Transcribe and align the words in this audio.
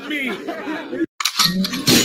me. 0.00 1.95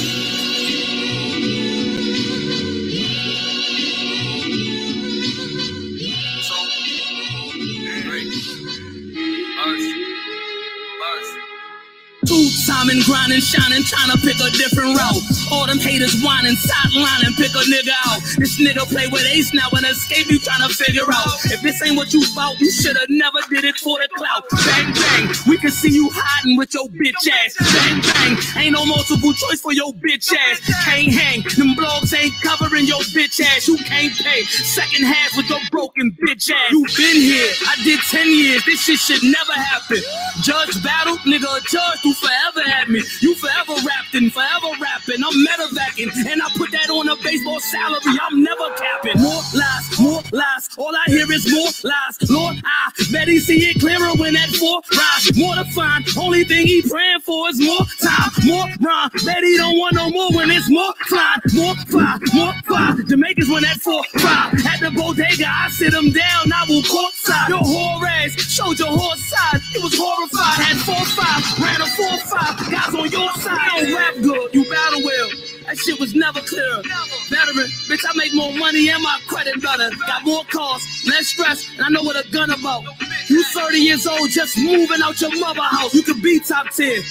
Timing, 12.82 13.04
grinding, 13.06 13.42
shining, 13.42 13.84
trying 13.86 14.10
to 14.10 14.18
pick 14.26 14.42
a 14.42 14.50
different 14.58 14.98
route. 14.98 15.22
All 15.54 15.68
them 15.68 15.78
haters 15.78 16.18
whining, 16.26 16.58
sidelining, 16.58 17.38
pick 17.38 17.54
a 17.54 17.62
nigga 17.70 17.94
out. 18.10 18.18
This 18.42 18.58
nigga 18.58 18.90
play 18.90 19.06
with 19.06 19.22
ace 19.30 19.54
now 19.54 19.70
and 19.78 19.86
escape 19.86 20.26
you 20.32 20.40
trying 20.40 20.68
to 20.68 20.74
figure 20.74 21.06
out. 21.06 21.30
If 21.46 21.62
this 21.62 21.78
ain't 21.86 21.96
what 21.96 22.12
you 22.12 22.26
bout, 22.34 22.58
you 22.60 22.72
shoulda 22.72 23.06
never 23.10 23.38
did 23.52 23.66
it 23.66 23.78
for 23.78 24.00
the 24.02 24.10
clout. 24.18 24.50
Bang 24.66 24.94
bang, 24.98 25.30
we 25.48 25.60
can 25.60 25.70
see 25.70 25.94
you 25.94 26.10
hiding 26.12 26.58
with 26.58 26.74
your 26.74 26.88
bitch 26.90 27.22
ass. 27.30 27.54
Bang 27.62 28.02
bang, 28.02 28.34
ain't 28.58 28.74
no 28.74 28.84
multiple 28.84 29.34
choice 29.34 29.62
for 29.62 29.74
your 29.74 29.94
bitch 30.02 30.34
ass. 30.34 30.58
Can't 30.82 31.14
hang, 31.14 31.44
them 31.54 31.78
blogs 31.78 32.18
ain't 32.18 32.34
covering 32.42 32.86
your 32.86 33.06
bitch 33.14 33.46
ass. 33.46 33.68
You 33.68 33.78
can't 33.78 34.18
pay. 34.18 34.42
Second 34.50 35.06
half 35.06 35.38
with 35.38 35.48
your 35.52 35.62
broken 35.70 36.18
bitch 36.26 36.50
ass. 36.50 36.72
You 36.72 36.82
been 36.98 37.22
here, 37.22 37.54
I 37.62 37.76
did 37.84 38.00
10 38.10 38.26
years. 38.26 38.66
This 38.66 38.82
shit 38.82 38.98
should 38.98 39.22
never 39.22 39.54
happen. 39.54 40.02
Judge 40.42 40.82
battle, 40.82 41.18
nigga, 41.30 41.62
judge 41.70 42.00
who 42.02 42.16
forever 42.16 42.71
had 42.72 42.88
me. 42.90 43.02
You 43.20 43.36
forever 43.36 43.76
rapping, 43.86 44.30
forever 44.32 44.72
rapping. 44.80 45.20
I'm 45.24 45.36
metavacking, 45.46 46.10
and 46.32 46.42
I 46.42 46.48
put 46.56 46.72
that 46.72 46.90
on 46.90 47.10
a 47.10 47.16
baseball 47.18 47.60
salary. 47.60 48.16
I'm 48.22 48.42
never 48.44 48.70
capping. 48.80 49.22
More 49.22 49.44
lies, 49.54 49.86
more 50.00 50.24
lies. 50.32 50.70
All 50.78 50.96
I 50.96 51.04
hear 51.08 51.30
is 51.32 51.46
more 51.52 51.72
lies. 51.84 52.16
Lord, 52.30 52.56
I 52.64 52.92
bet 53.12 53.28
he 53.28 53.40
see 53.40 53.60
it 53.70 53.80
clearer 53.80 54.16
when 54.16 54.34
that 54.34 54.50
four 54.56 54.82
rise. 54.96 55.36
More 55.38 55.56
to 55.56 55.66
find. 55.76 56.06
Only 56.18 56.44
thing 56.44 56.66
he 56.66 56.82
praying 56.82 57.22
for 57.22 57.50
is 57.50 57.60
more 57.60 57.86
time, 58.00 58.32
more 58.46 58.66
rhyme. 58.80 59.10
Bet 59.26 59.44
he 59.44 59.58
don't 59.58 59.78
want 59.78 59.96
no 59.96 60.10
more 60.10 60.32
when 60.32 60.50
it's 60.52 60.70
more 60.70 60.94
fly, 61.08 61.36
more 61.54 61.76
fly, 61.92 62.18
more 62.34 62.54
fly. 62.66 62.96
Jamaicans 63.08 63.50
when 63.50 63.64
that 63.64 63.78
four 63.82 64.04
five. 64.20 64.54
At 64.66 64.80
the 64.80 64.92
bodega, 64.96 65.48
I 65.48 65.70
sit 65.70 65.94
him 65.94 66.12
down. 66.12 66.52
I 66.54 66.66
will 66.70 66.84
courtside. 66.84 67.50
Your 67.50 67.60
whore 67.60 68.08
ass 68.08 68.32
showed 68.40 68.80
your 68.80 68.96
horse 68.96 69.24
side. 69.28 69.62
It 69.76 69.84
was 69.84 69.98
horrified. 69.98 70.58
Had 70.64 70.78
four 70.88 71.06
five, 71.18 71.42
ran 71.60 71.82
a 71.82 71.88
four 71.98 72.18
five. 72.30 72.61
Guys 72.70 72.94
on 72.94 73.10
your 73.10 73.32
side. 73.34 73.82
You 73.82 73.88
don't 73.88 73.96
rap 73.96 74.16
good, 74.22 74.54
you 74.54 74.70
battle 74.70 75.02
well. 75.04 75.30
That 75.66 75.78
shit 75.78 76.00
was 76.00 76.14
never 76.14 76.42
clear. 76.42 76.82
Veteran, 77.30 77.68
bitch, 77.88 78.04
I 78.08 78.14
make 78.16 78.34
more 78.36 78.52
money 78.54 78.90
and 78.90 79.02
my 79.02 79.20
credit 79.28 79.62
better. 79.62 79.90
Got 80.06 80.26
more 80.26 80.44
cars, 80.46 80.84
less 81.08 81.28
stress, 81.28 81.70
and 81.74 81.82
I 81.82 81.90
know 81.90 82.04
what 82.04 82.16
a 82.16 82.30
gun 82.32 82.52
about. 82.52 82.84
You 83.30 83.44
30 83.44 83.78
years 83.78 84.06
old, 84.06 84.30
just 84.30 84.58
moving 84.58 85.02
out 85.04 85.20
your 85.22 85.38
mother 85.40 85.62
house. 85.62 85.94
You 85.94 86.04
could 86.04 86.22
be 86.22 86.40
top 86.40 86.70
10. 86.70 87.02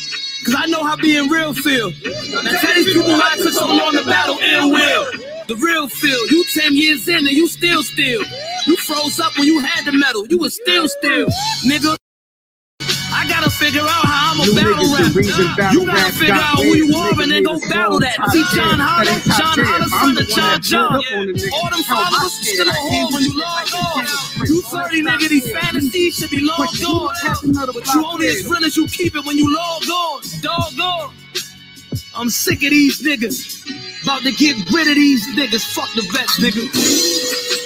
Cause 0.45 0.55
I 0.57 0.67
know 0.67 0.83
how 0.85 0.97
being 0.97 1.29
real 1.29 1.53
feel. 1.53 1.91
Now 1.91 2.53
tell 2.61 2.75
these 2.75 2.93
people 2.93 3.11
why 3.11 3.31
I 3.33 3.37
took 3.37 3.53
so 3.53 3.67
long 3.67 3.93
to 3.93 4.05
battle 4.05 4.39
ill 4.39 4.71
will. 4.71 5.05
The 5.49 5.57
real 5.57 5.89
feel. 5.89 6.27
You 6.29 6.45
10 6.55 6.77
years 6.77 7.09
in 7.09 7.19
and 7.19 7.31
you 7.31 7.47
still 7.47 7.83
still. 7.83 8.23
You 8.67 8.77
froze 8.77 9.21
up 9.21 9.37
when 9.37 9.47
you 9.47 9.61
had 9.61 9.85
the 9.85 9.93
medal. 9.93 10.27
You 10.29 10.39
was 10.39 10.55
still 10.55 10.89
still. 10.89 11.27
Nigga. 11.67 11.97
I 13.13 13.27
gotta 13.29 13.51
figure 13.51 13.83
out 13.83 14.05
how 14.07 14.33
I'm 14.35 14.41
a 14.41 14.45
You 14.45 14.55
battle 14.55 14.87
rap. 14.95 15.57
battle 15.57 15.81
You 15.81 15.87
gotta 15.87 16.13
figure 16.13 16.35
out 16.35 16.59
who 16.59 16.75
you 16.77 16.95
are 16.97 17.21
and 17.21 17.31
then 17.33 17.43
go 17.45 17.59
battle 17.69 18.01
that. 18.01 18.17
See. 18.31 18.45
John 18.55 18.79
Holler, 18.79 19.05
That 19.05 19.15
ain't 19.15 19.25
top 19.27 19.57
John 19.57 19.67
I'm 19.83 19.89
son 19.91 20.15
the 20.15 20.21
of 20.23 20.29
John 20.29 20.63
John. 20.63 20.89
pulled 20.91 21.07
up 21.07 21.13
on 21.19 21.27
the 21.27 21.33
nigga. 21.35 21.53
All 21.53 21.71
them 21.71 21.83
followers 21.85 22.35
still 22.49 22.69
a 22.69 22.73
whore 22.73 23.13
when 23.13 23.23
you 23.25 23.35
log 23.39 23.69
on. 23.75 24.05
You 24.47 24.63
30 24.63 25.03
nigga, 25.03 25.29
these 25.29 25.51
fantasies 25.53 26.15
should 26.17 26.31
be 26.31 26.41
long 26.41 26.57
But 26.59 26.79
you 26.79 26.87
gone. 26.87 27.15
tapping 27.23 27.57
out 27.57 27.69
of 27.69 27.75
But 27.75 27.87
you 27.95 28.07
only 28.07 28.29
as 28.29 28.47
real 28.47 28.65
as 28.65 28.77
you 28.77 28.87
keep 28.89 29.17
it 29.17 29.25
when 29.25 29.37
you 29.39 29.55
log 29.55 29.83
on. 29.89 30.23
Dog 30.43 30.81
on. 30.81 31.15
I'm 32.17 32.31
sick 32.31 32.63
of 32.65 32.71
these 32.71 33.03
niggas. 33.03 34.03
About 34.05 34.23
to 34.23 34.33
get 34.33 34.57
rid 34.73 34.89
of 34.89 34.95
these 34.95 35.27
niggas. 35.37 35.65
Fuck 35.75 35.93
the 35.95 36.03
vets, 36.13 36.41
nigga. 36.41 37.60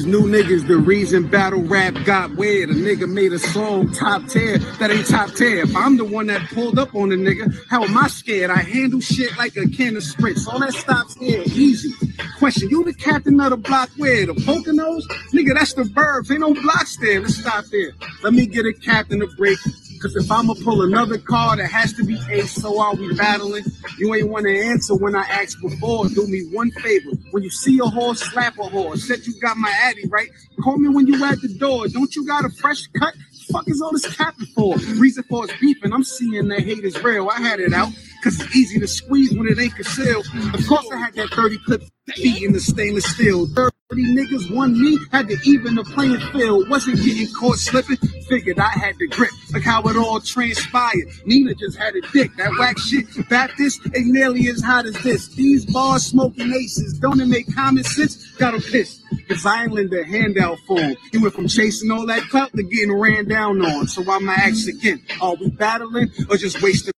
New 0.00 0.22
niggas, 0.22 0.66
the 0.68 0.76
reason 0.76 1.26
battle 1.26 1.62
rap 1.62 1.94
got 2.04 2.34
weird. 2.36 2.70
A 2.70 2.74
nigga 2.74 3.08
made 3.08 3.32
a 3.32 3.38
song 3.38 3.92
top 3.92 4.26
tier 4.28 4.58
that 4.78 4.90
ain't 4.90 5.06
top 5.06 5.30
tier. 5.34 5.58
If 5.58 5.74
I'm 5.74 5.96
the 5.96 6.04
one 6.04 6.28
that 6.28 6.40
pulled 6.50 6.78
up 6.78 6.94
on 6.94 7.08
the 7.08 7.16
nigga, 7.16 7.52
how 7.68 7.82
am 7.82 7.98
I 7.98 8.06
scared? 8.08 8.50
I 8.50 8.58
handle 8.58 9.00
shit 9.00 9.36
like 9.36 9.56
a 9.56 9.66
can 9.68 9.96
of 9.96 10.02
spritz. 10.04 10.46
All 10.46 10.60
that 10.60 10.72
stops 10.72 11.16
here, 11.16 11.42
easy. 11.46 11.92
Question, 12.38 12.70
you 12.70 12.84
the 12.84 12.94
captain 12.94 13.40
of 13.40 13.50
the 13.50 13.56
block 13.56 13.90
where? 13.96 14.24
The 14.24 14.34
Poconos? 14.34 15.02
Nigga, 15.32 15.54
that's 15.54 15.74
the 15.74 15.82
burbs. 15.82 16.30
Ain't 16.30 16.40
no 16.40 16.54
blocks 16.54 16.96
there. 16.98 17.20
Let's 17.20 17.36
stop 17.36 17.64
there. 17.66 17.90
Let 18.22 18.34
me 18.34 18.46
get 18.46 18.66
a 18.66 18.72
captain 18.72 19.20
a 19.20 19.26
break. 19.36 19.58
Cause 20.00 20.14
if 20.16 20.30
I'ma 20.30 20.54
pull 20.62 20.82
another 20.82 21.18
card, 21.18 21.58
it 21.58 21.70
has 21.70 21.92
to 21.94 22.04
be 22.04 22.18
ace. 22.30 22.52
So 22.52 22.80
are 22.80 22.94
we 22.94 23.14
battling? 23.14 23.64
You 23.98 24.14
ain't 24.14 24.28
want 24.28 24.46
to 24.46 24.56
answer 24.56 24.94
when 24.94 25.16
I 25.16 25.22
asked 25.22 25.60
before. 25.60 26.08
Do 26.08 26.26
me 26.26 26.42
one 26.52 26.70
favor. 26.70 27.10
When 27.32 27.42
you 27.42 27.50
see 27.50 27.78
a 27.80 27.86
horse, 27.86 28.20
slap 28.20 28.58
a 28.58 28.64
horse. 28.64 29.06
Said 29.06 29.26
you 29.26 29.34
got 29.40 29.56
my 29.56 29.72
addy, 29.82 30.06
right? 30.08 30.28
Call 30.62 30.78
me 30.78 30.88
when 30.88 31.06
you 31.06 31.22
at 31.24 31.40
the 31.40 31.48
door. 31.58 31.88
Don't 31.88 32.14
you 32.14 32.26
got 32.26 32.44
a 32.44 32.50
fresh 32.50 32.86
cut? 32.98 33.14
Fuck 33.52 33.68
is 33.68 33.80
all 33.80 33.92
this 33.92 34.14
capping 34.16 34.46
for? 34.54 34.76
Reason 34.96 35.24
for 35.24 35.44
it's 35.44 35.58
beefing. 35.60 35.92
I'm 35.92 36.04
seeing 36.04 36.48
that 36.48 36.60
hate 36.60 36.84
is 36.84 37.02
real. 37.02 37.28
I 37.28 37.40
had 37.40 37.60
it 37.60 37.72
out. 37.72 37.88
Cause 38.22 38.40
it's 38.40 38.54
easy 38.54 38.80
to 38.80 38.88
squeeze 38.88 39.32
when 39.36 39.48
it 39.48 39.58
ain't 39.58 39.74
concealed. 39.74 40.26
Of 40.54 40.66
course 40.66 40.86
I 40.92 40.98
had 40.98 41.14
that 41.14 41.30
30 41.30 41.58
clip 41.64 41.82
feet 42.14 42.42
in 42.42 42.52
the 42.52 42.60
stainless 42.60 43.04
steel. 43.04 43.46
30 43.90 44.14
niggas, 44.14 44.54
one 44.54 44.78
me, 44.78 44.98
had 45.12 45.28
to 45.28 45.38
even 45.44 45.74
the 45.74 45.82
playing 45.82 46.20
field. 46.32 46.68
Wasn't 46.68 46.96
getting 47.02 47.26
caught 47.32 47.56
slipping. 47.56 47.96
Figured 48.28 48.58
I 48.58 48.68
had 48.68 48.94
the 48.98 49.06
grip. 49.08 49.30
Like 49.54 49.62
how 49.62 49.82
it 49.84 49.96
all 49.96 50.20
transpired. 50.20 51.08
Nina 51.24 51.54
just 51.54 51.78
had 51.78 51.96
a 51.96 52.02
dick. 52.12 52.30
That 52.36 52.50
whack 52.58 52.78
shit. 52.78 53.06
Baptist 53.30 53.80
ain't 53.96 54.08
nearly 54.08 54.46
as 54.48 54.60
hot 54.60 54.84
as 54.84 54.94
this. 55.02 55.28
These 55.28 55.64
bars 55.72 56.04
smoking 56.04 56.52
aces. 56.52 56.98
Don't 56.98 57.18
it 57.18 57.28
make 57.28 57.54
common 57.54 57.82
sense? 57.82 58.30
Got 58.32 58.54
him 58.54 58.60
pissed. 58.60 59.00
Cause 59.26 59.46
I 59.46 59.62
ain't 59.62 59.72
lend 59.72 59.94
a 59.94 60.04
handout 60.04 60.58
for 60.66 60.78
him. 60.78 60.94
He 61.10 61.16
went 61.16 61.32
from 61.32 61.48
chasing 61.48 61.90
all 61.90 62.04
that 62.06 62.22
clout 62.28 62.52
to 62.52 62.62
getting 62.62 62.92
ran 62.92 63.26
down 63.26 63.64
on. 63.64 63.86
So 63.86 64.02
I'ma 64.02 64.32
ask 64.32 64.68
again. 64.68 65.02
Are 65.22 65.34
we 65.34 65.48
battling 65.48 66.10
or 66.28 66.36
just 66.36 66.60
wasting 66.60 66.92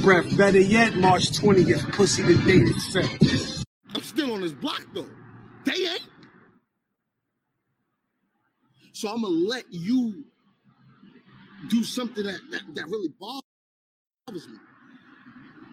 breath? 0.00 0.36
Better 0.36 0.60
yet, 0.60 0.94
March 0.94 1.32
20th. 1.32 1.92
Pussy 1.92 2.22
the 2.22 2.36
date 2.44 2.68
is 2.68 2.92
set. 2.92 3.66
I'm 3.96 4.02
still 4.02 4.32
on 4.32 4.42
this 4.42 4.52
block 4.52 4.86
though. 4.94 5.06
They 5.64 5.72
ain't. 5.72 6.08
So 8.92 9.08
I'm 9.08 9.22
gonna 9.22 9.34
let 9.34 9.64
you 9.70 10.24
do 11.68 11.82
something 11.82 12.24
that, 12.24 12.40
that, 12.50 12.62
that 12.74 12.86
really 12.86 13.12
bothers 13.18 14.48
me. 14.48 14.58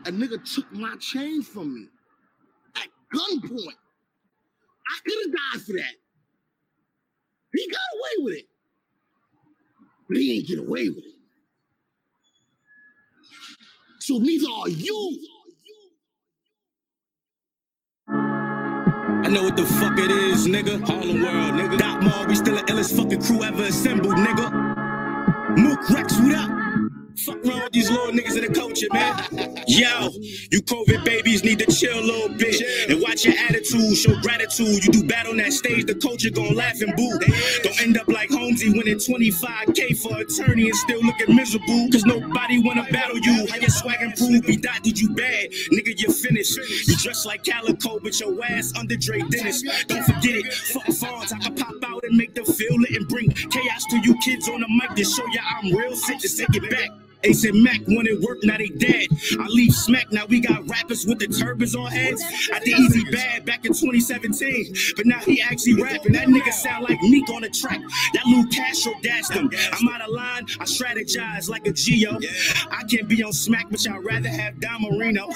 A 0.06 0.12
nigga 0.12 0.44
took 0.56 0.72
my 0.72 0.96
chain 1.00 1.44
from 1.44 1.76
me 1.76 1.88
at 2.76 2.88
gunpoint. 3.14 3.76
I 4.90 5.00
could 5.06 5.18
have 5.26 5.32
died 5.32 5.66
for 5.66 5.74
that. 5.74 5.96
He 7.54 7.68
got 7.70 7.80
away 7.94 8.26
with 8.26 8.36
it. 8.40 8.46
But 10.08 10.18
he 10.18 10.38
ain't 10.38 10.48
get 10.48 10.60
away 10.60 10.90
with 10.90 11.06
it. 11.06 11.16
So 14.00 14.18
neither 14.18 14.48
are 14.52 14.70
you. 14.70 15.20
I 19.24 19.30
know 19.30 19.44
what 19.44 19.56
the 19.56 19.66
fuck 19.66 20.00
it 20.00 20.10
is, 20.10 20.48
nigga. 20.48 20.84
Harlem 20.86 21.22
World, 21.22 21.54
nigga. 21.54 21.78
Dot 21.78 22.02
Mall, 22.04 22.26
we 22.26 22.36
still 22.36 22.56
the 22.56 22.64
illest 22.64 22.96
fucking 22.98 23.22
crew 23.22 23.44
ever 23.44 23.64
assembled, 23.64 24.16
nigga. 24.16 24.52
Mook 25.58 25.90
Rex, 25.92 26.20
what 26.20 26.34
up? 26.36 26.81
Fuck 27.26 27.46
wrong 27.46 27.62
with 27.62 27.72
these 27.72 27.90
little 27.92 28.12
niggas 28.14 28.36
in 28.36 28.52
the 28.52 28.60
culture, 28.60 28.88
man. 28.94 29.16
Yo, 29.68 30.10
you 30.50 30.62
COVID 30.62 31.06
babies 31.06 31.44
need 31.44 31.60
to 31.60 31.72
chill 31.72 32.00
a 32.00 32.02
little 32.02 32.36
bit 32.36 32.56
and 32.90 33.02
watch 33.02 33.26
your 33.26 33.36
attitude, 33.38 33.96
show 33.96 34.20
gratitude. 34.22 34.84
You 34.84 34.92
do 34.92 35.04
bad 35.04 35.28
on 35.28 35.38
that 35.38 35.54
stage, 35.54 35.86
the 35.86 35.96
culture 35.96 36.32
gon' 36.32 36.56
laugh 36.56 36.82
and 36.82 36.96
boo. 36.96 37.20
Don't 37.64 37.80
end 37.82 37.98
up 37.98 38.08
like 38.08 38.30
Holmesy 38.32 38.70
winning 38.70 38.98
25k 38.98 40.02
for 40.02 40.18
attorney 40.18 40.66
and 40.66 40.76
still 40.76 41.02
looking 41.04 41.36
miserable. 41.36 41.90
Cause 41.92 42.06
nobody 42.06 42.62
wanna 42.64 42.88
battle 42.92 43.20
you. 43.20 43.46
How 43.50 43.58
your 43.58 43.70
swag 43.70 44.02
improve? 44.02 44.42
Be 44.48 44.58
dot 44.58 44.82
did 44.82 45.00
you 45.00 45.10
bad? 45.14 45.52
Nigga, 45.72 45.94
you're 46.02 46.14
finished. 46.14 46.58
You 46.88 46.96
dress 46.98 47.26
like 47.26 47.44
Calicoe, 47.44 48.00
but 48.00 48.20
your 48.20 48.34
ass 48.46 48.74
under 48.80 48.96
Dre 48.96 49.20
Dennis. 49.22 49.62
Don't 49.86 50.04
forget 50.06 50.36
it. 50.42 50.54
Fuck 50.54 50.86
phones, 50.86 51.34
I 51.34 51.38
can 51.40 51.56
pop 51.56 51.76
out 51.86 52.04
and 52.04 52.18
make 52.18 52.34
them 52.34 52.46
feel 52.46 52.82
it 52.84 52.96
and 52.96 53.08
bring 53.08 53.30
chaos 53.30 53.86
to 53.92 54.00
you 54.00 54.16
kids 54.24 54.50
on 54.50 54.62
the 54.62 54.68
mic 54.70 54.96
to 54.96 55.04
show 55.04 55.26
ya 55.28 55.42
I'm 55.62 55.76
real 55.76 55.96
sick 55.96 56.20
to 56.20 56.28
take 56.28 56.56
it 56.56 56.70
back. 56.72 56.90
Ace 57.24 57.44
and 57.44 57.62
Mac 57.62 57.80
wanted 57.88 58.22
work, 58.22 58.40
now 58.44 58.58
they 58.58 58.70
dead. 58.70 59.08
I 59.40 59.46
leave 59.48 59.74
smack, 59.74 60.12
now 60.12 60.26
we 60.26 60.40
got 60.40 60.68
rappers 60.68 61.06
with 61.06 61.20
the 61.20 61.28
turbans 61.28 61.76
on 61.76 61.92
heads. 61.92 62.24
I 62.52 62.60
did 62.60 62.80
Easy 62.80 63.04
Bad 63.12 63.46
back 63.46 63.66
in 63.66 63.74
2017, 63.74 64.74
but 64.96 65.06
now 65.06 65.20
he 65.20 65.42
actually 65.42 65.82
rapping. 65.82 66.14
That 66.14 66.28
nigga 66.28 66.52
sound 66.52 66.86
like 66.90 67.00
Meek 67.02 67.30
on 67.30 67.42
the 67.42 67.50
track. 67.50 67.80
That 68.14 68.26
Lou 68.26 68.48
Castro 68.48 68.94
dashed 69.04 69.34
him. 69.34 69.52
I'm 69.74 69.88
out 69.90 70.02
of 70.02 70.10
line, 70.10 70.46
I 70.60 70.66
strategize 70.66 71.50
like 71.50 71.68
a 71.68 71.74
Geo. 71.74 72.18
I 72.72 72.84
can't 72.84 73.08
be 73.08 73.24
on 73.24 73.34
smack, 73.34 73.68
but 73.70 73.84
y'all 73.86 74.02
rather 74.02 74.30
have 74.30 74.60
Don 74.60 74.82
Marino. 74.82 75.30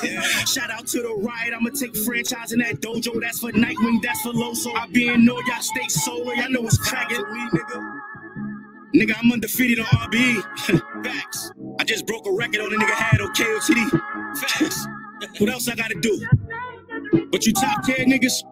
Shout 0.46 0.72
out 0.72 0.88
to 0.88 1.02
the 1.02 1.14
riot, 1.22 1.54
I'ma 1.56 1.70
take 1.70 1.96
franchise 1.98 2.52
in 2.52 2.60
that 2.60 2.82
dojo. 2.82 3.22
That's 3.22 3.40
for 3.40 3.52
Nightwing, 3.52 4.02
that's 4.02 4.22
for 4.22 4.34
Loso. 4.34 4.76
I 4.76 4.88
be 4.88 5.08
in 5.08 5.26
know 5.26 5.40
y'all 5.48 5.62
stay 5.62 5.88
solo, 5.88 6.32
y'all 6.34 6.50
know 6.50 6.62
what's 6.62 6.78
cracking. 6.78 7.24
Nigga. 8.96 9.14
I'm 9.22 9.32
undefeated 9.32 9.80
on 9.80 9.86
RBE. 9.86 11.04
Facts. 11.06 11.52
I 11.80 11.84
just 11.84 12.06
broke 12.08 12.26
a 12.28 12.32
record 12.32 12.62
on 12.62 12.74
a 12.74 12.78
nigga 12.78 12.94
had 12.94 13.22
on 13.22 13.34
KOTD. 13.34 14.38
Facts. 14.40 14.88
What 15.40 15.50
else 15.50 15.68
I 15.70 15.76
gotta 15.76 15.96
do? 16.02 16.28
But 17.32 17.46
you 17.46 17.54
top 17.54 17.84
tier 17.86 18.06
niggas, 18.06 18.44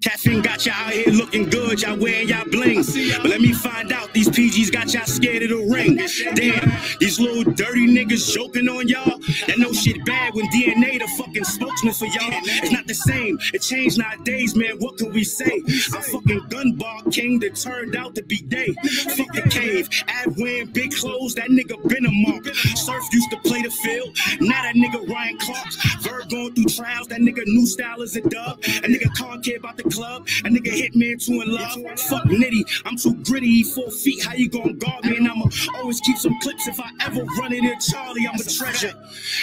Caffeine 0.00 0.42
got 0.42 0.64
y'all 0.64 0.74
out 0.76 0.92
here 0.92 1.12
looking 1.12 1.50
good, 1.50 1.82
y'all 1.82 1.98
wearing 1.98 2.28
y'all 2.28 2.44
bling. 2.44 2.84
But 3.20 3.30
let 3.30 3.40
me 3.40 3.52
find 3.52 3.92
out, 3.92 4.14
these 4.14 4.28
PGs 4.28 4.70
got 4.70 4.94
y'all 4.94 5.04
scared 5.06 5.42
of 5.42 5.48
the 5.48 5.56
ring. 5.56 5.96
Damn, 6.36 6.70
these 7.00 7.18
little 7.18 7.42
dirty 7.52 7.88
niggas 7.88 8.32
joking 8.32 8.68
on 8.68 8.86
y'all. 8.86 9.18
That 9.48 9.58
no 9.58 9.72
shit 9.72 10.04
bad 10.06 10.34
when 10.34 10.46
DNA 10.50 11.00
the 11.00 11.08
fucking 11.18 11.42
spokesman 11.42 11.94
for 11.94 12.06
y'all. 12.06 12.30
It's 12.44 12.70
not 12.70 12.86
the 12.86 12.94
same. 12.94 13.38
It 13.52 13.62
changed 13.62 13.98
nowadays, 13.98 14.54
man. 14.54 14.76
What 14.78 14.98
can 14.98 15.12
we 15.12 15.24
say? 15.24 15.62
I'm 15.92 16.02
fucking 16.02 16.42
gunbar 16.48 17.12
king 17.12 17.40
that 17.40 17.56
turned 17.56 17.96
out 17.96 18.14
to 18.14 18.22
be 18.22 18.36
day. 18.36 18.72
Fuck 19.16 19.32
the 19.34 19.48
cave. 19.50 19.88
Ad 20.06 20.36
wearing 20.38 20.68
big 20.68 20.92
clothes, 20.92 21.34
that 21.34 21.48
nigga 21.50 21.76
been 21.88 22.06
a 22.06 22.12
monk. 22.12 22.46
Surf 22.54 23.02
used 23.12 23.30
to 23.32 23.36
play 23.38 23.62
the 23.62 23.70
field. 23.70 24.16
Now 24.40 24.62
that 24.62 24.76
nigga 24.76 25.08
Ryan 25.08 25.38
Clark. 25.38 25.66
Verb 26.02 26.30
going 26.30 26.54
through 26.54 26.66
trials, 26.66 27.08
that 27.08 27.20
nigga 27.20 27.42
new 27.46 27.66
style 27.66 28.00
is 28.02 28.14
a 28.14 28.20
dub. 28.20 28.62
That 28.62 28.84
nigga 28.84 29.12
can't 29.16 29.44
care 29.44 29.56
about 29.56 29.76
the 29.76 29.87
club. 29.90 30.26
A 30.44 30.48
nigga 30.48 30.70
hit 30.70 30.94
me 30.94 31.16
two 31.16 31.40
in 31.42 31.52
love. 31.52 31.74
Fuck 32.08 32.24
nitty, 32.24 32.82
I'm 32.84 32.96
too 32.96 33.14
gritty. 33.24 33.62
Four 33.62 33.90
feet, 33.90 34.22
how 34.24 34.34
you 34.34 34.48
gonna 34.48 34.72
guard 34.72 35.04
me? 35.04 35.16
And 35.16 35.28
I'ma 35.28 35.46
always 35.76 36.00
keep 36.00 36.16
some 36.18 36.38
clips 36.40 36.66
if 36.68 36.80
I 36.80 36.90
ever 37.00 37.24
run 37.38 37.52
it 37.52 37.64
in 37.64 37.80
Charlie. 37.80 38.26
I'm 38.26 38.38
a 38.38 38.44
treasure. 38.44 38.92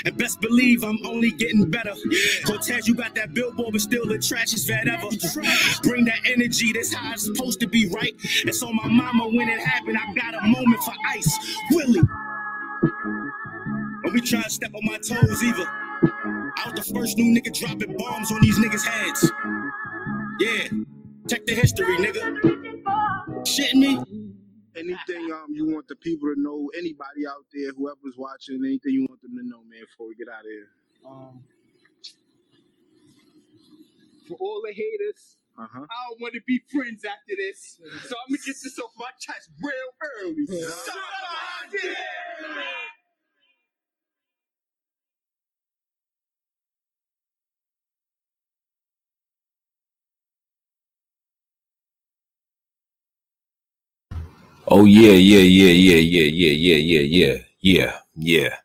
And 0.05 0.17
best 0.17 0.41
believe 0.41 0.83
I'm 0.83 0.99
only 1.05 1.31
getting 1.31 1.69
better. 1.69 1.93
Cortez, 2.45 2.87
you 2.87 2.95
got 2.95 3.15
that 3.15 3.33
billboard, 3.33 3.73
but 3.73 3.81
still 3.81 4.05
the 4.05 4.17
trash 4.19 4.53
is 4.53 4.67
fat 4.67 4.87
ever. 4.87 5.09
Bring 5.83 6.05
that 6.05 6.19
energy, 6.25 6.71
that's 6.73 6.93
how 6.93 7.13
it's 7.13 7.25
supposed 7.25 7.59
to 7.61 7.67
be, 7.67 7.87
right? 7.89 8.13
And 8.43 8.53
so 8.55 8.71
my 8.71 8.87
mama, 8.87 9.27
when 9.27 9.49
it 9.49 9.59
happened, 9.59 9.97
I 9.97 10.13
got 10.13 10.33
a 10.43 10.47
moment 10.47 10.81
for 10.83 10.93
ice. 11.09 11.57
Willie. 11.71 12.01
Don't 14.03 14.13
be 14.13 14.21
trying 14.21 14.43
to 14.43 14.49
step 14.49 14.71
on 14.73 14.85
my 14.85 14.97
toes 14.97 15.43
either. 15.43 15.65
I 15.67 16.71
was 16.71 16.87
the 16.87 16.93
first 16.93 17.17
new 17.17 17.35
nigga 17.39 17.53
dropping 17.53 17.97
bombs 17.97 18.31
on 18.31 18.41
these 18.41 18.57
niggas' 18.59 18.85
heads. 18.85 19.31
Yeah, 20.39 20.67
check 21.29 21.45
the 21.45 21.53
history, 21.55 21.97
nigga. 21.97 22.83
Shitting 23.45 23.75
me? 23.75 23.99
Anything 24.75 25.31
um 25.31 25.47
you 25.53 25.65
want 25.73 25.87
the 25.87 25.95
people 25.95 26.33
to 26.33 26.41
know, 26.41 26.69
anybody 26.77 27.25
out 27.29 27.45
there, 27.53 27.71
whoever's 27.77 28.17
watching, 28.17 28.59
anything 28.65 28.93
you 28.93 29.07
want 29.09 29.21
them 29.21 29.31
to 29.37 29.43
know, 29.47 29.61
man, 29.69 29.81
before 29.81 30.07
we 30.09 30.15
get 30.15 30.27
out 30.29 30.41
of 30.41 30.51
here. 30.51 30.69
Um, 31.07 31.43
for 34.27 34.37
all 34.41 34.61
the 34.65 34.73
haters, 34.73 35.37
Uh 35.57 35.67
huh. 35.71 35.85
I 35.85 36.09
don't 36.09 36.21
want 36.21 36.33
to 36.35 36.41
be 36.45 36.61
friends 36.71 37.05
after 37.05 37.35
this. 37.37 37.79
So 38.09 38.15
I'm 38.17 38.27
gonna 38.35 38.43
get 38.45 38.57
this 38.61 38.77
off 38.79 38.91
my 38.97 39.11
chest 39.19 39.49
real 39.63 39.91
early. 40.23 40.45
Oh 54.67 54.85
yeah, 54.85 55.11
yeah, 55.11 55.39
yeah, 55.39 55.71
yeah, 55.71 55.95
yeah, 55.97 56.23
yeah, 56.23 56.49
yeah, 56.51 56.77
yeah, 56.77 57.01
yeah, 57.01 57.37
yeah, 57.61 57.99
yeah, 58.15 58.55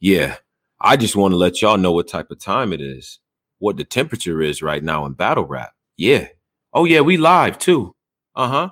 yeah. 0.00 0.36
I 0.80 0.96
just 0.96 1.16
want 1.16 1.32
to 1.32 1.36
let 1.38 1.62
y'all 1.62 1.78
know 1.78 1.92
what 1.92 2.08
type 2.08 2.30
of 2.30 2.40
time 2.40 2.72
it 2.72 2.80
is, 2.82 3.20
what 3.60 3.76
the 3.76 3.84
temperature 3.84 4.42
is 4.42 4.62
right 4.62 4.82
now 4.84 5.06
in 5.06 5.14
battle 5.14 5.46
rap. 5.46 5.72
Yeah. 5.96 6.28
Oh 6.74 6.84
yeah, 6.86 7.02
we 7.02 7.16
live 7.18 7.58
too. 7.58 7.94
Uh 8.36 8.48
huh. 8.48 8.70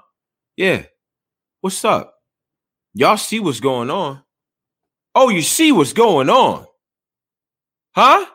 Yeah. 0.57 0.85
What's 1.63 1.85
up? 1.85 2.15
Y'all 2.95 3.17
see 3.19 3.41
what's 3.41 3.61
going 3.61 3.91
on? 3.91 4.23
Oh, 5.15 5.31
you 5.31 5.43
see 5.43 5.73
what's 5.73 5.95
going 5.95 6.31
on? 6.31 6.67
Huh? 7.95 8.27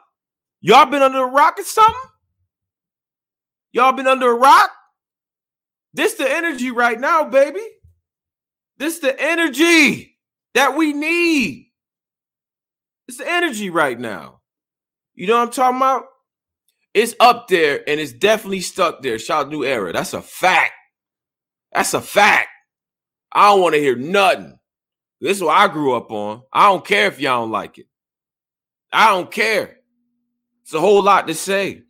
Y'all 0.62 0.88
been 0.88 1.04
under 1.04 1.24
a 1.24 1.28
rock 1.32 1.60
or 1.60 1.64
something? 1.64 1.96
Y'all 3.74 3.94
been 3.94 4.08
under 4.08 4.32
a 4.32 4.36
rock? 4.36 4.72
This 5.94 6.16
the 6.16 6.30
energy 6.32 6.72
right 6.72 7.00
now, 7.00 7.26
baby. 7.26 7.62
This 8.78 9.00
the 9.00 9.20
energy 9.20 10.18
that 10.54 10.76
we 10.76 10.94
need. 10.94 11.72
It's 13.08 13.18
the 13.18 13.30
energy 13.30 13.70
right 13.70 14.00
now. 14.00 14.42
You 15.16 15.28
know 15.28 15.38
what 15.38 15.48
I'm 15.48 15.52
talking 15.52 15.78
about? 15.78 16.04
It's 16.94 17.16
up 17.20 17.48
there 17.48 17.88
and 17.88 18.00
it's 18.00 18.12
definitely 18.12 18.62
stuck 18.62 19.02
there. 19.02 19.20
Shout 19.20 19.46
out 19.46 19.52
New 19.52 19.64
Era. 19.64 19.94
That's 19.94 20.14
a 20.14 20.22
fact. 20.22 20.74
That's 21.72 21.94
a 21.94 22.02
fact. 22.02 22.50
I 23.32 23.50
don't 23.50 23.62
want 23.62 23.76
to 23.76 23.82
hear 23.82 23.96
nothing. 23.96 24.58
This 25.22 25.38
is 25.38 25.44
what 25.44 25.58
I 25.58 25.68
grew 25.68 25.96
up 25.96 26.12
on. 26.12 26.44
I 26.52 26.70
don't 26.70 26.86
care 26.86 27.08
if 27.08 27.20
y'all 27.20 27.44
don't 27.44 27.52
like 27.52 27.78
it. 27.78 27.88
I 28.92 29.10
don't 29.10 29.32
care. 29.32 29.78
It's 30.64 30.74
a 30.74 30.80
whole 30.80 31.02
lot 31.02 31.28
to 31.28 31.34
say. 31.34 31.84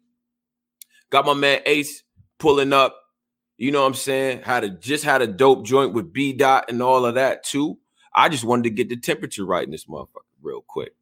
Got 1.10 1.26
my 1.26 1.34
man 1.34 1.62
Ace 1.66 2.04
pulling 2.40 2.74
up. 2.74 2.96
You 3.58 3.72
know 3.72 3.82
what 3.82 3.88
I'm 3.88 3.94
saying? 3.96 4.44
Had 4.44 4.64
a 4.64 4.70
just 4.70 5.04
had 5.04 5.22
a 5.22 5.28
dope 5.28 5.66
joint 5.66 5.94
with 5.94 6.14
B 6.14 6.32
dot 6.34 6.66
and 6.70 6.82
all 6.82 7.06
of 7.06 7.16
that 7.16 7.44
too. 7.44 7.80
I 8.14 8.30
just 8.30 8.44
wanted 8.44 8.64
to 8.64 8.70
get 8.70 8.90
the 8.90 8.98
temperature 8.98 9.46
right 9.46 9.66
in 9.66 9.72
this 9.72 9.86
motherfucker 9.86 10.26
real 10.42 10.62
quick. 10.62 10.94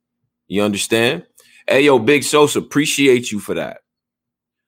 You 0.48 0.64
understand? 0.64 1.26
Hey 1.68 1.82
yo, 1.82 2.00
Big 2.00 2.24
Sosa, 2.24 2.60
appreciate 2.60 3.32
you 3.32 3.40
for 3.40 3.56
that. 3.56 3.80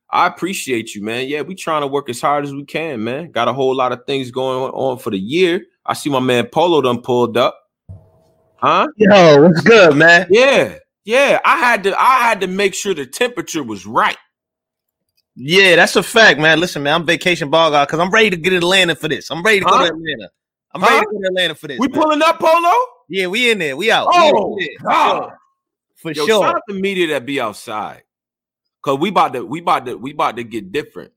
I 0.09 0.27
appreciate 0.27 0.95
you, 0.95 1.03
man. 1.03 1.27
Yeah, 1.27 1.41
we 1.41 1.55
trying 1.55 1.81
to 1.81 1.87
work 1.87 2.09
as 2.09 2.21
hard 2.21 2.45
as 2.45 2.53
we 2.53 2.65
can, 2.65 3.03
man. 3.03 3.31
Got 3.31 3.47
a 3.47 3.53
whole 3.53 3.75
lot 3.75 3.91
of 3.91 4.05
things 4.05 4.31
going 4.31 4.71
on 4.71 4.97
for 4.97 5.09
the 5.09 5.19
year. 5.19 5.63
I 5.85 5.93
see 5.93 6.09
my 6.09 6.19
man 6.19 6.47
Polo 6.47 6.81
done 6.81 7.01
pulled 7.01 7.37
up. 7.37 7.57
Huh? 8.55 8.87
Yo, 8.97 9.41
what's 9.41 9.61
good, 9.61 9.95
man? 9.95 10.27
Yeah, 10.29 10.79
yeah. 11.05 11.39
I 11.45 11.57
had 11.57 11.83
to 11.83 11.97
I 11.97 12.19
had 12.19 12.41
to 12.41 12.47
make 12.47 12.73
sure 12.73 12.93
the 12.93 13.05
temperature 13.05 13.63
was 13.63 13.85
right. 13.85 14.17
Yeah, 15.37 15.77
that's 15.77 15.95
a 15.97 16.03
fact, 16.03 16.39
man. 16.39 16.59
Listen, 16.59 16.83
man, 16.83 16.95
I'm 16.95 17.05
vacation 17.05 17.49
ball 17.51 17.71
guy 17.71 17.85
because 17.85 17.99
I'm 17.99 18.09
ready 18.11 18.31
to 18.31 18.37
get 18.37 18.51
to 18.51 18.57
Atlanta 18.57 18.95
for 18.95 19.07
this. 19.07 19.29
I'm 19.31 19.43
ready 19.43 19.59
to 19.61 19.65
go 19.67 19.77
Huh? 19.77 19.83
to 19.85 19.85
Atlanta. 19.85 20.31
I'm 20.73 20.81
Huh? 20.81 20.87
ready 20.87 21.05
to 21.05 21.11
go 21.13 21.21
to 21.21 21.27
Atlanta 21.27 21.55
for 21.55 21.67
this. 21.67 21.79
We 21.79 21.89
man. 21.89 22.03
pulling 22.03 22.21
up, 22.23 22.39
Polo? 22.39 22.71
Yeah, 23.09 23.27
we 23.27 23.51
in 23.51 23.59
there. 23.59 23.77
We 23.77 23.91
out. 23.91 24.07
Oh, 24.11 24.11
we 24.11 24.27
in 24.27 24.55
there, 24.59 24.69
God. 24.83 25.31
for 25.97 26.13
Yo, 26.13 26.25
sure. 26.25 26.41
shout 26.41 26.55
out 26.55 26.61
the 26.67 26.75
media 26.75 27.07
that 27.07 27.25
be 27.25 27.39
outside. 27.41 28.03
Cause 28.83 28.99
we 28.99 29.09
about 29.09 29.33
to 29.33 29.45
we 29.45 29.59
about 29.61 29.85
to 29.87 29.95
we 29.97 30.13
about 30.13 30.37
to 30.37 30.43
get 30.43 30.71
different. 30.71 31.11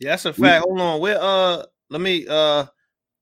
Yeah, 0.00 0.10
that's 0.10 0.26
a 0.26 0.32
fact. 0.32 0.64
Hold 0.64 0.80
on. 0.80 1.00
Where 1.00 1.18
uh 1.20 1.64
let 1.90 2.00
me 2.00 2.26
uh 2.28 2.66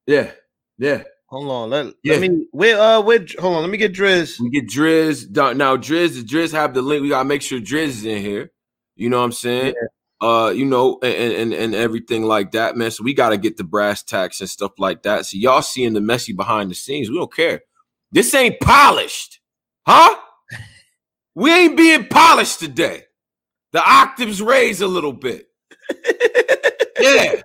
Yeah, 0.07 0.33
yeah. 0.79 1.05
hold 1.27 1.51
on. 1.51 1.71
Let, 1.71 1.95
Yeah. 2.03 2.15
let 2.15 2.21
me 2.23 2.47
where 2.53 2.79
uh 2.81 3.01
where 3.03 3.25
hold 3.39 3.57
on, 3.57 3.63
let 3.63 3.71
me 3.71 3.79
get 3.79 3.95
Driz. 3.95 4.41
We 4.41 4.51
get 4.51 4.69
Driz 4.69 5.31
down 5.31 5.59
now. 5.59 5.77
Driz, 5.77 6.23
Driz 6.25 6.53
have 6.53 6.75
the 6.75 6.83
link. 6.83 7.03
We 7.03 7.11
gotta 7.11 7.29
make 7.29 7.43
sure 7.43 7.61
Driz 7.61 7.89
is 7.89 8.05
in 8.05 8.23
here. 8.23 8.51
You 8.97 9.11
know 9.11 9.19
what 9.19 9.25
I'm 9.25 9.33
saying? 9.33 9.75
Uh, 10.21 10.53
you 10.55 10.65
know, 10.65 10.99
and, 11.03 11.33
and 11.33 11.53
and 11.53 11.75
everything 11.75 12.23
like 12.23 12.53
that, 12.53 12.77
man. 12.77 12.91
So 12.91 13.05
we 13.05 13.13
gotta 13.15 13.37
get 13.37 13.57
the 13.57 13.65
brass 13.65 14.03
tacks 14.03 14.41
and 14.41 14.49
stuff 14.49 14.73
like 14.79 15.03
that. 15.03 15.27
So 15.27 15.37
y'all 15.37 15.61
seeing 15.63 15.93
the 15.93 16.01
messy 16.01 16.33
behind 16.33 16.71
the 16.71 16.75
scenes. 16.75 17.11
We 17.11 17.17
don't 17.17 17.35
care. 17.35 17.63
This 18.13 18.33
ain't 18.35 18.61
polished, 18.61 19.41
huh? 19.87 20.17
We 21.35 21.53
ain't 21.53 21.77
being 21.77 22.07
polished 22.07 22.61
today. 22.61 23.03
The 23.73 23.83
octaves 23.83 24.41
raise 24.41 24.81
a 24.81 24.87
little 24.87 25.13
bit. 25.13 25.49
yeah, 27.01 27.43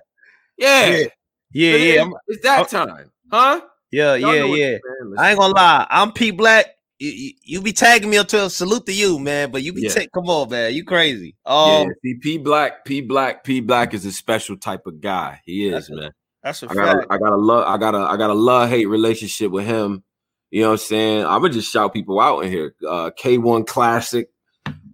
yeah. 0.56 0.86
Yeah, 0.86 1.06
yeah, 1.50 1.76
yeah. 1.76 2.10
It's 2.28 2.42
that 2.44 2.68
time, 2.68 3.10
huh? 3.32 3.60
yeah, 3.90 4.14
yeah, 4.14 4.32
yeah. 4.32 4.42
I'm 4.42 4.54
saying. 4.54 4.80
Listen. 5.02 5.18
I 5.18 5.30
ain't 5.30 5.38
gonna 5.38 5.54
lie. 5.54 5.86
I'm 5.90 6.12
P 6.12 6.30
Black. 6.30 6.66
You, 7.00 7.32
you, 7.42 7.62
be 7.62 7.72
tagging 7.72 8.10
me 8.10 8.18
until 8.18 8.50
salute 8.50 8.84
to 8.84 8.92
you, 8.92 9.18
man. 9.18 9.50
But 9.50 9.62
you 9.62 9.72
be 9.72 9.80
Yeah. 9.82 10.04
come 10.12 10.28
on, 10.28 10.50
man. 10.50 10.74
You 10.74 10.84
crazy. 10.84 11.34
Yeah, 11.46 11.84
Um, 11.84 11.94
see, 12.04 12.14
P 12.20 12.36
Black, 12.36 12.84
P 12.84 13.00
Black, 13.00 13.42
P 13.42 13.60
Black 13.60 13.94
is 13.94 14.04
a 14.04 14.12
special 14.12 14.58
type 14.58 14.86
of 14.86 15.00
guy. 15.00 15.40
He 15.46 15.66
is, 15.66 15.72
That's 15.72 15.88
a 15.90 15.94
man. 15.96 16.10
that's 16.42 16.62
a 16.62 16.68
I 16.68 16.74
got, 16.74 16.96
fact. 16.96 17.06
I 17.10 17.16
got 17.16 17.32
a 17.32 17.36
love, 17.36 17.66
I 17.66 17.78
got 17.78 17.94
a, 17.94 17.98
I 18.00 18.16
got 18.18 18.28
a 18.28 18.34
love 18.34 18.68
hate 18.68 18.84
relationship 18.84 19.50
with 19.50 19.64
him. 19.64 20.04
You 20.50 20.60
know 20.62 20.68
what 20.68 20.72
I'm 20.72 20.78
saying? 20.78 21.24
I'm 21.24 21.40
gonna 21.40 21.54
just 21.54 21.72
shout 21.72 21.94
people 21.94 22.20
out 22.20 22.40
in 22.44 22.50
here. 22.50 22.74
Uh, 22.86 23.10
K1 23.18 23.66
Classic, 23.66 24.28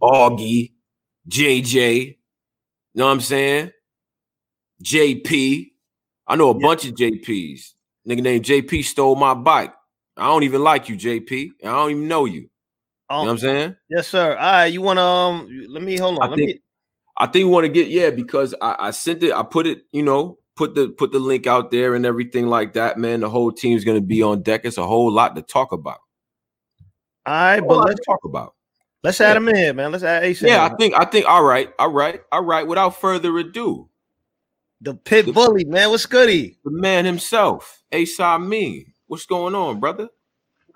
Augie, 0.01 0.75
JJ. 1.29 2.05
You 2.07 2.15
know 2.95 3.07
what 3.07 3.13
I'm 3.13 3.21
saying? 3.21 3.73
JP. 4.85 5.73
I 6.29 6.37
know 6.37 6.51
a 6.51 6.55
Yeah. 6.55 6.67
bunch 6.67 6.85
of 6.87 6.95
JPs. 6.95 7.73
Nigga 8.09 8.23
named 8.23 8.45
JP 8.45 8.85
stole 8.85 9.17
my 9.17 9.35
bike. 9.35 9.75
I 10.17 10.27
don't 10.27 10.45
even 10.45 10.63
like 10.63 10.89
you, 10.89 10.97
JP. 10.97 11.51
I 11.63 11.67
don't 11.67 11.91
even 11.91 12.09
know 12.09 12.25
you. 12.25 12.49
Oh, 13.09 13.21
You 13.21 13.27
know 13.27 13.27
what 13.27 13.31
I'm 13.33 13.39
saying? 13.39 13.77
yes, 13.89 14.09
sir. 14.09 14.37
All 14.37 14.53
right, 14.53 14.67
you 14.67 14.83
want 14.83 14.99
to 14.99 15.03
um? 15.03 15.67
Let 15.69 15.83
me 15.83 15.97
hold 15.97 16.19
on. 16.19 16.25
I 16.25 16.31
let 16.31 16.37
think 16.37 16.49
me. 16.49 16.61
I 17.19 17.27
think 17.27 17.45
we 17.45 17.51
want 17.51 17.65
to 17.65 17.73
get 17.73 17.89
yeah 17.89 18.11
because 18.11 18.55
I, 18.61 18.77
I 18.79 18.91
sent 18.91 19.23
it. 19.23 19.33
I 19.33 19.43
put 19.43 19.67
it. 19.67 19.83
You 19.93 20.03
know, 20.03 20.39
put 20.57 20.75
the 20.75 20.89
put 20.89 21.13
the 21.13 21.19
link 21.19 21.47
out 21.47 21.71
there 21.71 21.95
and 21.95 22.05
everything 22.05 22.49
like 22.49 22.73
that. 22.73 22.99
Man, 22.99 23.21
the 23.21 23.31
whole 23.31 23.53
team's 23.53 23.85
gonna 23.85 24.01
be 24.01 24.23
on 24.23 24.43
deck. 24.43 24.63
It's 24.65 24.79
a 24.79 24.87
whole 24.87 25.13
lot 25.13 25.37
to 25.37 25.43
talk 25.43 25.73
about. 25.73 25.99
All 27.27 27.35
right, 27.35 27.61
but 27.61 27.85
let's 27.87 28.05
talk 28.05 28.25
about. 28.25 28.55
let's 29.03 29.21
add 29.21 29.37
him 29.37 29.49
in 29.49 29.77
man. 29.77 29.93
Let's 29.93 30.05
add 30.05 30.25
Ace. 30.25 30.43
Yeah, 30.43 30.65
I 30.65 30.75
think 30.77 30.95
I 30.95 31.05
think 31.05 31.27
all 31.29 31.45
right, 31.45 31.73
all 31.79 31.93
right, 31.93 32.21
all 32.33 32.45
right. 32.45 32.67
Without 32.67 33.01
further 33.01 33.37
ado, 33.39 33.89
the 34.81 34.95
pit 34.95 35.33
bully, 35.33 35.65
man. 35.65 35.91
What's 35.91 36.07
goody? 36.07 36.59
the 36.65 36.71
man 36.71 37.05
himself, 37.05 37.83
Ace 37.93 38.19
Amin. 38.19 38.93
What's 39.09 39.27
going 39.27 39.55
on, 39.55 39.79
brother? 39.79 40.09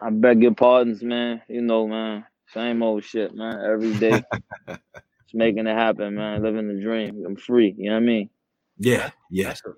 I 0.01 0.11
beg 0.11 0.43
your 0.43 0.55
pardons, 0.55 1.03
man. 1.03 1.43
You 1.49 1.63
know, 1.63 1.89
man. 1.89 2.25
Same 2.55 2.83
old 2.83 3.05
shit, 3.05 3.35
man. 3.35 3.61
Every 3.65 3.93
day. 3.95 4.23
Just 4.69 5.35
making 5.35 5.67
it 5.67 5.77
happen, 5.77 6.15
man. 6.15 6.43
Living 6.43 6.69
the 6.69 6.81
dream. 6.81 7.25
I'm 7.27 7.37
free. 7.37 7.75
You 7.77 7.91
know 7.91 7.97
what 7.97 8.03
I 8.03 8.07
mean? 8.07 8.31
Yeah, 8.79 9.11
yeah. 9.31 9.49
That's 9.49 9.63
a 9.65 9.73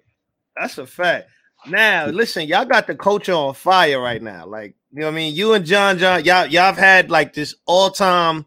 that's 0.56 0.78
a 0.78 0.86
fact. 0.86 1.30
Now, 1.66 2.06
listen, 2.06 2.46
y'all 2.46 2.64
got 2.64 2.86
the 2.86 2.94
culture 2.94 3.32
on 3.32 3.54
fire 3.54 4.00
right 4.00 4.20
now. 4.20 4.46
Like, 4.46 4.74
you 4.92 5.00
know 5.00 5.06
what 5.06 5.12
I 5.12 5.16
mean? 5.16 5.34
You 5.34 5.54
and 5.54 5.64
John 5.64 5.96
John, 5.96 6.24
y'all, 6.24 6.46
y'all 6.46 6.64
have 6.64 6.76
had 6.76 7.10
like 7.10 7.32
this 7.32 7.54
all-time, 7.66 8.46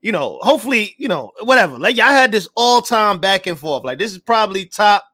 you 0.00 0.12
know, 0.12 0.38
hopefully, 0.42 0.94
you 0.96 1.08
know, 1.08 1.32
whatever. 1.42 1.78
Like 1.78 1.96
y'all 1.96 2.06
had 2.06 2.32
this 2.32 2.48
all-time 2.54 3.18
back 3.18 3.46
and 3.46 3.58
forth. 3.58 3.84
Like, 3.84 3.98
this 3.98 4.12
is 4.12 4.18
probably 4.18 4.64
top 4.64 5.04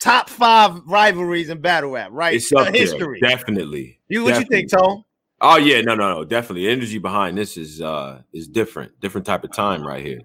top 0.00 0.28
five 0.28 0.80
rivalries 0.86 1.50
in 1.50 1.60
battle 1.60 1.92
rap, 1.92 2.08
right? 2.12 2.34
It's 2.34 2.52
up 2.52 2.60
Uh, 2.60 2.70
there, 2.70 2.72
history. 2.72 3.20
definitely. 3.20 4.00
You 4.08 4.24
what 4.24 4.40
you 4.40 4.46
think, 4.46 4.68
Definitely. 4.68 4.96
Tone? 4.96 5.04
Oh 5.42 5.56
yeah, 5.56 5.80
no, 5.80 5.94
no, 5.94 6.14
no, 6.14 6.24
definitely. 6.24 6.66
The 6.66 6.72
energy 6.72 6.98
behind 6.98 7.38
this 7.38 7.56
is 7.56 7.80
uh 7.80 8.22
is 8.32 8.48
different, 8.48 8.98
different 9.00 9.26
type 9.26 9.44
of 9.44 9.52
time 9.52 9.86
right 9.86 10.04
here. 10.04 10.20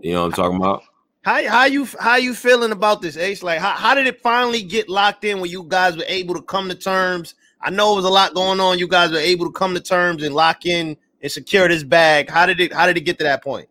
You 0.00 0.12
know 0.14 0.20
what 0.22 0.26
I'm 0.26 0.32
talking 0.32 0.56
about? 0.56 0.82
How 1.22 1.46
how 1.48 1.64
you 1.64 1.86
how 1.98 2.16
you 2.16 2.34
feeling 2.34 2.72
about 2.72 3.02
this, 3.02 3.16
Ace? 3.16 3.42
Like 3.42 3.58
how, 3.58 3.72
how 3.72 3.94
did 3.94 4.06
it 4.06 4.20
finally 4.20 4.62
get 4.62 4.88
locked 4.88 5.24
in 5.24 5.40
when 5.40 5.50
you 5.50 5.64
guys 5.64 5.96
were 5.96 6.04
able 6.06 6.34
to 6.34 6.42
come 6.42 6.68
to 6.68 6.74
terms? 6.74 7.34
I 7.60 7.70
know 7.70 7.92
it 7.92 7.96
was 7.96 8.04
a 8.04 8.10
lot 8.10 8.34
going 8.34 8.60
on. 8.60 8.78
You 8.78 8.88
guys 8.88 9.10
were 9.10 9.18
able 9.18 9.46
to 9.46 9.52
come 9.52 9.74
to 9.74 9.80
terms 9.80 10.22
and 10.22 10.34
lock 10.34 10.66
in 10.66 10.96
and 11.20 11.30
secure 11.32 11.68
this 11.68 11.82
bag. 11.82 12.30
How 12.30 12.46
did 12.46 12.60
it 12.60 12.72
how 12.72 12.86
did 12.86 12.96
it 12.96 13.00
get 13.02 13.18
to 13.18 13.24
that 13.24 13.42
point? 13.42 13.68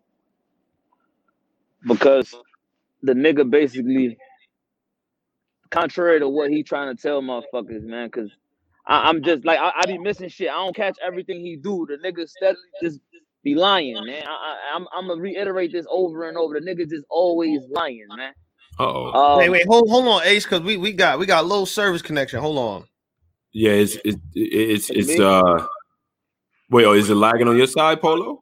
Because 1.87 2.35
the 3.01 3.13
nigga 3.13 3.49
basically, 3.49 4.17
contrary 5.71 6.19
to 6.19 6.29
what 6.29 6.51
he 6.51 6.63
trying 6.63 6.95
to 6.95 7.01
tell 7.01 7.21
motherfuckers, 7.21 7.83
man, 7.83 8.07
because 8.07 8.31
I'm 8.85 9.23
just 9.23 9.45
like, 9.45 9.59
I, 9.59 9.71
I 9.75 9.85
be 9.85 9.97
missing 9.97 10.29
shit. 10.29 10.49
I 10.49 10.53
don't 10.55 10.75
catch 10.75 10.97
everything 11.05 11.41
he 11.41 11.55
do. 11.55 11.87
The 11.87 11.97
nigga 11.97 12.27
steadily 12.27 12.61
just 12.81 12.99
be 13.43 13.55
lying, 13.55 14.03
man. 14.05 14.23
I, 14.27 14.31
I, 14.31 14.75
I'm, 14.75 14.87
I'm 14.95 15.07
gonna 15.07 15.21
reiterate 15.21 15.71
this 15.71 15.85
over 15.89 16.27
and 16.27 16.37
over. 16.37 16.59
The 16.59 16.65
nigga 16.65 16.89
just 16.89 17.05
always 17.09 17.61
lying, 17.69 18.07
man. 18.15 18.33
Uh-oh. 18.79 19.11
Um, 19.11 19.37
wait, 19.39 19.49
wait, 19.49 19.67
hold 19.67 19.89
hold 19.89 20.07
on, 20.07 20.23
Ace, 20.23 20.43
because 20.45 20.61
we 20.61 20.77
we 20.77 20.93
got 20.93 21.19
we 21.19 21.25
got 21.25 21.45
low 21.45 21.65
service 21.65 22.01
connection. 22.01 22.39
Hold 22.39 22.57
on. 22.57 22.85
Yeah, 23.51 23.71
it's 23.71 23.97
it's 24.05 24.17
it's 24.33 24.89
it's 24.89 25.19
uh 25.19 25.65
wait, 26.69 26.85
oh, 26.85 26.93
is 26.93 27.09
it 27.09 27.15
lagging 27.15 27.47
on 27.47 27.57
your 27.57 27.67
side, 27.67 28.01
Polo? 28.01 28.41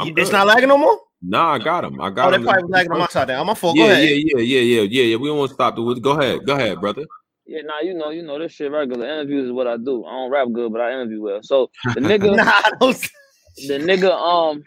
I'm 0.00 0.08
It's 0.08 0.30
good. 0.30 0.32
not 0.32 0.46
lagging 0.46 0.68
no 0.68 0.78
more. 0.78 0.98
Nah, 1.22 1.52
I 1.52 1.58
got 1.58 1.84
him. 1.84 2.00
I 2.00 2.10
got 2.10 2.28
Oh, 2.28 2.30
got 2.30 2.30
they 2.30 2.36
him. 2.36 2.42
probably 2.44 2.62
was 2.64 2.70
lagging 2.70 2.92
on 2.92 2.98
my 2.98 3.06
side. 3.06 3.28
Then 3.28 3.38
I'm 3.38 3.46
my 3.46 3.54
fault. 3.54 3.76
yeah, 3.76 3.92
yeah, 3.92 4.14
yeah, 4.14 4.38
yeah, 4.38 4.60
yeah, 4.60 4.82
yeah, 4.82 5.02
yeah. 5.02 5.16
We 5.16 5.28
don't 5.28 5.38
want 5.38 5.50
to 5.50 5.54
stop 5.54 5.76
the 5.76 5.82
wood. 5.82 6.02
Go 6.02 6.18
ahead, 6.18 6.44
go 6.44 6.54
ahead, 6.54 6.80
brother. 6.80 7.04
Yeah, 7.46 7.62
nah, 7.62 7.80
you 7.80 7.94
know, 7.94 8.10
you 8.10 8.22
know 8.22 8.38
this 8.38 8.52
shit 8.52 8.70
regular. 8.70 9.06
Interviews 9.06 9.46
is 9.46 9.52
what 9.52 9.66
I 9.66 9.76
do. 9.76 10.04
I 10.04 10.10
don't 10.12 10.30
rap 10.30 10.48
good, 10.52 10.72
but 10.72 10.80
I 10.80 10.92
interview 10.92 11.20
well. 11.22 11.40
So 11.42 11.70
the 11.94 12.00
nigga, 12.00 12.36
Nah, 12.36 12.42
I 12.44 12.70
don't- 12.80 13.10
the 13.56 13.78
nigga, 13.78 14.10
um, 14.10 14.64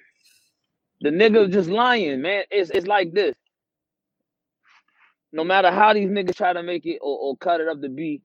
the 1.02 1.10
nigga 1.10 1.52
just 1.52 1.70
lying, 1.70 2.22
man. 2.22 2.44
It's 2.52 2.70
it's 2.70 2.88
like 2.88 3.14
this. 3.14 3.36
No 5.34 5.44
matter 5.44 5.72
how 5.72 5.94
these 5.94 6.10
niggas 6.10 6.36
try 6.36 6.54
to 6.54 6.64
make 6.64 6.86
it 6.86 7.00
or, 7.02 7.18
or 7.18 7.38
cut 7.38 7.60
it 7.60 7.68
up 7.68 7.82
to 7.82 7.90
be, 7.90 8.22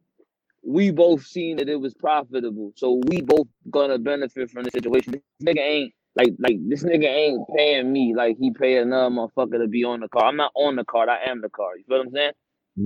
we 0.63 0.91
both 0.91 1.25
seen 1.27 1.57
that 1.57 1.69
it 1.69 1.81
was 1.81 1.95
profitable. 1.95 2.73
So 2.77 3.01
we 3.07 3.23
both 3.23 3.49
gonna 3.71 3.99
benefit 3.99 4.51
from 4.51 4.65
the 4.65 4.71
situation. 4.71 5.13
This 5.13 5.23
nigga 5.43 5.61
ain't 5.61 5.95
like 6.25 6.35
like 6.41 6.59
this 6.69 6.85
nigga 6.85 7.07
ain't 7.07 7.49
paying 7.57 7.93
me 7.93 8.15
like 8.17 8.37
he 8.41 8.53
pay 8.53 8.79
another 8.79 9.15
motherfucker 9.15 9.61
to 9.63 9.69
be 9.69 9.85
on 9.85 10.01
the 10.01 10.09
car. 10.09 10.27
I'm 10.27 10.37
not 10.37 10.53
on 10.57 10.77
the 10.77 10.85
card. 10.85 11.09
I 11.11 11.31
am 11.31 11.43
the 11.43 11.51
car. 11.51 11.77
You 11.79 11.85
feel 11.89 11.99
what 11.99 12.09
I'm 12.09 12.13
saying? 12.13 12.33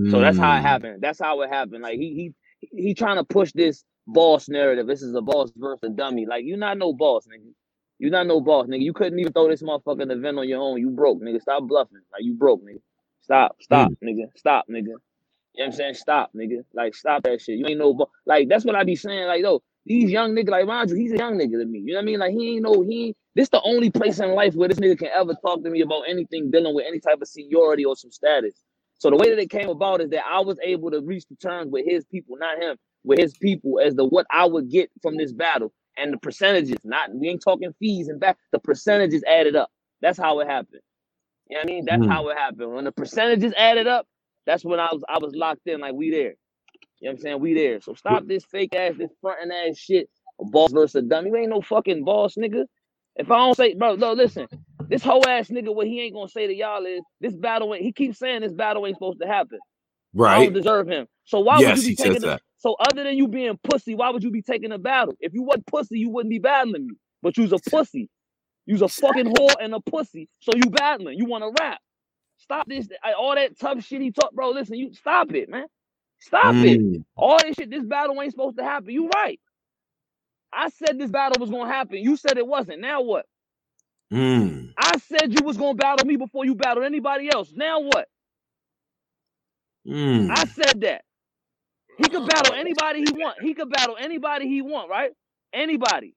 So 0.08 0.20
that's 0.20 0.38
how 0.38 0.56
it 0.58 0.62
Mm. 0.62 0.62
happened. 0.62 1.00
That's 1.02 1.20
how 1.20 1.42
it 1.42 1.50
happened. 1.50 1.82
Like 1.82 1.98
he 1.98 2.32
he 2.60 2.68
he 2.76 2.94
trying 2.94 3.16
to 3.18 3.24
push 3.24 3.52
this 3.54 3.84
boss 4.08 4.48
narrative. 4.48 4.86
This 4.88 5.02
is 5.02 5.14
a 5.14 5.22
boss 5.22 5.52
versus 5.56 5.80
a 5.84 5.90
dummy. 5.90 6.26
Like 6.26 6.44
you 6.44 6.56
not 6.56 6.78
no 6.78 6.92
boss, 6.94 7.26
nigga. 7.28 7.52
You 8.00 8.10
not 8.10 8.26
no 8.26 8.40
boss, 8.40 8.66
nigga. 8.68 8.82
You 8.82 8.94
couldn't 8.94 9.20
even 9.20 9.32
throw 9.32 9.48
this 9.48 9.62
motherfucking 9.62 10.12
event 10.12 10.38
on 10.38 10.48
your 10.48 10.60
own. 10.62 10.80
You 10.80 10.90
broke, 10.90 11.22
nigga. 11.22 11.40
Stop 11.42 11.64
bluffing. 11.68 12.00
Like 12.12 12.24
you 12.24 12.34
broke, 12.34 12.62
nigga. 12.64 12.80
Stop, 13.22 13.58
stop, 13.62 13.94
nigga. 14.04 14.26
Stop, 14.36 14.66
nigga. 14.70 14.84
You 15.54 15.64
know 15.64 15.66
what 15.66 15.66
I'm 15.66 15.72
saying? 15.72 15.94
Stop, 15.94 16.30
nigga. 16.36 16.64
Like 16.74 16.94
stop 16.96 17.24
that 17.24 17.42
shit. 17.42 17.58
You 17.58 17.66
ain't 17.68 17.78
no 17.78 17.94
bo- 17.94 18.10
like 18.26 18.48
that's 18.48 18.64
what 18.64 18.76
I 18.76 18.84
be 18.84 18.96
saying. 18.96 19.26
Like, 19.28 19.42
yo, 19.42 19.62
these 19.86 20.10
young 20.10 20.32
niggas, 20.34 20.50
like 20.50 20.66
mind 20.66 20.90
you, 20.90 20.96
he's 20.96 21.12
a 21.12 21.18
young 21.18 21.36
nigga 21.38 21.60
to 21.60 21.66
me. 21.66 21.80
You 21.80 21.94
know 21.94 21.98
what 21.98 22.02
I 22.02 22.06
mean? 22.06 22.20
Like 22.20 22.32
he 22.32 22.54
ain't 22.54 22.62
no 22.62 22.82
he 22.82 23.16
this 23.34 23.48
the 23.50 23.62
only 23.62 23.90
place 23.90 24.20
in 24.20 24.34
life 24.34 24.54
where 24.54 24.68
this 24.68 24.78
nigga 24.80 24.98
can 24.98 25.08
ever 25.14 25.34
talk 25.42 25.64
to 25.64 25.70
me 25.70 25.82
about 25.82 26.02
anything 26.08 26.50
dealing 26.50 26.74
with 26.74 26.86
any 26.88 27.00
type 27.00 27.22
of 27.22 27.28
seniority 27.28 27.84
or 27.84 27.96
some 27.96 28.12
status. 28.12 28.54
So 28.98 29.10
the 29.10 29.16
way 29.16 29.30
that 29.30 29.40
it 29.40 29.50
came 29.50 29.70
about 29.70 30.02
is 30.02 30.10
that 30.10 30.24
I 30.30 30.40
was 30.40 30.58
able 30.62 30.90
to 30.92 31.00
reach 31.02 31.24
the 31.30 31.36
terms 31.36 31.70
with 31.72 31.86
his 31.86 32.04
people, 32.06 32.36
not 32.38 32.58
him, 32.62 32.76
with 33.04 33.20
his 33.20 33.34
people 33.38 33.80
as 33.80 33.94
to 33.96 34.04
what 34.04 34.26
I 34.30 34.46
would 34.46 34.70
get 34.70 34.90
from 35.02 35.16
this 35.16 35.32
battle 35.32 35.72
and 35.98 36.12
the 36.12 36.18
percentages. 36.18 36.78
Not 36.84 37.14
we 37.14 37.28
ain't 37.30 37.42
talking 37.42 37.74
fees 37.80 38.08
and 38.08 38.20
back. 38.20 38.38
The 38.52 38.60
percentages 38.60 39.24
added 39.28 39.56
up. 39.56 39.70
That's 40.02 40.18
how 40.18 40.40
it 40.40 40.48
happened. 40.48 40.82
You 41.48 41.56
know 41.56 41.60
what 41.62 41.70
I 41.70 41.74
mean? 41.74 41.86
That's 41.86 42.06
Mm. 42.06 42.08
how 42.08 42.28
it 42.30 42.38
happened. 42.38 42.74
When 42.74 42.84
the 42.84 42.92
percentages 42.92 43.54
added 43.58 43.86
up, 43.88 44.06
that's 44.46 44.64
when 44.64 44.80
I 44.80 44.88
was 44.92 45.02
I 45.08 45.18
was 45.20 45.34
locked 45.34 45.66
in. 45.66 45.80
Like 45.80 45.94
we 45.94 46.10
there. 46.10 46.34
You 47.00 47.08
know 47.08 47.12
what 47.12 47.18
I'm 47.18 47.18
saying? 47.22 47.40
We 47.40 47.54
there. 47.54 47.80
So 47.82 47.94
stop 47.94 48.26
this 48.26 48.44
fake 48.46 48.74
ass, 48.76 48.94
this 48.98 49.10
fronting 49.22 49.52
ass 49.52 49.78
shit. 49.78 50.10
A 50.40 50.46
boss 50.46 50.72
versus 50.72 50.96
a 50.96 51.02
dummy. 51.02 51.30
You 51.30 51.36
ain't 51.36 51.50
no 51.50 51.62
fucking 51.62 52.04
boss, 52.04 52.36
nigga. 52.36 52.64
If 53.16 53.30
I 53.30 53.36
don't 53.38 53.56
say, 53.56 53.74
bro, 53.74 53.94
no, 53.96 54.12
listen. 54.12 54.48
This 54.88 55.02
whole 55.02 55.26
ass 55.28 55.48
nigga, 55.48 55.74
what 55.74 55.86
he 55.86 56.00
ain't 56.02 56.14
gonna 56.14 56.28
say 56.28 56.46
to 56.46 56.54
y'all 56.54 56.84
is 56.84 57.02
this 57.20 57.34
battle. 57.34 57.74
Ain't, 57.74 57.84
he 57.84 57.92
keeps 57.92 58.18
saying 58.18 58.42
this 58.42 58.52
battle 58.52 58.86
ain't 58.86 58.96
supposed 58.96 59.20
to 59.20 59.26
happen. 59.26 59.58
Right. 60.12 60.36
I 60.38 60.44
don't 60.44 60.52
deserve 60.52 60.88
him. 60.88 61.06
So 61.24 61.40
why 61.40 61.60
Yes, 61.60 61.78
would 61.78 61.84
you 61.86 61.92
be 61.92 61.96
taking? 61.96 62.22
That. 62.22 62.42
so 62.58 62.76
other 62.78 63.02
than 63.04 63.16
you 63.16 63.28
being 63.28 63.58
pussy, 63.64 63.94
why 63.94 64.10
would 64.10 64.22
you 64.22 64.30
be 64.30 64.42
taking 64.42 64.72
a 64.72 64.78
battle? 64.78 65.14
If 65.20 65.32
you 65.32 65.42
wasn't 65.42 65.66
pussy, 65.66 65.98
you 65.98 66.10
wouldn't 66.10 66.30
be 66.30 66.38
battling 66.38 66.86
me. 66.88 66.94
But 67.22 67.36
you's 67.38 67.52
a 67.52 67.58
pussy. 67.70 68.10
You's 68.66 68.82
a 68.82 68.88
fucking 68.88 69.26
whore 69.34 69.54
and 69.60 69.74
a 69.74 69.80
pussy. 69.80 70.28
So 70.40 70.52
you 70.54 70.70
battling. 70.70 71.18
You 71.18 71.26
want 71.26 71.44
to 71.44 71.62
rap. 71.62 71.78
Stop 72.38 72.68
this. 72.68 72.88
All 73.18 73.34
that 73.34 73.58
tough 73.58 73.82
shit 73.84 74.02
he 74.02 74.10
talk, 74.10 74.32
bro. 74.32 74.50
Listen, 74.50 74.76
you 74.76 74.92
stop 74.92 75.32
it, 75.32 75.48
man. 75.48 75.66
Stop 76.20 76.54
it. 76.56 76.80
Mm. 76.80 77.04
All 77.16 77.38
this 77.38 77.56
shit. 77.56 77.70
This 77.70 77.84
battle 77.84 78.20
ain't 78.20 78.32
supposed 78.32 78.58
to 78.58 78.64
happen. 78.64 78.90
You 78.90 79.08
right. 79.14 79.40
I 80.54 80.70
said 80.70 80.98
this 80.98 81.10
battle 81.10 81.40
was 81.40 81.50
gonna 81.50 81.72
happen. 81.72 81.98
You 81.98 82.16
said 82.16 82.38
it 82.38 82.46
wasn't. 82.46 82.80
Now 82.80 83.02
what? 83.02 83.26
Mm. 84.12 84.74
I 84.78 84.98
said 84.98 85.32
you 85.34 85.44
was 85.44 85.56
gonna 85.58 85.74
battle 85.74 86.06
me 86.06 86.16
before 86.16 86.44
you 86.46 86.54
battled 86.54 86.86
anybody 86.86 87.30
else. 87.32 87.52
Now 87.54 87.80
what? 87.80 88.08
Mm. 89.86 90.30
I 90.30 90.46
said 90.46 90.82
that. 90.82 91.02
He 91.98 92.08
could 92.08 92.26
battle 92.26 92.54
anybody 92.54 93.00
he 93.00 93.12
want. 93.12 93.38
He 93.42 93.54
could 93.54 93.70
battle 93.70 93.96
anybody 93.98 94.48
he 94.48 94.62
want, 94.62 94.90
right? 94.90 95.12
Anybody. 95.52 96.14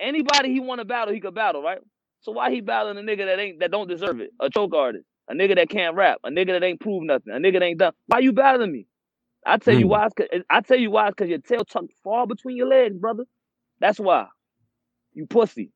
Anybody 0.00 0.52
he 0.52 0.60
want 0.60 0.80
to 0.80 0.84
battle, 0.84 1.14
he 1.14 1.20
could 1.20 1.34
battle, 1.34 1.62
right? 1.62 1.80
So 2.20 2.32
why 2.32 2.50
he 2.50 2.60
battling 2.60 2.98
a 2.98 3.02
nigga 3.02 3.26
that 3.26 3.38
ain't 3.38 3.60
that 3.60 3.70
don't 3.70 3.88
deserve 3.88 4.20
it? 4.20 4.30
A 4.40 4.50
choke 4.50 4.74
artist, 4.74 5.06
a 5.28 5.34
nigga 5.34 5.56
that 5.56 5.70
can't 5.70 5.96
rap, 5.96 6.18
a 6.24 6.30
nigga 6.30 6.48
that 6.48 6.62
ain't 6.64 6.80
proved 6.80 7.06
nothing, 7.06 7.32
a 7.32 7.38
nigga 7.38 7.54
that 7.54 7.62
ain't 7.64 7.78
done. 7.78 7.92
Why 8.06 8.20
you 8.20 8.32
battling 8.32 8.72
me? 8.72 8.86
I 9.46 9.58
tell 9.58 9.74
you 9.74 9.86
Mm. 9.86 9.88
why. 9.88 10.06
It's 10.06 10.14
'cause- 10.14 10.28
I 10.50 10.60
tell 10.62 10.78
you 10.78 10.90
why. 10.90 11.08
It's 11.08 11.16
because 11.16 11.30
your 11.30 11.38
tail 11.40 11.64
tucked 11.64 11.92
far 12.04 12.26
between 12.26 12.56
your 12.56 12.68
legs, 12.68 12.96
brother. 12.98 13.26
That's 13.80 13.98
why. 13.98 14.26
You 15.14 15.26
pussy. 15.26 15.72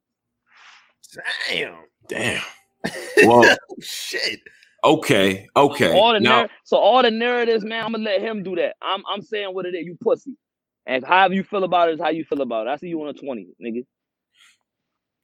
Damn. 1.50 1.76
Damn. 2.08 2.42
Well, 3.24 3.56
Shit. 3.80 4.40
okay, 4.84 5.48
okay. 5.56 5.98
All 5.98 6.12
the 6.12 6.20
Now, 6.20 6.40
narr- 6.42 6.50
so 6.64 6.76
all 6.76 7.02
the 7.02 7.10
narratives, 7.10 7.64
man. 7.64 7.82
I'm 7.82 7.92
gonna 7.92 8.04
let 8.04 8.20
him 8.20 8.42
do 8.42 8.54
that. 8.56 8.76
I'm 8.82 9.02
I'm 9.10 9.22
saying 9.22 9.54
what 9.54 9.64
it 9.64 9.74
is. 9.74 9.86
You 9.86 9.96
pussy. 10.02 10.36
And 10.84 11.02
however 11.02 11.32
you 11.32 11.42
feel 11.44 11.64
about 11.64 11.88
it 11.88 11.94
is 11.94 12.00
how 12.00 12.10
you 12.10 12.24
feel 12.24 12.42
about 12.42 12.66
it. 12.66 12.70
I 12.70 12.76
see 12.76 12.88
you 12.88 13.00
on 13.00 13.08
a 13.08 13.14
twenty, 13.14 13.48
nigga. 13.62 13.86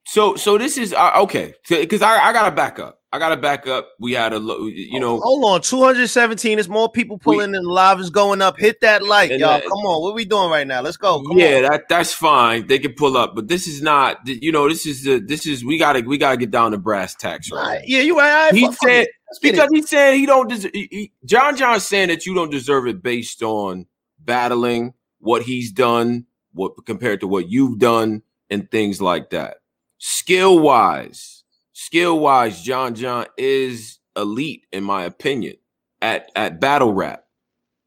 so 0.06 0.36
so 0.36 0.56
this 0.56 0.78
is 0.78 0.94
uh, 0.94 1.12
okay 1.24 1.52
because 1.68 2.00
I 2.00 2.18
I 2.18 2.32
gotta 2.32 2.54
back 2.54 2.78
up. 2.78 2.99
I 3.12 3.18
gotta 3.18 3.36
back 3.36 3.66
up. 3.66 3.88
We 3.98 4.12
had 4.12 4.32
a 4.32 4.38
you 4.38 5.00
know 5.00 5.16
oh, 5.16 5.40
hold 5.40 5.44
on. 5.44 5.60
217. 5.62 6.56
There's 6.56 6.68
more 6.68 6.88
people 6.88 7.18
pulling 7.18 7.54
in. 7.54 7.64
Live 7.64 7.98
is 7.98 8.08
going 8.08 8.40
up. 8.40 8.56
Hit 8.56 8.80
that 8.82 9.04
like, 9.04 9.30
y'all. 9.30 9.38
that- 9.58 9.62
Come 9.64 9.78
on. 9.78 10.02
What 10.02 10.14
we 10.14 10.24
doing 10.24 10.48
right 10.48 10.66
now? 10.66 10.80
Let's 10.80 10.96
go. 10.96 11.22
Come 11.22 11.38
yeah 11.38 11.56
on. 11.56 11.62
that 11.62 11.88
that's 11.88 12.12
fine. 12.12 12.66
They 12.68 12.78
can 12.78 12.92
pull 12.92 13.16
up, 13.16 13.34
but 13.34 13.48
this 13.48 13.66
is 13.66 13.82
not. 13.82 14.18
You 14.26 14.52
know 14.52 14.68
this 14.68 14.86
is 14.86 15.02
the 15.04 15.18
this 15.18 15.44
is 15.46 15.64
we 15.64 15.76
gotta 15.76 16.00
we 16.00 16.18
gotta 16.18 16.36
get 16.36 16.52
down 16.52 16.70
to 16.70 16.78
brass 16.78 17.14
tacks 17.16 17.50
right. 17.50 17.60
right. 17.60 17.82
Yeah, 17.84 18.00
you 18.02 18.16
right. 18.16 18.54
He 18.54 18.70
said 18.72 19.02
it. 19.02 19.08
Let's 19.28 19.38
get 19.40 19.52
because 19.52 19.70
it. 19.72 19.76
he 19.76 19.82
said 19.82 20.14
he 20.14 20.26
don't 20.26 20.48
deserve. 20.48 20.70
He, 20.72 20.88
he- 20.90 21.12
John 21.24 21.56
John's 21.56 21.84
saying 21.84 22.08
that 22.08 22.26
you 22.26 22.34
don't 22.34 22.50
deserve 22.50 22.86
it 22.86 23.02
based 23.02 23.42
on 23.42 23.86
battling 24.20 24.94
what 25.18 25.42
he's 25.42 25.72
done 25.72 26.26
what 26.52 26.72
compared 26.86 27.20
to 27.20 27.26
what 27.26 27.48
you've 27.48 27.78
done 27.78 28.22
and 28.50 28.70
things 28.70 29.00
like 29.00 29.30
that. 29.30 29.58
Skill 29.98 30.58
wise, 30.58 31.39
skill 31.80 32.18
wise, 32.20 32.62
John 32.62 32.94
John 32.94 33.26
is 33.38 33.98
elite 34.16 34.66
in 34.72 34.84
my 34.84 35.04
opinion 35.04 35.56
at 36.02 36.30
at 36.36 36.60
battle 36.60 36.92
rap. 36.92 37.24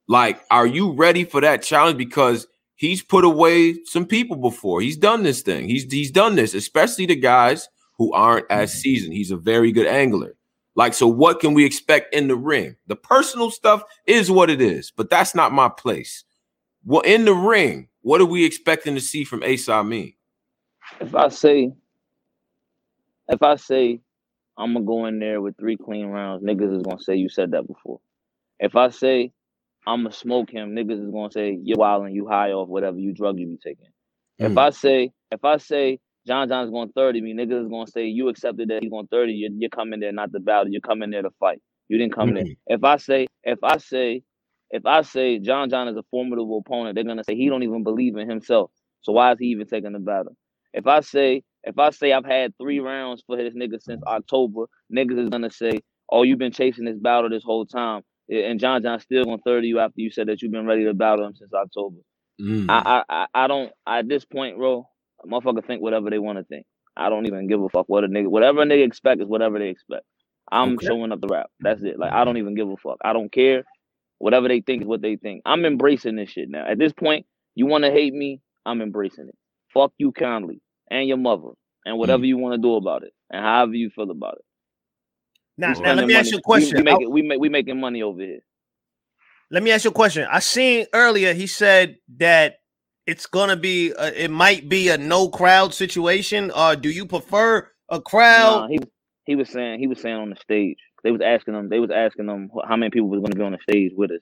Like, 0.08 0.42
are 0.52 0.68
you 0.68 0.94
ready 0.94 1.24
for 1.24 1.42
that 1.42 1.62
challenge? 1.64 1.98
Because 1.98 2.48
he's 2.76 3.02
put 3.04 3.24
away 3.24 3.76
some 3.86 4.06
people 4.06 4.36
before. 4.38 4.82
He's 4.82 4.98
done 4.98 5.24
this 5.24 5.42
thing. 5.42 5.70
He's 5.70 5.92
he's 5.92 6.12
done 6.12 6.36
this, 6.36 6.54
especially 6.54 7.06
the 7.06 7.16
guys 7.16 7.70
who 7.98 8.12
aren't 8.14 8.50
as 8.50 8.72
Mm-hmm. 8.72 8.78
seasoned. 8.80 9.14
He's 9.14 9.32
a 9.32 9.38
very 9.38 9.72
good 9.72 9.88
angler. 9.88 10.36
Like, 10.76 10.96
so 10.96 11.08
what 11.08 11.40
can 11.40 11.54
we 11.54 11.66
expect 11.66 12.16
in 12.16 12.28
the 12.28 12.36
ring? 12.36 12.76
The 12.88 12.96
personal 12.96 13.52
stuff 13.52 13.84
is 14.08 14.32
what 14.32 14.50
it 14.50 14.60
is, 14.60 14.92
but 14.92 15.10
that's 15.10 15.36
not 15.36 15.52
my 15.54 15.70
place. 15.70 16.24
Well, 16.84 17.02
in 17.02 17.26
the 17.26 17.34
ring, 17.36 17.90
what 18.02 18.22
are 18.22 18.26
we 18.26 18.44
expecting 18.44 18.96
to 18.96 19.02
see 19.02 19.24
from 19.24 19.44
Ace 19.44 19.70
Amin? 19.70 20.14
if 21.00 21.16
I 21.16 21.30
say, 21.30 21.74
if 23.30 23.44
I 23.44 23.56
say, 23.58 24.02
I'm 24.58 24.74
gonna 24.74 24.86
go 24.86 25.06
in 25.08 25.20
there 25.20 25.42
with 25.42 25.58
three 25.58 25.78
clean 25.78 26.08
rounds, 26.08 26.44
niggas 26.44 26.78
is 26.78 26.84
gonna 26.84 27.02
say 27.02 27.16
you 27.16 27.30
said 27.30 27.52
that 27.52 27.68
before. 27.68 28.00
If 28.60 28.76
I 28.76 28.90
say 28.90 29.32
I'm 29.88 30.04
gonna 30.04 30.14
smoke 30.14 30.52
him, 30.52 30.76
niggas 30.76 31.04
is 31.06 31.12
gonna 31.12 31.32
say 31.32 31.60
you're 31.62 31.78
wild 31.78 32.06
and 32.06 32.16
you 32.16 32.28
high 32.28 32.52
off 32.52 32.70
whatever 32.70 33.00
you 33.00 33.14
drug 33.14 33.40
you 33.40 33.48
be 33.48 33.58
taking. 33.58 33.88
If 34.42 34.58
Mm. 34.58 34.58
I 34.58 34.72
say, 34.72 35.12
if 35.32 35.44
I 35.46 35.58
say 35.58 36.00
John 36.28 36.50
John's 36.50 36.72
going 36.72 36.90
to 36.90 36.94
30 36.94 37.22
me, 37.22 37.34
niggas 37.36 37.64
is 37.66 37.70
gonna 37.70 37.88
say 37.88 38.06
you 38.08 38.30
accepted 38.30 38.70
that 38.70 38.82
he's 38.84 38.92
going 38.92 39.08
30. 39.08 39.34
You're, 39.34 39.52
you're 39.58 39.70
coming 39.72 40.00
there 40.00 40.14
not 40.14 40.32
to 40.34 40.40
battle. 40.40 40.70
You're 40.72 40.82
coming 40.82 41.12
there 41.12 41.24
to 41.24 41.32
fight. 41.40 41.62
You 41.90 41.98
didn't 42.00 42.16
come 42.16 42.34
there. 42.36 42.46
Mm. 42.46 42.58
If 42.68 42.84
I 42.86 42.98
say, 42.98 43.28
if 43.44 43.60
I 43.64 43.78
say, 43.80 44.24
if 44.72 44.86
I 44.86 45.04
say 45.04 45.40
John 45.40 45.70
John 45.70 45.90
is 45.90 45.98
a 45.98 46.04
formidable 46.12 46.64
opponent, 46.66 46.96
they're 46.96 47.04
gonna 47.04 47.26
say 47.26 47.36
he 47.36 47.50
don't 47.50 47.64
even 47.64 47.84
believe 47.84 48.18
in 48.18 48.30
himself. 48.30 48.72
So 49.02 49.14
why 49.14 49.34
is 49.34 49.40
he 49.40 49.48
even 49.48 49.68
taking 49.68 49.94
the 49.94 50.00
battle? 50.00 50.38
If 50.74 50.88
I 50.88 51.02
say, 51.02 51.44
if 51.64 51.80
I 51.80 51.92
say 51.92 52.14
I've 52.14 52.26
had 52.26 52.54
three 52.58 52.80
rounds 52.80 53.24
for 53.28 53.38
this 53.38 53.56
nigga 53.56 53.82
since 53.82 54.02
October, 54.08 54.66
niggas 54.96 55.20
is 55.24 55.30
gonna 55.30 55.52
say, 55.52 55.84
oh, 56.10 56.24
you've 56.24 56.40
been 56.40 56.54
chasing 56.54 56.86
this 56.86 56.98
battle 57.00 57.30
this 57.30 57.44
whole 57.44 57.66
time, 57.66 58.04
and 58.30 58.60
John 58.60 58.84
John 58.84 59.00
still 59.00 59.26
gonna 59.26 59.40
30 59.46 59.68
you 59.68 59.80
after 59.80 60.02
you 60.02 60.12
said 60.12 60.28
that 60.28 60.42
you've 60.42 60.52
been 60.54 60.68
ready 60.68 60.86
to 60.86 60.94
battle 60.94 61.28
him 61.28 61.36
since 61.36 61.54
October. 61.54 61.98
Mm. 62.42 62.68
I, 62.70 63.04
I, 63.10 63.28
I, 63.34 63.48
don't. 63.48 63.72
At 63.88 64.08
this 64.10 64.26
point, 64.26 64.58
bro, 64.58 64.88
a 65.24 65.28
motherfucker 65.28 65.66
think 65.66 65.82
whatever 65.82 66.10
they 66.10 66.20
want 66.20 66.40
to 66.40 66.44
think. 66.46 66.66
I 66.98 67.10
don't 67.10 67.28
even 67.28 67.48
give 67.48 67.62
a 67.62 67.70
fuck 67.70 67.88
what 67.88 68.04
a 68.04 68.08
nigga, 68.08 68.28
whatever 68.28 68.62
a 68.62 68.66
nigga 68.66 68.86
expect 68.86 69.22
is 69.22 69.28
whatever 69.28 69.60
they 69.60 69.70
expect. 69.70 70.06
I'm 70.52 70.76
Okay. 70.76 70.88
showing 70.88 71.12
up 71.12 71.22
the 71.22 71.28
rap. 71.28 71.50
That's 71.60 71.84
it. 71.84 72.00
Like 72.00 72.14
I 72.14 72.26
don't 72.26 72.38
even 72.38 72.56
give 72.56 72.70
a 72.70 72.78
fuck. 72.78 72.98
I 73.04 73.14
don't 73.14 73.32
care. 73.32 73.64
Whatever 74.20 74.48
they 74.48 74.62
think 74.62 74.84
is 74.84 74.88
what 74.88 75.02
they 75.02 75.16
think. 75.18 75.42
I'm 75.46 75.66
embracing 75.66 76.16
this 76.16 76.30
shit 76.30 76.50
now. 76.50 76.66
At 76.68 76.78
this 76.80 76.94
point, 76.94 77.26
you 77.56 77.66
want 77.68 77.84
to 77.86 77.92
hate 77.92 78.14
me, 78.14 78.42
I'm 78.66 78.82
embracing 78.82 79.30
it. 79.30 79.36
Fuck 79.74 79.94
you 80.00 80.12
kindly 80.14 80.62
and 80.92 81.08
your 81.08 81.18
mother 81.18 81.50
and 81.86 81.98
whatever 82.00 82.26
you 82.26 82.38
want 82.38 82.56
to 82.56 82.60
do 82.62 82.76
about 82.76 83.04
it 83.04 83.14
and 83.32 83.44
however 83.44 83.74
you 83.76 83.90
feel 83.92 84.12
about 84.12 84.36
it. 84.40 84.46
Now, 85.58 85.74
now 85.84 85.94
let 85.94 86.06
me 86.06 86.16
ask 86.16 86.32
you 86.32 86.40
a 86.40 86.42
question. 86.42 86.78
We, 86.78 86.92
I- 86.92 87.00
make 87.00 87.10
we 87.10 87.22
make 87.24 87.40
we 87.40 87.50
making 87.50 87.80
money 87.80 88.04
over 88.04 88.22
here. 88.22 88.40
Let 89.52 89.64
me 89.64 89.72
ask 89.72 89.86
you 89.86 89.92
a 89.92 89.94
question. 89.94 90.28
I 90.32 90.40
seen 90.40 90.88
earlier 90.94 91.34
he 91.34 91.48
said 91.48 91.98
that 92.18 92.58
it's 93.08 93.28
gonna 93.28 93.58
be 93.58 93.92
a, 93.98 94.26
it 94.26 94.32
might 94.32 94.70
be 94.70 94.90
a 94.90 94.98
no 94.98 95.30
crowd 95.30 95.74
situation. 95.74 96.52
Or 96.52 96.76
do 96.76 96.90
you 96.90 97.06
prefer 97.06 97.70
a 97.90 98.02
crowd? 98.02 98.66
Nah, 98.66 98.68
he 98.68 98.80
he 99.26 99.36
was 99.36 99.50
saying 99.50 99.80
he 99.80 99.88
was 99.88 100.02
saying 100.02 100.16
on 100.18 100.30
the 100.32 100.38
stage. 100.38 100.80
They 101.04 101.12
was 101.12 101.22
asking 101.22 101.56
him. 101.56 101.70
They 101.70 101.80
was 101.80 101.92
asking 101.92 102.30
him 102.30 102.50
wh- 102.56 102.68
how 102.68 102.76
many 102.78 102.90
people 102.92 103.10
was 103.10 103.20
going 103.20 103.32
to 103.32 103.38
be 103.38 103.44
on 103.44 103.54
the 103.54 103.60
stage 103.70 103.92
with 103.96 104.12
us, 104.12 104.22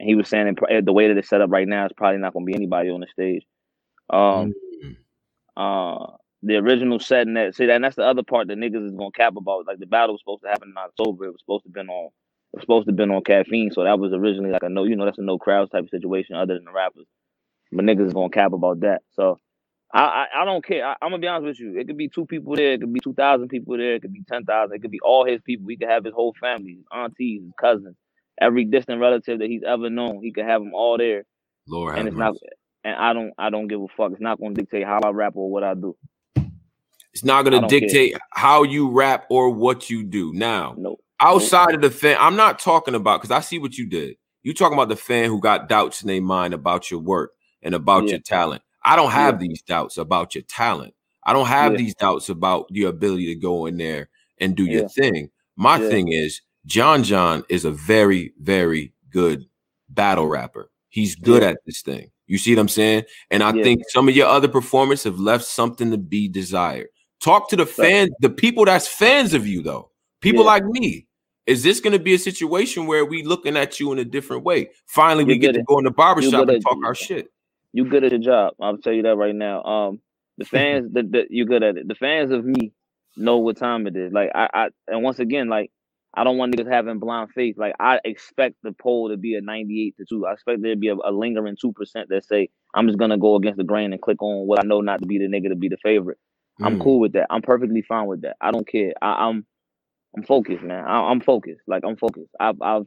and 0.00 0.08
he 0.08 0.14
was 0.16 0.28
saying 0.28 0.56
the 0.84 0.92
way 0.92 1.08
that 1.08 1.16
it's 1.18 1.28
set 1.28 1.40
up 1.42 1.50
right 1.50 1.68
now, 1.68 1.84
it's 1.86 1.94
probably 1.96 2.20
not 2.20 2.32
going 2.34 2.46
to 2.46 2.50
be 2.50 2.56
anybody 2.56 2.90
on 2.90 3.00
the 3.00 3.06
stage. 3.12 3.44
Um, 4.10 4.50
Mm. 4.50 4.54
Uh, 5.56 6.06
the 6.42 6.56
original 6.56 6.98
setting 6.98 7.34
that 7.34 7.54
see 7.54 7.66
that, 7.66 7.76
and 7.76 7.84
that's 7.84 7.96
the 7.96 8.04
other 8.04 8.22
part 8.22 8.48
that 8.48 8.58
niggas 8.58 8.86
is 8.86 8.94
going 8.94 9.12
to 9.12 9.16
cap 9.16 9.36
about. 9.36 9.66
Like 9.66 9.78
the 9.78 9.86
battle 9.86 10.14
was 10.14 10.20
supposed 10.20 10.42
to 10.42 10.48
happen 10.48 10.70
in 10.70 10.76
October. 10.76 11.26
It 11.26 11.32
was 11.32 11.40
supposed 11.40 11.64
to 11.64 11.70
been 11.70 11.88
on. 11.88 12.06
It 12.52 12.58
was 12.58 12.62
supposed 12.62 12.86
to 12.86 12.92
been 12.92 13.10
on 13.10 13.22
caffeine, 13.22 13.70
so 13.72 13.84
that 13.84 13.98
was 13.98 14.12
originally 14.12 14.50
like 14.50 14.62
a 14.62 14.68
no, 14.68 14.84
you 14.84 14.96
know, 14.96 15.04
that's 15.04 15.18
a 15.18 15.22
no 15.22 15.38
crowds 15.38 15.70
type 15.70 15.84
of 15.84 15.90
situation 15.90 16.36
other 16.36 16.54
than 16.54 16.64
the 16.64 16.72
rappers. 16.72 17.06
But 17.70 17.84
niggas 17.84 18.08
is 18.08 18.12
gonna 18.12 18.30
cap 18.30 18.52
about 18.52 18.80
that. 18.80 19.02
So 19.12 19.38
I 19.92 20.00
I, 20.02 20.42
I 20.42 20.44
don't 20.44 20.64
care. 20.64 20.86
I, 20.86 20.96
I'm 21.00 21.10
gonna 21.10 21.18
be 21.18 21.28
honest 21.28 21.46
with 21.46 21.60
you. 21.60 21.78
It 21.78 21.86
could 21.86 21.96
be 21.96 22.08
two 22.08 22.26
people 22.26 22.56
there. 22.56 22.72
It 22.74 22.80
could 22.80 22.92
be 22.92 23.00
two 23.00 23.14
thousand 23.14 23.48
people 23.48 23.76
there. 23.76 23.94
It 23.94 24.02
could 24.02 24.12
be 24.12 24.24
ten 24.28 24.44
thousand. 24.44 24.76
It 24.76 24.82
could 24.82 24.90
be 24.90 25.00
all 25.00 25.24
his 25.24 25.40
people. 25.42 25.68
He 25.68 25.76
could 25.76 25.88
have 25.88 26.04
his 26.04 26.14
whole 26.14 26.34
family, 26.40 26.74
his 26.74 26.84
aunties, 26.92 27.42
his 27.42 27.52
cousins, 27.58 27.96
every 28.40 28.64
distant 28.64 29.00
relative 29.00 29.38
that 29.38 29.48
he's 29.48 29.62
ever 29.66 29.88
known. 29.90 30.20
He 30.22 30.32
could 30.32 30.44
have 30.44 30.62
them 30.62 30.74
all 30.74 30.98
there, 30.98 31.24
Lord 31.68 31.98
and 31.98 32.08
it's 32.08 32.16
not. 32.16 32.34
And 32.84 32.96
I 32.96 33.12
don't 33.12 33.32
I 33.38 33.50
don't 33.50 33.68
give 33.68 33.80
a 33.80 33.86
fuck. 33.96 34.12
It's 34.12 34.20
not 34.20 34.40
gonna 34.40 34.54
dictate 34.54 34.84
how 34.84 35.00
I 35.04 35.10
rap 35.10 35.34
or 35.36 35.50
what 35.50 35.62
I 35.64 35.74
do. 35.74 35.96
It's 37.12 37.24
not 37.24 37.42
going 37.42 37.52
to 37.52 37.60
don't 37.60 37.68
care. 37.68 37.80
dictate 37.80 38.16
how 38.30 38.62
you 38.62 38.88
rap 38.90 39.26
or 39.28 39.50
what 39.50 39.90
you 39.90 40.02
do. 40.02 40.32
Now, 40.32 40.74
No. 40.78 40.96
outside 41.20 41.74
of 41.74 41.82
the 41.82 41.90
fan, 41.90 42.16
I'm 42.18 42.36
not 42.36 42.58
talking 42.58 42.94
about 42.94 43.20
because 43.20 43.30
I 43.30 43.40
see 43.40 43.58
what 43.58 43.76
you 43.76 43.84
did. 43.86 44.16
You 44.42 44.54
talking 44.54 44.78
about 44.78 44.88
the 44.88 44.96
fan 44.96 45.26
who 45.28 45.38
got 45.38 45.68
doubts 45.68 46.00
in 46.00 46.08
their 46.08 46.22
mind 46.22 46.54
about 46.54 46.90
your 46.90 47.00
work 47.00 47.32
and 47.62 47.74
about 47.74 48.04
Yeah. 48.04 48.12
your 48.12 48.20
talent. 48.20 48.62
I 48.82 48.96
don't 48.96 49.10
have 49.10 49.34
Yeah. 49.42 49.46
these 49.48 49.60
doubts 49.60 49.98
about 49.98 50.34
your 50.34 50.42
talent. 50.44 50.94
I 51.24 51.34
don't 51.34 51.48
have 51.48 51.72
Yeah. 51.72 51.78
these 51.78 51.94
doubts 51.94 52.30
about 52.30 52.66
your 52.70 52.88
ability 52.88 53.26
to 53.26 53.34
go 53.38 53.66
in 53.66 53.76
there 53.76 54.08
and 54.40 54.56
do 54.56 54.64
your 54.64 54.88
thing. 54.88 55.28
My 55.54 55.78
thing 55.78 56.08
is 56.08 56.40
John 56.64 57.02
John 57.04 57.44
is 57.50 57.66
a 57.66 57.70
very, 57.70 58.32
very 58.40 58.94
good 59.10 59.44
battle 59.90 60.28
rapper. 60.28 60.70
He's 60.88 61.14
good 61.14 61.42
at 61.42 61.58
this 61.66 61.82
thing. 61.82 62.10
You 62.26 62.38
see 62.38 62.54
what 62.54 62.60
I'm 62.60 62.68
saying? 62.68 63.04
And 63.30 63.42
I 63.42 63.52
Yeah. 63.52 63.62
think 63.62 63.82
some 63.88 64.08
of 64.08 64.16
your 64.16 64.28
other 64.28 64.48
performers 64.48 65.04
have 65.04 65.18
left 65.18 65.44
something 65.44 65.90
to 65.90 65.98
be 65.98 66.28
desired. 66.28 66.88
Talk 67.20 67.48
to 67.50 67.56
the 67.56 67.66
fans, 67.66 68.10
the 68.20 68.30
people 68.30 68.64
that's 68.64 68.88
fans 68.88 69.34
of 69.34 69.46
you, 69.46 69.62
though. 69.62 69.90
People 70.20 70.42
Yeah. 70.44 70.50
like 70.50 70.64
me. 70.64 71.06
Is 71.46 71.62
this 71.62 71.80
going 71.80 71.92
to 71.92 71.98
be 71.98 72.14
a 72.14 72.18
situation 72.18 72.86
where 72.86 73.04
we 73.04 73.22
looking 73.24 73.56
at 73.56 73.80
you 73.80 73.92
in 73.92 73.98
a 73.98 74.04
different 74.04 74.44
way? 74.44 74.70
Finally, 74.86 75.24
we 75.24 75.34
You 75.34 75.40
get 75.40 75.52
to 75.54 75.62
go 75.64 75.78
in 75.78 75.84
the 75.84 75.90
barbershop 75.90 76.48
and 76.48 76.62
talk 76.62 76.78
our 76.84 76.94
shit. 76.94 77.32
You 77.72 77.84
good 77.84 78.04
at 78.04 78.12
your 78.12 78.20
job. 78.20 78.54
I'll 78.60 78.78
tell 78.78 78.92
you 78.92 79.02
that 79.02 79.16
right 79.16 79.34
now. 79.34 79.62
Um, 79.64 80.00
the 80.38 80.44
fans, 80.44 80.92
the, 80.92 81.02
the 81.02 81.26
you 81.30 81.44
good 81.44 81.62
at 81.62 81.76
it. 81.76 81.88
The 81.88 81.94
fans 81.96 82.30
of 82.30 82.44
me 82.44 82.72
know 83.16 83.38
what 83.38 83.56
time 83.56 83.86
it 83.86 83.96
is. 83.96 84.12
Like 84.12 84.30
I, 84.34 84.48
I, 84.54 84.68
and 84.88 85.02
once 85.02 85.18
again, 85.18 85.48
like 85.48 85.70
I 86.14 86.24
don't 86.24 86.38
want 86.38 86.54
niggas 86.54 86.70
having 86.72 86.98
blind 87.00 87.30
faith. 87.32 87.56
Like 87.58 87.74
I 87.80 88.00
expect 88.04 88.56
the 88.62 88.72
poll 88.72 89.10
to 89.10 89.16
be 89.18 89.36
a 89.36 89.42
ninety-eight 89.42 89.96
to 89.98 90.06
two. 90.08 90.26
I 90.26 90.32
expect 90.34 90.62
there 90.62 90.74
to 90.74 90.80
be 90.80 90.88
a, 90.88 90.94
a 90.96 91.12
lingering 91.12 91.56
two 91.60 91.72
percent 91.72 92.08
that 92.10 92.24
say 92.24 92.50
I'm 92.74 92.88
just 92.88 92.98
gonna 92.98 93.18
go 93.18 93.36
against 93.36 93.58
the 93.58 93.64
grain 93.64 93.92
and 93.92 94.02
click 94.02 94.22
on 94.22 94.46
what 94.46 94.60
I 94.60 94.64
know 94.66 94.80
not 94.82 95.00
to 95.02 95.06
be 95.06 95.18
the 95.18 95.26
nigga 95.28 95.50
to 95.50 95.56
be 95.56 95.68
the 95.68 95.78
favorite. 95.78 96.18
I'm 96.62 96.76
Mm. 96.76 96.82
cool 96.84 97.00
with 97.00 97.12
that. 97.14 97.28
I'm 97.30 97.42
perfectly 97.42 97.82
fine 97.82 98.06
with 98.06 98.22
that. 98.22 98.36
I 98.40 98.50
don't 98.52 98.68
care. 98.68 98.92
I, 99.02 99.28
I'm, 99.28 99.46
I'm 100.16 100.24
focused, 100.24 100.62
man. 100.62 100.84
I, 100.84 101.10
I'm 101.10 101.20
focused. 101.20 101.62
Like 101.66 101.84
I'm 101.86 101.96
focused. 101.96 102.30
I've, 102.40 102.60
I've, 102.62 102.86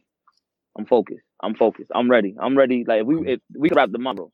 I'm 0.78 0.86
focused. 0.86 1.24
I'm 1.44 1.56
focused. 1.56 1.92
I'm 1.96 2.10
ready. 2.12 2.36
I'm 2.40 2.58
ready. 2.58 2.86
Like 2.88 3.02
if 3.02 3.08
we, 3.08 3.34
if 3.34 3.42
we 3.58 3.70
could 3.70 3.78
rap 3.78 3.92
tomorrow. 3.92 4.32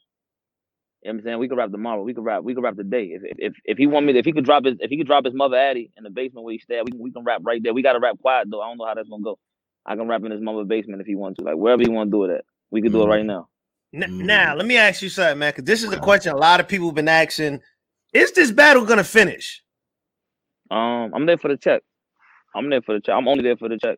You 1.04 1.10
know 1.12 1.16
what 1.16 1.20
I'm 1.22 1.24
saying? 1.26 1.40
We 1.40 1.48
could 1.48 1.58
rap 1.58 1.72
tomorrow. 1.72 2.04
We 2.04 2.14
could 2.14 2.24
rap. 2.24 2.44
We 2.44 2.54
could 2.54 2.64
rap 2.64 2.76
today. 2.76 3.06
If 3.06 3.24
if 3.24 3.38
if, 3.40 3.54
if 3.66 3.78
he 3.78 3.88
want 3.88 4.06
me, 4.06 4.18
if 4.18 4.26
he 4.26 4.34
could 4.34 4.46
drop 4.46 4.66
his, 4.66 4.76
if 4.80 4.90
he 4.90 4.98
could 4.98 5.08
drop 5.08 5.26
his 5.26 5.34
mother 5.34 5.58
Addy 5.58 5.92
in 5.98 6.04
the 6.04 6.12
basement 6.12 6.46
where 6.46 6.54
he 6.54 6.60
stay, 6.60 6.78
at, 6.78 6.86
we, 6.86 6.92
we 6.98 7.12
can 7.12 7.24
rap 7.24 7.42
right 7.44 7.62
there. 7.64 7.74
We 7.74 7.82
gotta 7.82 8.00
rap 8.00 8.20
quiet 8.22 8.48
though. 8.52 8.62
I 8.62 8.68
don't 8.68 8.78
know 8.78 8.86
how 8.86 8.94
that's 8.94 9.10
gonna 9.10 9.24
go. 9.24 9.40
I 9.86 9.96
can 9.96 10.08
rap 10.08 10.24
in 10.24 10.32
his 10.32 10.42
mother 10.42 10.64
basement 10.64 11.02
if 11.02 11.08
he 11.08 11.16
wants 11.16 11.40
to. 11.40 11.46
Like 11.46 11.56
wherever 11.56 11.82
he 11.82 11.90
want 11.90 12.12
to 12.12 12.12
do 12.12 12.24
it 12.26 12.32
at, 12.32 12.46
we 12.70 12.82
could 12.84 12.92
do 12.92 13.02
it 13.04 13.08
right 13.08 13.26
now. 13.26 13.48
N- 13.94 14.04
Mm. 14.04 14.26
Now, 14.26 14.56
let 14.56 14.66
me 14.66 14.78
ask 14.78 15.02
you 15.02 15.10
something, 15.10 15.40
man, 15.40 15.52
because 15.52 15.66
this 15.66 15.84
is 15.84 15.92
a 15.92 16.00
question 16.00 16.32
a 16.32 16.38
lot 16.38 16.60
of 16.62 16.68
people 16.68 16.88
have 16.88 16.96
been 16.96 17.10
asking. 17.10 17.62
Is 18.14 18.32
this 18.32 18.52
battle 18.52 18.86
gonna 18.86 19.04
finish? 19.04 19.62
Um, 20.70 21.12
I'm 21.14 21.26
there 21.26 21.38
for 21.38 21.50
the 21.50 21.58
check. 21.58 21.82
I'm 22.56 22.70
there 22.70 22.82
for 22.82 22.94
the 22.94 23.02
check. 23.02 23.16
I'm 23.16 23.28
only 23.28 23.44
there 23.44 23.58
for 23.58 23.68
the 23.70 23.78
check. 23.78 23.98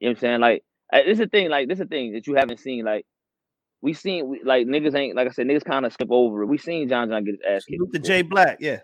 You 0.00 0.08
know 0.08 0.10
what 0.12 0.16
I'm 0.18 0.20
saying? 0.20 0.40
Like, 0.40 0.64
uh, 0.92 0.98
this 1.06 1.12
is 1.14 1.18
the 1.20 1.26
thing. 1.28 1.48
Like, 1.50 1.68
this 1.68 1.76
is 1.76 1.84
the 1.84 1.88
thing 1.88 2.12
that 2.12 2.26
you 2.26 2.34
haven't 2.34 2.58
seen. 2.60 2.84
Like, 2.84 3.06
we 3.82 3.92
seen 3.92 4.28
we, 4.28 4.42
like 4.44 4.66
niggas 4.66 4.94
ain't 4.94 5.16
like 5.16 5.28
I 5.28 5.30
said. 5.30 5.46
Niggas 5.46 5.64
kind 5.64 5.86
of 5.86 5.92
skip 5.92 6.08
over 6.10 6.42
it. 6.42 6.46
We 6.46 6.58
seen 6.58 6.88
John 6.88 7.08
John 7.08 7.24
get 7.24 7.32
his 7.32 7.40
ass 7.48 7.64
kicked. 7.64 7.78
Salute 7.78 7.92
to. 7.92 7.98
Jay 7.98 8.22
Black, 8.22 8.58
yeah. 8.60 8.78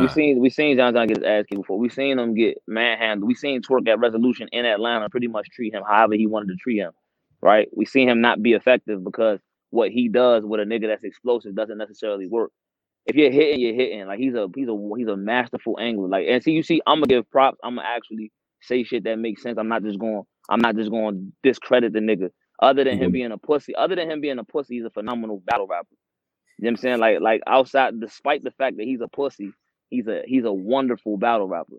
We 0.00 0.08
seen 0.14 0.40
we 0.40 0.50
seen 0.50 0.76
John 0.76 0.94
John 0.94 1.06
get 1.06 1.18
his 1.18 1.26
ass 1.26 1.44
kicked 1.48 1.60
before. 1.60 1.78
We 1.78 1.88
seen 1.88 2.18
him 2.18 2.34
get 2.34 2.58
manhandled. 2.66 3.26
We 3.26 3.34
seen 3.34 3.62
Twork 3.62 3.88
at 3.88 3.98
Resolution 3.98 4.48
in 4.52 4.64
Atlanta 4.64 5.08
pretty 5.08 5.28
much 5.28 5.48
treat 5.50 5.74
him 5.74 5.82
however 5.88 6.14
he 6.14 6.26
wanted 6.26 6.48
to 6.48 6.56
treat 6.56 6.78
him. 6.78 6.92
Right? 7.40 7.68
We 7.76 7.86
seen 7.86 8.08
him 8.08 8.20
not 8.20 8.42
be 8.42 8.52
effective 8.52 9.02
because 9.02 9.40
what 9.70 9.90
he 9.90 10.08
does 10.08 10.44
with 10.44 10.60
a 10.60 10.64
nigga 10.64 10.88
that's 10.88 11.04
explosive 11.04 11.54
doesn't 11.56 11.78
necessarily 11.78 12.26
work. 12.26 12.52
If 13.06 13.16
you're 13.16 13.32
hitting, 13.32 13.60
you're 13.60 13.74
hitting. 13.74 14.06
Like 14.06 14.18
he's 14.18 14.34
a 14.34 14.48
he's 14.54 14.68
a 14.68 14.76
he's 14.96 15.08
a 15.08 15.16
masterful 15.16 15.78
angler. 15.80 16.08
Like 16.08 16.26
and 16.28 16.42
see, 16.42 16.52
you 16.52 16.62
see, 16.62 16.80
I'm 16.86 16.98
gonna 16.98 17.06
give 17.06 17.30
props. 17.30 17.58
I'm 17.64 17.76
gonna 17.76 17.88
actually 17.88 18.30
say 18.60 18.84
shit 18.84 19.04
that 19.04 19.18
makes 19.18 19.42
sense. 19.42 19.58
I'm 19.58 19.68
not 19.68 19.82
just 19.82 19.98
going. 19.98 20.22
I'm 20.48 20.60
not 20.60 20.76
just 20.76 20.90
going 20.90 21.14
to 21.14 21.48
discredit 21.48 21.92
the 21.92 22.00
nigga. 22.00 22.30
Other 22.62 22.84
than 22.84 22.98
him 22.98 23.12
Mhm. 23.12 23.14
being 23.14 23.32
a 23.32 23.38
pussy, 23.38 23.76
other 23.76 23.96
than 23.96 24.10
him 24.10 24.22
being 24.22 24.40
a 24.40 24.44
pussy, 24.44 24.76
he's 24.76 24.86
a 24.86 24.90
phenomenal 24.90 25.42
battle 25.46 25.68
rapper. 25.68 25.96
You 26.58 26.64
know 26.64 26.68
what 26.68 26.70
I'm 26.72 26.76
saying? 26.78 27.00
Like 27.00 27.20
like 27.20 27.42
outside, 27.46 28.00
despite 28.00 28.44
the 28.44 28.52
fact 28.52 28.78
that 28.78 28.84
he's 28.86 29.02
a 29.02 29.08
pussy, 29.08 29.52
he's 29.90 30.08
a 30.08 30.22
he's 30.26 30.44
a 30.46 30.52
wonderful 30.52 31.18
battle 31.18 31.48
rapper. 31.48 31.76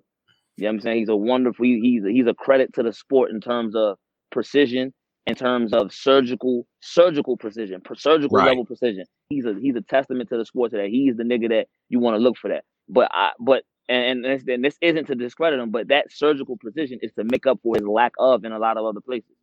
You 0.58 0.66
know 0.66 0.70
what 0.70 0.74
I'm 0.76 0.82
saying? 0.82 1.00
He's 1.00 1.10
a 1.10 1.16
wonderful. 1.16 1.66
He, 1.66 1.80
he's 1.82 2.06
a, 2.06 2.12
he's 2.12 2.28
a 2.28 2.34
credit 2.36 2.74
to 2.76 2.84
the 2.84 2.94
sport 2.94 3.32
in 3.32 3.42
terms 3.42 3.76
of 3.76 3.98
precision 4.32 4.94
in 5.28 5.36
terms 5.36 5.74
of 5.74 5.94
surgical 5.94 6.68
surgical 6.82 7.38
precision, 7.38 7.82
per- 7.82 7.96
surgical 7.96 8.38
Right. 8.38 8.48
level 8.48 8.66
precision. 8.66 9.06
He's 9.30 9.46
a 9.46 9.56
he's 9.60 9.76
a 9.76 9.82
testament 9.82 10.30
to 10.30 10.38
the 10.38 10.46
sport 10.46 10.72
today. 10.72 10.90
He's 10.92 11.16
the 11.18 11.24
nigga 11.24 11.50
that 11.50 11.68
you 11.90 12.00
want 12.00 12.16
to 12.16 12.20
look 12.22 12.38
for 12.38 12.50
that. 12.50 12.66
But 12.90 13.10
I 13.12 13.32
but 13.40 13.64
and 13.90 14.26
and 14.26 14.26
this, 14.26 14.44
and 14.48 14.64
this 14.64 14.78
isn't 14.82 15.08
to 15.08 15.16
discredit 15.16 15.60
him, 15.60 15.72
but 15.72 15.88
that 15.90 16.12
surgical 16.12 16.58
precision 16.58 17.00
is 17.02 17.12
to 17.14 17.24
make 17.24 17.48
up 17.48 17.60
for 17.64 17.76
his 17.76 17.88
lack 17.88 18.14
of 18.20 18.46
in 18.46 18.52
a 18.52 18.60
lot 18.60 18.78
of 18.78 18.86
other 18.86 19.02
places. 19.02 19.36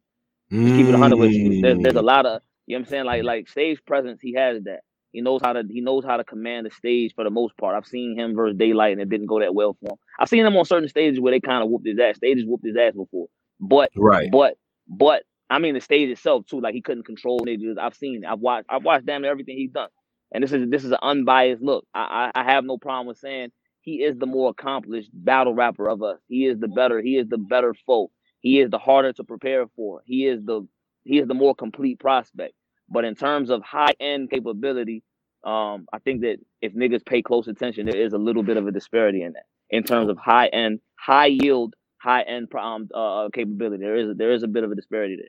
Just 0.63 0.75
keep 0.75 0.89
it 0.89 0.93
100 0.93 1.17
with 1.19 1.33
you. 1.33 1.57
There's, 1.61 1.79
there's 1.81 1.97
a 1.97 2.03
Mm. 2.03 2.05
lot 2.05 2.27
of 2.27 2.43
you 2.67 2.77
know 2.77 2.81
what 2.81 2.87
I'm 2.87 2.91
saying 2.91 3.05
like 3.07 3.25
like 3.25 3.49
stage 3.49 3.81
presence. 3.87 4.21
He 4.23 4.35
has 4.35 4.63
that. 4.65 4.81
He 5.13 5.23
knows 5.23 5.41
how 5.43 5.55
to 5.55 5.65
he 5.69 5.81
knows 5.81 6.05
how 6.05 6.19
to 6.19 6.25
command 6.25 6.67
the 6.67 6.71
stage 6.73 7.15
for 7.15 7.25
the 7.25 7.31
most 7.31 7.57
part. 7.59 7.77
I've 7.77 7.87
seen 7.87 8.19
him 8.19 8.37
versus 8.37 8.57
Daylyt 8.59 8.93
and 8.93 9.01
it 9.03 9.09
didn't 9.11 9.27
go 9.27 9.41
that 9.41 9.55
well 9.55 9.77
for 9.81 9.93
him. 9.93 9.99
I've 10.21 10.29
seen 10.29 10.47
him 10.47 10.57
on 10.57 10.65
certain 10.67 10.89
stages 10.89 11.21
where 11.21 11.33
they 11.33 11.41
kind 11.41 11.63
of 11.65 11.71
whooped 11.71 11.87
his 11.87 11.99
ass. 11.99 12.17
Stages 12.19 12.45
whooped 12.47 12.67
his 12.67 12.77
ass 12.77 12.95
before, 12.95 13.29
but 13.61 13.93
Right. 13.97 14.33
but 14.33 14.57
but 14.89 15.25
I 15.51 15.59
mean 15.61 15.75
the 15.75 15.81
stage 15.81 16.11
itself 16.11 16.47
too. 16.47 16.61
Like 16.61 16.75
he 16.75 16.83
couldn't 16.83 17.07
control 17.07 17.41
niggas. 17.41 17.79
I've 17.81 17.97
seen. 17.97 18.25
it. 18.25 18.29
I've 18.29 18.41
watched. 18.41 18.67
I've 18.71 18.85
watched 18.85 19.07
damn 19.07 19.23
near 19.23 19.31
everything 19.33 19.57
he's 19.59 19.73
done. 19.73 19.89
And 20.33 20.45
this 20.45 20.53
is 20.53 20.71
this 20.71 20.85
is 20.85 20.93
an 20.93 20.99
unbiased 21.03 21.63
look. 21.63 21.87
I, 21.95 22.31
I 22.35 22.43
I 22.43 22.45
have 22.53 22.65
no 22.65 22.79
problem 22.79 23.07
with 23.09 23.19
saying 23.19 23.53
he 23.83 24.03
is 24.05 24.19
the 24.19 24.27
more 24.27 24.51
accomplished 24.51 25.11
battle 25.15 25.55
rapper 25.55 25.89
of 25.89 26.03
us. 26.03 26.19
He 26.29 26.47
is 26.47 26.61
the 26.61 26.69
better. 26.69 27.01
He 27.03 27.17
is 27.17 27.29
the 27.29 27.39
better 27.39 27.75
foe. 27.87 28.11
He 28.41 28.61
is 28.61 28.71
the 28.71 28.79
harder 28.79 29.13
to 29.15 29.25
prepare 29.25 29.67
for. 29.77 30.03
He 30.05 30.27
is 30.27 30.45
the 30.45 30.67
he 31.05 31.19
is 31.19 31.29
the 31.29 31.35
more 31.35 31.55
complete 31.55 31.99
prospect. 32.01 32.55
But 32.89 33.05
in 33.05 33.15
terms 33.15 33.51
of 33.51 33.63
high 33.63 33.95
end 34.01 34.31
capability, 34.31 35.03
um, 35.45 35.87
I 35.93 35.99
think 36.05 36.23
that 36.23 36.39
if 36.61 36.75
niggas 36.75 37.05
pay 37.05 37.23
close 37.23 37.49
attention, 37.49 37.87
there 37.87 38.01
is 38.01 38.13
a 38.13 38.19
little 38.19 38.43
bit 38.43 38.57
of 38.57 38.67
a 38.67 38.73
disparity 38.73 39.23
in 39.23 39.33
that. 39.35 39.45
In 39.71 39.85
terms 39.85 40.09
of 40.09 40.19
high 40.19 40.49
end, 40.49 40.81
high 40.97 41.27
yield, 41.27 41.75
high 41.99 42.23
end 42.23 42.49
um, 42.55 42.89
uh, 42.95 43.29
capability, 43.33 43.83
there 43.83 43.97
is 43.97 44.17
there 44.17 44.33
is 44.33 44.43
a 44.43 44.49
bit 44.49 44.65
of 44.65 44.73
a 44.73 44.75
disparity 44.75 45.17
there. 45.17 45.29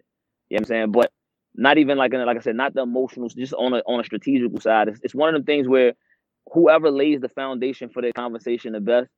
You 0.50 0.58
know 0.58 0.60
what 0.60 0.62
I'm 0.62 0.66
saying? 0.66 0.92
But 0.92 1.12
not 1.56 1.78
even 1.78 1.98
like 1.98 2.14
like 2.14 2.38
I 2.38 2.42
said, 2.42 2.56
not 2.56 2.74
the 2.74 2.82
emotional, 2.82 3.30
just 3.30 3.54
on 3.54 3.74
a 3.74 3.80
on 3.86 4.00
a 4.00 4.04
strategical 4.04 4.60
side. 4.60 4.88
It's, 4.88 5.00
it's 5.04 5.16
one 5.16 5.30
of 5.30 5.34
them 5.36 5.46
things 5.46 5.68
where 5.68 5.94
whoever 6.52 6.90
lays 6.90 7.22
the 7.22 7.30
foundation 7.30 7.90
for 7.90 8.02
their 8.02 8.14
conversation 8.14 8.74
the 8.74 8.80
best, 8.82 9.10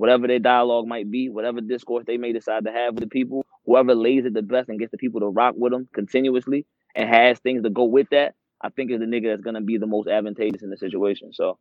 whatever 0.00 0.26
their 0.26 0.38
dialogue 0.38 0.86
might 0.86 1.10
be, 1.10 1.28
whatever 1.28 1.60
discourse 1.60 2.04
they 2.06 2.16
may 2.16 2.32
decide 2.32 2.64
to 2.64 2.72
have 2.72 2.94
with 2.94 3.04
the 3.04 3.10
people, 3.10 3.44
whoever 3.66 3.94
lays 3.94 4.24
it 4.24 4.32
the 4.32 4.40
best 4.42 4.70
and 4.70 4.78
gets 4.80 4.92
the 4.92 4.98
people 4.98 5.20
to 5.20 5.26
rock 5.26 5.54
with 5.58 5.72
them 5.72 5.86
continuously 5.92 6.66
and 6.94 7.06
has 7.06 7.38
things 7.40 7.62
to 7.62 7.70
go 7.70 7.84
with 7.84 8.08
that, 8.10 8.34
I 8.62 8.70
think 8.70 8.90
is 8.90 9.00
the 9.00 9.04
nigga 9.04 9.30
that's 9.30 9.42
gonna 9.42 9.60
be 9.60 9.76
the 9.76 9.86
most 9.86 10.08
advantageous 10.08 10.62
in 10.62 10.70
the 10.70 10.78
situation. 10.78 11.34
So 11.34 11.58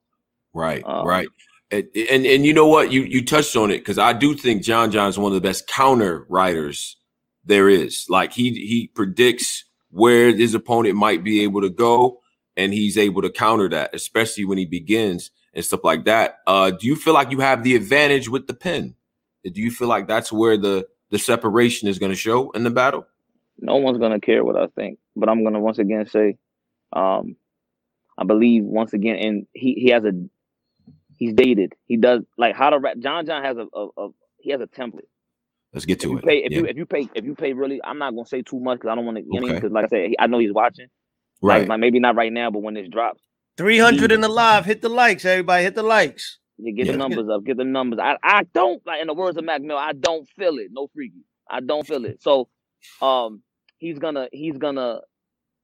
Right, 0.53 0.83
Um, 0.85 1.05
right. 1.05 1.27
And, 1.71 1.87
and 1.95 2.25
and 2.25 2.45
you 2.45 2.53
know 2.53 2.67
what? 2.67 2.91
You 2.91 3.01
you 3.01 3.25
touched 3.25 3.55
on 3.57 3.71
it 3.71 3.79
because 3.79 3.99
I 3.99 4.13
do 4.13 4.35
think 4.35 4.63
John 4.63 4.89
John's 4.91 5.19
one 5.19 5.33
of 5.33 5.41
the 5.41 5.47
best 5.47 5.67
counter 5.67 6.25
writers 6.29 6.97
there 7.45 7.69
is. 7.69 8.05
Like 8.09 8.33
he 8.33 8.51
he 8.53 8.87
predicts 8.95 9.65
where 9.91 10.35
his 10.35 10.55
opponent 10.55 10.95
might 10.95 11.23
be 11.23 11.43
able 11.43 11.61
to 11.61 11.69
go, 11.69 12.21
and 12.57 12.73
he's 12.73 12.97
able 12.97 13.21
to 13.21 13.29
counter 13.29 13.69
that, 13.69 13.93
especially 13.93 14.45
when 14.45 14.57
he 14.57 14.65
begins 14.65 15.31
and 15.59 15.65
stuff 15.65 15.83
like 15.83 16.05
that. 16.05 16.39
Uh, 16.47 16.71
do 16.71 16.87
you 16.87 16.95
feel 16.95 17.13
like 17.13 17.29
you 17.31 17.39
have 17.41 17.63
the 17.63 17.75
advantage 17.75 18.27
with 18.29 18.47
the 18.47 18.53
pen? 18.53 18.95
Do 19.43 19.61
you 19.61 19.71
feel 19.71 19.87
like 19.87 20.07
that's 20.07 20.31
where 20.31 20.57
the 20.57 20.87
the 21.11 21.19
separation 21.19 21.87
is 21.87 21.99
going 21.99 22.11
to 22.11 22.15
show 22.17 22.51
in 22.51 22.63
the 22.63 22.69
battle? 22.71 23.05
no 23.61 23.75
one's 23.75 23.97
gonna 23.97 24.21
care 24.21 24.45
what 24.45 24.55
I 24.55 24.67
think. 24.67 24.99
But 25.17 25.27
I'm 25.27 25.43
gonna 25.43 25.59
once 25.59 25.79
again 25.79 26.05
say, 26.07 26.37
um, 26.93 27.35
I 28.17 28.23
believe 28.23 28.63
once 28.63 28.93
again, 28.93 29.17
and 29.17 29.47
he 29.53 29.73
he 29.73 29.89
has 29.89 30.05
a 30.05 30.13
he's 31.17 31.33
dated. 31.33 31.73
He 31.85 31.97
does 31.97 32.21
like 32.37 32.55
how 32.55 32.69
to 32.69 32.79
rap. 32.79 32.97
John 32.99 33.25
John 33.25 33.43
has 33.43 33.57
a, 33.57 33.67
a, 33.77 33.87
a 33.97 34.09
he 34.37 34.51
has 34.51 34.61
a 34.61 34.67
template. 34.67 35.09
Let's 35.73 35.85
get 35.85 35.97
If 35.97 36.03
to 36.03 36.09
you 36.11 36.17
it. 36.19 36.23
pay, 36.25 36.37
if 36.45 36.51
Yeah. 36.53 36.59
you 36.59 36.65
if 36.67 36.77
you 36.77 36.85
pay, 36.85 37.09
if 37.13 37.25
you 37.25 37.35
pay 37.35 37.51
really, 37.51 37.81
I'm 37.83 37.97
not 37.97 38.11
gonna 38.15 38.25
say 38.25 38.41
too 38.43 38.59
much 38.61 38.77
because 38.79 38.91
I 38.91 38.95
don't 38.95 39.05
want 39.05 39.17
to. 39.17 39.23
Okay. 39.43 39.55
because 39.55 39.71
like 39.73 39.85
I 39.85 39.87
said, 39.89 40.11
I 40.19 40.27
know 40.27 40.39
he's 40.39 40.53
watching. 40.53 40.87
Like, 41.41 41.59
right. 41.59 41.67
like 41.67 41.79
maybe 41.81 41.99
not 41.99 42.15
right 42.15 42.31
now, 42.31 42.49
but 42.51 42.59
when 42.61 42.75
this 42.75 42.87
drops, 42.87 43.21
300 43.59 44.13
in 44.13 44.21
the 44.21 44.29
live. 44.29 44.65
Hit 44.65 44.81
the 44.83 44.89
likes, 44.89 45.25
everybody. 45.25 45.65
Hit 45.65 45.75
the 45.75 45.83
likes. 45.83 46.39
you 46.59 46.73
get 46.75 46.87
Yeah. 46.87 46.93
the 46.93 46.97
numbers 46.99 47.29
up, 47.29 47.45
get 47.45 47.57
the 47.57 47.65
numbers. 47.65 47.99
I 48.01 48.17
I 48.23 48.43
don't 48.55 48.85
like 48.87 49.01
in 49.01 49.07
the 49.07 49.15
words 49.15 49.37
of 49.37 49.45
Mac 49.45 49.61
Mill, 49.61 49.77
I 49.77 49.93
don't 49.93 50.29
feel 50.39 50.59
it. 50.59 50.69
No 50.71 50.89
freaky. 50.95 51.25
I 51.51 51.61
don't 51.61 51.87
feel 51.87 52.05
it. 52.05 52.23
So, 52.23 52.49
um, 53.01 53.43
he's 53.79 53.99
gonna 53.99 54.29
he's 54.33 54.57
gonna 54.57 55.01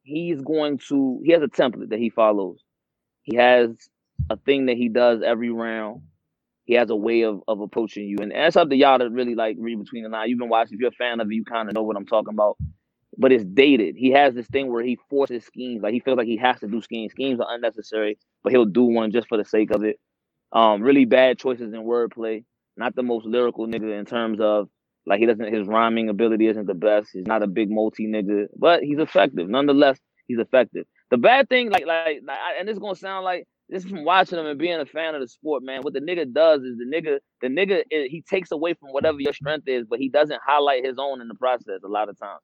he's 0.04 0.42
going 0.42 0.80
to 0.90 1.22
he 1.26 1.34
has 1.34 1.44
a 1.44 1.48
template 1.48 1.90
that 1.92 2.00
he 2.00 2.12
follows. 2.12 2.60
He 3.24 3.38
has 3.38 3.72
a 4.30 4.38
thing 4.38 4.68
that 4.68 4.78
he 4.78 4.90
does 4.90 5.22
every 5.24 5.52
round. 5.52 6.04
He 6.66 6.76
has 6.76 6.90
a 6.92 6.96
way 6.98 7.24
of, 7.24 7.42
of 7.48 7.62
approaching 7.62 8.08
you, 8.10 8.18
and 8.22 8.32
that's 8.32 8.58
up 8.58 8.70
to 8.70 8.78
y'all 8.78 9.00
to 9.00 9.10
really 9.10 9.36
like 9.36 9.58
read 9.60 9.80
between 9.80 10.04
the 10.04 10.10
lines. 10.10 10.30
You've 10.30 10.40
been 10.40 10.50
watching. 10.50 10.76
If 10.76 10.82
you're 10.82 10.90
a 10.90 10.94
fan 10.94 11.20
of 11.22 11.30
it, 11.32 11.36
you 11.36 11.46
kind 11.46 11.70
of 11.70 11.76
know 11.76 11.84
what 11.84 11.98
I'm 11.98 12.08
talking 12.08 12.34
about. 12.34 12.58
But 13.18 13.32
it's 13.32 13.46
dated. 13.46 13.96
He 13.98 14.12
has 14.12 14.34
this 14.34 14.48
thing 14.48 14.72
where 14.72 14.84
he 14.84 14.98
forces 15.10 15.46
schemes. 15.46 15.84
Like 15.84 15.94
he 15.94 16.00
feels 16.02 16.18
like 16.18 16.28
he 16.28 16.38
has 16.38 16.60
to 16.62 16.68
do 16.68 16.82
schemes. 16.82 17.12
Schemes 17.14 17.40
are 17.40 17.48
unnecessary, 17.50 18.18
but 18.44 18.52
he'll 18.52 18.66
do 18.66 18.84
one 18.84 19.12
just 19.12 19.28
for 19.30 19.38
the 19.38 19.46
sake 19.46 19.72
of 19.72 19.84
it. 19.84 20.00
Um, 20.54 20.82
really 20.82 21.06
bad 21.06 21.40
choices 21.40 21.74
in 21.74 21.82
wordplay. 21.84 22.44
Not 22.78 22.96
the 22.96 23.04
most 23.04 23.26
lyrical 23.26 23.68
nigga 23.68 23.98
in 23.98 24.06
terms 24.06 24.40
of 24.42 24.70
like 25.06 25.20
he 25.20 25.26
doesn't 25.26 25.54
his 25.54 25.68
rhyming 25.68 26.10
ability 26.10 26.48
isn't 26.48 26.68
the 26.68 26.74
best. 26.74 27.10
He's 27.14 27.28
not 27.28 27.44
a 27.44 27.48
big 27.48 27.70
multi 27.72 28.08
nigga, 28.08 28.48
but 28.58 28.84
he's 28.84 29.00
effective. 29.00 29.50
Nonetheless, 29.50 30.00
he's 30.28 30.40
effective. 30.40 30.86
The 31.12 31.18
bad 31.18 31.50
thing, 31.50 31.70
like 31.70 31.86
like, 31.86 32.22
and 32.60 32.68
this 32.68 32.74
is 32.74 32.80
gonna 32.80 32.96
sound 32.96 33.26
like 33.26 33.48
this 33.70 33.84
is 33.86 33.90
from 33.92 34.06
watching 34.06 34.40
him 34.40 34.46
and 34.48 34.60
being 34.60 34.80
a 34.80 34.86
fan 34.86 35.16
of 35.16 35.22
the 35.22 35.28
sport, 35.28 35.64
man. 35.64 35.82
What 35.82 35.94
the 35.94 36.02
nigga 36.02 36.32
does 36.34 36.62
is 36.64 36.78
the 36.78 36.86
nigga 36.86 37.20
the 37.42 37.48
nigga 37.48 37.82
eh, 37.92 38.08
he 38.10 38.24
takes 38.30 38.52
away 38.52 38.74
from 38.76 38.90
whatever 38.90 39.20
your 39.20 39.34
strength 39.34 39.68
is, 39.68 39.86
but 39.90 40.00
he 40.00 40.10
doesn't 40.10 40.42
highlight 40.46 40.86
his 40.86 40.98
own 41.00 41.22
in 41.22 41.28
the 41.28 41.36
process 41.36 41.82
a 41.86 41.88
lot 41.88 42.10
of 42.10 42.20
times. 42.20 42.42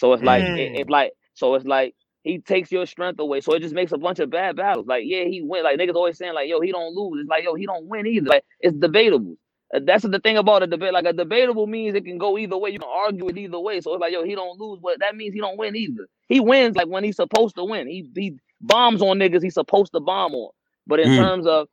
So 0.00 0.14
it's 0.14 0.24
like 0.24 0.48
it, 0.54 0.72
Mm. 0.76 0.82
it's 0.82 0.90
like 0.90 1.12
so 1.34 1.56
it's 1.56 1.66
like 1.66 1.94
he 2.24 2.40
takes 2.40 2.72
your 2.72 2.86
strength 2.86 3.20
away. 3.20 3.42
So 3.42 3.54
it 3.54 3.60
just 3.62 3.74
makes 3.74 3.92
a 3.92 3.98
bunch 3.98 4.20
of 4.20 4.30
bad 4.30 4.56
battles. 4.56 4.86
Like, 4.88 5.04
yeah, 5.06 5.24
he 5.26 5.42
win. 5.42 5.64
Like 5.64 5.78
niggas 5.78 5.96
always 5.96 6.18
saying, 6.18 6.34
like, 6.34 6.50
yo, 6.50 6.60
he 6.60 6.72
don't 6.72 6.94
lose. 6.96 7.22
It's 7.22 7.30
like, 7.30 7.44
yo, 7.44 7.54
he 7.56 7.66
don't 7.66 7.86
win 7.88 8.06
either. 8.06 8.28
Like, 8.30 8.44
it's 8.60 8.76
debatable. 8.76 9.36
Uh, 9.74 9.80
That's 9.84 10.04
the 10.04 10.20
thing 10.20 10.38
about 10.38 10.64
a 10.64 10.68
debate. 10.68 10.94
Like 10.94 11.06
a 11.06 11.14
debatable 11.14 11.66
means 11.68 11.96
it 11.96 12.04
can 12.06 12.18
go 12.18 12.38
either 12.38 12.58
way. 12.58 12.70
You 12.70 12.80
can 12.80 12.88
argue 12.90 13.28
it 13.28 13.38
either 13.38 13.60
way. 13.60 13.80
So 13.82 13.94
it's 13.94 14.02
like, 14.02 14.12
yo, 14.12 14.24
he 14.24 14.36
don't 14.36 14.60
lose, 14.60 14.80
but 14.82 15.00
that 15.00 15.16
means 15.16 15.34
he 15.34 15.40
don't 15.40 15.58
win 15.58 15.76
either. 15.76 16.08
He 16.28 16.40
wins 16.40 16.76
like 16.76 16.88
when 16.88 17.04
he's 17.04 17.16
supposed 17.16 17.56
to 17.56 17.64
win. 17.64 17.88
He 17.88 18.08
he 18.16 18.36
bombs 18.60 19.02
on 19.02 19.18
niggas 19.18 19.42
he's 19.42 19.54
supposed 19.54 19.92
to 19.94 20.00
bomb 20.00 20.34
on. 20.34 20.52
But 20.86 21.00
in 21.00 21.10
Mm. 21.10 21.12
terms 21.12 21.46
of 21.46 21.68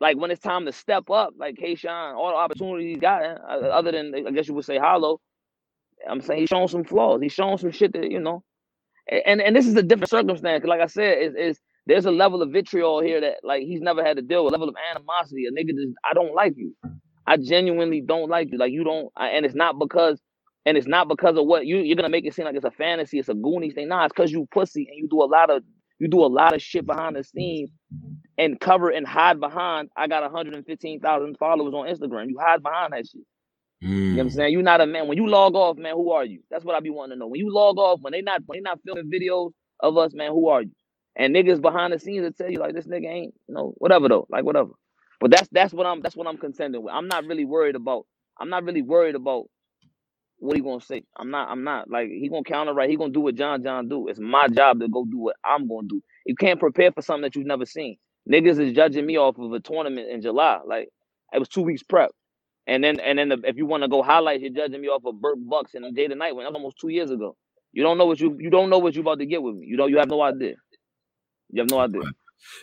like 0.00 0.16
when 0.18 0.30
it's 0.30 0.42
time 0.42 0.66
to 0.66 0.72
step 0.72 1.10
up, 1.10 1.34
like 1.38 1.56
Kayshawn, 1.56 2.14
all 2.14 2.30
the 2.30 2.36
opportunities 2.36 2.88
he's 2.94 3.00
got, 3.00 3.22
uh, 3.22 3.68
other 3.72 3.92
than 3.92 4.14
I 4.26 4.30
guess 4.30 4.48
you 4.48 4.54
would 4.54 4.64
say 4.64 4.78
Hollow, 4.78 5.20
I'm 6.08 6.20
saying 6.20 6.40
he's 6.40 6.48
shown 6.48 6.68
some 6.68 6.84
flaws. 6.84 7.20
He's 7.22 7.32
shown 7.32 7.58
some 7.58 7.72
shit 7.72 7.92
that 7.94 8.10
you 8.10 8.20
know, 8.20 8.42
and 9.26 9.40
and 9.42 9.56
this 9.56 9.66
is 9.66 9.76
a 9.76 9.82
different 9.82 10.10
circumstance. 10.10 10.64
Like 10.66 10.80
I 10.80 10.86
said, 10.86 11.18
is 11.22 11.34
is 11.36 11.60
there's 11.86 12.06
a 12.06 12.10
level 12.12 12.42
of 12.42 12.52
vitriol 12.52 13.02
here 13.02 13.20
that 13.20 13.36
like 13.44 13.62
he's 13.62 13.80
never 13.80 14.04
had 14.04 14.16
to 14.16 14.22
deal 14.22 14.44
with. 14.44 14.52
A 14.52 14.56
level 14.56 14.68
of 14.68 14.76
animosity. 14.94 15.46
A 15.46 15.52
nigga 15.52 15.76
just 15.76 15.94
I 16.08 16.14
don't 16.14 16.34
like 16.34 16.54
you. 16.56 16.74
I 17.26 17.38
genuinely 17.38 18.02
don't 18.02 18.30
like 18.30 18.52
you. 18.52 18.58
Like 18.58 18.72
you 18.72 18.84
don't, 18.84 19.10
I, 19.16 19.28
and 19.30 19.46
it's 19.46 19.56
not 19.56 19.78
because, 19.78 20.20
and 20.66 20.76
it's 20.76 20.88
not 20.88 21.08
because 21.08 21.38
of 21.38 21.46
what 21.46 21.66
you 21.66 21.78
you're 21.78 21.96
gonna 21.96 22.10
make 22.10 22.26
it 22.26 22.34
seem 22.34 22.46
like 22.46 22.56
it's 22.56 22.66
a 22.66 22.72
fantasy. 22.72 23.18
It's 23.20 23.30
a 23.30 23.34
Goonies 23.34 23.74
thing. 23.74 23.88
Nah, 23.88 24.06
it's 24.06 24.14
because 24.14 24.32
you 24.32 24.48
pussy 24.52 24.88
and 24.90 24.98
you 24.98 25.08
do 25.10 25.22
a 25.22 25.26
lot 25.26 25.50
of 25.50 25.64
you 26.00 26.08
do 26.08 26.24
a 26.24 26.28
lot 26.28 26.54
of 26.54 26.62
shit 26.62 26.86
behind 26.86 27.16
the 27.16 27.24
scenes 27.24 27.70
and 28.38 28.60
cover 28.60 28.90
and 28.90 29.06
hide 29.06 29.40
behind. 29.40 29.90
I 29.96 30.08
got 30.08 30.22
115,000 30.22 31.38
followers 31.38 31.74
on 31.74 31.86
Instagram. 31.88 32.28
You 32.30 32.38
hide 32.40 32.62
behind 32.62 32.92
that 32.92 33.06
shit. 33.08 33.22
You 34.10 34.18
know 34.18 34.22
what 34.24 34.24
I'm 34.24 34.30
Mm. 34.30 34.34
saying? 34.36 34.52
You're 34.54 34.62
not 34.62 34.80
a 34.82 34.86
man. 34.86 35.08
When 35.08 35.18
you 35.18 35.28
log 35.28 35.54
off, 35.56 35.78
man, 35.78 35.94
who 35.94 36.12
are 36.12 36.24
you? 36.24 36.40
That's 36.50 36.64
what 36.64 36.76
I 36.76 36.80
be 36.80 36.90
wanting 36.90 37.16
to 37.16 37.20
know. 37.20 37.28
When 37.28 37.40
you 37.40 37.52
log 37.52 37.78
off, 37.78 38.00
when 38.02 38.12
they 38.12 38.22
not 38.22 38.42
when 38.46 38.58
they 38.58 38.62
not 38.62 38.80
filming 38.84 39.10
videos 39.10 39.52
of 39.80 39.98
us, 39.98 40.14
man, 40.14 40.32
who 40.32 40.48
are 40.48 40.62
you? 40.62 40.72
And 41.16 41.34
niggas 41.36 41.60
behind 41.60 41.92
the 41.92 42.00
scenes 42.00 42.24
that 42.24 42.38
tell 42.38 42.50
you 42.50 42.58
like 42.60 42.74
this 42.74 42.86
nigga 42.88 43.06
ain't, 43.08 43.34
you 43.48 43.54
know, 43.54 43.74
whatever 43.78 44.08
though, 44.08 44.26
like 44.30 44.44
whatever. 44.44 44.70
But 45.20 45.32
that's 45.32 45.48
that's 45.52 45.74
what 45.74 45.86
I'm 45.86 46.02
that's 46.02 46.16
what 46.16 46.28
I'm 46.28 46.38
contending 46.38 46.82
with. 46.82 46.94
I'm 46.94 47.08
not 47.08 47.26
really 47.26 47.44
worried 47.46 47.76
about. 47.76 48.06
I'm 48.40 48.50
not 48.50 48.64
really 48.64 48.82
worried 48.82 49.16
about 49.16 49.46
what 50.38 50.56
he 50.56 50.62
gonna 50.62 50.80
say. 50.82 51.04
I'm 51.18 51.30
not. 51.30 51.50
I'm 51.50 51.64
not 51.64 51.90
like 51.90 52.08
he 52.10 52.28
gonna 52.30 52.44
counter 52.44 52.74
right. 52.74 52.90
He 52.90 52.96
gonna 52.96 53.12
do 53.12 53.20
what 53.20 53.36
John 53.36 53.62
John 53.64 53.88
do. 53.88 54.08
It's 54.08 54.20
my 54.20 54.48
job 54.48 54.80
to 54.80 54.88
go 54.88 55.04
do 55.06 55.18
what 55.18 55.36
I'm 55.44 55.68
gonna 55.68 55.88
do. 55.88 56.02
You 56.26 56.36
can't 56.36 56.60
prepare 56.60 56.92
for 56.92 57.02
something 57.02 57.22
that 57.22 57.36
you've 57.36 57.46
never 57.46 57.66
seen. 57.66 57.96
Niggas 58.30 58.60
is 58.60 58.74
judging 58.74 59.06
me 59.06 59.18
off 59.18 59.38
of 59.38 59.52
a 59.52 59.60
tournament 59.60 60.10
in 60.10 60.22
July. 60.22 60.60
Like 60.66 60.90
it 61.32 61.38
was 61.40 61.48
two 61.48 61.62
weeks 61.62 61.82
prep. 61.84 62.10
And 62.70 62.84
then 62.84 63.00
and 63.00 63.18
then 63.18 63.30
the, 63.30 63.42
if 63.44 63.56
you 63.56 63.66
want 63.66 63.82
to 63.82 63.88
go 63.88 64.02
highlights, 64.02 64.42
you're 64.42 64.52
judging 64.52 64.80
me 64.80 64.88
off 64.88 65.04
of 65.04 65.20
Burt 65.20 65.38
Bucks 65.40 65.74
and 65.74 65.94
Day 65.96 66.06
to 66.08 66.14
Night 66.14 66.36
when 66.36 66.44
that 66.44 66.52
was 66.52 66.56
almost 66.56 66.78
two 66.80 66.88
years 66.90 67.10
ago. 67.10 67.36
You 67.72 67.82
don't 67.82 67.98
know 67.98 68.06
what 68.06 68.20
you 68.20 68.36
you 68.40 68.48
don't 68.50 68.70
know 68.70 68.78
what 68.78 68.94
you 68.94 69.02
about 69.02 69.18
to 69.18 69.26
get 69.26 69.42
with 69.42 69.56
me. 69.56 69.66
You 69.66 69.76
don't 69.76 69.90
you 69.90 69.98
have 69.98 70.08
no 70.08 70.22
idea. 70.22 70.54
You 71.50 71.62
have 71.62 71.70
no 71.70 71.80
idea. 71.80 72.02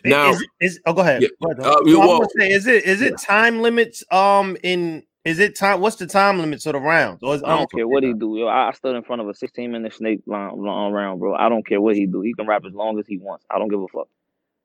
Now- 0.06 0.32
is, 0.32 0.48
is 0.62 0.80
oh 0.86 0.93
go 0.93 1.02
ahead. 1.02 1.24
Yeah, 1.24 1.30
Go 1.43 1.52
ahead, 1.52 1.60
uh, 1.60 1.63
Tom. 1.63 1.74
I 1.74 1.82
was 1.82 1.98
well- 1.98 2.20
gonna 2.20 2.30
say, 2.39 2.52
is 2.52 2.67
it 2.67 2.86
is 2.86 3.02
it 3.02 3.17
time 3.20 3.60
limits 3.62 4.04
um 4.12 4.58
in 4.63 5.04
is 5.26 5.39
it 5.39 5.58
time 5.58 5.82
what's 5.82 5.98
the 5.98 6.08
time 6.08 6.39
limit 6.39 6.65
of 6.65 6.74
the 6.74 6.80
rounds? 6.80 7.22
Or 7.22 7.36
is 7.36 7.43
I 7.43 7.50
don't 7.58 7.70
care 7.72 7.88
what 7.88 8.04
he 8.04 8.13
do. 8.13 8.38
Yo, 8.38 8.48
I 8.48 8.70
I 8.70 8.72
stood 8.72 8.96
in 8.96 9.04
front 9.04 9.22
of 9.22 9.28
a 9.30 9.34
16 9.34 9.72
minute 9.72 9.93
snake 9.93 10.22
line, 10.26 10.52
line 10.63 10.93
round, 10.93 11.20
bro. 11.20 11.36
I 11.36 11.50
don't 11.50 11.67
care 11.67 11.82
what 11.82 11.96
he 11.98 12.06
do. 12.08 12.22
He 12.22 12.34
can 12.34 12.48
rap 12.48 12.63
as 12.65 12.74
long 12.74 12.98
as 13.00 13.08
he 13.08 13.17
wants. 13.17 13.46
I 13.52 13.60
don't 13.60 13.67
give 13.70 13.82
a 13.82 13.88
fuck. 13.89 14.08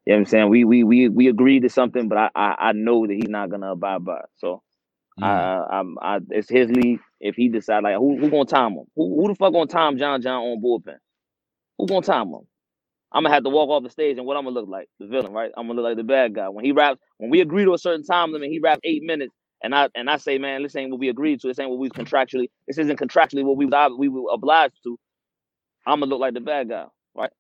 You 0.07 0.13
know 0.13 0.17
what 0.17 0.21
I'm 0.21 0.27
saying? 0.27 0.49
We 0.51 0.65
we 0.65 0.85
we 0.85 1.09
we 1.09 1.29
agreed 1.29 1.63
to 1.63 1.69
something, 1.69 2.09
but 2.09 2.19
I 2.19 2.31
I, 2.35 2.57
I 2.69 2.73
know 2.73 3.07
that 3.07 3.15
he's 3.15 3.29
not 3.29 3.51
gonna 3.51 3.73
abide 3.73 4.05
by 4.05 4.19
it. 4.21 4.27
So 4.39 4.63
Mm. 5.21 5.27
I, 5.27 5.65
I'm, 5.71 5.97
I, 6.03 6.21
it's 6.31 6.49
his 6.49 6.71
league. 6.71 7.01
If 7.21 7.37
he 7.37 7.49
decide 7.49 7.85
like 7.85 7.97
who, 7.97 8.19
who 8.19 8.31
gonna 8.31 8.45
time 8.47 8.73
him? 8.73 8.85
Who, 8.97 9.21
who 9.23 9.29
the 9.29 9.35
fuck 9.37 9.53
gonna 9.53 9.67
time 9.67 9.99
John 9.99 10.23
John 10.23 10.43
on 10.43 10.63
bullpen? 10.63 10.97
Who 11.79 11.87
gonna 11.87 12.03
time 12.03 12.29
him? 12.29 12.41
I'm 13.13 13.25
gonna 13.25 13.35
have 13.35 13.45
to 13.45 13.51
walk 13.51 13.71
off 13.71 13.85
the 13.85 13.91
stage, 13.91 14.19
and 14.19 14.27
what 14.27 14.37
I'm 14.39 14.45
gonna 14.45 14.55
look 14.55 14.69
like? 14.69 14.89
The 15.01 15.09
villain, 15.09 15.33
right? 15.33 15.53
I'm 15.57 15.67
gonna 15.69 15.81
look 15.81 15.89
like 15.91 15.99
the 15.99 16.05
bad 16.05 16.35
guy. 16.35 16.49
When 16.51 16.65
he 16.65 16.73
raps, 16.73 17.01
when 17.19 17.31
we 17.31 17.41
agree 17.43 17.65
to 17.65 17.75
a 17.75 17.79
certain 17.79 18.05
time 18.05 18.33
limit, 18.33 18.51
he 18.51 18.61
raps 18.61 18.81
eight 18.85 19.03
minutes, 19.03 19.35
and 19.65 19.75
I 19.75 19.91
and 19.97 20.11
I 20.11 20.19
say, 20.19 20.39
man, 20.39 20.63
this 20.63 20.77
ain't 20.77 20.91
what 20.93 21.01
we 21.01 21.11
agreed 21.11 21.41
to. 21.43 21.49
This 21.49 21.59
ain't 21.59 21.71
what 21.71 21.81
we 21.81 21.91
contractually. 21.91 22.49
This 22.69 22.79
isn't 22.79 23.01
contractually 23.01 23.45
what 23.45 23.59
we 23.59 23.67
we 23.99 24.09
were 24.11 24.31
obliged 24.33 24.79
to. 24.85 24.99
I'm 25.87 26.01
gonna 26.01 26.11
look 26.11 26.21
like 26.21 26.35
the 26.35 26.41
bad 26.41 26.69
guy, 26.71 26.87
right? 27.17 27.33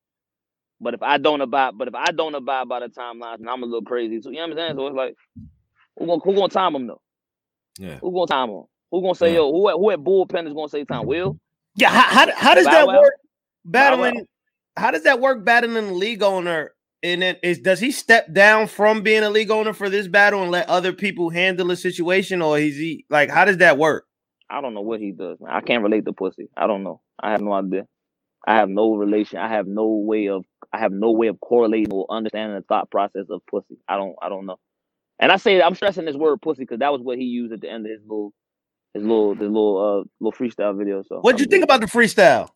But 0.80 0.94
if 0.94 1.02
I 1.02 1.18
don't 1.18 1.40
abide, 1.42 1.72
but 1.78 1.88
if 1.88 1.94
I 1.94 2.12
don't 2.12 2.34
abide 2.34 2.68
by 2.68 2.80
the 2.80 2.88
timelines, 2.88 3.38
then 3.38 3.48
I'm 3.48 3.62
a 3.62 3.66
little 3.66 3.82
crazy 3.82 4.20
too. 4.20 4.30
You 4.30 4.36
know 4.36 4.42
what 4.42 4.50
I'm 4.52 4.58
saying? 4.58 4.76
So 4.76 4.86
it's 4.88 4.96
like, 4.96 5.16
who 5.98 6.06
gonna 6.06 6.20
who 6.24 6.34
gonna 6.34 6.48
time 6.50 6.76
him 6.76 6.86
though? 6.88 7.02
Yeah. 7.78 8.00
Who 8.00 8.12
gonna 8.12 8.26
time 8.26 8.50
him? 8.50 8.64
Who 8.90 9.02
gonna 9.02 9.14
say 9.14 9.32
Yeah. 9.32 9.34
yo? 9.34 9.52
Who 9.52 9.68
at, 9.68 9.74
who 9.76 9.90
at 9.90 10.00
bullpen 10.00 10.46
is 10.48 10.54
gonna 10.54 10.68
say 10.68 10.84
time? 10.84 11.06
Will? 11.06 11.38
Yeah, 11.76 11.90
how, 11.90 12.26
how, 12.26 12.32
how 12.36 12.54
does 12.54 12.64
Bow 12.66 12.72
that 12.72 12.86
Wow? 12.86 13.00
work? 13.02 13.14
Bow 13.64 13.90
Battling. 13.90 14.14
Wow. 14.14 14.26
How 14.76 14.90
does 14.90 15.04
that 15.04 15.20
work? 15.20 15.44
Battling 15.44 15.86
the 15.88 15.94
league 15.94 16.22
owner, 16.22 16.72
and 17.02 17.22
then 17.22 17.36
is 17.42 17.58
does 17.60 17.80
he 17.80 17.92
step 17.92 18.32
down 18.32 18.68
from 18.68 19.02
being 19.02 19.22
a 19.24 19.30
league 19.30 19.50
owner 19.50 19.72
for 19.72 19.90
this 19.90 20.08
battle 20.08 20.42
and 20.42 20.50
let 20.50 20.68
other 20.68 20.92
people 20.92 21.30
handle 21.30 21.68
the 21.68 21.76
situation, 21.76 22.42
or 22.42 22.58
is 22.58 22.76
he 22.76 23.06
like? 23.10 23.30
How 23.30 23.44
does 23.44 23.58
that 23.58 23.78
work? 23.78 24.06
I 24.50 24.60
don't 24.60 24.74
know 24.74 24.82
what 24.82 25.00
he 25.00 25.12
does, 25.12 25.38
man. 25.40 25.52
I 25.52 25.60
can't 25.60 25.82
relate 25.82 26.04
to 26.06 26.12
pussy. 26.12 26.48
I 26.56 26.66
don't 26.66 26.82
know. 26.84 27.00
I 27.20 27.32
have 27.32 27.40
no 27.42 27.52
idea. 27.54 27.86
I 28.46 28.56
have 28.56 28.68
no 28.68 28.94
relation. 28.94 29.38
I 29.38 29.48
have 29.48 29.66
no 29.66 29.86
way 29.88 30.28
of. 30.28 30.44
I 30.72 30.78
have 30.78 30.92
no 30.92 31.12
way 31.12 31.28
of 31.28 31.40
correlating 31.40 31.92
or 31.92 32.06
understanding 32.10 32.56
the 32.56 32.62
thought 32.64 32.90
process 32.90 33.26
of 33.30 33.42
pussy. 33.50 33.78
I 33.88 33.96
don't. 33.96 34.16
I 34.22 34.28
don't 34.28 34.46
know. 34.46 34.58
And 35.22 35.30
I 35.30 35.36
say 35.36 35.62
I'm 35.62 35.76
stressing 35.76 36.04
this 36.04 36.16
word 36.16 36.42
pussy 36.42 36.64
because 36.64 36.80
that 36.80 36.92
was 36.92 37.00
what 37.00 37.16
he 37.16 37.24
used 37.24 37.52
at 37.52 37.60
the 37.60 37.70
end 37.70 37.86
of 37.86 37.92
his 37.92 38.02
little, 38.02 38.34
his 38.92 39.04
little, 39.04 39.34
his 39.34 39.42
little, 39.48 39.78
uh, 39.78 40.10
little 40.20 40.32
freestyle 40.32 40.76
video. 40.76 41.04
So 41.04 41.20
What'd 41.20 41.40
you 41.40 41.46
think 41.46 41.62
about 41.62 41.80
the 41.80 41.86
freestyle? 41.86 42.48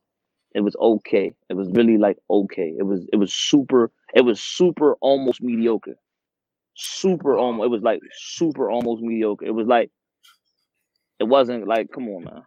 It 0.52 0.62
was 0.62 0.74
okay. 0.74 1.32
It 1.48 1.54
was 1.54 1.70
really 1.70 1.96
like 1.96 2.16
okay. 2.28 2.74
It 2.76 2.82
was. 2.82 3.06
It 3.12 3.16
was 3.16 3.32
super. 3.32 3.92
It 4.14 4.22
was 4.22 4.40
super 4.40 4.94
almost 5.00 5.40
mediocre. 5.42 5.94
Super 6.74 7.36
almost. 7.36 7.66
It 7.66 7.70
was 7.70 7.82
like 7.82 8.00
super 8.18 8.68
almost 8.68 9.00
mediocre. 9.00 9.44
It 9.44 9.54
was 9.54 9.68
like. 9.68 9.90
It 11.20 11.24
wasn't 11.24 11.68
like 11.68 11.92
come 11.94 12.08
on 12.08 12.24
man. 12.24 12.42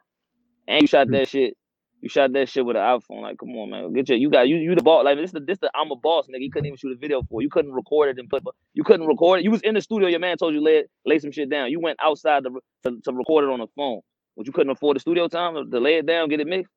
And 0.68 0.82
you 0.82 0.88
shot 0.88 1.10
that 1.12 1.30
shit. 1.30 1.56
You 2.02 2.10
shot 2.10 2.32
that 2.34 2.48
shit 2.50 2.66
with 2.66 2.78
an 2.78 2.82
iPhone. 2.84 3.22
Like, 3.22 3.38
come 3.40 3.50
on, 3.58 3.72
man. 3.72 3.92
Get 3.94 4.10
your 4.10 4.18
you 4.18 4.30
got 4.30 4.48
you 4.48 4.58
you 4.58 4.76
the 4.76 4.84
boss. 4.84 5.04
Like 5.04 5.18
this 5.18 5.32
the 5.32 5.42
this 5.42 5.58
the 5.60 5.70
I'm 5.76 5.92
a 5.92 5.96
boss, 5.98 6.28
nigga. 6.28 6.42
You 6.42 6.52
couldn't 6.52 6.68
even 6.68 6.78
shoot 6.78 6.94
a 6.94 6.98
video 6.98 7.24
for. 7.24 7.42
You 7.42 7.50
couldn't 7.50 7.74
record 7.74 8.10
it 8.10 8.20
and 8.20 8.30
put 8.30 8.44
you 8.74 8.84
couldn't 8.84 9.08
record 9.08 9.40
it. 9.40 9.44
You 9.44 9.52
was 9.52 9.62
in 9.62 9.74
the 9.76 9.82
studio, 9.82 10.08
your 10.08 10.20
man 10.20 10.38
told 10.38 10.54
you 10.54 10.64
lay 10.64 10.86
lay 11.06 11.20
some 11.20 11.32
shit 11.32 11.50
down. 11.50 11.72
You 11.72 11.80
went 11.82 11.98
outside 12.02 12.44
to, 12.46 12.52
to, 12.84 13.00
to 13.04 13.14
record 13.14 13.46
it 13.46 13.50
on 13.52 13.62
a 13.62 13.68
phone. 13.76 14.02
But 14.38 14.48
you 14.48 14.54
couldn't 14.54 14.72
afford 14.72 14.96
the 14.96 15.02
studio 15.02 15.28
time 15.28 15.56
to, 15.56 15.70
to 15.70 15.80
lay 15.80 15.96
it 15.98 16.06
down, 16.06 16.30
get 16.30 16.40
it 16.40 16.48
mixed. 16.48 16.72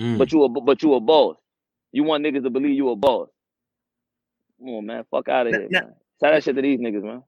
Mm. 0.00 0.18
But 0.18 0.32
you 0.32 0.44
a 0.44 0.48
but 0.48 0.82
you 0.82 0.94
a 0.94 1.00
boss. 1.00 1.36
You 1.92 2.04
want 2.04 2.24
niggas 2.24 2.44
to 2.44 2.50
believe 2.50 2.76
you 2.76 2.90
a 2.90 2.96
boss. 2.96 3.28
Come 4.60 4.68
on, 4.70 4.86
man. 4.86 5.04
Fuck 5.10 5.28
out 5.28 5.48
of 5.48 5.54
here, 5.54 5.68
now- 5.70 5.80
man. 5.80 5.94
Tell 6.22 6.32
that 6.32 6.44
shit 6.44 6.54
to 6.56 6.62
these 6.62 6.78
niggas, 6.78 7.02
man. 7.02 7.22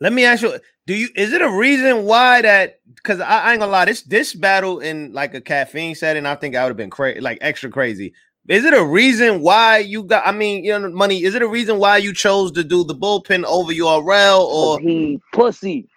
Let 0.00 0.12
me 0.12 0.24
ask 0.26 0.42
you: 0.42 0.58
Do 0.86 0.94
you 0.94 1.08
is 1.16 1.32
it 1.32 1.42
a 1.42 1.50
reason 1.50 2.04
why 2.04 2.42
that? 2.42 2.80
Because 2.94 3.20
I, 3.20 3.40
I 3.42 3.52
ain't 3.52 3.60
gonna 3.60 3.72
lie, 3.72 3.86
this 3.86 4.02
this 4.02 4.34
battle 4.34 4.80
in 4.80 5.12
like 5.12 5.34
a 5.34 5.40
caffeine 5.40 5.94
setting, 5.94 6.26
I 6.26 6.36
think 6.36 6.56
I 6.56 6.64
would 6.64 6.70
have 6.70 6.76
been 6.78 6.90
crazy, 6.90 7.20
like 7.20 7.38
extra 7.40 7.70
crazy. 7.70 8.14
Is 8.48 8.64
it 8.64 8.74
a 8.74 8.84
reason 8.84 9.42
why 9.42 9.78
you 9.78 10.04
got? 10.04 10.26
I 10.26 10.32
mean, 10.32 10.64
you 10.64 10.78
know, 10.78 10.90
money. 10.90 11.24
Is 11.24 11.34
it 11.34 11.42
a 11.42 11.48
reason 11.48 11.78
why 11.78 11.98
you 11.98 12.14
chose 12.14 12.52
to 12.52 12.64
do 12.64 12.84
the 12.84 12.94
bullpen 12.94 13.44
over 13.44 13.72
URL 13.72 14.40
or? 14.40 14.80
he 14.80 15.20
pussy. 15.32 15.88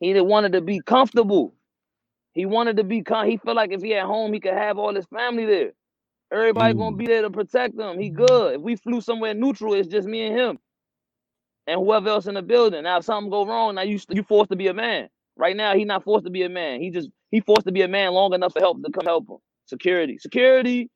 He 0.00 0.12
didn't 0.14 0.28
wanted 0.28 0.52
to 0.54 0.62
be 0.62 0.80
comfortable. 0.80 1.54
He 2.34 2.46
wanted 2.46 2.78
to 2.78 2.84
be 2.84 3.02
con- 3.02 3.28
he 3.28 3.38
felt 3.38 3.56
like 3.56 3.72
if 3.72 3.82
he 3.82 3.94
at 3.94 4.06
home, 4.06 4.32
he 4.32 4.40
could 4.40 4.54
have 4.54 4.78
all 4.78 4.94
his 4.94 5.06
family 5.06 5.46
there. 5.46 5.72
Everybody 6.32 6.74
gonna 6.74 6.96
Mm. 6.96 6.98
be 6.98 7.06
there 7.06 7.22
to 7.22 7.30
protect 7.30 7.78
him. 7.78 7.98
He 8.00 8.10
good. 8.10 8.56
If 8.56 8.62
we 8.62 8.76
flew 8.76 9.00
somewhere 9.00 9.34
neutral, 9.34 9.74
it's 9.74 9.88
just 9.88 10.08
me 10.08 10.26
and 10.26 10.38
him. 10.38 10.58
And 11.66 11.80
whoever 11.80 12.10
else 12.10 12.26
in 12.26 12.34
the 12.34 12.42
building. 12.42 12.82
Now 12.82 12.98
if 12.98 13.04
something 13.04 13.30
go 13.30 13.46
wrong, 13.46 13.76
now 13.76 13.82
you 13.82 13.98
you 14.10 14.22
forced 14.22 14.50
to 14.50 14.56
be 14.56 14.68
a 14.68 14.74
man. 14.74 15.08
Right 15.36 15.56
now, 15.56 15.74
he 15.74 15.84
not 15.84 16.04
forced 16.04 16.24
to 16.26 16.30
be 16.30 16.42
a 16.42 16.48
man. 16.48 16.80
He 16.80 16.90
just 16.90 17.08
he 17.30 17.40
forced 17.40 17.66
to 17.66 17.72
be 17.72 17.82
a 17.82 17.88
man 17.88 18.12
long 18.12 18.34
enough 18.34 18.54
to 18.54 18.60
help 18.60 18.82
to 18.84 18.92
come 18.92 19.06
help 19.06 19.28
him. 19.28 19.38
Security. 19.66 20.18
Security. 20.18 20.90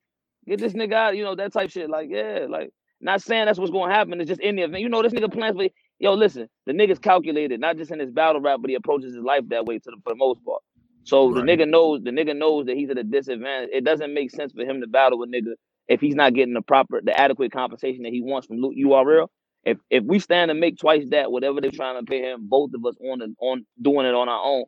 Get 0.46 0.60
this 0.60 0.74
nigga 0.74 0.92
out, 0.92 1.16
you 1.16 1.24
know, 1.24 1.34
that 1.34 1.52
type 1.52 1.70
shit. 1.70 1.90
Like, 1.90 2.08
yeah, 2.10 2.46
like 2.48 2.70
not 3.00 3.22
saying 3.22 3.46
that's 3.46 3.58
what's 3.58 3.72
gonna 3.72 3.92
happen. 3.92 4.20
It's 4.20 4.28
just 4.28 4.40
in 4.40 4.56
the 4.56 4.62
event. 4.62 4.82
You 4.82 4.88
know, 4.88 5.02
this 5.02 5.12
nigga 5.12 5.32
plans 5.32 5.56
for 5.56 5.68
yo, 5.98 6.14
listen, 6.14 6.48
the 6.66 6.72
nigga's 6.72 6.98
calculated, 6.98 7.60
not 7.60 7.76
just 7.76 7.90
in 7.90 7.98
his 7.98 8.10
battle 8.10 8.40
rap, 8.40 8.60
but 8.60 8.70
he 8.70 8.76
approaches 8.76 9.14
his 9.14 9.24
life 9.24 9.42
that 9.48 9.66
way 9.66 9.78
to 9.78 9.90
the 9.90 9.96
for 10.04 10.10
the 10.10 10.16
most 10.16 10.44
part. 10.44 10.62
So 11.04 11.32
the 11.32 11.40
nigga 11.40 11.68
knows 11.68 12.02
the 12.02 12.10
nigga 12.10 12.36
knows 12.36 12.66
that 12.66 12.76
he's 12.76 12.90
at 12.90 12.98
a 12.98 13.04
disadvantage. 13.04 13.70
It 13.72 13.84
doesn't 13.84 14.12
make 14.14 14.30
sense 14.30 14.52
for 14.52 14.62
him 14.62 14.80
to 14.80 14.86
battle 14.86 15.22
a 15.22 15.26
nigga 15.26 15.54
if 15.88 16.00
he's 16.00 16.14
not 16.14 16.34
getting 16.34 16.54
the 16.54 16.62
proper, 16.62 17.00
the 17.02 17.18
adequate 17.18 17.50
compensation 17.50 18.02
that 18.02 18.12
he 18.12 18.20
wants 18.20 18.46
from 18.46 18.58
URL. 18.58 19.28
If 19.64 19.78
if 19.90 20.04
we 20.04 20.18
stand 20.18 20.50
to 20.50 20.54
make 20.54 20.78
twice 20.78 21.04
that, 21.10 21.30
whatever 21.32 21.60
they're 21.60 21.70
trying 21.70 21.98
to 21.98 22.08
pay 22.08 22.22
him, 22.22 22.48
both 22.48 22.70
of 22.74 22.84
us 22.86 22.96
on 23.00 23.18
the, 23.18 23.34
on 23.40 23.66
doing 23.80 24.06
it 24.06 24.14
on 24.14 24.28
our 24.28 24.42
own, 24.42 24.64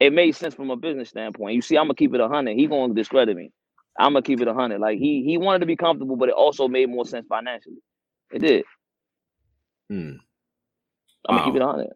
it 0.00 0.12
made 0.12 0.36
sense 0.36 0.54
from 0.54 0.70
a 0.70 0.76
business 0.76 1.08
standpoint. 1.08 1.54
You 1.54 1.62
see, 1.62 1.76
I'm 1.76 1.84
gonna 1.84 1.94
keep 1.94 2.14
it 2.14 2.20
a 2.20 2.28
hundred. 2.28 2.56
He 2.56 2.66
gonna 2.66 2.94
discredit 2.94 3.36
me. 3.36 3.50
I'm 3.98 4.12
gonna 4.12 4.22
keep 4.22 4.40
it 4.40 4.48
a 4.48 4.54
hundred. 4.54 4.80
Like 4.80 4.98
he 4.98 5.24
he 5.24 5.38
wanted 5.38 5.60
to 5.60 5.66
be 5.66 5.76
comfortable, 5.76 6.16
but 6.16 6.28
it 6.28 6.34
also 6.34 6.68
made 6.68 6.88
more 6.88 7.06
sense 7.06 7.26
financially. 7.28 7.82
It 8.32 8.40
did. 8.40 8.64
Mm. 9.90 10.18
I'm 11.28 11.36
gonna 11.36 11.44
keep 11.44 11.56
it 11.56 11.62
a 11.62 11.66
hundred. 11.66 11.88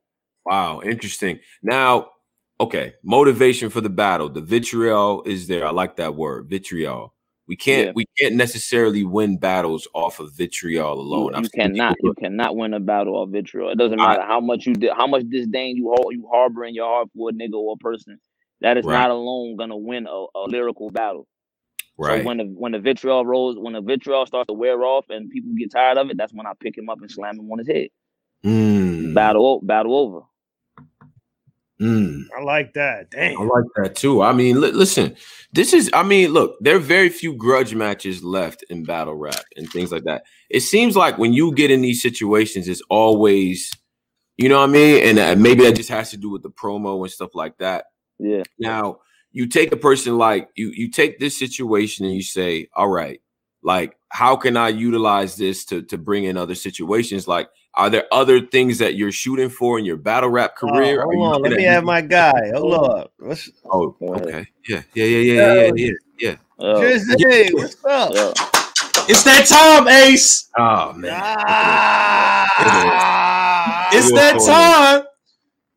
Wow, 0.46 0.80
interesting. 0.82 1.40
Now, 1.62 2.08
okay, 2.60 2.94
motivation 3.04 3.70
for 3.70 3.80
the 3.80 3.90
battle. 3.90 4.28
The 4.28 4.40
vitriol 4.40 5.22
is 5.24 5.46
there. 5.46 5.66
I 5.66 5.70
like 5.70 5.96
that 5.96 6.14
word, 6.16 6.48
vitriol. 6.48 7.14
We 7.50 7.56
can't 7.56 7.86
Yeah. 7.88 7.92
we 7.96 8.04
can't 8.16 8.36
necessarily 8.36 9.02
win 9.02 9.36
battles 9.36 9.88
off 9.92 10.20
of 10.20 10.30
vitriol 10.34 11.00
alone. 11.00 11.34
I've 11.34 11.42
you 11.42 11.48
cannot 11.50 11.96
people 11.96 12.10
you 12.10 12.14
cannot 12.14 12.54
win 12.54 12.74
a 12.74 12.78
battle 12.78 13.16
off 13.16 13.30
vitriol. 13.30 13.70
It 13.70 13.76
doesn't 13.76 13.98
I- 13.98 14.06
matter 14.06 14.22
how 14.22 14.38
much 14.38 14.66
you 14.66 14.74
did, 14.74 14.92
how 14.96 15.08
much 15.08 15.24
disdain 15.28 15.76
you 15.76 15.88
har- 15.88 16.12
you 16.12 16.28
harbor 16.32 16.64
in 16.64 16.76
your 16.76 16.86
heart 16.86 17.08
for 17.16 17.30
a 17.30 17.32
nigga 17.32 17.54
or 17.54 17.72
a 17.74 17.76
person. 17.76 18.20
That 18.60 18.76
is 18.78 18.84
Right. 18.84 18.92
not 19.00 19.10
alone 19.10 19.56
gonna 19.56 19.76
win 19.76 20.06
a, 20.06 20.26
a 20.36 20.42
lyrical 20.46 20.90
battle. 20.90 21.26
right. 21.98 22.20
So 22.22 22.26
when 22.28 22.36
the 22.36 22.44
when 22.44 22.70
the 22.70 22.78
vitriol 22.78 23.26
rolls, 23.26 23.58
when 23.58 23.72
the 23.72 23.80
vitriol 23.80 24.26
starts 24.26 24.46
to 24.46 24.52
wear 24.54 24.84
off 24.84 25.06
and 25.10 25.28
people 25.28 25.50
get 25.58 25.72
tired 25.72 25.98
of 25.98 26.08
it, 26.08 26.16
that's 26.16 26.32
when 26.32 26.46
I 26.46 26.52
pick 26.60 26.78
him 26.78 26.88
up 26.88 27.00
and 27.00 27.10
slam 27.10 27.36
him 27.40 27.50
on 27.50 27.58
his 27.58 27.66
head. 27.66 27.88
Mm, 28.44 29.12
Battle 29.12 29.58
battle 29.60 29.96
over. 29.96 30.20
Mm. 31.80 32.22
I 32.38 32.42
like 32.42 32.74
that. 32.74 33.10
Damn. 33.10 33.40
I 33.40 33.44
like 33.44 33.64
that 33.76 33.94
too. 33.94 34.22
I 34.22 34.32
mean, 34.32 34.60
li- 34.60 34.72
listen, 34.72 35.16
this 35.52 35.72
is, 35.72 35.90
I 35.92 36.02
mean, 36.02 36.32
look, 36.32 36.56
there 36.60 36.76
are 36.76 36.80
very 36.80 37.08
few 37.08 37.34
grudge 37.34 37.74
matches 37.74 38.22
left 38.22 38.64
in 38.70 38.84
battle 38.84 39.14
rap 39.14 39.44
and 39.56 39.70
things 39.70 39.90
like 39.90 40.04
that. 40.04 40.24
It 40.48 40.60
seems 40.60 40.96
like 40.96 41.18
when 41.18 41.32
you 41.32 41.52
get 41.54 41.70
in 41.70 41.82
these 41.82 42.02
situations, 42.02 42.68
it's 42.68 42.82
always, 42.90 43.70
you 44.36 44.48
know 44.48 44.58
what 44.58 44.70
I 44.70 44.72
mean? 44.72 45.04
And 45.04 45.18
uh, 45.18 45.34
maybe 45.40 45.64
that 45.64 45.76
just 45.76 45.90
has 45.90 46.10
to 46.10 46.16
do 46.16 46.30
with 46.30 46.42
the 46.42 46.50
promo 46.50 47.00
and 47.02 47.10
stuff 47.10 47.34
like 47.34 47.58
that. 47.58 47.86
Yeah. 48.18 48.42
Now, 48.58 48.98
you 49.32 49.46
take 49.46 49.72
a 49.72 49.76
person 49.76 50.18
like 50.18 50.48
you, 50.56 50.72
you 50.74 50.90
take 50.90 51.18
this 51.18 51.38
situation 51.38 52.04
and 52.04 52.14
you 52.14 52.22
say, 52.22 52.68
all 52.74 52.88
right, 52.88 53.20
like, 53.62 53.96
how 54.08 54.36
can 54.36 54.56
I 54.56 54.68
utilize 54.68 55.36
this 55.36 55.64
to, 55.66 55.82
to 55.82 55.98
bring 55.98 56.24
in 56.24 56.36
other 56.36 56.54
situations? 56.54 57.28
Like, 57.28 57.48
are 57.74 57.88
there 57.90 58.06
other 58.12 58.40
things 58.40 58.78
that 58.78 58.94
you're 58.96 59.12
shooting 59.12 59.48
for 59.48 59.78
in 59.78 59.84
your 59.84 59.96
battle 59.96 60.28
rap 60.30 60.54
Oh, 60.62 60.68
career? 60.70 61.00
Are 61.00 61.04
hold 61.04 61.34
on, 61.36 61.42
let 61.42 61.52
me 61.52 61.62
have 61.64 61.84
my 61.84 62.00
guy. 62.00 62.50
Hold 62.54 62.74
on. 62.74 63.06
What's 63.18 63.50
Oh, 63.70 63.94
okay. 64.02 64.46
Yeah, 64.68 64.82
yeah, 64.94 65.04
yeah, 65.04 65.18
yeah, 65.18 65.52
yeah, 65.54 65.70
yeah, 65.76 65.90
yeah. 66.18 66.36
Uh, 66.58 66.80
Drizzy, 66.80 67.54
what's 67.54 67.84
up? 67.84 68.12
yeah. 68.14 68.32
It's 69.08 69.22
that 69.24 69.46
time, 69.46 69.88
Ace. 69.88 70.48
Oh 70.58 70.92
man. 70.92 71.10
Ah, 72.62 73.88
It's 73.92 74.10
that 74.12 74.38
time. 74.40 75.04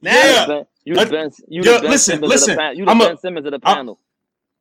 Now- 0.02 0.12
Yeah. 0.12 0.64
You 0.86 0.96
Uh, 0.96 1.06
the 1.06 1.12
Ben, 1.12 1.32
you 1.48 1.64
yo, 1.64 1.76
the 1.76 1.80
ben 1.84 1.92
listen, 1.92 2.14
Simmons 2.16 2.30
listen, 2.30 2.50
Of 2.52 2.56
the 2.58 2.62
pan- 2.62 2.76
you 2.78 2.84
the 2.86 2.92
I'm 2.92 3.00
a- 3.02 3.06
Ben 3.08 3.18
Simmons 3.18 3.46
of 3.46 3.52
the 3.54 3.60
I'm- 3.64 3.76
panel. 3.78 4.00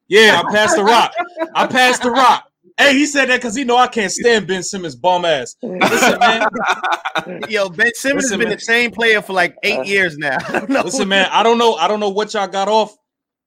Yeah, 0.07 0.41
I 0.47 0.53
passed 0.53 0.77
the 0.77 0.85
rock. 0.85 1.13
I 1.55 1.67
passed 1.67 2.03
the 2.05 2.11
rock. 2.13 2.49
Hey, 2.79 2.95
he 2.95 3.07
said 3.07 3.27
that 3.29 3.37
because 3.37 3.55
he 3.55 3.65
know 3.65 3.77
I 3.77 3.87
can't 3.87 4.11
stand 4.11 4.47
Ben 4.47 4.63
Simmons' 4.63 4.97
bum 4.97 5.25
ass. 5.25 5.57
Listen, 5.63 6.19
man. 6.19 6.49
Yo, 7.49 7.69
Ben 7.69 7.93
Simmons 7.95 8.25
Listen, 8.25 8.31
has 8.31 8.31
been 8.31 8.49
man. 8.49 8.57
the 8.57 8.61
same 8.61 8.91
player 8.91 9.21
for 9.23 9.33
like 9.33 9.55
eight 9.63 9.79
uh, 9.81 9.83
years 9.83 10.17
now. 10.19 10.39
I. 10.49 10.65
Listen, 10.83 11.09
man. 11.09 11.29
I 11.31 11.43
don't 11.43 11.59
know. 11.59 11.75
I 11.75 11.87
don't 11.89 12.01
know 12.01 12.09
what 12.11 12.33
y'all 12.35 12.49
got 12.49 12.69
off 12.69 12.95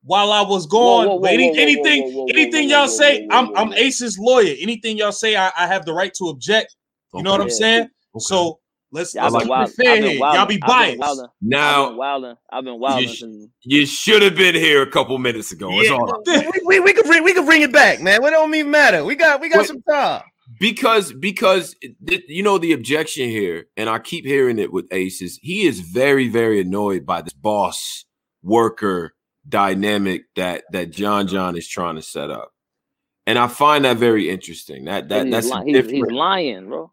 while 0.04 0.32
I 0.32 0.42
was 0.42 0.66
Whoa, 0.68 0.70
gone. 0.70 1.08
whoa, 1.08 1.14
whoa, 1.16 1.20
but 1.22 1.32
any- 1.34 1.48
whoa, 1.50 1.54
whoa, 1.56 1.62
anything, 1.62 2.04
whoa, 2.04 2.10
whoa, 2.12 2.18
whoa, 2.24 2.26
anything 2.30 2.70
y'all 2.70 2.82
whoa, 2.82 2.88
say, 2.88 3.26
whoa, 3.26 3.38
I'm 3.38 3.58
I'm. 3.58 3.74
Ace's 3.74 4.18
lawyer. 4.20 4.56
Anything 4.62 4.98
y'all 4.98 5.12
say, 5.12 5.36
I, 5.36 5.52
I 5.58 5.68
have 5.68 5.86
the 5.86 5.94
right 5.94 6.14
to 6.20 6.26
object. 6.30 6.76
You 7.14 7.24
know 7.24 7.32
what 7.32 7.42
I'm 7.42 7.48
Yeah. 7.48 7.54
saying? 7.54 7.90
So 8.20 8.60
let's, 8.96 9.14
Yeah, 9.14 9.24
let's 9.28 9.36
I've 9.36 9.42
keep 9.42 9.44
been 9.44 9.50
wild. 9.50 9.70
it 9.70 9.74
fair 9.76 9.94
I've 9.94 10.02
been 10.02 10.10
here. 10.12 10.20
Y'all 10.20 10.46
be 10.46 10.60
I've 10.64 10.68
biased. 10.68 11.04
I've 11.04 11.18
been 11.18 11.28
Now 11.42 11.94
wilding. 11.96 12.36
I've 12.52 12.64
been 12.64 12.80
wilding 12.80 13.08
sh- 13.10 13.24
you 13.64 13.86
should 13.86 14.22
have 14.24 14.36
been 14.36 14.56
here 14.56 14.82
a 14.82 14.90
couple 14.90 15.18
minutes 15.20 15.52
ago. 15.52 15.70
Yeah, 15.82 15.92
all 15.92 16.06
right. 16.06 16.22
well, 16.26 16.52
we, 16.54 16.62
we, 16.66 16.80
we 16.80 16.94
can 16.94 17.04
bring 17.06 17.24
we 17.24 17.34
can 17.34 17.46
bring 17.46 17.62
it 17.62 17.72
back, 17.72 18.02
man. 18.02 18.24
It 18.24 18.30
don't 18.32 18.54
even 18.56 18.72
matter. 18.72 19.06
We 19.06 19.16
got 19.16 19.40
we 19.42 19.50
got 19.50 19.60
Wait. 19.60 19.68
some 19.68 19.82
time. 19.84 20.24
because 20.60 21.14
because 21.14 21.76
th- 22.08 22.24
you 22.28 22.42
know 22.44 22.58
the 22.58 22.74
objection 22.74 23.30
here, 23.30 23.66
and 23.78 23.90
I 23.90 24.00
keep 24.00 24.26
hearing 24.26 24.60
it 24.60 24.72
with 24.74 24.88
Ace 24.92 25.22
is 25.22 25.40
he 25.42 25.66
is 25.68 25.80
very 25.82 26.28
very 26.30 26.60
annoyed 26.62 27.06
by 27.06 27.22
this 27.22 27.34
boss 27.34 28.06
worker 28.44 29.14
dynamic 29.48 30.24
that 30.36 30.64
that 30.72 30.92
John 30.92 31.28
John 31.28 31.56
is 31.58 31.68
trying 31.68 31.96
to 31.96 32.02
set 32.02 32.30
up. 32.32 32.52
And 33.28 33.40
I 33.40 33.48
find 33.48 33.86
that 33.86 33.98
very 33.98 34.30
interesting. 34.30 34.86
That 34.86 35.10
that 35.10 35.22
And 35.22 35.34
that's 35.34 35.48
he's, 35.48 35.56
li- 35.56 35.74
he's, 35.82 35.90
he's 35.90 36.12
lying, 36.12 36.68
bro. 36.68 36.92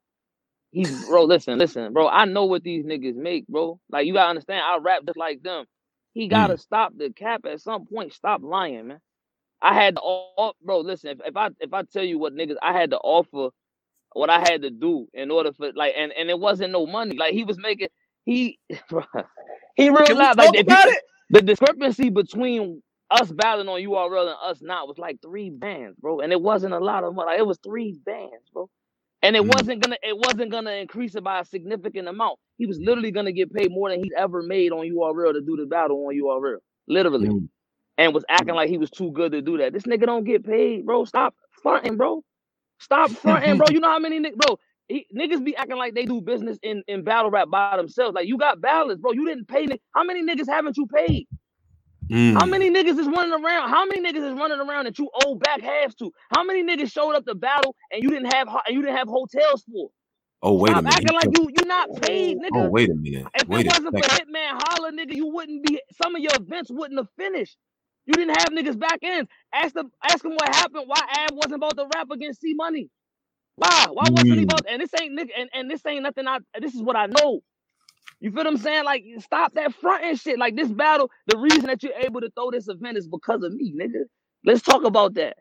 He's 0.73 1.07
bro. 1.07 1.25
Listen, 1.25 1.59
listen, 1.59 1.95
bro. 1.95 2.09
I 2.09 2.27
know 2.27 2.47
what 2.47 2.65
these 2.65 2.87
niggas 2.87 3.17
make, 3.17 3.49
bro. 3.49 3.81
Like 3.91 4.07
you 4.07 4.15
gotta 4.15 4.31
understand. 4.31 4.63
I 4.67 4.79
rap 4.79 5.03
just 5.07 5.19
like 5.19 5.43
them. 5.43 5.67
He 6.15 6.29
mm. 6.29 6.31
gotta 6.31 6.59
stop 6.59 6.95
the 6.97 7.13
cap 7.13 7.47
at 7.47 7.63
some 7.63 7.87
point. 7.87 8.15
Stop 8.15 8.43
lying, 8.45 8.89
man. 8.89 9.01
I 9.63 9.75
had 9.75 9.97
to, 9.97 10.03
all, 10.03 10.57
bro. 10.65 10.81
Listen, 10.81 11.11
if, 11.11 11.19
if 11.27 11.37
I 11.37 11.51
if 11.61 11.75
I 11.75 11.85
tell 11.85 12.05
you 12.05 12.19
what 12.19 12.35
niggas, 12.35 12.57
I 12.63 12.73
had 12.73 12.91
to 12.93 12.99
offer 12.99 13.51
what 14.15 14.31
I 14.31 14.41
had 14.41 14.63
to 14.63 14.71
do 14.71 15.09
in 15.15 15.31
order 15.31 15.53
for 15.53 15.73
like, 15.75 15.95
and 15.97 16.13
and 16.13 16.31
it 16.31 16.39
wasn't 16.41 16.73
no 16.73 16.87
money. 16.87 17.17
Like 17.17 17.33
he 17.35 17.45
was 17.45 17.59
making, 17.59 17.89
he, 18.25 18.59
bro, 18.91 19.05
he 19.77 19.91
realized 19.91 20.39
like 20.39 20.53
talk 20.53 20.55
if 20.55 20.67
you- 20.69 20.93
it? 20.93 21.03
the 21.31 21.43
discrepancy 21.43 22.11
between 22.11 22.83
us 23.11 23.31
battling 23.33 23.69
on 23.69 23.81
URL 23.81 24.29
and 24.29 24.37
us 24.45 24.63
not 24.63 24.89
was 24.89 24.99
like 24.99 25.21
three 25.23 25.51
bands, 25.51 25.97
bro. 26.01 26.21
And 26.21 26.33
it 26.33 26.41
wasn't 26.41 26.75
a 26.75 26.79
lot 26.81 27.05
of 27.05 27.15
money. 27.15 27.29
Like, 27.33 27.41
it 27.41 27.47
was 27.47 27.59
three 27.63 27.99
bands, 28.05 28.51
bro. 28.53 28.71
And 29.23 29.37
it 29.37 29.43
Mm. 29.43 29.49
wasn't 29.49 29.83
gonna 29.83 29.99
it 30.03 30.19
wasn't 30.19 30.53
gonna 30.53 30.73
increase 30.73 31.17
it 31.17 31.25
by 31.25 31.41
a 31.41 31.47
significant 31.47 32.09
amount. 32.09 32.39
He 32.59 32.67
was 32.67 32.81
literally 32.81 33.13
gonna 33.13 33.33
get 33.33 33.53
paid 33.55 33.71
more 33.73 33.91
than 33.91 34.03
he'd 34.03 34.15
ever 34.15 34.43
made 34.43 34.73
on 34.73 34.87
URL 34.87 35.35
to 35.35 35.43
do 35.43 35.57
the 35.59 35.67
battle 35.67 36.07
on 36.07 36.17
URL. 36.17 36.59
Literally. 36.89 37.29
Mm. 37.29 37.49
And 37.99 38.15
was 38.15 38.25
acting 38.31 38.57
like 38.57 38.71
he 38.71 38.79
was 38.79 38.91
too 38.91 39.13
good 39.13 39.33
to 39.33 39.43
do 39.43 39.59
that. 39.59 39.73
This 39.75 39.85
nigga 39.85 40.07
don't 40.07 40.25
get 40.25 40.45
paid, 40.45 40.87
bro. 40.87 41.05
Stop 41.05 41.35
fronting, 41.63 41.97
bro. 41.97 42.25
Stop 42.81 43.13
fronting, 43.13 43.59
bro. 43.59 43.69
You 43.71 43.81
know 43.81 43.91
how 43.91 44.01
many 44.01 44.21
niggas, 44.21 44.37
bro? 44.37 44.59
He, 44.89 45.07
niggas 45.17 45.45
be 45.45 45.57
acting 45.57 45.79
like 45.79 45.95
they 45.95 46.07
do 46.07 46.21
business 46.23 46.59
in, 46.63 46.83
in 46.89 47.05
battle 47.05 47.31
rap 47.31 47.49
by 47.51 47.77
themselves. 47.77 48.15
Like 48.15 48.29
you 48.29 48.39
got 48.39 48.61
balance, 48.61 49.01
bro. 49.01 49.13
You 49.13 49.27
didn't 49.27 49.49
pay. 49.49 49.67
How 49.95 50.05
many 50.05 50.23
niggas 50.25 50.49
haven't 50.49 50.77
you 50.79 50.87
paid? 50.87 51.29
Mm. 52.13 52.39
How 52.39 52.47
many 52.47 52.71
niggas 52.71 52.99
is 52.99 53.09
running 53.09 53.33
around? 53.35 53.71
How 53.71 53.87
many 53.87 54.03
niggas 54.03 54.27
is 54.33 54.35
running 54.39 54.61
around 54.61 54.87
that 54.87 54.99
you 54.99 55.11
owe 55.25 55.37
back 55.37 55.63
halves 55.63 55.95
to? 55.97 56.13
How 56.37 56.45
many 56.45 56.65
niggas 56.65 56.93
showed 56.93 57.15
up 57.15 57.27
to 57.27 57.35
battle 57.37 57.77
and 57.93 58.03
you 58.03 58.11
didn't 58.11 58.35
have 58.35 58.49
and 58.49 58.77
you 58.77 58.83
didn't 58.83 58.97
have 58.99 59.09
hotels 59.09 59.65
for? 59.73 59.91
Oh 60.43 60.55
wait 60.55 60.79
a 60.79 60.83
Stop 60.83 60.85
minute. 60.85 60.99
acting 60.99 61.15
like 61.15 61.31
you 61.33 61.49
you 61.51 61.67
not 61.67 61.95
paid, 61.95 62.39
nigga. 62.39 62.53
Oh 62.53 62.65
wait 62.71 62.91
a 62.91 62.95
minute. 62.95 63.29
If 63.35 63.45
Wait 63.47 63.67
it 63.67 63.67
wasn't 63.67 63.97
for. 63.97 64.03
Hitman 64.03 64.61
Holla, 64.69 64.93
nigga, 64.93 65.15
you 65.17 65.29
wouldn't 65.29 65.65
be. 65.67 65.81
Some 66.03 66.17
of 66.17 66.23
your 66.23 66.33
events 66.37 66.71
wouldn't 66.71 67.01
have 67.01 67.09
finished. 67.19 67.57
You 68.07 68.15
didn't 68.15 68.39
have 68.41 68.51
niggas 68.51 68.79
back 68.79 69.01
in. 69.03 69.29
Ask 69.55 69.75
them, 69.75 69.93
ask 70.05 70.23
them 70.23 70.35
what 70.35 70.55
happened. 70.55 70.85
Why 70.89 71.01
Ab 71.19 71.35
wasn't 71.35 71.57
about 71.57 71.79
to 71.79 71.87
rap 71.97 72.09
against 72.13 72.43
C 72.43 72.55
Money? 72.55 72.91
Why? 73.57 73.87
Why 73.93 74.09
wasn't 74.11 74.39
he 74.39 74.45
Mm. 74.45 74.45
about? 74.45 74.67
And 74.69 74.83
this 74.83 74.91
ain't 75.01 75.19
nigga. 75.19 75.31
And, 75.39 75.51
and 75.55 75.71
this 75.71 75.83
ain't 75.87 76.03
nothing. 76.05 76.29
I. 76.29 76.39
This 76.61 76.75
is 76.75 76.83
what 76.83 76.97
I 76.97 77.07
know. 77.07 77.41
You 78.23 78.31
feel 78.31 78.45
what 78.45 78.47
I'm 78.47 78.57
saying? 78.57 78.85
Like, 78.85 79.05
stop 79.19 79.53
that 79.55 79.75
front 79.75 80.05
and 80.05 80.19
shit. 80.19 80.39
Like 80.39 80.55
this 80.55 80.71
battle, 80.71 81.11
the 81.27 81.39
reason 81.39 81.67
that 81.67 81.83
you're 81.83 81.93
able 81.99 82.21
to 82.21 82.31
throw 82.31 82.53
this 82.53 82.69
event 82.69 82.97
is 82.97 83.09
because 83.09 83.43
of 83.43 83.53
me, 83.53 83.75
nigga. 83.77 84.05
Let's 84.45 84.63
talk 84.63 84.85
about 84.85 85.15
that. 85.15 85.37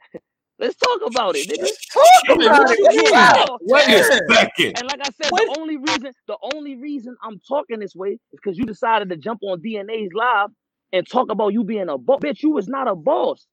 Let's 0.57 0.75
talk 0.77 0.99
about 1.05 1.35
it, 1.35 1.47
nigga. 1.47 1.67
Talk 1.93 2.37
about 2.37 2.67
it. 2.69 3.11
Yeah. 3.11 3.45
Wait 3.61 3.87
a 3.87 4.03
second. 4.31 4.77
And 4.79 4.83
like 4.83 4.99
I 4.99 5.09
said, 5.21 5.31
the 5.31 5.55
only 5.59 5.77
reason 5.77 6.11
the 6.27 6.37
only 6.53 6.75
reason 6.75 7.15
I'm 7.23 7.39
talking 7.47 7.79
this 7.79 7.95
way 7.95 8.09
is 8.09 8.19
because 8.31 8.57
you 8.59 8.65
decided 8.65 9.09
to 9.09 9.17
jump 9.17 9.41
on 9.43 9.59
DNA's 9.61 10.11
live 10.13 10.49
and 10.93 11.07
talk 11.07 11.31
about 11.31 11.53
you 11.53 11.63
being 11.63 11.89
a 11.89 11.97
boss. 11.97 12.19
Bitch, 12.19 12.43
you 12.43 12.51
was 12.51 12.67
not 12.67 12.87
a 12.87 12.95
boss. 12.95 13.47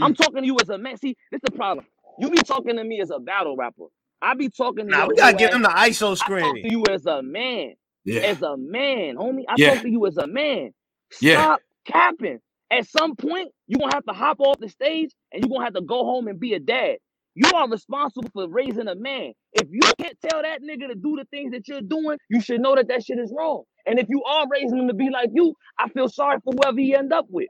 I'm 0.00 0.14
mm. 0.14 0.16
talking 0.16 0.40
to 0.42 0.46
you 0.46 0.56
as 0.60 0.70
a 0.70 0.78
man. 0.78 0.96
See, 0.96 1.16
this 1.30 1.40
the 1.42 1.52
problem. 1.52 1.86
You 2.18 2.30
be 2.30 2.38
talking 2.38 2.76
to 2.76 2.84
me 2.84 3.00
as 3.00 3.10
a 3.10 3.18
battle 3.18 3.56
rapper. 3.56 3.84
I 4.22 4.34
be 4.34 4.48
talking 4.48 4.86
to 4.86 4.90
Nah, 4.90 4.98
your 5.00 5.08
we 5.08 5.16
gotta 5.16 5.32
whole 5.32 5.38
give 5.38 5.54
him 5.54 5.62
the 5.62 5.68
ISO 5.68 6.16
screen. 6.16 6.62
to 6.62 6.70
you 6.70 6.84
as 6.90 7.04
a 7.04 7.22
man. 7.22 7.74
Yeah. 8.04 8.20
As 8.22 8.42
a 8.42 8.56
man, 8.56 9.16
homie. 9.16 9.44
I 9.48 9.54
Yeah. 9.56 9.74
talk 9.74 9.82
to 9.82 9.90
you 9.90 10.06
as 10.06 10.16
a 10.16 10.26
man. 10.26 10.72
Yeah. 11.20 11.42
Stop 11.42 11.60
capping. 11.86 12.40
At 12.70 12.86
some 12.88 13.16
point, 13.16 13.50
you're 13.66 13.78
gonna 13.80 13.94
have 13.94 14.04
to 14.06 14.12
hop 14.14 14.40
off 14.40 14.58
the 14.58 14.68
stage 14.68 15.10
and 15.32 15.42
you're 15.42 15.50
gonna 15.50 15.64
have 15.64 15.74
to 15.74 15.82
go 15.82 16.04
home 16.04 16.28
and 16.28 16.40
be 16.40 16.54
a 16.54 16.60
dad. 16.60 16.98
You 17.34 17.50
are 17.54 17.68
responsible 17.68 18.30
for 18.32 18.48
raising 18.48 18.88
a 18.88 18.94
man. 18.94 19.32
If 19.52 19.68
you 19.70 19.80
can't 19.98 20.16
tell 20.28 20.42
that 20.42 20.62
nigga 20.62 20.88
to 20.88 20.94
do 20.94 21.16
the 21.16 21.24
things 21.30 21.52
that 21.52 21.66
you're 21.68 21.80
doing, 21.82 22.18
you 22.30 22.40
should 22.40 22.60
know 22.60 22.76
that 22.76 22.88
that 22.88 23.04
shit 23.04 23.18
is 23.18 23.32
wrong. 23.36 23.64
And 23.86 23.98
if 23.98 24.06
you 24.08 24.22
are 24.24 24.46
raising 24.50 24.78
him 24.78 24.88
to 24.88 24.94
be 24.94 25.10
like 25.10 25.30
you, 25.32 25.54
I 25.78 25.88
feel 25.88 26.08
sorry 26.08 26.38
for 26.44 26.52
whoever 26.54 26.78
he 26.78 26.94
end 26.94 27.12
up 27.12 27.26
with. 27.28 27.48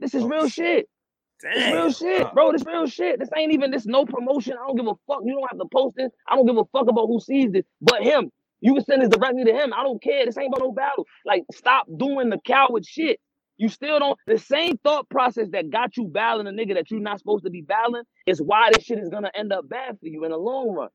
This 0.00 0.14
is 0.14 0.24
oh, 0.24 0.28
real 0.28 0.48
shit. 0.48 0.86
This 1.42 1.72
real 1.72 1.92
shit, 1.92 2.34
bro. 2.34 2.52
This 2.52 2.64
real 2.66 2.86
shit. 2.86 3.18
This 3.20 3.28
ain't 3.36 3.52
even 3.52 3.70
this 3.70 3.86
no 3.86 4.04
promotion. 4.04 4.54
I 4.54 4.66
don't 4.66 4.76
give 4.76 4.86
a 4.86 4.94
fuck. 5.06 5.20
You 5.24 5.34
don't 5.34 5.48
have 5.50 5.58
to 5.58 5.66
post 5.72 5.96
this. 5.96 6.10
I 6.28 6.36
don't 6.36 6.46
give 6.46 6.56
a 6.58 6.64
fuck 6.66 6.88
about 6.88 7.06
who 7.06 7.20
sees 7.20 7.50
this, 7.52 7.64
but 7.80 8.02
him. 8.02 8.30
You 8.62 8.74
can 8.74 8.84
send 8.86 9.02
this 9.02 9.10
directly 9.10 9.44
to 9.46 9.54
him. 9.54 9.74
I 9.74 9.84
don't 9.84 10.02
care. 10.02 10.26
This 10.26 10.38
ain't 10.38 10.48
about 10.54 10.64
no 10.66 10.72
battle. 10.72 11.06
Like, 11.26 11.44
stop 11.54 11.88
doing 11.98 12.30
the 12.30 12.40
coward 12.46 12.86
shit. 12.86 13.20
You 13.58 13.70
still 13.70 14.00
don't. 14.00 14.18
The 14.26 14.38
same 14.38 14.78
thought 14.78 15.10
process 15.10 15.48
that 15.52 15.70
got 15.70 15.96
you 15.98 16.06
battling 16.08 16.48
a 16.48 16.52
nigga 16.52 16.74
that 16.76 16.90
you're 16.90 17.00
not 17.00 17.20
supposed 17.20 17.44
to 17.44 17.50
be 17.50 17.62
battling 17.62 18.04
is 18.26 18.42
why 18.42 18.70
this 18.74 18.84
shit 18.84 19.00
is 19.00 19.10
gonna 19.10 19.32
end 19.36 19.52
up 19.52 19.68
bad 19.68 19.98
for 20.00 20.08
you 20.08 20.24
in 20.26 20.32
the 20.32 20.38
long 20.38 20.70
run. 20.70 20.90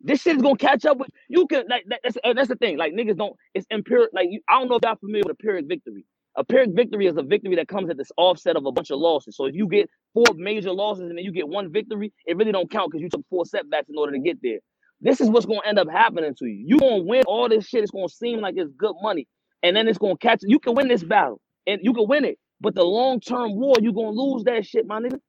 This 0.00 0.22
shit 0.22 0.36
is 0.36 0.42
gonna 0.42 0.56
catch 0.58 0.86
up 0.86 0.98
with 0.98 1.10
you. 1.28 1.46
Can 1.48 1.64
like 1.68 1.84
that, 1.88 2.00
that's 2.04 2.18
that's 2.34 2.48
the 2.48 2.56
thing. 2.56 2.78
Like 2.78 2.94
niggas 2.94 3.18
don't. 3.18 3.36
It's 3.54 3.66
empiric. 3.72 4.10
Like 4.14 4.28
you, 4.30 4.40
I 4.48 4.58
don't 4.60 4.68
know 4.68 4.76
if 4.76 4.82
y'all 4.84 4.96
familiar 4.96 5.24
with 5.26 5.38
pyrrhic 5.38 5.66
victory. 5.68 6.06
Pyrrhic 6.48 6.70
victory 6.74 7.06
is 7.08 7.16
a 7.18 7.22
victory 7.22 7.56
that 7.56 7.68
comes 7.68 7.90
at 7.90 7.98
this 7.98 8.12
offset 8.16 8.56
of 8.56 8.66
a 8.66 8.72
bunch 8.72 8.90
of 8.90 8.98
losses. 9.00 9.36
So 9.36 9.46
if 9.46 9.54
you 9.56 9.68
get 9.68 9.90
four 10.14 10.24
major 10.36 10.72
losses 10.72 11.08
and 11.10 11.18
then 11.18 11.24
you 11.24 11.32
get 11.32 11.48
one 11.48 11.72
victory, 11.72 12.12
it 12.26 12.36
really 12.36 12.52
don't 12.52 12.70
count 12.70 12.92
because 12.92 13.02
you 13.02 13.10
took 13.10 13.26
four 13.30 13.44
setbacks 13.46 13.88
in 13.90 13.98
order 13.98 14.12
to 14.12 14.20
get 14.20 14.38
there. 14.42 14.60
This 15.00 15.20
is 15.20 15.30
what's 15.30 15.46
gonna 15.46 15.60
end 15.66 15.78
up 15.78 15.88
happening 15.90 16.34
to 16.38 16.46
you. 16.46 16.64
You 16.66 16.78
gonna 16.78 17.04
win 17.04 17.24
all 17.26 17.48
this 17.48 17.66
shit. 17.66 17.82
It's 17.82 17.92
gonna 17.92 18.08
seem 18.08 18.40
like 18.40 18.54
it's 18.56 18.72
good 18.76 18.94
money, 19.02 19.28
and 19.62 19.76
then 19.76 19.88
it's 19.88 19.98
gonna 19.98 20.16
catch. 20.18 20.40
You 20.42 20.58
can 20.58 20.74
win 20.74 20.88
this 20.88 21.04
battle, 21.04 21.40
and 21.66 21.80
you 21.82 21.94
can 21.94 22.08
win 22.08 22.24
it. 22.24 22.38
But 22.60 22.74
the 22.74 22.84
long 22.84 23.20
term 23.20 23.56
war, 23.56 23.76
you 23.80 23.92
gonna 23.92 24.10
lose 24.10 24.44
that 24.44 24.66
shit, 24.66 24.86
my 24.86 25.00
nigga. 25.00 25.20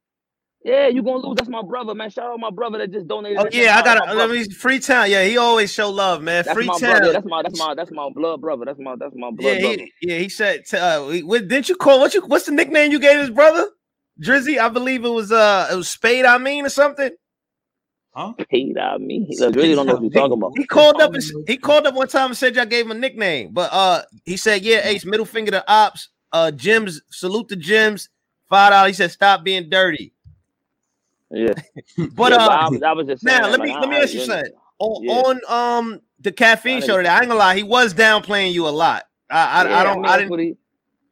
Yeah, 0.63 0.87
you 0.87 1.03
gonna 1.03 1.25
lose. 1.25 1.37
That's 1.37 1.49
my 1.49 1.63
brother, 1.63 1.95
man. 1.95 2.09
Shout 2.09 2.31
out 2.31 2.39
my 2.39 2.51
brother 2.51 2.79
that 2.79 2.91
just 2.91 3.07
donated. 3.07 3.39
Oh 3.39 3.47
yeah, 3.51 3.77
I 3.77 3.81
shit. 3.81 3.85
Shout 3.85 3.87
out 3.87 3.99
got 3.99 4.05
my 4.07 4.13
to 4.13 4.17
Let 4.17 4.29
me 4.31 4.49
Freetown. 4.49 5.09
Yeah, 5.09 5.23
he 5.25 5.37
always 5.37 5.73
show 5.73 5.89
love, 5.89 6.21
man. 6.23 6.43
That's 6.43 6.61
my 6.61 6.79
Freetown. 6.79 6.79
brother. 6.79 7.13
That's 7.13 7.25
my 7.25 7.43
that's 7.43 7.57
my 7.57 7.75
that's 7.75 7.91
my 7.91 8.09
blood 8.13 8.41
brother. 8.41 8.65
That's 8.65 8.79
my 8.79 8.95
that's 8.97 9.15
my 9.15 9.31
blood 9.31 9.59
Yeah, 9.59 9.59
brother. 9.61 9.77
he, 9.77 9.91
yeah, 10.01 10.17
he 10.19 10.29
said. 10.29 10.63
Uh, 10.73 11.01
what, 11.23 11.47
didn't 11.47 11.69
you 11.69 11.75
call 11.75 11.99
what 11.99 12.13
you? 12.13 12.21
What's 12.25 12.45
the 12.45 12.51
nickname 12.51 12.91
you 12.91 12.99
gave 12.99 13.19
his 13.19 13.29
brother? 13.29 13.67
Drizzy, 14.21 14.59
I 14.59 14.69
believe 14.69 15.05
it 15.05 15.09
was 15.09 15.31
uh, 15.31 15.69
it 15.71 15.75
was 15.75 15.89
Spade. 15.89 16.25
I 16.25 16.37
mean, 16.37 16.65
or 16.65 16.69
something. 16.69 17.11
Huh? 18.19 18.33
Paid 18.49 18.77
out 18.77 18.99
me. 18.99 19.25
He 19.29 19.37
look, 19.39 19.55
really 19.55 19.75
don't 19.75 19.85
know 19.85 19.93
what 19.93 20.01
you're 20.03 20.11
talking 20.11 20.33
about. 20.33 20.51
He 20.57 20.65
called 20.65 20.99
up. 21.01 21.13
And, 21.13 21.23
he 21.47 21.55
called 21.55 21.87
up 21.87 21.93
one 21.95 22.09
time 22.09 22.27
and 22.31 22.37
said 22.37 22.53
y'all 22.53 22.65
gave 22.65 22.83
him 22.85 22.91
a 22.91 22.95
nickname, 22.95 23.51
but 23.53 23.69
uh, 23.71 24.01
he 24.25 24.35
said, 24.35 24.61
"Yeah, 24.61 24.81
Ace, 24.83 25.05
middle 25.05 25.25
finger 25.25 25.51
to 25.51 25.63
ops. 25.71 26.09
Uh, 26.33 26.51
Jims, 26.51 27.01
salute 27.09 27.47
to 27.47 27.55
Jims. 27.55 28.09
Five 28.49 28.71
dollars." 28.71 28.89
He 28.89 28.93
said, 28.95 29.11
"Stop 29.11 29.45
being 29.45 29.69
dirty." 29.69 30.11
Yeah, 31.31 31.53
But 32.13 32.33
Yeah, 32.33 32.39
uh, 32.39 32.49
I, 32.49 32.69
was, 32.69 32.83
I 32.83 32.91
was 32.91 33.07
just 33.07 33.23
saying 33.23 33.41
now 33.41 33.47
let 33.49 33.59
like, 33.59 33.69
me 33.69 33.73
I- 33.75 33.79
let 33.79 33.89
me 33.89 33.95
ask 33.97 34.13
you 34.13 34.19
you- 34.19 34.25
something. 34.25 34.51
On, 34.79 35.03
Yeah. 35.03 35.13
on 35.13 35.39
um 35.91 36.01
the 36.19 36.31
caffeine 36.33 36.79
That 36.81 36.85
show 36.87 36.97
today, 36.97 37.09
I 37.09 37.19
ain't 37.19 37.27
gonna 37.27 37.39
lie, 37.39 37.55
he 37.55 37.63
was 37.63 37.93
downplaying 37.93 38.51
you 38.53 38.67
a 38.67 38.69
lot. 38.69 39.03
I 39.29 39.35
I, 39.63 39.63
Yeah, 39.69 39.79
I 39.79 39.83
don't 39.83 40.01
mean, 40.01 40.11
I 40.11 40.17
didn't 40.17 40.29
what 40.31 40.39
he- 40.41 40.57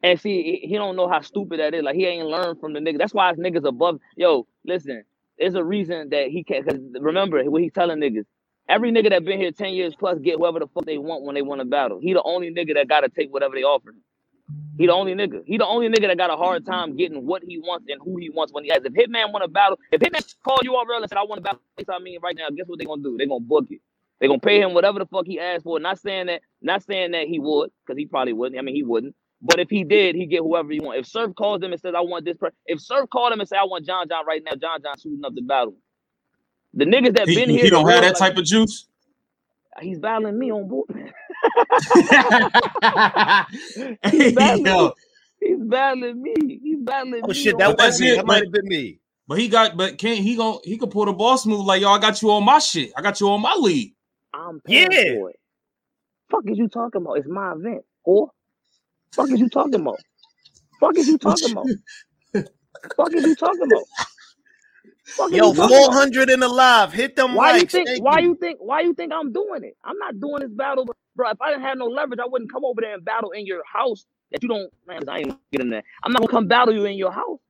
and 0.02 0.20
see, 0.20 0.42
he- 0.42 0.66
he 0.68 0.74
don't 0.74 0.94
know 0.96 1.08
how 1.08 1.20
stupid 1.22 1.60
that 1.60 1.72
is. 1.74 1.82
Like 1.82 1.94
he 1.96 2.04
ain't 2.06 2.26
learned 2.26 2.60
from 2.60 2.72
the 2.74 2.80
nigga. 2.80 2.98
That's 2.98 3.14
why 3.14 3.30
his 3.30 3.38
niggas 3.38 3.66
above. 3.66 3.98
Yo, 4.16 4.46
listen, 4.66 5.04
there's 5.38 5.54
a 5.56 5.64
reason 5.64 6.10
that 6.10 6.28
he 6.28 6.44
can't. 6.44 6.66
Cause 6.68 6.78
remember 7.00 7.42
what 7.50 7.62
he's 7.62 7.72
telling 7.72 8.00
niggas. 8.00 8.26
Every 8.68 8.92
nigga 8.92 9.10
that 9.10 9.24
been 9.24 9.40
here 9.40 9.52
ten 9.52 9.74
years 9.74 9.94
plus 9.98 10.18
get 10.20 10.36
whoever 10.38 10.60
the 10.60 10.68
fuck 10.68 10.86
they 10.86 10.98
want 10.98 11.24
when 11.24 11.34
they 11.36 11.42
want 11.42 11.60
to 11.60 11.66
battle. 11.66 12.00
He 12.02 12.14
the 12.14 12.22
only 12.24 12.50
nigga 12.54 12.74
that 12.74 12.88
gotta 12.88 13.08
take 13.10 13.32
whatever 13.32 13.54
they 13.56 13.64
offer. 13.64 13.94
He 14.78 14.86
the 14.86 14.92
only 14.92 15.14
nigga. 15.14 15.42
He 15.46 15.58
the 15.58 15.66
only 15.66 15.88
nigga 15.88 16.08
that 16.08 16.18
got 16.18 16.30
a 16.30 16.36
hard 16.36 16.66
time 16.66 16.96
getting 16.96 17.26
what 17.26 17.42
he 17.44 17.58
wants 17.58 17.86
and 17.88 18.00
who 18.04 18.18
he 18.18 18.30
wants 18.30 18.52
when 18.52 18.64
he 18.64 18.70
has. 18.70 18.80
If 18.84 18.92
Hitman 18.94 19.32
want 19.32 19.44
to 19.44 19.48
battle, 19.48 19.78
if 19.92 20.00
Hitman 20.00 20.24
called 20.44 20.62
you 20.64 20.76
all 20.76 20.86
real 20.86 20.98
and 21.02 21.08
said 21.08 21.18
I 21.18 21.24
want 21.24 21.38
to 21.38 21.42
battle, 21.42 21.60
I 21.90 22.00
mean 22.00 22.20
right 22.22 22.36
now, 22.36 22.48
guess 22.56 22.66
what 22.68 22.78
they 22.78 22.86
gonna 22.86 23.02
do? 23.02 23.16
They 23.18 23.26
gonna 23.26 23.40
book 23.44 23.66
it. 23.70 23.80
They 24.20 24.28
gonna 24.28 24.40
pay 24.40 24.60
him 24.62 24.74
whatever 24.74 24.98
the 25.00 25.06
fuck 25.06 25.26
he 25.26 25.40
asked 25.40 25.64
for. 25.64 25.80
Not 25.80 25.98
saying 26.00 26.26
that, 26.26 26.42
not 26.62 26.82
saying 26.84 27.12
that 27.12 27.28
he 27.28 27.38
would, 27.40 27.70
because 27.86 27.98
he 27.98 28.06
probably 28.06 28.34
wouldn't. 28.34 28.58
I 28.58 28.62
mean, 28.62 28.74
he 28.76 28.84
wouldn't. 28.84 29.14
But 29.42 29.60
if 29.60 29.70
he 29.70 29.84
did, 29.84 30.16
he 30.16 30.26
get 30.26 30.40
whoever 30.40 30.70
he 30.72 30.80
want. 30.80 30.98
If 31.00 31.06
Surf 31.06 31.34
calls 31.36 31.62
him 31.62 31.72
and 31.72 31.80
says, 31.80 31.94
"I 31.96 32.00
want 32.02 32.24
this," 32.24 32.36
per-, 32.38 32.52
if 32.66 32.80
Surf 32.80 33.08
called 33.10 33.32
him 33.32 33.40
and 33.40 33.48
say, 33.48 33.56
"I 33.58 33.64
want 33.64 33.86
John 33.86 34.08
John 34.08 34.26
right 34.26 34.42
now," 34.44 34.52
John 34.60 34.82
John 34.82 34.94
shooting 35.02 35.24
up 35.24 35.34
the 35.34 35.42
battle. 35.42 35.76
The 36.74 36.86
niggas 36.86 37.16
that 37.16 37.34
He, 37.34 37.34
been 37.34 37.50
here, 37.50 37.68
the 37.68 37.70
don't 37.70 37.88
have 37.88 38.02
that 38.02 38.16
like, 38.16 38.30
type 38.30 38.36
of 38.38 38.44
juice. 38.44 38.88
Uh, 39.76 39.80
he's 39.82 39.98
battling 40.00 40.38
me 40.38 40.52
on 40.52 40.68
board. 40.68 40.88
He's 44.10 44.30
battling. 44.30 44.66
yo, 44.66 44.94
He's 45.40 45.58
battling 45.62 46.22
me. 46.22 46.60
He's 46.62 46.80
battling 46.80 47.28
Oh 47.28 47.32
me. 47.32 47.34
shit, 47.34 47.58
that 47.58 47.78
that's 47.78 48.00
was 48.00 48.00
me. 48.00 48.12
it, 48.12 48.24
That 48.26 48.26
might 48.26 48.44
have 48.44 48.52
been 48.52 48.68
me. 48.68 49.00
but 49.28 49.38
he 49.38 49.48
got, 49.48 49.76
but 49.76 49.98
can't 49.98 50.20
he 50.20 50.36
go? 50.36 50.60
He 50.64 50.78
could 50.78 50.90
pull 50.90 51.06
the 51.06 51.12
boss 51.14 51.46
move 51.46 51.66
like 51.66 51.82
yo. 51.82 51.90
I 51.90 51.98
got 52.00 52.22
you 52.22 52.30
on 52.32 52.44
my 52.44 52.60
shit. 52.60 52.92
I 52.96 53.02
got 53.02 53.20
you 53.20 53.30
on 53.30 53.42
my 53.42 53.54
lead. 53.54 53.94
I'm 54.34 54.60
paying 54.60 54.92
Yeah. 54.92 55.04
for 55.06 55.30
it. 55.30 55.36
Fuck 56.30 56.44
is 56.46 56.58
you 56.58 56.68
talking 56.68 57.02
about? 57.02 57.14
It's 57.14 57.28
my 57.28 57.52
event. 57.52 57.84
Or 58.04 58.30
fuck 59.16 59.30
is 59.32 59.40
you 59.40 59.48
talking 59.48 59.76
about? 59.76 60.02
Fuck 60.80 60.98
is 60.98 61.06
you 61.08 61.18
talking 61.18 61.52
about? 61.52 61.72
fuck 62.96 63.14
is 63.14 63.24
you 63.26 63.34
talking 63.36 63.62
about? 63.64 63.88
Fuck 65.18 65.30
Yo, 65.30 65.52
you 65.52 65.54
talking 65.54 65.76
about? 65.76 65.76
four 65.76 65.92
hundred 65.92 66.30
in 66.30 66.40
the 66.40 66.48
live. 66.48 66.92
Hit 66.92 67.16
them 67.16 67.32
Why 67.32 67.50
you 67.52 67.66
think? 67.66 67.90
Thank 67.90 67.94
Why 67.94 68.20
you 68.20 68.36
think? 68.40 68.58
Why 68.60 68.80
you 68.82 68.94
think 68.94 69.12
I'm 69.12 69.32
doing 69.32 69.64
it? 69.64 69.76
I'm 69.84 69.98
not 69.98 70.20
doing 70.20 70.40
this 70.40 70.52
battle, 70.52 70.86
bro. 71.16 71.30
If 71.30 71.40
I 71.42 71.50
didn't 71.50 71.64
have 71.64 71.78
no 71.78 71.86
leverage, 71.86 72.20
I 72.22 72.28
wouldn't 72.28 72.52
come 72.52 72.64
over 72.64 72.80
there 72.80 72.94
and 72.94 73.04
battle 73.04 73.32
in 73.32 73.46
your 73.46 73.62
house 73.72 74.06
that 74.32 74.42
you 74.42 74.48
don't. 74.48 74.72
Man, 74.86 75.08
I 75.08 75.20
ain't 75.20 75.36
getting 75.52 75.70
that. 75.70 75.84
I'm 76.04 76.12
not 76.12 76.20
gonna 76.20 76.32
come 76.32 76.48
battle 76.48 76.74
you 76.74 76.86
in 76.86 76.96
your 76.96 77.12
house, 77.12 77.40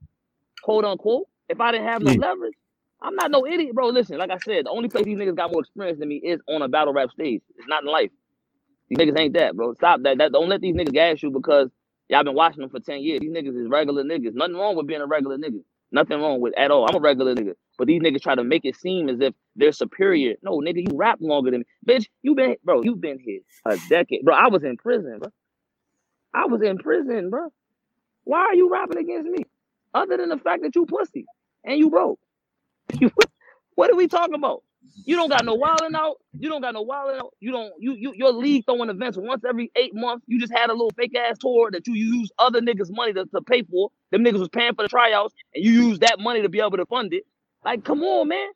quote 0.62 0.84
unquote. 0.84 1.28
If 1.48 1.60
I 1.60 1.72
didn't 1.72 1.88
have 1.88 2.02
no 2.02 2.12
Mm. 2.12 2.14
leverage, 2.14 2.54
I'm 3.02 3.14
not 3.16 3.30
no 3.30 3.46
idiot, 3.46 3.74
bro. 3.74 3.88
Listen, 3.88 4.18
like 4.18 4.30
I 4.30 4.38
said, 4.38 4.66
the 4.66 4.70
only 4.70 4.88
place 4.88 5.04
these 5.06 5.18
niggas 5.18 5.36
got 5.36 5.52
more 5.52 5.62
experience 5.62 5.98
than 6.00 6.08
me 6.08 6.16
is 6.16 6.40
on 6.48 6.62
a 6.62 6.68
battle 6.68 6.94
rap 6.94 7.10
stage. 7.12 7.42
It's 7.58 7.68
not 7.68 7.84
in 7.84 7.90
life. 7.90 8.10
These 8.88 8.98
niggas 8.98 9.18
ain't 9.18 9.34
that, 9.34 9.56
bro. 9.56 9.74
Stop 9.74 10.02
that. 10.02 10.18
That 10.18 10.32
don't 10.32 10.48
let 10.48 10.60
these 10.60 10.74
niggas 10.74 10.92
gas 10.92 11.22
you 11.22 11.30
because 11.30 11.70
y'all 12.08 12.24
been 12.24 12.34
watching 12.34 12.60
them 12.60 12.70
for 12.70 12.80
ten 12.80 13.00
years. 13.02 13.20
These 13.20 13.32
niggas 13.32 13.60
is 13.60 13.68
regular 13.68 14.04
niggas. 14.04 14.34
Nothing 14.34 14.56
wrong 14.56 14.76
with 14.76 14.86
being 14.86 15.00
a 15.00 15.06
regular 15.06 15.38
nigga. 15.38 15.60
Nothing 15.92 16.20
wrong 16.20 16.40
with 16.40 16.54
at 16.58 16.70
all. 16.70 16.86
I'm 16.88 16.96
a 16.96 17.00
regular 17.00 17.34
nigga. 17.34 17.54
But 17.78 17.86
these 17.86 18.02
niggas 18.02 18.22
try 18.22 18.34
to 18.34 18.44
make 18.44 18.64
it 18.64 18.76
seem 18.76 19.08
as 19.08 19.20
if 19.20 19.34
they're 19.56 19.72
superior. 19.72 20.36
No, 20.42 20.58
nigga, 20.60 20.88
you 20.88 20.96
rap 20.96 21.18
longer 21.20 21.50
than 21.50 21.60
me. 21.60 21.66
Bitch, 21.94 22.06
you 22.22 22.34
been 22.34 22.56
bro, 22.64 22.82
you 22.82 22.96
been 22.96 23.18
here 23.18 23.40
a 23.66 23.78
decade. 23.88 24.24
Bro, 24.24 24.36
I 24.36 24.48
was 24.48 24.64
in 24.64 24.76
prison, 24.76 25.18
bro. 25.20 25.30
I 26.34 26.46
was 26.46 26.62
in 26.62 26.78
prison, 26.78 27.30
bro. 27.30 27.48
Why 28.24 28.40
are 28.40 28.54
you 28.54 28.70
rapping 28.70 28.98
against 28.98 29.28
me? 29.28 29.44
Other 29.94 30.16
than 30.18 30.28
the 30.30 30.38
fact 30.38 30.62
that 30.62 30.76
you 30.76 30.86
pussy 30.86 31.26
and 31.64 31.78
you 31.78 31.90
broke. 31.90 32.20
what 33.74 33.90
are 33.90 33.96
we 33.96 34.08
talking 34.08 34.34
about? 34.34 34.62
You 35.06 35.16
don't 35.16 35.30
got 35.30 35.44
no 35.44 35.54
wilding 35.54 35.94
out. 35.96 36.16
You 36.38 36.48
don't 36.48 36.62
got 36.62 36.74
no 36.74 36.82
wilding 36.82 37.20
out. 37.20 37.34
You 37.40 37.52
don't. 37.52 37.72
You 37.80 37.94
you 37.94 38.12
your 38.16 38.32
league 38.32 38.64
throwing 38.66 38.90
events 38.90 39.18
once 39.18 39.44
every 39.48 39.70
eight 39.76 39.94
months. 39.94 40.24
You 40.28 40.40
just 40.40 40.52
had 40.52 40.70
a 40.70 40.72
little 40.72 40.92
fake 40.96 41.16
ass 41.16 41.38
tour 41.40 41.70
that 41.72 41.86
you 41.86 41.94
use 41.94 42.30
other 42.38 42.60
niggas' 42.60 42.90
money 42.90 43.12
to, 43.14 43.26
to 43.26 43.42
pay 43.42 43.62
for. 43.64 43.90
Them 44.12 44.24
niggas 44.24 44.40
was 44.40 44.48
paying 44.50 44.74
for 44.74 44.82
the 44.82 44.88
tryouts, 44.88 45.34
and 45.54 45.64
you 45.64 45.72
use 45.72 46.00
that 46.00 46.20
money 46.20 46.42
to 46.42 46.48
be 46.50 46.60
able 46.60 46.76
to 46.78 46.86
fund 46.86 47.14
it. 47.14 47.24
Like, 47.64 47.84
come 47.84 48.02
on, 48.02 48.28
man. 48.28 48.48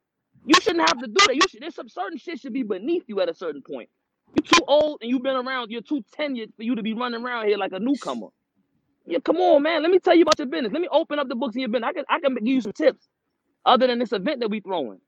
You 0.46 0.54
shouldn't 0.62 0.88
have 0.88 0.98
to 1.00 1.08
do 1.08 1.14
that. 1.26 1.36
You 1.36 1.42
should. 1.50 1.62
There's 1.62 1.74
some 1.74 1.88
certain 1.88 2.18
shit 2.18 2.40
should 2.40 2.52
be 2.54 2.62
beneath 2.64 3.04
you 3.08 3.20
at 3.20 3.28
a 3.28 3.34
certain 3.34 3.62
point. 3.62 3.88
You're 4.34 4.44
too 4.60 4.64
old 4.68 5.00
and 5.02 5.10
you've 5.10 5.22
been 5.22 5.36
around. 5.36 5.70
You're 5.70 5.82
too 5.82 6.04
tenured 6.18 6.54
for 6.56 6.62
you 6.64 6.76
to 6.76 6.82
be 6.82 6.94
running 6.94 7.24
around 7.24 7.48
here 7.48 7.58
like 7.58 7.72
a 7.72 7.80
newcomer. 7.80 8.28
Yeah, 9.06 9.18
come 9.24 9.38
on, 9.38 9.62
man. 9.62 9.82
Let 9.82 9.90
me 9.90 9.98
tell 10.00 10.14
you 10.16 10.22
about 10.22 10.38
your 10.38 10.48
business. 10.48 10.72
Let 10.72 10.82
me 10.82 10.88
open 10.92 11.18
up 11.18 11.28
the 11.28 11.36
books 11.36 11.56
in 11.56 11.60
your 11.62 11.70
business. 11.70 11.88
I 11.88 11.92
can 11.94 12.04
I 12.08 12.20
can 12.20 12.34
give 12.36 12.46
you 12.46 12.60
some 12.62 12.72
tips 12.72 13.08
other 13.66 13.86
than 13.86 13.98
this 13.98 14.12
event 14.12 14.40
that 14.40 14.50
we 14.50 14.60
throwing. 14.60 15.00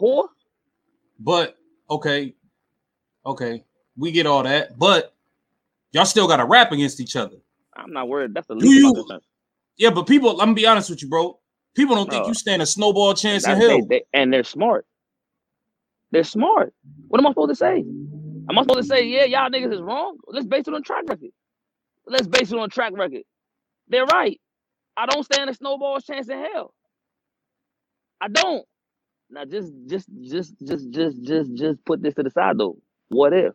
Whore. 0.00 0.28
But 1.18 1.56
okay, 1.90 2.34
okay, 3.24 3.64
we 3.96 4.12
get 4.12 4.26
all 4.26 4.42
that. 4.42 4.78
But 4.78 5.14
y'all 5.92 6.04
still 6.04 6.26
got 6.28 6.36
to 6.38 6.44
rap 6.44 6.72
against 6.72 7.00
each 7.00 7.16
other. 7.16 7.36
I'm 7.76 7.92
not 7.92 8.08
worried. 8.08 8.34
That's 8.34 8.46
the 8.46 8.54
least 8.54 8.72
you? 8.82 8.92
Yeah, 9.76 9.90
but 9.90 10.06
people, 10.06 10.30
I'm 10.32 10.36
gonna 10.48 10.54
be 10.54 10.66
honest 10.66 10.90
with 10.90 11.02
you, 11.02 11.08
bro. 11.08 11.38
People 11.74 11.96
don't 11.96 12.08
think 12.08 12.22
you 12.28 12.34
stand 12.34 12.62
a 12.62 12.66
snowball 12.66 13.14
chance 13.14 13.44
in 13.46 13.50
hell. 13.60 13.68
they- 13.82 13.98
they- 13.98 14.04
and 14.12 14.32
they're 14.32 14.44
smart. 14.44 14.86
They're 16.12 16.22
smart. 16.24 16.72
What 17.08 17.18
am 17.20 17.26
I 17.26 17.30
supposed 17.30 17.50
to 17.50 17.56
say? 17.56 17.78
Am 17.80 18.56
I 18.58 18.62
supposed 18.62 18.78
to 18.80 18.84
say, 18.84 19.04
yeah, 19.06 19.24
y'all 19.24 19.50
niggas 19.50 19.72
is 19.72 19.80
wrong? 19.80 20.18
Let's 20.28 20.46
base 20.46 20.68
it 20.68 20.74
on 20.74 20.82
track 20.84 21.04
record. 21.08 21.30
Let's 22.06 22.28
base 22.28 22.52
it 22.52 22.58
on 22.58 22.70
track 22.70 22.92
record. 22.94 23.22
They're 23.88 24.04
right. 24.04 24.40
I 24.96 25.06
don't 25.06 25.24
stand 25.24 25.50
a 25.50 25.54
snowball's 25.54 26.04
chance 26.04 26.28
in 26.28 26.38
hell. 26.38 26.72
I 28.20 28.28
don't. 28.28 28.64
Now 29.34 29.44
just 29.44 29.72
just 29.88 30.08
just 30.22 30.54
just 30.64 30.90
just 30.92 31.22
just 31.24 31.54
just 31.54 31.84
put 31.84 32.00
this 32.02 32.14
to 32.14 32.22
the 32.22 32.30
side 32.30 32.56
though. 32.56 32.76
What 33.08 33.32
if? 33.32 33.52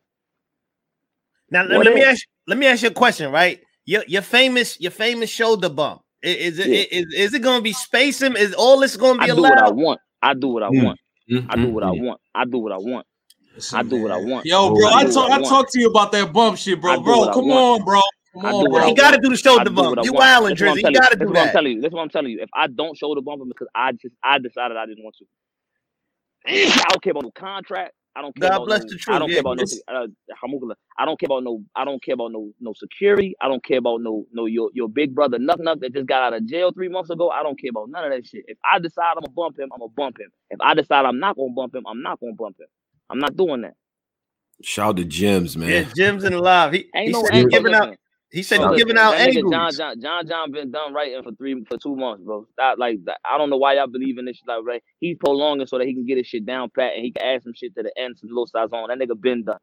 Now 1.52 1.64
let, 1.64 1.78
What 1.78 1.86
let 1.86 1.96
me 1.96 2.02
if? 2.02 2.08
ask 2.10 2.22
let 2.48 2.58
me 2.58 2.68
ask 2.68 2.84
you 2.84 2.90
a 2.90 2.94
question, 2.94 3.32
right? 3.32 3.62
Your 3.86 4.04
your 4.06 4.22
famous 4.22 4.80
your 4.82 4.92
famous 4.92 5.30
shoulder 5.30 5.70
bump. 5.70 6.02
I- 6.22 6.28
Is, 6.28 6.60
it 6.60 6.68
Yeah. 6.70 7.00
is, 7.00 7.06
is 7.16 7.34
it 7.34 7.40
gonna 7.42 7.62
be 7.62 7.72
spacing? 7.72 8.36
Is 8.36 8.54
all 8.54 8.80
this 8.80 8.98
gonna 8.98 9.20
be 9.20 9.24
I 9.24 9.28
be 9.28 9.36
do 9.36 9.42
what 9.44 9.58
I 9.58 9.70
want. 9.72 10.02
I 10.22 10.34
do 10.34 10.50
what 10.50 10.64
I 10.64 10.70
Mm. 10.70 10.84
want. 10.84 11.00
I 11.50 11.56
do 11.56 11.70
what 11.70 11.84
I 11.84 11.88
Mhm. 11.92 12.04
want. 12.06 12.22
I 12.36 12.44
do 12.44 12.58
what 12.58 12.74
I 12.74 12.78
want. 12.78 13.08
I 13.74 13.84
do 13.84 13.96
what 13.96 14.12
I 14.12 14.18
want. 14.18 14.46
Yo, 14.46 14.76
bro, 14.76 14.86
I 14.86 15.00
I 15.00 15.04
talk, 15.06 15.32
I 15.32 15.36
I 15.36 15.40
want. 15.40 15.46
talk 15.50 15.72
to 15.72 15.80
you 15.80 15.88
about 15.88 16.12
that 16.12 16.34
bump 16.34 16.58
shit, 16.58 16.82
bro. 16.82 17.00
Bro, 17.00 17.32
come 17.32 17.52
on, 17.52 17.86
bro. 17.86 18.02
Come 18.34 18.46
on, 18.46 18.70
bro. 18.70 18.88
You 18.88 18.96
gotta 18.96 19.18
do 19.22 19.30
the 19.30 19.36
I 19.36 19.38
shoulder 19.38 19.70
bump. 19.70 19.98
I 19.98 20.04
You 20.04 20.12
want. 20.12 20.26
wildin', 20.26 20.50
That's 20.50 20.62
what 20.62 20.72
I'm 20.72 20.78
Drizzy. 20.78 20.78
You 20.78 20.82
telling 20.82 20.94
you. 20.94 21.00
gotta 21.00 21.16
That's 21.16 21.28
do 21.32 21.34
what 21.34 21.42
I'm 21.42 21.52
telling 21.52 21.72
you. 21.72 21.82
That's 21.82 21.94
what 21.94 22.02
I'm 22.02 22.10
telling 22.10 22.32
you. 22.32 22.42
If 22.42 22.50
I 22.54 22.68
don't 22.68 22.98
show 22.98 23.16
the 23.16 23.22
bumper 23.22 23.46
because 23.46 23.68
I 23.74 23.94
just 23.94 24.14
I 24.24 24.40
decided 24.40 24.76
I 24.78 24.86
didn't 24.86 25.04
want 25.04 25.16
to. 25.20 25.26
I 26.84 26.90
don't 26.90 27.04
care 27.04 27.12
about 27.12 27.24
no 27.26 27.32
contract. 27.32 27.94
I 28.16 28.22
don't 28.22 28.36
care 28.38 28.48
God 28.48 28.50
about 28.50 28.68
bless 28.68 28.86
no. 28.86 28.86
the 28.86 29.00
I 29.10 29.20
don't 29.20 29.32
Yeah, 29.32 29.34
care 29.34 29.42
about 29.42 29.58
no. 29.58 29.66
Uh, 29.88 30.08
I 31.00 31.06
don't 31.06 31.20
care 31.20 31.28
about 31.28 31.44
no. 31.44 31.64
I 31.76 31.86
don't 31.86 32.04
care 32.04 32.16
about 32.16 32.32
no 32.34 32.52
no 32.62 32.74
security. 32.76 33.36
I 33.42 33.48
don't 33.50 33.64
care 33.66 33.80
about 33.80 34.02
no 34.02 34.26
no 34.34 34.46
your 34.48 34.72
your 34.74 34.90
big 34.90 35.16
brother 35.16 35.40
Nuck 35.40 35.58
Nuck 35.60 35.82
that 35.82 35.94
just 35.94 36.08
got 36.08 36.24
out 36.24 36.34
of 36.34 36.46
jail 36.48 36.72
three 36.74 36.90
months 36.90 37.12
ago. 37.12 37.30
I 37.30 37.44
don't 37.44 37.60
care 37.60 37.72
about 37.72 37.90
none 37.90 38.06
of 38.06 38.12
that 38.12 38.28
shit. 38.28 38.46
If 38.48 38.58
I 38.72 38.80
decide 38.80 39.14
I'm 39.18 39.24
gonna 39.24 39.34
bump 39.36 39.60
him, 39.60 39.70
I'm 39.74 39.80
gonna 39.80 39.92
bump 39.96 40.20
him. 40.20 40.32
If 40.50 40.60
I 40.62 40.76
decide 40.76 41.06
I'm 41.06 41.20
not 41.20 41.38
gonna 41.38 41.54
bump 41.54 41.76
him, 41.76 41.86
I'm 41.88 42.02
not 42.04 42.20
gonna 42.20 42.34
bump 42.36 42.60
him. 42.60 42.68
I'm 43.10 43.20
not 43.20 43.38
doing 43.38 43.62
that. 43.62 43.76
Shout 44.64 44.90
out 44.92 44.98
to 44.98 45.06
Jims, 45.06 45.58
man. 45.58 45.70
Yeah, 45.70 45.84
Jim's 45.84 46.26
in 46.26 46.34
live. 46.34 46.74
He, 46.74 46.92
Ain't 46.96 47.12
he 47.12 47.14
no 47.14 47.28
said 47.28 47.34
ain't 47.34 47.52
he's 47.52 47.52
giving 47.52 47.74
out. 47.76 47.98
Listen. 48.32 48.38
He 48.38 48.44
said 48.44 48.58
Bro, 48.60 48.74
he's 48.74 48.84
giving 48.84 48.98
out 48.98 49.12
that 49.12 49.30
nigga 49.30 49.42
John 49.42 49.54
angles. 49.54 49.78
John 49.78 50.02
John 50.02 50.28
John 50.28 50.52
been 50.52 50.72
done 50.72 50.94
writing 50.94 51.24
for 51.24 51.32
three 51.32 51.64
for 51.68 51.78
two 51.78 51.96
months, 51.96 52.24
bro. 52.24 52.46
Stop 52.54 52.78
like. 52.78 53.00
I 53.26 53.38
don't 53.38 53.50
know 53.50 53.58
why 53.58 53.74
y'all 53.74 53.88
believe 53.88 54.18
in 54.18 54.26
this 54.26 54.38
shit. 54.38 54.48
Like 54.48 54.60
right, 54.64 54.84
he's 55.00 55.18
prolonging 55.18 55.66
so 55.66 55.78
that 55.80 55.88
he 55.88 55.94
can 55.94 56.06
get 56.06 56.18
his 56.18 56.28
shit 56.28 56.46
down 56.46 56.70
pat 56.76 56.94
and 56.96 57.04
he 57.04 57.12
can 57.12 57.26
add 57.26 57.44
some 57.44 57.54
shit 57.56 57.76
to 57.76 57.84
the 57.84 57.92
end, 57.98 58.18
some 58.20 58.30
little 58.30 58.48
size 58.48 58.70
on. 58.72 58.90
That 58.90 59.00
nigga 59.00 59.20
been 59.20 59.46
done. 59.46 59.58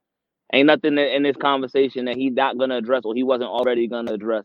Ain't 0.52 0.66
nothing 0.66 0.94
in 0.94 0.98
in 0.98 1.22
this 1.22 1.36
conversation 1.36 2.06
that 2.06 2.16
he 2.16 2.30
not 2.30 2.58
gonna 2.58 2.78
address 2.78 3.02
or 3.04 3.14
he 3.14 3.22
wasn't 3.22 3.50
already 3.50 3.86
gonna 3.86 4.12
address. 4.12 4.44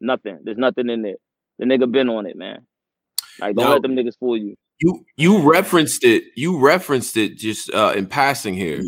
Nothing. 0.00 0.38
There's 0.44 0.58
nothing 0.58 0.88
in 0.88 1.02
there. 1.02 1.16
The 1.58 1.66
nigga 1.66 1.90
been 1.90 2.08
on 2.08 2.26
it, 2.26 2.36
man. 2.36 2.66
Like 3.38 3.56
don't 3.56 3.66
Yo. 3.66 3.72
let 3.72 3.82
them 3.82 3.96
niggas 3.96 4.18
fool 4.18 4.36
you. 4.36 4.56
You 4.80 5.04
you 5.16 5.50
referenced 5.50 6.04
it. 6.04 6.24
You 6.36 6.58
referenced 6.58 7.16
it 7.16 7.36
just 7.36 7.72
uh, 7.74 7.92
in 7.96 8.06
passing 8.06 8.54
here, 8.54 8.80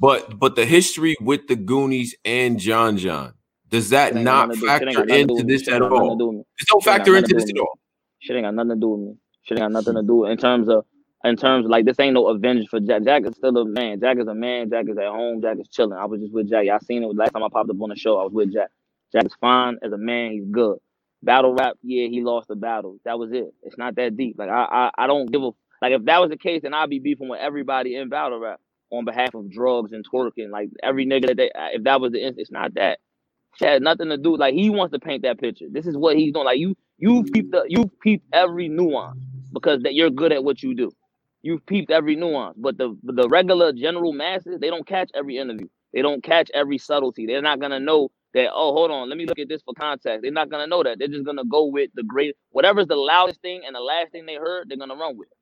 but 0.00 0.38
but 0.38 0.56
the 0.56 0.64
history 0.64 1.16
with 1.20 1.48
the 1.48 1.56
Goonies 1.56 2.14
and 2.24 2.58
John 2.58 2.96
John 2.96 3.34
does 3.72 3.90
that 3.90 4.14
not 4.14 4.48
nothing 4.48 4.50
to 4.50 4.56
do- 4.58 4.72
shit 4.72 4.88
ain't 4.88 4.96
factor 4.96 4.98
got 4.98 5.08
nothing 5.08 5.28
to 5.28 5.34
do 5.34 5.40
into 5.40 5.44
this 5.44 5.68
at 5.68 5.82
ain't 5.82 5.84
got 5.84 5.92
nothing 5.92 6.10
to 6.10 6.14
all? 6.14 6.16
do. 6.16 6.44
It 6.60 6.68
don't 6.68 6.84
Shit 6.84 6.92
ain't 6.94 7.00
got 7.00 7.06
factor 7.06 7.16
into 7.16 7.34
this 7.34 7.50
at 7.50 7.58
all. 7.60 7.80
Shit 8.20 8.36
ain't 8.36 8.44
got 8.46 8.54
nothing 8.54 8.70
to 8.70 8.76
do 8.76 8.88
with 8.90 9.00
me. 9.00 9.16
Shit 9.44 9.58
ain't 9.58 9.64
got 9.64 9.72
nothing 9.72 9.94
to 9.96 10.02
do 10.02 10.26
in 10.26 10.38
terms 10.38 10.68
of 10.68 10.84
in 11.24 11.36
terms 11.36 11.66
of 11.66 11.70
like 11.70 11.86
this 11.86 12.00
ain't 12.00 12.14
no 12.14 12.28
avenge 12.28 12.68
for 12.68 12.80
Jack. 12.80 13.04
Jack 13.04 13.24
is 13.26 13.36
still 13.36 13.56
a 13.58 13.66
man. 13.66 14.00
Jack 14.00 14.18
is 14.18 14.28
a 14.28 14.34
man. 14.34 14.70
Jack 14.70 14.86
is 14.88 14.98
at 14.98 15.06
home. 15.08 15.42
Jack 15.42 15.58
is 15.60 15.68
chilling. 15.68 15.98
I 15.98 16.06
was 16.06 16.20
just 16.20 16.32
with 16.34 16.50
Jack. 16.50 16.66
Y'all 16.66 16.80
seen 16.80 17.04
it 17.04 17.16
last 17.16 17.32
time 17.32 17.44
I 17.44 17.48
popped 17.52 17.70
up 17.70 17.80
on 17.82 17.90
the 17.90 17.96
show. 17.96 18.18
I 18.20 18.24
was 18.24 18.32
with 18.32 18.52
Jack. 18.52 18.70
Jack 19.12 19.26
is 19.26 19.34
fine 19.40 19.78
as 19.82 19.92
a 19.92 19.98
man. 19.98 20.32
He's 20.32 20.46
good. 20.50 20.78
Battle 21.22 21.54
rap, 21.54 21.76
yeah, 21.82 22.08
he 22.08 22.22
lost 22.22 22.48
the 22.48 22.56
battle. 22.56 22.98
That 23.04 23.18
was 23.18 23.32
it. 23.32 23.54
It's 23.62 23.78
not 23.78 23.96
that 23.96 24.16
deep. 24.16 24.36
Like 24.38 24.50
I, 24.50 24.90
I, 24.98 25.04
I 25.04 25.06
don't 25.08 25.30
give 25.32 25.42
a 25.42 25.50
like 25.82 25.92
if 25.92 26.04
that 26.06 26.20
was 26.20 26.30
the 26.30 26.36
case, 26.38 26.62
then 26.62 26.74
I'd 26.74 26.90
be 26.90 27.00
beefing 27.00 27.28
with 27.28 27.40
everybody 27.40 27.96
in 27.96 28.08
battle 28.08 28.40
rap 28.40 28.60
on 28.90 29.04
behalf 29.04 29.34
of 29.34 29.50
drugs 29.50 29.92
and 29.92 30.04
twerking. 30.08 30.50
Like 30.50 30.70
every 30.82 31.06
nigga 31.06 31.28
that 31.28 31.36
they, 31.36 31.50
if 31.74 31.84
that 31.84 32.00
was 32.00 32.12
the, 32.12 32.20
it's 32.38 32.52
not 32.52 32.74
that. 32.74 32.98
Had 33.60 33.82
nothing 33.82 34.08
to 34.10 34.18
do. 34.18 34.36
Like 34.36 34.54
he 34.54 34.70
wants 34.70 34.92
to 34.92 34.98
paint 35.00 35.22
that 35.22 35.40
picture. 35.40 35.66
This 35.70 35.86
is 35.86 35.96
what 35.96 36.16
he's 36.16 36.32
doing. 36.32 36.46
Like 36.46 36.58
you, 36.58 36.76
you 36.98 37.24
peep 37.32 37.50
the, 37.50 37.64
you 37.68 37.90
peep 38.02 38.22
every 38.32 38.68
nuance 38.68 39.18
because 39.52 39.82
that 39.82 39.94
you're 39.94 40.10
good 40.10 40.32
at 40.32 40.44
what 40.44 40.62
you 40.62 40.74
do. 40.74 40.92
You've 41.42 41.64
peeped 41.66 41.90
every 41.90 42.16
nuance, 42.16 42.56
but 42.58 42.78
the 42.78 42.96
the 43.04 43.28
regular 43.28 43.72
general 43.72 44.12
masses 44.12 44.58
they 44.60 44.70
don't 44.70 44.86
catch 44.86 45.10
every 45.14 45.38
interview. 45.38 45.68
They 45.94 46.02
don't 46.02 46.22
catch 46.22 46.50
every 46.54 46.78
subtlety. 46.78 47.26
They're 47.26 47.42
not 47.42 47.60
gonna 47.60 47.80
know 47.80 48.10
that. 48.34 48.50
Oh, 48.52 48.72
hold 48.74 48.90
on, 48.90 49.08
let 49.08 49.18
me 49.18 49.26
look 49.26 49.38
at 49.38 49.48
this 49.48 49.62
for 49.62 49.74
context. 49.74 50.22
They're 50.22 50.32
not 50.32 50.50
gonna 50.50 50.66
know 50.68 50.82
that. 50.82 50.98
They're 50.98 51.08
just 51.08 51.24
gonna 51.26 51.44
go 51.46 51.66
with 51.66 51.90
the 51.94 52.02
great 52.04 52.36
whatever's 52.50 52.88
the 52.88 52.96
loudest 52.96 53.42
thing 53.42 53.62
and 53.66 53.74
the 53.76 53.80
last 53.80 54.12
thing 54.12 54.26
they 54.26 54.36
heard. 54.36 54.68
They're 54.68 54.78
gonna 54.78 54.96
run 54.96 55.16
with. 55.18 55.28
it. 55.28 55.36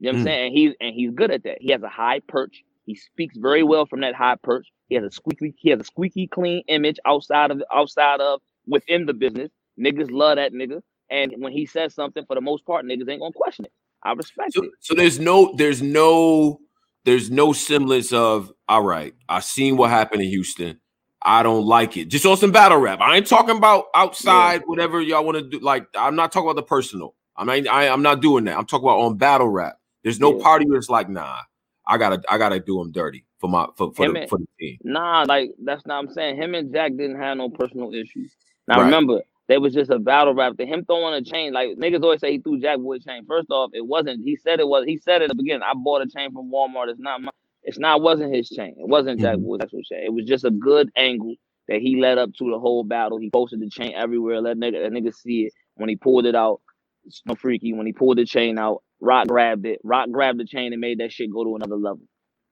You 0.00 0.06
know 0.08 0.12
what 0.12 0.12
I'm 0.12 0.18
Mm. 0.18 0.24
saying? 0.24 0.46
And 0.46 0.54
he's 0.56 0.72
and 0.80 0.94
he's 0.94 1.10
good 1.12 1.30
at 1.30 1.44
that. 1.44 1.58
He 1.60 1.72
has 1.72 1.82
a 1.82 1.88
high 1.88 2.20
perch. 2.28 2.64
He 2.86 2.96
speaks 2.96 3.36
very 3.38 3.62
well 3.62 3.86
from 3.86 4.00
that 4.02 4.14
high 4.14 4.36
perch. 4.42 4.68
He 4.88 4.96
has 4.96 5.04
a 5.04 5.10
squeaky 5.10 5.54
he 5.58 5.70
has 5.70 5.80
a 5.80 5.84
squeaky 5.84 6.26
clean 6.28 6.62
image 6.68 6.98
outside 7.06 7.50
of 7.50 7.62
outside 7.74 8.20
of 8.20 8.40
within 8.66 9.06
the 9.06 9.14
business. 9.14 9.50
Niggas 9.80 10.10
love 10.10 10.36
that 10.36 10.52
nigga. 10.52 10.80
And 11.10 11.34
when 11.38 11.52
he 11.52 11.66
says 11.66 11.94
something, 11.94 12.24
for 12.26 12.34
the 12.34 12.40
most 12.42 12.66
part, 12.66 12.84
niggas 12.84 13.08
ain't 13.10 13.20
gonna 13.20 13.32
question 13.34 13.66
it. 13.66 13.72
I 14.04 14.12
respect 14.12 14.52
So, 14.52 14.62
it. 14.64 14.70
so 14.80 14.94
there's 14.94 15.18
no 15.20 15.54
there's 15.56 15.82
no 15.82 16.60
there's 17.04 17.30
no 17.30 17.52
semblance 17.52 18.12
of 18.12 18.52
all 18.68 18.82
right. 18.82 19.14
I 19.28 19.40
seen 19.40 19.76
what 19.76 19.90
happened 19.90 20.22
in 20.22 20.28
Houston. 20.28 20.80
I 21.22 21.42
don't 21.42 21.66
like 21.66 21.96
it. 21.96 22.06
Just 22.06 22.26
on 22.26 22.36
some 22.36 22.52
battle 22.52 22.78
rap. 22.78 23.00
I 23.00 23.16
ain't 23.16 23.26
talking 23.26 23.56
about 23.56 23.86
outside 23.94 24.62
whatever 24.66 25.00
y'all 25.00 25.24
want 25.24 25.38
to 25.38 25.42
do. 25.48 25.58
Like 25.60 25.86
I'm 25.96 26.16
not 26.16 26.32
talking 26.32 26.48
about 26.50 26.56
the 26.56 26.66
personal. 26.66 27.14
I 27.36 27.44
mean 27.44 27.68
I, 27.68 27.88
I'm 27.88 28.02
not 28.02 28.20
doing 28.22 28.44
that. 28.44 28.58
I'm 28.58 28.66
talking 28.66 28.86
about 28.86 29.00
on 29.00 29.16
battle 29.18 29.48
rap. 29.48 29.76
There's 30.02 30.20
no 30.20 30.34
Yeah. 30.34 30.42
party 30.42 30.66
where 30.66 30.78
it's 30.78 30.90
like 30.90 31.08
nah. 31.08 31.38
I 31.86 31.98
gotta 31.98 32.22
I 32.28 32.38
gotta 32.38 32.60
do 32.60 32.80
him 32.80 32.92
dirty 32.92 33.24
for 33.40 33.48
my 33.48 33.66
for, 33.76 33.92
for, 33.94 34.08
the, 34.12 34.20
and- 34.20 34.28
for 34.30 34.38
the 34.38 34.46
team. 34.58 34.78
Nah, 34.84 35.24
like 35.28 35.50
that's 35.64 35.84
not 35.86 35.98
I'm 36.04 36.10
saying. 36.12 36.36
Him 36.36 36.54
and 36.54 36.72
Jack 36.72 36.92
didn't 36.96 37.20
have 37.20 37.36
no 37.36 37.48
personal 37.50 37.92
issues. 37.94 38.34
Now 38.68 38.78
Right. 38.78 38.84
remember, 38.86 39.20
they 39.48 39.58
was 39.58 39.74
just 39.74 39.90
a 39.90 39.98
battle 39.98 40.34
rap. 40.34 40.56
To 40.56 40.64
him 40.66 40.84
throwing 40.86 41.14
a 41.14 41.22
chain, 41.22 41.52
like 41.52 41.70
niggas 41.76 42.02
always 42.02 42.20
say 42.20 42.32
he 42.32 42.38
threw 42.38 42.58
Jack 42.60 42.78
a 42.78 42.98
chain. 43.00 43.24
First 43.26 43.50
off, 43.50 43.70
it 43.74 43.86
wasn't. 43.86 44.24
He 44.24 44.36
said 44.36 44.60
it 44.60 44.68
was. 44.68 44.86
He 44.86 44.96
said 44.98 45.20
it 45.20 45.24
at 45.24 45.28
the 45.30 45.34
beginning. 45.34 45.62
I 45.62 45.74
bought 45.74 46.02
a 46.02 46.06
chain 46.08 46.32
from 46.32 46.50
Walmart. 46.50 46.88
It's 46.88 47.00
not 47.00 47.20
my. 47.20 47.30
It's 47.62 47.78
not. 47.78 48.00
Wasn't 48.02 48.34
his 48.34 48.48
chain. 48.48 48.74
It 48.78 48.88
wasn't 48.88 49.20
Jack 49.20 49.36
Mhm. 49.36 49.42
Wood's 49.42 49.64
actual 49.64 49.82
chain. 49.82 50.04
It 50.04 50.12
was 50.12 50.24
just 50.24 50.44
a 50.44 50.50
good 50.50 50.90
angle 50.96 51.34
that 51.68 51.80
he 51.80 52.00
led 52.00 52.18
up 52.18 52.32
to 52.34 52.50
the 52.50 52.58
whole 52.58 52.84
battle. 52.84 53.18
He 53.18 53.30
posted 53.30 53.60
the 53.60 53.68
chain 53.68 53.92
everywhere. 53.94 54.40
Let 54.40 54.56
nigga, 54.58 54.82
that 54.82 54.92
nigga 54.92 55.14
see 55.14 55.44
it. 55.46 55.52
When 55.76 55.88
he 55.88 55.96
pulled 55.96 56.24
it 56.26 56.34
out, 56.34 56.60
it's 57.06 57.22
no 57.26 57.34
freaky. 57.34 57.72
When 57.74 57.86
he 57.86 57.92
pulled 57.92 58.18
the 58.18 58.24
chain 58.26 58.58
out, 58.58 58.82
Roc 59.04 59.28
grabbed 59.28 59.66
it. 59.66 59.80
Roc 59.84 60.10
grabbed 60.10 60.40
the 60.40 60.44
chain 60.46 60.72
and 60.72 60.80
made 60.80 60.98
that 60.98 61.12
shit 61.12 61.30
go 61.32 61.44
to 61.44 61.56
another 61.56 61.76
level. 61.76 62.00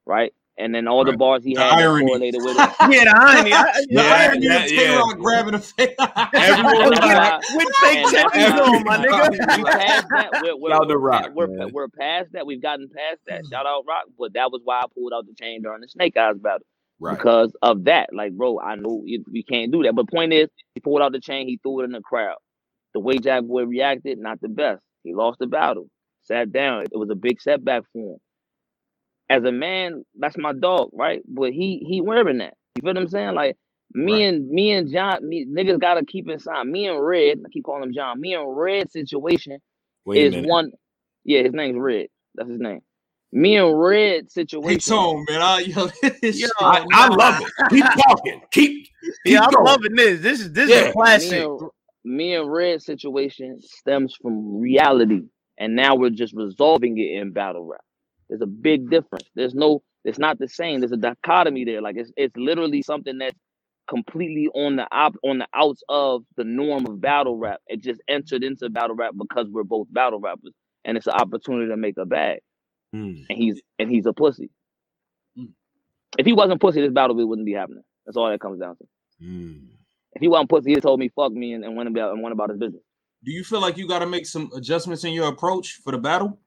Right. 0.06 0.32
and 0.58 0.74
then 0.74 0.86
all 0.88 1.04
the 1.04 1.16
bars 1.16 1.42
he 1.44 1.54
The 1.54 1.60
had 1.62 1.70
that 1.78 1.78
irony. 1.84 2.06
correlated 2.06 2.40
with 2.42 2.56
it. 2.58 2.70
Yeah, 2.90 3.04
the 3.04 3.14
irony. 3.16 3.52
I, 3.52 3.72
The 3.72 3.86
Yeah, 3.90 4.02
irony 4.02 4.46
yeah, 4.46 4.64
of 4.64 4.70
yeah. 4.70 4.78
Tay-Roc 4.88 5.18
grabbing 5.18 5.54
a 5.54 5.58
face. 5.60 5.94
Everyone 5.98 6.82
And 6.82 6.90
was 6.90 6.98
that's 7.00 7.06
like, 7.06 7.30
why- 7.32 7.40
with 7.56 7.74
fake 7.76 7.98
And 7.98 8.12
tattoos 8.12 8.60
on, 8.60 8.84
my 8.84 8.96
nigga. 8.98 9.30
we 9.58 9.64
passed 9.64 10.06
that. 10.10 10.30
We're, 10.42 10.56
we're, 10.56 10.70
Shout 10.70 10.82
out 10.82 10.88
to 10.88 10.94
we're, 10.94 10.98
Roc, 10.98 11.30
we're, 11.34 11.46
man. 11.46 11.70
we're 11.72 11.88
past 11.88 12.32
that. 12.32 12.46
We've 12.46 12.60
gotten 12.60 12.88
past 12.94 13.20
that. 13.28 13.44
Mm. 13.44 13.50
Shout 13.50 13.66
out 13.66 13.84
Roc. 13.88 14.04
But 14.18 14.34
that 14.34 14.50
was 14.52 14.60
why 14.64 14.80
I 14.80 14.84
pulled 14.94 15.12
out 15.14 15.24
the 15.26 15.34
chain 15.40 15.62
during 15.62 15.80
the 15.80 15.88
Snake 15.88 16.16
Eyes 16.16 16.36
battle 16.38 16.66
right. 17.00 17.16
because 17.16 17.52
of 17.62 17.84
that. 17.84 18.10
Like, 18.12 18.32
bro, 18.32 18.58
I 18.60 18.74
know 18.74 19.02
you, 19.06 19.24
we 19.32 19.44
can't 19.44 19.72
do 19.72 19.84
that. 19.84 19.94
But 19.94 20.10
point 20.10 20.32
is, 20.34 20.48
he 20.74 20.80
pulled 20.80 21.00
out 21.00 21.12
the 21.12 21.20
chain. 21.20 21.48
He 21.48 21.58
threw 21.62 21.80
it 21.80 21.84
in 21.84 21.92
the 21.92 22.00
crowd. 22.02 22.36
The 22.92 23.00
way 23.00 23.18
Jack 23.18 23.44
Boy 23.44 23.64
reacted, 23.64 24.18
not 24.18 24.40
the 24.40 24.48
best. 24.48 24.82
He 25.04 25.14
lost 25.14 25.38
the 25.38 25.46
battle. 25.46 25.86
Sat 26.24 26.52
down. 26.52 26.82
It 26.84 26.96
was 26.96 27.10
a 27.10 27.14
big 27.14 27.40
setback 27.40 27.84
for 27.92 28.14
him. 28.14 28.18
As 29.28 29.44
a 29.44 29.52
man, 29.52 30.04
that's 30.18 30.36
my 30.36 30.52
dog, 30.52 30.90
right? 30.92 31.22
But 31.26 31.52
he 31.52 31.84
he 31.86 32.00
wearing 32.00 32.38
that. 32.38 32.54
You 32.76 32.82
feel 32.82 32.90
what 32.94 32.98
I'm 32.98 33.08
saying? 33.08 33.34
Like 33.34 33.56
me 33.94 34.12
Right. 34.14 34.22
and 34.24 34.48
me 34.48 34.72
and 34.72 34.90
John, 34.90 35.26
me, 35.28 35.46
niggas 35.46 35.80
gotta 35.80 36.04
keep 36.04 36.28
inside. 36.28 36.64
Me 36.66 36.86
and 36.88 37.00
Red, 37.04 37.40
I 37.44 37.48
keep 37.50 37.64
calling 37.64 37.82
him 37.84 37.94
John. 37.94 38.20
Me 38.20 38.34
and 38.34 38.56
Red 38.56 38.90
situation 38.90 39.58
Wait 40.04 40.18
is 40.18 40.34
one. 40.46 40.72
Yeah, 41.24 41.42
his 41.42 41.52
name's 41.52 41.78
Red. 41.78 42.06
That's 42.34 42.50
his 42.50 42.60
name. 42.60 42.80
Me 43.32 43.56
and 43.56 43.78
Red 43.80 44.24
Hey, 44.24 44.28
situation. 44.28 44.80
Tone, 44.96 45.24
man. 45.28 45.40
I, 45.40 45.58
yo, 45.60 45.88
Yo, 46.22 46.46
I, 46.60 46.84
I 46.92 47.08
love 47.08 47.40
it. 47.40 47.52
Keep 47.70 47.84
talking. 48.06 48.42
Keep. 48.50 48.88
keep 49.24 49.24
Yeah, 49.24 49.42
I'm 49.44 49.50
going. 49.50 49.64
loving 49.64 49.94
this. 49.96 50.20
This 50.20 50.40
is 50.40 50.52
this 50.52 50.70
is 50.70 50.76
Yeah. 50.76 50.88
a 50.88 50.92
classic. 50.92 51.30
me 51.30 51.38
and, 51.38 51.60
me 52.04 52.34
and 52.34 52.52
Red 52.52 52.82
situation 52.82 53.58
stems 53.62 54.14
from 54.20 54.58
reality, 54.60 55.22
and 55.62 55.76
now 55.76 55.94
we're 55.94 56.10
just 56.10 56.34
resolving 56.34 56.98
it 56.98 57.20
in 57.20 57.30
battle 57.30 57.64
rap. 57.64 57.84
There's 58.28 58.40
a 58.40 58.46
big 58.46 58.90
difference. 58.90 59.28
There's 59.36 59.54
no, 59.54 59.84
it's 60.04 60.18
not 60.18 60.40
the 60.40 60.48
same. 60.48 60.80
There's 60.80 60.90
a 60.90 60.96
dichotomy 60.96 61.64
there. 61.64 61.80
Like 61.80 61.96
it's 61.96 62.10
it's 62.16 62.36
literally 62.36 62.82
something 62.82 63.18
that's 63.18 63.38
completely 63.88 64.48
on 64.54 64.74
the 64.74 64.88
op 64.90 65.14
on 65.22 65.38
the 65.38 65.46
outs 65.54 65.84
of 65.88 66.24
the 66.36 66.42
norm 66.42 66.86
of 66.86 67.00
battle 67.00 67.36
rap. 67.36 67.60
It 67.68 67.80
just 67.80 68.00
entered 68.08 68.42
into 68.42 68.68
battle 68.70 68.96
rap 68.96 69.14
because 69.16 69.46
we're 69.48 69.62
both 69.62 69.86
battle 69.92 70.18
rappers, 70.18 70.52
and 70.84 70.96
it's 70.96 71.06
an 71.06 71.12
opportunity 71.12 71.68
to 71.68 71.76
make 71.76 71.96
a 71.96 72.06
bag. 72.06 72.40
Mm. 72.92 73.24
And 73.30 73.38
he's 73.38 73.62
and 73.78 73.88
he's 73.88 74.06
a 74.06 74.12
pussy. 74.12 74.50
Mm. 75.38 75.50
If 76.18 76.26
he 76.26 76.32
wasn't 76.32 76.60
pussy, 76.60 76.80
this 76.80 76.92
battle 76.92 77.14
wouldn't 77.14 77.46
be 77.46 77.54
happening. 77.54 77.84
That's 78.04 78.16
all 78.16 78.28
that 78.28 78.40
comes 78.40 78.58
down 78.58 78.78
to. 78.78 78.84
Mm. 79.22 79.68
If 80.14 80.20
he 80.22 80.26
wasn't 80.26 80.50
pussy, 80.50 80.74
he 80.74 80.80
told 80.80 80.98
me 80.98 81.08
fuck 81.14 81.32
me 81.32 81.52
and, 81.52 81.64
and 81.64 81.76
went 81.76 81.88
about 81.88 82.14
and 82.14 82.20
went 82.20 82.32
about 82.32 82.50
his 82.50 82.58
business. 82.58 82.82
Do 83.24 83.30
you 83.32 83.44
feel 83.44 83.60
like 83.60 83.76
you 83.76 83.86
got 83.86 84.00
to 84.00 84.06
make 84.06 84.26
some 84.26 84.50
adjustments 84.54 85.04
in 85.04 85.12
your 85.12 85.28
approach 85.28 85.80
for 85.84 85.92
the 85.92 85.98
battle? 85.98 86.38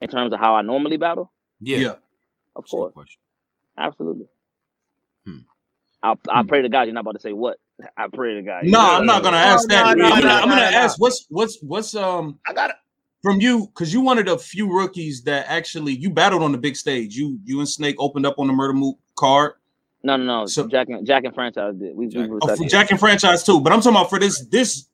in 0.00 0.08
terms 0.08 0.32
of 0.32 0.40
how 0.40 0.56
I 0.56 0.62
normally 0.62 0.96
battle? 0.96 1.30
Yeah. 1.60 1.76
Yeah. 1.76 1.88
Of 2.56 2.64
That's 2.64 2.70
course, 2.72 2.92
absolutely. 3.78 4.26
Hmm. 5.24 5.38
I 6.02 6.14
I 6.28 6.40
Hmm. 6.42 6.48
pray 6.48 6.62
to 6.62 6.68
God 6.68 6.82
you're 6.82 6.92
not 6.94 7.00
about 7.02 7.12
to 7.14 7.20
say 7.20 7.32
what. 7.32 7.58
I 7.96 8.06
pray 8.12 8.34
to 8.34 8.42
God. 8.42 8.64
No, 8.64 8.80
I'm 8.80 9.06
not 9.06 9.22
gonna 9.22 9.36
ask 9.36 9.68
No, 9.68 9.74
that. 9.76 9.96
no, 9.96 10.04
I'm 10.06 10.10
gonna, 10.10 10.22
no, 10.26 10.28
I'm 10.34 10.48
gonna 10.48 10.60
no, 10.64 10.70
no. 10.70 10.76
ask 10.76 11.00
what's 11.00 11.26
what's 11.30 11.58
what's 11.62 11.94
um 11.94 12.38
I 12.48 12.52
got 12.52 12.70
it. 12.70 12.76
from 13.22 13.40
you 13.40 13.66
because 13.68 13.92
you 13.92 14.00
wanted 14.00 14.26
a 14.28 14.36
few 14.36 14.72
rookies 14.72 15.22
that 15.22 15.46
actually 15.48 15.92
you 15.94 16.10
battled 16.10 16.42
on 16.42 16.50
the 16.52 16.58
big 16.58 16.74
stage. 16.76 17.14
You 17.16 17.38
you 17.44 17.60
and 17.60 17.68
Snake 17.68 17.94
opened 18.00 18.26
up 18.26 18.38
on 18.38 18.48
the 18.48 18.52
Murder 18.52 18.72
Moot 18.74 18.96
card. 19.16 19.52
No, 20.02 20.16
no, 20.16 20.24
no. 20.24 20.46
So- 20.46 20.66
Jack 20.66 20.88
and 20.88 21.06
Jack 21.06 21.22
and 21.24 21.32
franchise 21.34 21.74
did. 21.76 21.94
We, 21.94 22.08
Jack- 22.08 22.28
we 22.28 22.38
Oh. 22.42 22.66
Jack 22.68 22.90
and 22.90 22.98
franchise 22.98 23.44
too, 23.44 23.60
but 23.60 23.72
I'm 23.72 23.80
talking 23.80 23.96
about 23.96 24.10
for 24.10 24.18
this 24.18 24.44
this 24.46 24.88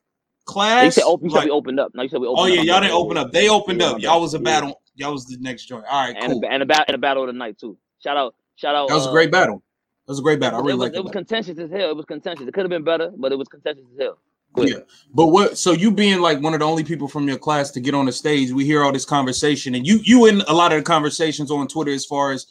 class. 0.45 0.85
You 0.85 0.91
said 0.91 1.03
open. 1.03 1.29
You 1.29 1.35
said 1.35 1.45
we 1.45 1.51
opened 1.51 1.79
up. 1.79 1.91
No, 1.93 2.03
you 2.03 2.09
said 2.09 2.19
we 2.19 2.27
opened 2.27 2.39
oh 2.39 2.43
up. 2.43 2.53
yeah, 2.53 2.61
I'm 2.61 2.67
y'all 2.67 2.81
didn't 2.81 2.93
open 2.93 3.17
up. 3.17 3.31
They 3.31 3.49
opened 3.49 3.81
up. 3.81 3.99
Y'all 4.01 4.21
was 4.21 4.33
a 4.33 4.39
battle. 4.39 4.81
Y'all 4.95 5.11
was 5.13 5.25
the 5.25 5.37
next 5.39 5.65
joint. 5.65 5.85
All 5.89 6.05
right, 6.05 6.15
And 6.19 6.33
cool. 6.33 6.43
a, 6.43 6.47
and 6.47 6.63
a 6.63 6.65
battle 6.65 6.85
and 6.87 6.95
a 6.95 6.97
battle 6.97 7.23
of 7.23 7.27
the 7.27 7.33
night 7.33 7.57
too. 7.57 7.77
Shout 8.03 8.17
out, 8.17 8.35
shout 8.55 8.75
out. 8.75 8.89
That 8.89 8.95
was 8.95 9.05
a 9.05 9.09
uh, 9.09 9.11
great 9.13 9.31
battle. 9.31 9.63
That 10.05 10.11
was 10.11 10.19
a 10.19 10.23
great 10.23 10.39
battle. 10.39 10.59
I 10.59 10.63
really 10.63 10.77
like 10.77 10.93
it 10.93 10.97
it. 10.97 11.03
was 11.03 11.11
contentious 11.11 11.57
as 11.59 11.69
hell. 11.71 11.89
It 11.89 11.95
was 11.95 12.05
contentious. 12.05 12.47
It 12.47 12.53
could 12.53 12.63
have 12.63 12.69
been 12.69 12.83
better, 12.83 13.11
but 13.15 13.31
it 13.31 13.37
was 13.37 13.47
contentious 13.47 13.85
as 13.93 13.99
hell. 13.99 14.19
Ahead. 14.57 14.69
Yeah. 14.69 14.77
But 15.13 15.27
what 15.27 15.57
so 15.57 15.71
you 15.71 15.91
being 15.91 16.21
like 16.21 16.41
one 16.41 16.53
of 16.53 16.59
the 16.59 16.65
only 16.65 16.83
people 16.83 17.07
from 17.07 17.27
your 17.27 17.37
class 17.37 17.71
to 17.71 17.79
get 17.79 17.93
on 17.93 18.05
the 18.05 18.11
stage, 18.11 18.51
we 18.51 18.65
hear 18.65 18.83
all 18.83 18.91
this 18.91 19.05
conversation, 19.05 19.75
and 19.75 19.85
you 19.85 19.99
you 20.03 20.25
in 20.25 20.41
a 20.41 20.53
lot 20.53 20.71
of 20.73 20.79
the 20.79 20.83
conversations 20.83 21.51
on 21.51 21.67
Twitter 21.67 21.91
as 21.91 22.05
far 22.05 22.31
as 22.31 22.47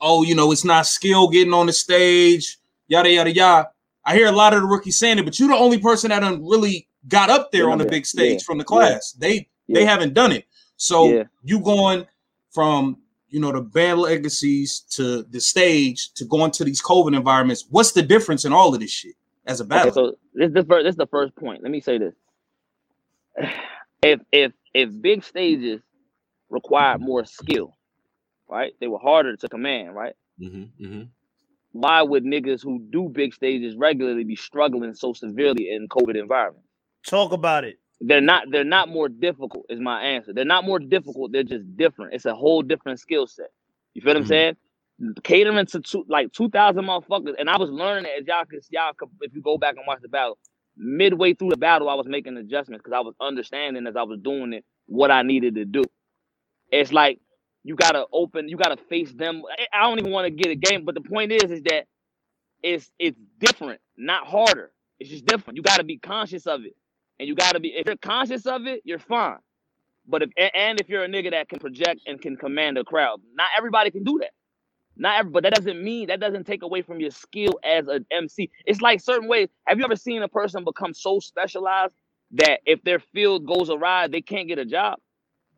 oh, 0.00 0.22
you 0.22 0.34
know, 0.34 0.50
it's 0.50 0.64
not 0.64 0.86
skill 0.86 1.28
getting 1.28 1.54
on 1.54 1.66
the 1.66 1.72
stage, 1.72 2.58
yada 2.88 3.10
yada 3.10 3.32
yada. 3.32 3.70
I 4.04 4.14
hear 4.14 4.26
a 4.26 4.32
lot 4.32 4.52
of 4.52 4.62
the 4.62 4.66
rookies 4.66 4.98
saying 4.98 5.18
it, 5.18 5.24
but 5.24 5.38
you're 5.38 5.48
the 5.48 5.54
only 5.54 5.78
person 5.78 6.10
that 6.10 6.20
done 6.20 6.44
really 6.44 6.88
got 7.08 7.30
up 7.30 7.50
there 7.52 7.66
Yeah, 7.66 7.72
on 7.72 7.78
the 7.78 7.86
big 7.86 8.06
stage 8.06 8.40
yeah, 8.40 8.44
from 8.44 8.58
the 8.58 8.64
class. 8.64 9.12
They 9.12 9.48
they 9.68 9.82
Yeah. 9.82 9.90
haven't 9.90 10.14
done 10.14 10.32
it. 10.32 10.46
So 10.76 11.08
Yeah. 11.08 11.24
you 11.42 11.60
going 11.60 12.06
from 12.50 12.98
you 13.28 13.40
know 13.40 13.52
the 13.52 13.62
band 13.62 14.00
legacies 14.00 14.80
to 14.90 15.22
the 15.24 15.40
stage 15.40 16.12
to 16.14 16.24
going 16.24 16.50
to 16.52 16.64
these 16.64 16.82
COVID 16.82 17.16
environments. 17.16 17.66
What's 17.70 17.92
the 17.92 18.02
difference 18.02 18.44
in 18.44 18.52
all 18.52 18.74
of 18.74 18.80
this 18.80 18.90
shit 18.90 19.14
as 19.46 19.60
a 19.60 19.64
battle? 19.64 19.88
Okay, 19.88 19.94
so 19.94 20.16
this 20.34 20.52
this, 20.52 20.66
first, 20.66 20.84
this 20.84 20.92
is 20.92 20.96
the 20.98 21.06
first 21.06 21.34
point. 21.36 21.62
Let 21.62 21.72
me 21.72 21.80
say 21.80 21.98
this: 21.98 22.14
if 24.02 24.20
if 24.32 24.52
if 24.74 24.90
big 25.00 25.24
stages 25.24 25.80
required 26.50 27.00
more 27.00 27.24
skill, 27.24 27.76
right? 28.48 28.72
They 28.80 28.88
were 28.88 28.98
harder 28.98 29.36
to 29.36 29.48
command, 29.48 29.94
right? 29.94 30.14
Mm-hmm, 30.40 30.84
mm-hmm. 30.84 31.02
Why 31.72 32.02
would 32.02 32.24
niggas 32.24 32.62
who 32.62 32.80
do 32.90 33.08
big 33.08 33.32
stages 33.32 33.76
regularly 33.76 34.24
be 34.24 34.36
struggling 34.36 34.94
so 34.94 35.14
severely 35.14 35.70
in 35.70 35.88
COVID 35.88 36.20
environments? 36.20 36.68
Talk 37.06 37.32
about 37.32 37.64
it. 37.64 37.78
They're 38.00 38.20
not. 38.20 38.50
They're 38.50 38.64
not 38.64 38.88
more 38.88 39.08
difficult. 39.08 39.66
Is 39.70 39.80
my 39.80 40.02
answer. 40.02 40.32
They're 40.32 40.44
not 40.44 40.64
more 40.64 40.78
difficult. 40.80 41.32
They're 41.32 41.44
just 41.44 41.76
different. 41.76 42.14
It's 42.14 42.26
a 42.26 42.34
whole 42.34 42.62
different 42.62 43.00
skill 43.00 43.26
set. 43.26 43.50
You 43.94 44.02
feel 44.02 44.10
what 44.12 44.18
I'm 44.18 44.24
Mhm. 44.24 44.28
saying? 44.28 44.56
Catering 45.24 45.66
to 45.66 45.80
two, 45.80 46.04
like 46.08 46.32
two 46.32 46.48
thousand 46.50 46.84
motherfuckers, 46.84 47.34
and 47.38 47.50
I 47.50 47.58
was 47.58 47.70
learning 47.70 48.06
it 48.06 48.22
as 48.22 48.26
y'all 48.26 48.44
could 48.46 48.60
y'all 48.70 48.92
could, 48.96 49.10
if 49.22 49.34
you 49.34 49.42
go 49.42 49.58
back 49.58 49.76
and 49.76 49.86
watch 49.86 50.00
the 50.02 50.08
battle. 50.08 50.38
Midway 50.76 51.34
through 51.34 51.50
the 51.50 51.56
battle, 51.58 51.88
I 51.90 51.94
was 51.94 52.06
making 52.08 52.36
adjustments 52.38 52.82
because 52.84 52.96
I 52.96 53.00
was 53.00 53.14
understanding 53.20 53.86
as 53.86 53.96
I 53.96 54.04
was 54.04 54.20
doing 54.20 54.52
it 54.54 54.64
what 54.86 55.10
I 55.10 55.22
needed 55.22 55.56
to 55.56 55.64
do. 55.66 55.84
It's 56.72 56.92
like 56.92 57.20
you 57.64 57.76
gotta 57.76 58.06
open, 58.12 58.48
you 58.48 58.56
gotta 58.56 58.76
face 58.78 59.12
them. 59.12 59.42
I- 59.58 59.68
I 59.72 59.82
don't 59.88 59.98
even 60.00 60.12
want 60.12 60.26
to 60.26 60.30
get 60.30 60.48
a 60.50 60.56
game, 60.56 60.84
but 60.84 60.94
the 60.96 61.02
point 61.02 61.32
is, 61.32 61.50
is 61.50 61.62
that 61.64 61.86
it's 62.62 62.90
it's 62.98 63.18
different, 63.38 63.80
not 63.96 64.26
harder. 64.26 64.72
It's 65.00 65.10
just 65.10 65.26
different. 65.26 65.56
You 65.58 65.62
gotta 65.64 65.84
be 65.84 65.98
conscious 65.98 66.46
of 66.46 66.64
it, 66.66 66.76
and 67.18 67.28
you 67.28 67.34
gotta 67.34 67.60
be. 67.60 67.68
If 67.68 67.86
you're 67.86 67.96
conscious 67.96 68.46
of 68.46 68.66
it, 68.66 68.82
you're 68.84 68.98
fine. 68.98 69.38
But 70.06 70.22
if 70.22 70.30
and 70.54 70.80
if 70.80 70.88
you're 70.88 71.04
a 71.04 71.08
nigga 71.08 71.30
that 71.30 71.48
can 71.48 71.58
project 71.58 72.00
and 72.06 72.20
can 72.20 72.36
command 72.36 72.78
a 72.78 72.84
crowd, 72.84 73.20
not 73.34 73.48
everybody 73.56 73.90
can 73.90 74.04
do 74.04 74.18
that. 74.20 74.30
Not 74.96 75.20
every, 75.20 75.30
but 75.30 75.42
that 75.44 75.54
doesn't 75.54 75.82
mean 75.82 76.08
that 76.08 76.20
doesn't 76.20 76.44
take 76.44 76.62
away 76.62 76.82
from 76.82 77.00
your 77.00 77.10
skill 77.10 77.58
as 77.64 77.86
an 77.88 78.04
MC. 78.10 78.50
It's 78.66 78.80
like 78.80 79.00
certain 79.00 79.28
ways. 79.28 79.48
Have 79.66 79.78
you 79.78 79.84
ever 79.84 79.96
seen 79.96 80.22
a 80.22 80.28
person 80.28 80.64
become 80.64 80.92
so 80.92 81.18
specialized 81.20 81.94
that 82.32 82.60
if 82.66 82.82
their 82.82 82.98
field 82.98 83.46
goes 83.46 83.70
awry, 83.70 84.08
they 84.08 84.20
can't 84.20 84.48
get 84.48 84.58
a 84.58 84.64
job? 84.64 84.98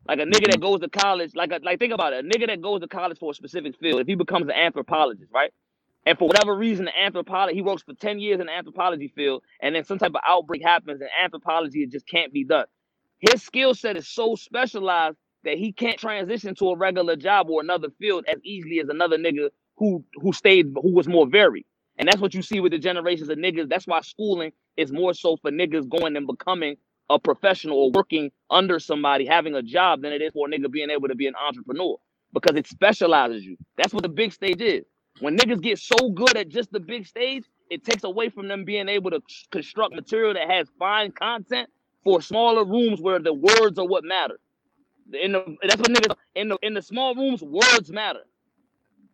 Like 0.07 0.19
a 0.19 0.23
nigga 0.23 0.45
that 0.45 0.49
mm-hmm. 0.51 0.61
goes 0.61 0.79
to 0.81 0.89
college, 0.89 1.31
like 1.35 1.51
a, 1.51 1.59
like 1.63 1.79
think 1.79 1.91
about 1.93 2.13
it, 2.13 2.23
a 2.23 2.27
nigga 2.27 2.47
that 2.47 2.61
goes 2.61 2.81
to 2.81 2.87
college 2.87 3.17
for 3.17 3.31
a 3.31 3.33
specific 3.33 3.75
field. 3.79 3.99
If 3.99 4.07
he 4.07 4.15
becomes 4.15 4.45
an 4.45 4.51
anthropologist, 4.51 5.31
right? 5.33 5.51
And 6.05 6.19
for 6.19 6.27
whatever 6.27 6.55
reason, 6.55 6.85
the 6.85 6.99
anthropology 6.99 7.55
he 7.55 7.63
works 7.63 7.83
for 7.83 7.95
ten 7.95 8.19
years 8.19 8.41
in 8.41 8.47
the 8.47 8.53
anthropology 8.53 9.09
field, 9.15 9.43
and 9.61 9.75
then 9.75 9.85
some 9.85 9.99
type 9.99 10.11
of 10.15 10.21
outbreak 10.27 10.63
happens, 10.63 11.01
and 11.01 11.11
anthropology 11.23 11.87
just 11.87 12.07
can't 12.07 12.33
be 12.33 12.45
done. 12.45 12.65
His 13.19 13.43
skill 13.43 13.75
set 13.75 13.97
is 13.97 14.07
so 14.09 14.35
specialized 14.35 15.17
that 15.45 15.57
he 15.59 15.73
can't 15.73 15.99
transition 15.99 16.55
to 16.55 16.69
a 16.71 16.77
regular 16.77 17.17
job 17.17 17.49
or 17.49 17.61
another 17.61 17.89
field 17.99 18.25
as 18.29 18.37
easily 18.43 18.79
as 18.81 18.89
another 18.89 19.17
nigga 19.17 19.49
who 19.77 20.05
who 20.15 20.33
stayed 20.33 20.67
who 20.81 20.93
was 20.93 21.07
more 21.07 21.27
varied. 21.27 21.65
And 21.97 22.07
that's 22.07 22.21
what 22.21 22.33
you 22.33 22.43
see 22.43 22.61
with 22.61 22.73
the 22.73 22.79
generations 22.79 23.29
of 23.29 23.37
niggas. 23.39 23.69
That's 23.69 23.87
why 23.87 24.01
schooling 24.01 24.53
is 24.77 24.91
more 24.91 25.13
so 25.15 25.37
for 25.37 25.51
niggas 25.51 25.89
going 25.89 26.17
and 26.17 26.27
becoming 26.27 26.77
a 27.09 27.19
professional 27.19 27.77
or 27.77 27.91
working 27.91 28.31
under 28.49 28.79
somebody, 28.79 29.25
having 29.25 29.55
a 29.55 29.63
job, 29.63 30.01
than 30.03 30.13
it 30.13 30.21
is 30.21 30.33
for 30.33 30.47
a 30.47 30.51
nigga 30.51 30.71
being 30.71 30.91
able 30.91 31.09
to 31.09 31.15
be 31.15 31.27
an 31.27 31.35
entrepreneur 31.47 31.97
because 32.33 32.57
it 32.57 32.67
specializes 32.67 33.45
you. 33.45 33.57
That's 33.77 33.93
what 33.93 34.03
the 34.03 34.09
big 34.09 34.33
stage 34.33 34.61
is. 34.61 34.85
When 35.19 35.37
niggas 35.37 35.61
get 35.61 35.79
so 35.79 36.09
good 36.09 36.35
at 36.35 36.49
just 36.49 36.71
the 36.71 36.79
big 36.79 37.07
stage, 37.07 37.45
it 37.69 37.83
takes 37.83 38.03
away 38.03 38.29
from 38.29 38.47
them 38.47 38.65
being 38.65 38.89
able 38.89 39.11
to 39.11 39.21
construct 39.51 39.95
material 39.95 40.33
that 40.33 40.49
has 40.49 40.67
fine 40.77 41.11
content 41.11 41.69
for 42.03 42.21
smaller 42.21 42.63
rooms 42.63 43.01
where 43.01 43.19
the 43.19 43.33
words 43.33 43.79
are 43.79 43.87
what 43.87 44.03
matter. 44.03 44.39
In 45.13 45.33
the 45.33 45.55
that's 45.61 45.77
what 45.77 45.89
niggas 45.91 46.15
in 46.35 46.49
the 46.49 46.57
in 46.61 46.73
the 46.73 46.81
small 46.81 47.15
rooms, 47.15 47.41
words 47.41 47.91
matter. 47.91 48.21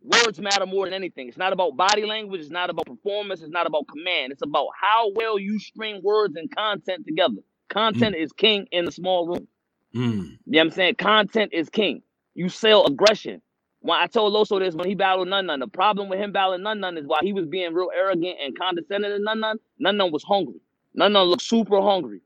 Words 0.02 0.40
matter 0.40 0.66
more 0.66 0.86
than 0.86 0.94
anything. 0.94 1.28
It's 1.28 1.36
not 1.36 1.52
about 1.52 1.76
body 1.76 2.04
language, 2.04 2.40
it's 2.40 2.50
not 2.50 2.70
about 2.70 2.86
performance, 2.86 3.40
it's 3.40 3.52
not 3.52 3.66
about 3.66 3.86
command. 3.86 4.32
It's 4.32 4.42
about 4.42 4.68
how 4.80 5.12
well 5.14 5.38
you 5.38 5.58
string 5.60 6.00
words 6.02 6.34
and 6.36 6.50
content 6.54 7.06
together. 7.06 7.42
Content 7.68 8.16
is 8.16 8.32
king 8.32 8.66
in 8.72 8.84
the 8.84 8.92
small 8.92 9.28
room. 9.28 9.46
Mm. 9.94 10.02
You 10.02 10.20
know 10.22 10.58
what 10.58 10.60
I'm 10.60 10.70
saying? 10.72 10.94
Content 10.96 11.52
is 11.52 11.68
king. 11.70 12.02
You 12.34 12.48
sell 12.48 12.86
aggression. 12.86 13.40
When 13.82 13.98
I 13.98 14.06
told 14.08 14.34
Loso 14.34 14.60
this 14.60 14.74
when 14.76 14.88
he 14.88 14.94
battled 14.96 15.28
Nun 15.28 15.46
Nun, 15.46 15.60
the 15.60 15.68
problem 15.68 16.08
with 16.10 16.20
him 16.20 16.32
battling 16.32 16.62
Nun 16.64 16.80
Nun 16.80 16.98
is 16.98 17.06
while 17.06 17.20
he 17.22 17.32
was 17.34 17.46
being 17.46 17.74
real 17.74 17.90
arrogant 17.96 18.38
and 18.44 18.58
condescending 18.58 19.10
to 19.12 19.20
Nun 19.20 19.40
Nun, 19.40 19.58
Nun 19.80 19.98
Nun 19.98 20.12
was 20.12 20.24
hungry. 20.24 20.60
Nun 20.94 21.14
Nun 21.14 21.26
looked 21.28 21.42
super 21.42 21.80
hungry. 21.82 22.20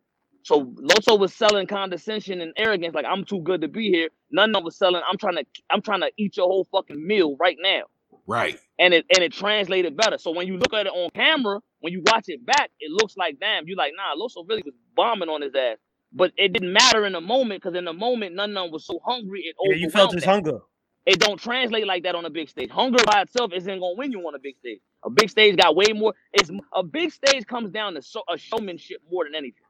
So 0.45 0.67
Loso 0.67 1.19
was 1.19 1.35
selling 1.35 1.67
condescension 1.69 2.41
and 2.43 2.53
arrogance, 2.57 2.95
like 2.95 3.07
I'm 3.07 3.25
too 3.25 3.41
good 3.41 3.63
to 3.63 3.69
be 3.69 3.91
here. 3.91 4.11
Nun 4.33 4.53
Nun 4.53 4.65
was 4.65 4.77
selling, 4.77 5.03
I'm 5.11 5.19
trying 5.19 5.37
to, 5.37 5.47
I'm 5.71 5.83
trying 5.83 6.03
to 6.03 6.11
eat 6.19 6.37
your 6.37 6.47
whole 6.49 6.67
fucking 6.73 7.05
meal 7.07 7.37
right 7.41 7.59
now. 7.61 7.85
Right. 8.27 8.59
and 8.79 8.95
it 8.95 9.07
and 9.15 9.25
it 9.25 9.33
translated 9.33 9.97
better. 9.97 10.19
So 10.19 10.33
when 10.33 10.49
you 10.49 10.59
look 10.59 10.75
at 10.75 10.87
it 10.87 10.93
on 10.93 11.11
camera, 11.15 11.61
when 11.81 11.93
you 11.95 12.03
watch 12.07 12.25
it 12.29 12.45
back, 12.47 12.71
it 12.81 12.91
looks 12.93 13.17
like 13.17 13.39
damn. 13.41 13.69
you're 13.69 13.77
like 13.79 13.95
nah, 13.97 14.17
Loso 14.21 14.49
really 14.49 14.63
was 14.65 14.75
bombing 14.97 15.29
on 15.31 15.43
his 15.43 15.55
ass, 15.55 15.79
but 16.13 16.33
it 16.39 16.53
didn't 16.53 16.73
matter 16.73 17.07
in 17.07 17.15
the 17.15 17.23
moment 17.23 17.63
because 17.63 17.77
in 17.79 17.85
the 17.87 17.95
moment 17.95 18.35
none 18.37 18.51
of 18.57 18.65
them 18.65 18.73
was 18.73 18.87
so 18.87 19.01
hungry. 19.07 19.43
It 19.43 19.57
Yeah, 19.63 19.77
you 19.77 19.91
felt 19.91 20.13
his 20.13 20.25
them. 20.25 20.35
hunger. 20.35 20.61
It 21.07 21.21
don't 21.21 21.41
translate 21.41 21.87
like 21.87 22.05
that 22.05 22.17
on 22.17 22.25
a 22.27 22.31
big 22.31 22.51
stage. 22.51 22.71
Hunger 22.71 23.05
by 23.07 23.23
itself 23.23 23.53
isn't 23.55 23.81
gonna 23.81 23.95
win 23.97 24.13
you 24.13 24.21
on 24.27 24.37
a 24.37 24.41
big 24.41 24.59
stage. 24.59 24.81
A 25.05 25.11
big 25.11 25.31
stage 25.31 25.57
got 25.59 25.77
way 25.77 25.93
more. 25.95 26.15
It's 26.33 26.51
a 26.75 26.83
big 26.85 27.13
stage 27.13 27.47
comes 27.47 27.73
down 27.73 27.95
to 27.97 28.03
so, 28.03 28.23
a 28.31 28.39
showmanship 28.39 29.03
more 29.13 29.25
than 29.27 29.37
anything. 29.37 29.65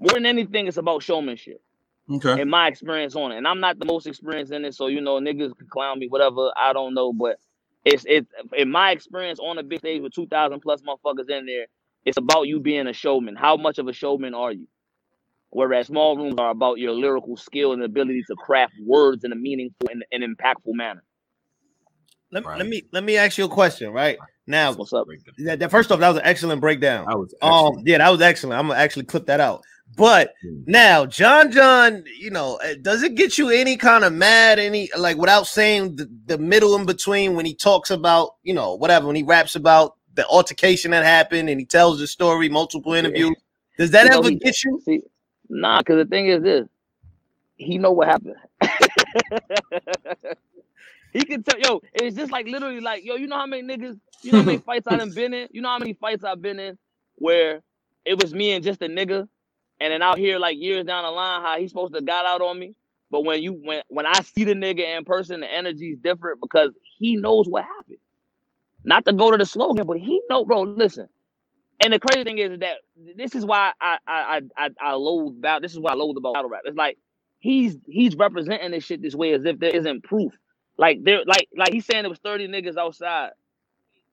More 0.00 0.14
than 0.14 0.26
anything, 0.26 0.68
it's 0.68 0.78
about 0.78 1.02
showmanship 1.02 1.62
Okay. 2.10 2.38
in 2.40 2.50
my 2.50 2.68
experience 2.68 3.16
on 3.16 3.32
it. 3.32 3.38
And 3.38 3.48
I'm 3.48 3.60
not 3.60 3.78
the 3.78 3.86
most 3.86 4.06
experienced 4.06 4.52
in 4.52 4.64
it, 4.64 4.74
so 4.74 4.88
you 4.88 5.00
know, 5.00 5.20
niggas 5.20 5.56
can 5.58 5.68
clown 5.68 5.98
me, 6.00 6.08
whatever. 6.08 6.52
I 6.56 6.72
don't 6.72 6.94
know, 6.94 7.12
but 7.12 7.40
it's 7.84 8.04
it 8.06 8.26
in 8.56 8.70
my 8.70 8.92
experience 8.92 9.40
on 9.40 9.58
a 9.58 9.64
big 9.64 9.80
stage 9.80 10.02
with 10.02 10.14
two 10.14 10.26
thousand 10.28 10.60
plus 10.60 10.82
motherfuckers 10.82 11.30
in 11.30 11.46
there. 11.46 11.66
It's 12.04 12.18
about 12.18 12.48
you 12.48 12.60
being 12.60 12.86
a 12.88 12.94
showman. 12.94 13.36
How 13.36 13.56
much 13.56 13.78
of 13.78 13.88
a 13.88 13.94
showman 13.94 14.34
are 14.34 14.52
you? 14.52 14.68
Whereas 15.50 15.86
small 15.86 16.16
rooms 16.16 16.34
are 16.38 16.50
about 16.50 16.78
your 16.78 16.92
lyrical 16.92 17.36
skill 17.36 17.72
and 17.72 17.82
ability 17.82 18.22
to 18.28 18.36
craft 18.36 18.74
words 18.84 19.24
in 19.24 19.32
a 19.32 19.36
meaningful 19.36 19.88
and, 19.90 20.04
and 20.12 20.22
impactful 20.22 20.74
manner. 20.74 21.02
Let, 22.30 22.44
Right. 22.44 22.58
let 22.58 22.66
me 22.68 22.82
let 22.92 23.04
me 23.04 23.16
ask 23.16 23.38
you 23.38 23.46
a 23.46 23.48
question. 23.48 23.90
Right 23.90 24.18
now, 24.46 24.72
What's 24.74 24.92
up? 24.92 25.06
that, 25.38 25.58
that- 25.60 25.70
first 25.70 25.90
off, 25.90 26.00
that 26.00 26.08
was 26.08 26.18
an 26.18 26.26
excellent 26.26 26.60
breakdown. 26.60 27.06
That 27.06 27.18
was 27.18 27.34
Um, 27.40 27.82
yeah, 27.86 27.98
that 27.98 28.10
was 28.10 28.20
excellent. 28.20 28.58
I'm 28.60 28.68
gonna 28.68 28.78
actually 28.78 29.06
clip 29.06 29.24
that 29.26 29.40
out. 29.40 29.62
But 29.96 30.34
Mm. 30.44 30.64
now, 30.66 31.06
John 31.06 31.50
John, 31.50 32.04
you 32.20 32.30
know, 32.30 32.60
uh, 32.62 32.74
does 32.82 33.02
it 33.02 33.14
get 33.14 33.38
you 33.38 33.48
any 33.48 33.78
kind 33.78 34.04
of 34.04 34.12
mad? 34.12 34.58
Any 34.58 34.90
like 34.98 35.16
without 35.16 35.46
saying 35.46 35.96
the, 35.96 36.06
the 36.26 36.36
middle 36.36 36.76
in 36.76 36.84
between 36.84 37.34
when 37.34 37.46
he 37.46 37.54
talks 37.54 37.90
about, 37.90 38.32
you 38.42 38.52
know, 38.52 38.74
whatever 38.74 39.06
when 39.06 39.16
he 39.16 39.22
raps 39.22 39.56
about 39.56 39.94
the 40.12 40.26
altercation 40.26 40.90
that 40.90 41.04
happened 41.04 41.48
and 41.48 41.58
he 41.58 41.64
tells 41.64 41.98
the 41.98 42.06
story, 42.06 42.50
multiple 42.50 42.92
interviews. 42.92 43.34
Does 43.78 43.90
that 43.92 44.04
You 44.04 44.10
know, 44.10 44.18
ever 44.18 44.28
he- 44.28 44.36
get 44.36 44.62
you? 44.64 44.80
See, 44.84 45.00
nah, 45.50 45.80
because 45.80 45.96
the 45.98 46.06
thing 46.06 46.28
is 46.28 46.42
this, 46.42 46.68
he 47.56 47.78
know 47.78 47.92
what 47.92 48.08
happened. 48.08 48.36
he 51.12 51.24
can 51.24 51.42
tell, 51.42 51.58
yo, 51.60 51.82
it's 51.94 52.16
just 52.16 52.32
like 52.32 52.46
literally 52.46 52.80
like, 52.80 53.04
yo, 53.04 53.16
you 53.16 53.26
know 53.28 53.36
how 53.38 53.46
many 53.46 53.62
niggas, 53.62 53.98
you 54.22 54.32
know 54.32 54.38
how 54.38 54.44
many 54.44 54.58
fights 54.58 54.86
I 54.88 54.96
done 54.96 55.12
been 55.12 55.34
in? 55.34 55.48
You 55.52 55.62
know 55.62 55.70
how 55.70 55.78
many 55.78 55.94
fights 55.94 56.24
I've 56.24 56.42
been 56.42 56.60
in 56.60 56.78
where 57.16 57.62
it 58.04 58.18
was 58.22 58.34
me 58.34 58.52
and 58.52 58.64
just 58.64 58.82
a 58.82 58.86
nigga, 58.88 59.28
and 59.80 59.92
then 59.92 60.02
out 60.02 60.18
here 60.18 60.38
like 60.38 60.58
years 60.58 60.84
down 60.86 61.04
the 61.04 61.10
line, 61.10 61.42
how 61.42 61.58
he's 61.58 61.70
supposed 61.70 61.94
to 61.94 62.02
got 62.02 62.26
out 62.26 62.42
on 62.42 62.58
me. 62.58 62.74
But 63.10 63.24
when 63.24 63.42
you 63.42 63.54
when 63.54 63.82
when 63.88 64.06
I 64.06 64.20
see 64.22 64.44
the 64.44 64.54
nigga 64.54 64.96
in 64.98 65.04
person, 65.04 65.40
the 65.40 65.52
energy's 65.52 65.98
different 65.98 66.40
because 66.40 66.70
he 66.98 67.16
knows 67.16 67.48
what 67.48 67.64
happened. 67.64 67.98
Not 68.84 69.04
to 69.06 69.12
go 69.14 69.30
to 69.30 69.38
the 69.38 69.46
slogan, 69.46 69.86
but 69.86 69.98
he 69.98 70.22
know, 70.30 70.44
bro. 70.44 70.62
Listen, 70.62 71.08
and 71.80 71.92
the 71.92 72.00
crazy 72.00 72.24
thing 72.24 72.38
is 72.38 72.58
that 72.60 72.78
this 73.16 73.34
is 73.34 73.44
why 73.44 73.72
I 73.80 73.98
I 74.06 74.42
I 74.56 74.70
I, 74.80 74.92
loathe 74.94 75.38
about 75.38 75.62
this 75.62 75.72
is 75.72 75.80
why 75.80 75.92
I 75.92 75.94
loathe 75.94 76.16
about 76.16 76.34
battle 76.34 76.50
rap. 76.50 76.62
It's 76.64 76.76
like 76.76 76.98
he's 77.38 77.76
he's 77.86 78.16
representing 78.16 78.72
this 78.72 78.84
shit 78.84 79.02
this 79.02 79.14
way 79.14 79.32
as 79.34 79.44
if 79.44 79.58
there 79.60 79.74
isn't 79.74 80.04
proof. 80.04 80.32
Like 80.78 81.04
there, 81.04 81.20
like 81.26 81.48
like 81.56 81.72
he's 81.72 81.86
saying 81.86 82.02
there 82.02 82.10
was 82.10 82.20
30 82.20 82.48
niggas 82.48 82.76
outside. 82.76 83.30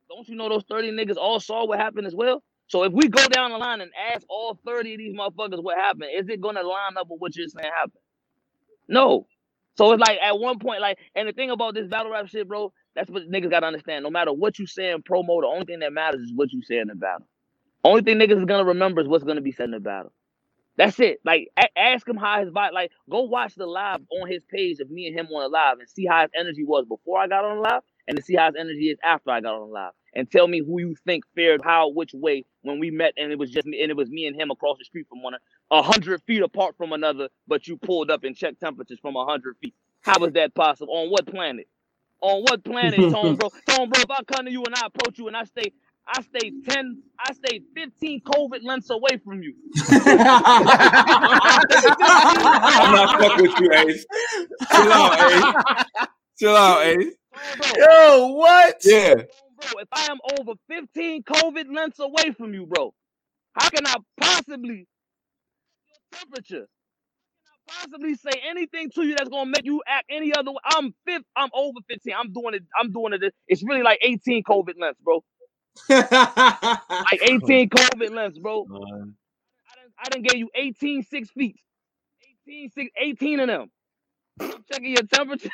Don't 0.10 0.28
you 0.30 0.36
know 0.36 0.50
those 0.50 0.64
30 0.70 0.92
niggas 0.92 1.18
all 1.18 1.40
saw 1.40 1.66
what 1.66 1.80
happened 1.80 2.08
as 2.08 2.16
well? 2.16 2.44
So 2.68 2.84
if 2.84 2.94
we 2.94 3.08
go 3.08 3.28
down 3.28 3.52
the 3.52 3.58
line 3.58 3.82
and 3.82 3.92
ask 4.14 4.26
all 4.30 4.60
30 4.66 4.94
of 4.94 4.98
these 5.00 5.16
motherfuckers 5.16 5.64
what 5.64 5.78
happened, 5.78 6.10
is 6.16 6.30
it 6.30 6.42
gonna 6.42 6.64
line 6.64 6.98
up 6.98 7.08
with 7.10 7.20
what 7.22 7.36
you're 7.36 7.48
saying 7.48 7.72
happened? 7.76 8.02
No. 8.88 9.28
So 9.78 9.92
it's 9.94 10.02
like 10.02 10.20
at 10.22 10.40
one 10.40 10.60
point, 10.60 10.82
like, 10.82 11.00
and 11.16 11.28
the 11.28 11.34
thing 11.34 11.52
about 11.52 11.76
this 11.76 11.88
battle 11.88 12.12
rap 12.12 12.28
shit, 12.28 12.48
bro, 12.48 12.74
that's 12.96 13.10
what 13.10 13.30
niggas 13.30 13.50
gotta 13.52 13.68
understand. 13.68 14.04
No 14.04 14.10
matter 14.12 14.34
what 14.34 14.60
you 14.60 14.68
say 14.68 14.92
in 14.92 15.04
promo, 15.04 15.42
the 15.42 15.48
only 15.48 15.66
thing 15.66 15.80
that 15.80 15.94
matters 15.94 16.22
is 16.22 16.34
what 16.34 16.54
you 16.54 16.62
say 16.64 16.78
in 16.80 16.88
the 16.88 16.96
battle. 16.96 17.28
Only 17.86 18.04
thing 18.04 18.20
niggas 18.20 18.40
is 18.40 18.46
gonna 18.46 18.66
remember 18.66 19.02
is 19.02 19.10
what's 19.10 19.26
gonna 19.26 19.42
be 19.42 19.54
said 19.54 19.66
in 19.68 19.72
the 19.74 19.82
battle. 19.82 20.10
That's 20.78 21.00
it. 21.00 21.20
Like, 21.24 21.50
a- 21.58 21.78
ask 21.80 22.08
him 22.08 22.18
how 22.18 22.42
his 22.42 22.50
vibe. 22.50 22.74
Like, 22.74 22.92
go 23.10 23.22
watch 23.24 23.56
the 23.56 23.66
live 23.68 24.00
on 24.22 24.28
his 24.30 24.44
page 24.46 24.80
of 24.80 24.90
me 24.90 25.08
and 25.08 25.18
him 25.18 25.28
on 25.28 25.44
the 25.44 25.50
live 25.50 25.80
and 25.80 25.90
see 25.90 26.06
how 26.06 26.24
his 26.24 26.32
energy 26.38 26.64
was 26.64 26.86
before 26.88 27.20
I 27.20 27.28
got 27.28 27.46
on 27.46 27.58
the 27.58 27.62
live, 27.62 27.84
and 28.08 28.18
to 28.18 28.24
see 28.24 28.36
how 28.36 28.48
his 28.48 28.56
energy 28.60 28.90
is 28.90 28.98
after 29.04 29.32
I 29.32 29.42
got 29.42 29.54
on 29.56 29.68
the 29.70 29.74
live. 29.74 29.94
And 30.16 30.30
tell 30.32 30.48
me 30.48 30.60
who 30.60 30.80
you 30.80 30.96
think 31.06 31.26
fared 31.36 31.62
how, 31.64 31.90
which 31.90 32.14
way 32.14 32.46
when 32.64 32.80
we 32.80 32.92
met, 32.92 33.14
and 33.18 33.32
it 33.32 33.40
was 33.40 33.52
just 33.52 33.68
me, 33.68 33.82
and 33.82 33.92
it 33.92 33.98
was 33.98 34.10
me 34.10 34.28
and 34.28 34.40
him 34.40 34.52
across 34.52 34.78
the 34.80 34.86
street 34.86 35.08
from 35.10 35.24
one 35.24 35.36
a 35.72 35.82
hundred 35.82 36.22
feet 36.24 36.42
apart 36.42 36.76
from 36.78 36.94
another, 36.94 37.30
but 37.48 37.68
you 37.68 37.78
pulled 37.78 38.12
up 38.12 38.24
and 38.24 38.36
checked 38.36 38.60
temperatures 38.60 39.00
from 39.02 39.16
a 39.16 39.26
hundred 39.26 39.58
feet. 39.62 39.74
How 40.02 40.24
is 40.26 40.34
that 40.34 40.56
possible? 40.56 40.94
On 40.94 41.10
what 41.10 41.28
planet? 41.28 41.68
On 42.22 42.42
what 42.44 42.64
planet, 42.64 43.08
Tone 43.10 43.36
bro? 43.38 43.52
Tone 43.68 43.90
bro, 43.90 44.02
if 44.04 44.12
I 44.12 44.24
come 44.24 44.46
to 44.46 44.52
you 44.52 44.64
and 44.66 44.76
I 44.76 44.88
approach 44.88 45.18
you 45.20 45.28
and 45.28 45.38
I 45.38 45.46
stay, 45.46 45.74
I 46.08 46.22
stay 46.22 46.52
10, 46.70 47.02
I 47.20 47.34
stay 47.34 47.62
15 47.76 48.22
COVID 48.22 48.64
lengths 48.64 48.90
away 48.92 49.18
from 49.24 49.42
you. 49.42 49.56
I'm 49.90 50.66
not 52.96 53.20
fucking 53.20 53.42
with 53.44 53.60
you, 53.60 53.72
Ace. 53.74 54.06
Chill 54.72 54.92
out, 54.92 55.32
Ace. 55.32 56.08
Chill 56.38 56.56
out, 56.56 56.86
Ace. 56.86 57.14
Yo, 57.78 58.28
what? 58.28 58.78
Yeah. 58.84 59.16
Bro, 59.16 59.80
if 59.80 59.88
I 59.92 60.08
am 60.12 60.20
over 60.40 60.54
15 60.70 61.24
COVID 61.24 61.74
lengths 61.74 62.00
away 62.00 62.32
from 62.38 62.54
you, 62.54 62.66
bro, 62.68 62.94
how 63.54 63.70
can 63.70 63.88
I 63.88 63.96
possibly 64.20 64.88
your 65.88 66.20
temperature? 66.20 66.68
How 67.68 67.86
can 67.86 67.96
I 67.96 67.98
possibly 67.98 68.16
say 68.16 68.42
anything 68.48 68.92
to 68.92 69.04
you 69.04 69.16
that's 69.16 69.30
gonna 69.30 69.50
make 69.50 69.66
you 69.66 69.82
act 69.88 70.06
any 70.10 70.34
other 70.36 70.52
way? 70.52 70.58
I'm 70.66 70.94
fifth, 71.08 71.26
I'm 71.36 71.50
over 71.54 71.80
15. 71.90 72.14
I'm 72.18 72.32
doing 72.32 72.54
it, 72.56 72.64
I'm 72.80 72.92
doing 72.92 73.14
it. 73.14 73.34
It's 73.48 73.64
really 73.64 73.82
like 73.84 74.00
18 74.02 74.44
COVID 74.44 74.74
lengths, 74.80 75.02
bro. 75.04 75.24
Like 75.90 77.22
18 77.22 77.70
COVID 77.70 78.12
lengths, 78.12 78.40
bro. 78.40 78.66
Man. 78.70 79.16
I 79.72 79.76
done, 79.82 79.94
I 80.00 80.10
done 80.10 80.22
gave 80.24 80.40
you 80.40 80.50
18 80.56 81.04
six 81.04 81.30
feet. 81.32 81.58
18, 82.48 82.70
six, 82.72 82.92
18 82.98 83.40
of 83.42 83.48
them. 83.48 83.72
I'm 84.42 84.64
checking 84.72 84.92
your 84.92 85.04
temperature. 85.04 85.50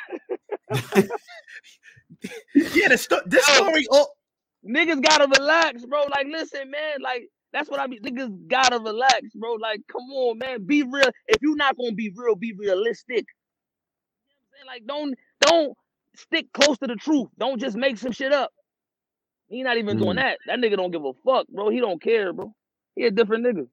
Yeah, 2.54 2.88
the 2.88 2.98
sto- 2.98 3.22
this 3.26 3.46
Yo. 3.48 3.54
story. 3.54 3.86
Oh, 3.90 4.06
Niggas 4.68 5.02
gotta 5.02 5.26
relax, 5.26 5.84
bro. 5.86 6.04
Like, 6.04 6.26
listen, 6.28 6.70
man. 6.70 7.00
Like, 7.02 7.28
that's 7.52 7.68
what 7.68 7.80
I 7.80 7.86
mean. 7.86 8.02
Niggas 8.02 8.48
gotta 8.48 8.78
relax, 8.78 9.28
bro. 9.34 9.54
Like, 9.54 9.80
come 9.90 10.02
on, 10.12 10.38
man. 10.38 10.64
Be 10.66 10.82
real. 10.84 11.10
If 11.28 11.42
you're 11.42 11.56
not 11.56 11.76
gonna 11.76 11.92
be 11.92 12.12
real, 12.14 12.36
be 12.36 12.52
realistic. 12.56 13.26
You 14.28 14.36
know 14.36 14.38
what 14.38 14.44
I'm 14.44 14.48
saying? 14.54 14.66
Like, 14.68 14.86
don't 14.86 15.14
don't 15.40 15.76
stick 16.16 16.46
close 16.54 16.78
to 16.78 16.86
the 16.86 16.96
truth. 16.96 17.28
Don't 17.38 17.60
just 17.60 17.76
make 17.76 17.98
some 17.98 18.12
shit 18.12 18.32
up. 18.32 18.52
He 19.52 19.64
not 19.64 19.78
even 19.78 19.98
doing 19.98 20.16
Mm. 20.16 20.16
that. 20.18 20.38
That 20.46 20.60
nigga 20.60 20.76
don't 20.78 20.92
give 20.92 21.04
a 21.06 21.14
fuck, 21.26 21.48
bro. 21.48 21.70
He 21.70 21.80
don't 21.80 22.02
care, 22.02 22.34
bro. 22.34 22.54
He 22.96 23.06
a 23.06 23.12
different 23.12 23.46
nigga. 23.46 23.68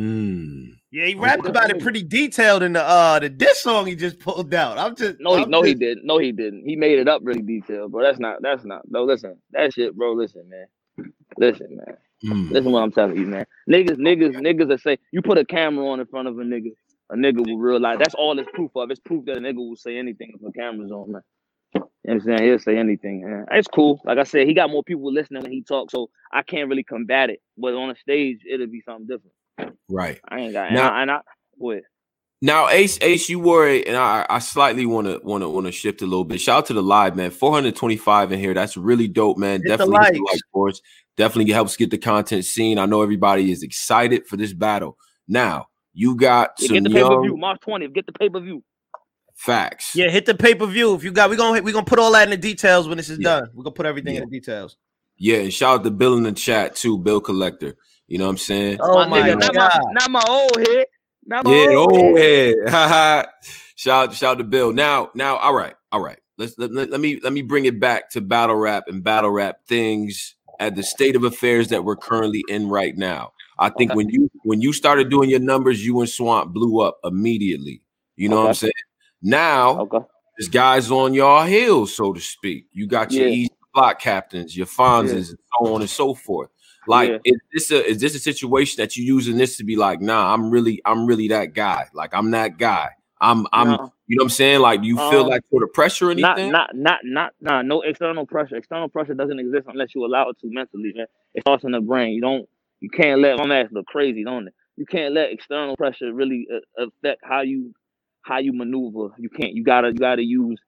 Mm. 0.00 0.70
yeah, 0.92 1.06
he 1.06 1.14
rapped 1.16 1.46
about 1.46 1.70
it 1.70 1.80
pretty 1.80 2.02
detailed 2.02 2.62
in 2.64 2.74
the 2.74 2.82
uh 2.82 3.18
the 3.20 3.28
diss 3.30 3.62
song 3.62 3.86
he 3.86 3.96
just 3.96 4.18
pulled 4.20 4.54
out. 4.54 4.78
I'm 4.78 4.96
just 4.96 5.16
No, 5.20 5.36
he, 5.36 5.44
I'm 5.44 5.50
no, 5.50 5.62
he 5.62 5.74
didn't. 5.74 6.06
No, 6.06 6.18
he 6.18 6.32
didn't. 6.32 6.64
He 6.66 6.76
made 6.76 6.98
it 6.98 7.08
up 7.08 7.22
really 7.24 7.42
detailed, 7.42 7.92
bro. 7.92 8.02
That's 8.04 8.20
not. 8.20 8.42
That's 8.42 8.64
not. 8.64 8.82
No, 8.90 9.04
listen. 9.04 9.38
That 9.52 9.74
shit, 9.74 9.96
bro. 9.96 10.14
Listen, 10.14 10.48
man. 10.50 10.66
Listen, 11.38 11.76
man. 11.76 11.96
Mm. 12.24 12.50
Listen, 12.52 12.72
what 12.72 12.82
I'm 12.82 12.92
telling 12.92 13.18
you, 13.18 13.26
man. 13.26 13.46
Niggas, 13.70 13.98
niggas, 13.98 14.36
niggas 14.36 14.68
that 14.68 14.80
say 14.80 14.98
you 15.12 15.22
put 15.22 15.38
a 15.38 15.44
camera 15.44 15.86
on 15.88 16.00
in 16.00 16.06
front 16.06 16.28
of 16.28 16.38
a 16.38 16.42
nigga, 16.42 16.72
a 17.10 17.16
nigga 17.16 17.46
will 17.46 17.58
realize 17.58 17.98
that's 17.98 18.14
all 18.14 18.38
it's 18.38 18.50
proof 18.54 18.72
of. 18.76 18.90
It's 18.90 19.00
proof 19.00 19.24
that 19.26 19.38
a 19.38 19.40
nigga 19.40 19.56
will 19.56 19.76
say 19.76 19.98
anything 19.98 20.32
if 20.34 20.48
a 20.48 20.52
camera's 20.52 20.92
on, 20.92 21.12
man. 21.12 21.22
You 22.04 22.14
know 22.14 22.14
what 22.18 22.32
I'm 22.32 22.38
saying? 22.38 22.50
He'll 22.50 22.58
say 22.58 22.76
anything. 22.78 23.22
Man. 23.22 23.46
It's 23.52 23.68
cool. 23.68 24.00
Like 24.04 24.18
I 24.18 24.24
said, 24.24 24.48
he 24.48 24.54
got 24.54 24.70
more 24.70 24.82
people 24.82 25.12
listening 25.12 25.42
when 25.42 25.52
he 25.52 25.62
talks, 25.62 25.92
so 25.92 26.10
I 26.32 26.42
can't 26.42 26.68
really 26.68 26.82
combat 26.82 27.30
it. 27.30 27.40
But 27.56 27.74
on 27.74 27.90
a 27.90 27.96
stage, 27.96 28.40
it'll 28.48 28.66
be 28.66 28.80
something 28.80 29.06
different. 29.06 29.78
Right. 29.88 30.20
I 30.28 30.40
ain't 30.40 30.52
got. 30.52 30.68
And 30.70 30.78
I, 30.78 31.02
and 31.02 31.10
I 31.10 31.20
wait. 31.58 31.84
Now, 32.44 32.68
Ace, 32.70 32.98
Ace, 33.02 33.28
you 33.28 33.38
were, 33.38 33.68
and 33.68 33.96
I, 33.96 34.26
I 34.28 34.40
slightly 34.40 34.84
want 34.84 35.06
to, 35.06 35.20
want 35.22 35.42
to, 35.44 35.48
want 35.48 35.66
to 35.66 35.72
shift 35.72 36.02
a 36.02 36.06
little 36.06 36.24
bit. 36.24 36.40
Shout 36.40 36.58
out 36.58 36.66
to 36.66 36.72
the 36.72 36.82
live, 36.82 37.14
man. 37.14 37.30
425 37.30 38.32
in 38.32 38.40
here. 38.40 38.52
That's 38.52 38.76
really 38.76 39.06
dope, 39.06 39.38
man. 39.38 39.60
Hit 39.62 39.68
Definitely 39.68 40.04
hit 40.06 40.14
the 40.14 40.18
likes. 40.22 40.32
like 40.32 40.40
for 40.52 40.68
us. 40.70 40.80
Definitely 41.16 41.52
helps 41.52 41.76
get 41.76 41.92
the 41.92 41.98
content 41.98 42.44
seen. 42.44 42.78
I 42.78 42.86
know 42.86 43.02
everybody 43.02 43.52
is 43.52 43.62
excited 43.62 44.26
for 44.26 44.36
this 44.36 44.52
battle. 44.52 44.96
Now, 45.28 45.66
you 45.94 46.16
got 46.16 46.54
Yeah, 46.58 46.66
some 46.68 46.74
get 46.78 46.84
the 46.84 46.90
pay 46.90 47.02
per 47.02 47.20
view. 47.20 47.30
young 47.30 47.38
March 47.40 47.60
20th. 47.64 47.94
Get 47.94 48.06
the 48.06 48.12
pay 48.12 48.28
per 48.28 48.40
view. 48.40 48.64
Facts. 49.42 49.96
Yeah, 49.96 50.08
hit 50.08 50.26
the 50.26 50.34
pay 50.34 50.54
per 50.54 50.66
view. 50.66 50.94
If 50.94 51.04
you 51.04 51.12
got, 51.12 51.30
we 51.30 51.36
gonna 51.36 51.60
we 51.62 51.72
gonna 51.72 51.84
put 51.84 51.98
all 51.98 52.12
that 52.12 52.24
in 52.24 52.30
the 52.30 52.36
details 52.36 52.88
when 52.88 52.96
this 52.96 53.08
is 53.08 53.18
Yeah. 53.18 53.40
done. 53.40 53.50
We're 53.54 53.64
gonna 53.64 53.74
put 53.74 53.86
everything 53.86 54.14
in 54.14 54.24
the 54.28 54.30
details. 54.30 54.76
Yeah, 55.18 55.38
and 55.38 55.52
shout 55.52 55.80
out 55.80 55.84
to 55.84 55.90
Bill 55.90 56.16
in 56.16 56.22
the 56.22 56.32
chat 56.32 56.76
too, 56.76 56.98
Bill 56.98 57.20
Collector. 57.20 57.76
You 58.06 58.18
know 58.18 58.24
what 58.24 58.30
I'm 58.30 58.38
saying? 58.38 58.78
Oh 58.80 58.98
my 59.06 59.06
my 59.06 59.28
nigga, 59.28 59.38
not 59.38 59.54
my, 59.54 59.68
God. 59.68 59.82
not 59.92 60.10
my 60.10 60.24
old 60.28 60.56
head. 60.68 60.86
Not 61.26 61.44
my 61.44 61.50
Yeah, 61.50 61.76
old 61.76 61.92
oh 61.92 62.16
head. 62.16 62.54
yeah. 62.64 62.70
Haha. 62.70 63.24
shout 63.76 64.14
shout 64.14 64.38
to 64.38 64.44
Bill. 64.44 64.72
Now, 64.72 65.10
now, 65.14 65.36
all 65.36 65.54
right, 65.54 65.74
all 65.90 66.00
right. 66.00 66.18
Let's 66.38 66.58
let, 66.58 66.72
let, 66.72 66.90
let 66.90 67.00
me 67.00 67.20
let 67.22 67.32
me 67.32 67.42
bring 67.42 67.66
it 67.66 67.78
back 67.78 68.10
to 68.10 68.20
battle 68.20 68.56
rap 68.56 68.84
and 68.88 69.04
battle 69.04 69.30
rap 69.30 69.58
things 69.66 70.34
at 70.58 70.76
the 70.76 70.82
state 70.82 71.16
of 71.16 71.24
affairs 71.24 71.68
that 71.68 71.84
we're 71.84 71.96
currently 71.96 72.42
in 72.48 72.68
right 72.68 72.96
now. 72.96 73.32
I 73.58 73.68
think 73.68 73.90
Okay. 73.90 73.96
when 73.96 74.08
you 74.08 74.30
when 74.44 74.60
you 74.60 74.72
started 74.72 75.10
doing 75.10 75.30
your 75.30 75.40
numbers, 75.40 75.84
you 75.84 76.00
and 76.00 76.08
Swamp 76.08 76.52
blew 76.52 76.80
up 76.80 76.98
immediately. 77.04 77.82
You 78.16 78.28
know 78.28 78.40
what 78.40 78.48
I'm 78.48 78.54
saying? 78.54 78.72
Now, 79.22 79.80
Okay. 79.80 79.98
there's 80.36 80.48
guys 80.48 80.90
on 80.90 81.14
your 81.14 81.46
heels, 81.46 81.94
so 81.94 82.12
to 82.12 82.20
speak. 82.20 82.66
You 82.72 82.86
got 82.86 83.12
your 83.12 83.26
Yeah. 83.26 83.32
easy 83.32 83.50
block 83.74 84.00
captains, 84.00 84.56
your 84.56 84.66
Fonzes, 84.66 85.30
and 85.30 85.38
so 85.58 85.74
on 85.74 85.80
and 85.80 85.90
so 85.90 86.14
forth. 86.14 86.50
Like, 86.86 87.10
Yeah. 87.10 87.18
is 87.24 87.40
this 87.52 87.70
a 87.70 87.86
is 87.86 88.00
this 88.00 88.14
a 88.14 88.18
situation 88.18 88.82
that 88.82 88.96
you 88.96 89.04
using 89.04 89.36
this 89.36 89.56
to 89.58 89.64
be 89.64 89.76
like, 89.76 90.00
nah, 90.00 90.34
I'm 90.34 90.50
really, 90.50 90.82
I'm 90.84 91.06
really 91.06 91.28
that 91.28 91.54
guy. 91.54 91.86
Like, 91.94 92.12
I'm 92.12 92.32
that 92.32 92.58
guy. 92.58 92.90
I'm, 93.20 93.46
I'm, 93.52 93.68
No. 93.68 93.92
you 94.08 94.16
know 94.16 94.22
what 94.22 94.24
I'm 94.24 94.28
saying? 94.30 94.60
Like, 94.60 94.82
do 94.82 94.88
you 94.88 94.96
feel 94.96 95.20
Um, 95.22 95.28
like 95.28 95.42
sort 95.48 95.62
of 95.62 95.72
pressure 95.72 96.08
or 96.08 96.10
anything? 96.10 96.50
not 96.50 96.74
not 96.74 96.74
not 96.74 97.00
not, 97.04 97.32
nah, 97.40 97.62
no 97.62 97.82
external 97.82 98.26
pressure. 98.26 98.56
External 98.56 98.88
pressure 98.88 99.14
doesn't 99.14 99.38
exist 99.38 99.68
unless 99.68 99.94
you 99.94 100.04
allow 100.04 100.28
it 100.28 100.38
to 100.40 100.50
mentally, 100.50 100.92
man. 100.96 101.06
It 101.34 101.42
starts 101.42 101.62
in 101.62 101.70
the 101.70 101.80
brain. 101.80 102.14
You 102.14 102.20
don't 102.20 102.48
you 102.80 102.90
can't 102.90 103.20
let 103.20 103.38
my 103.38 103.60
ass 103.60 103.68
look 103.70 103.86
crazy, 103.86 104.24
don't 104.24 104.48
it? 104.48 104.54
You 104.76 104.86
can't 104.86 105.14
let 105.14 105.30
external 105.30 105.76
pressure 105.76 106.12
really 106.12 106.48
uh, 106.52 106.86
affect 106.86 107.20
how 107.22 107.42
you 107.42 107.72
how 108.22 108.38
you 108.40 108.52
maneuver. 108.54 109.14
You 109.18 109.30
can't. 109.30 109.54
You 109.54 109.64
gotta 109.64 109.88
you 109.88 109.94
gotta 110.00 110.24
use 110.24 110.60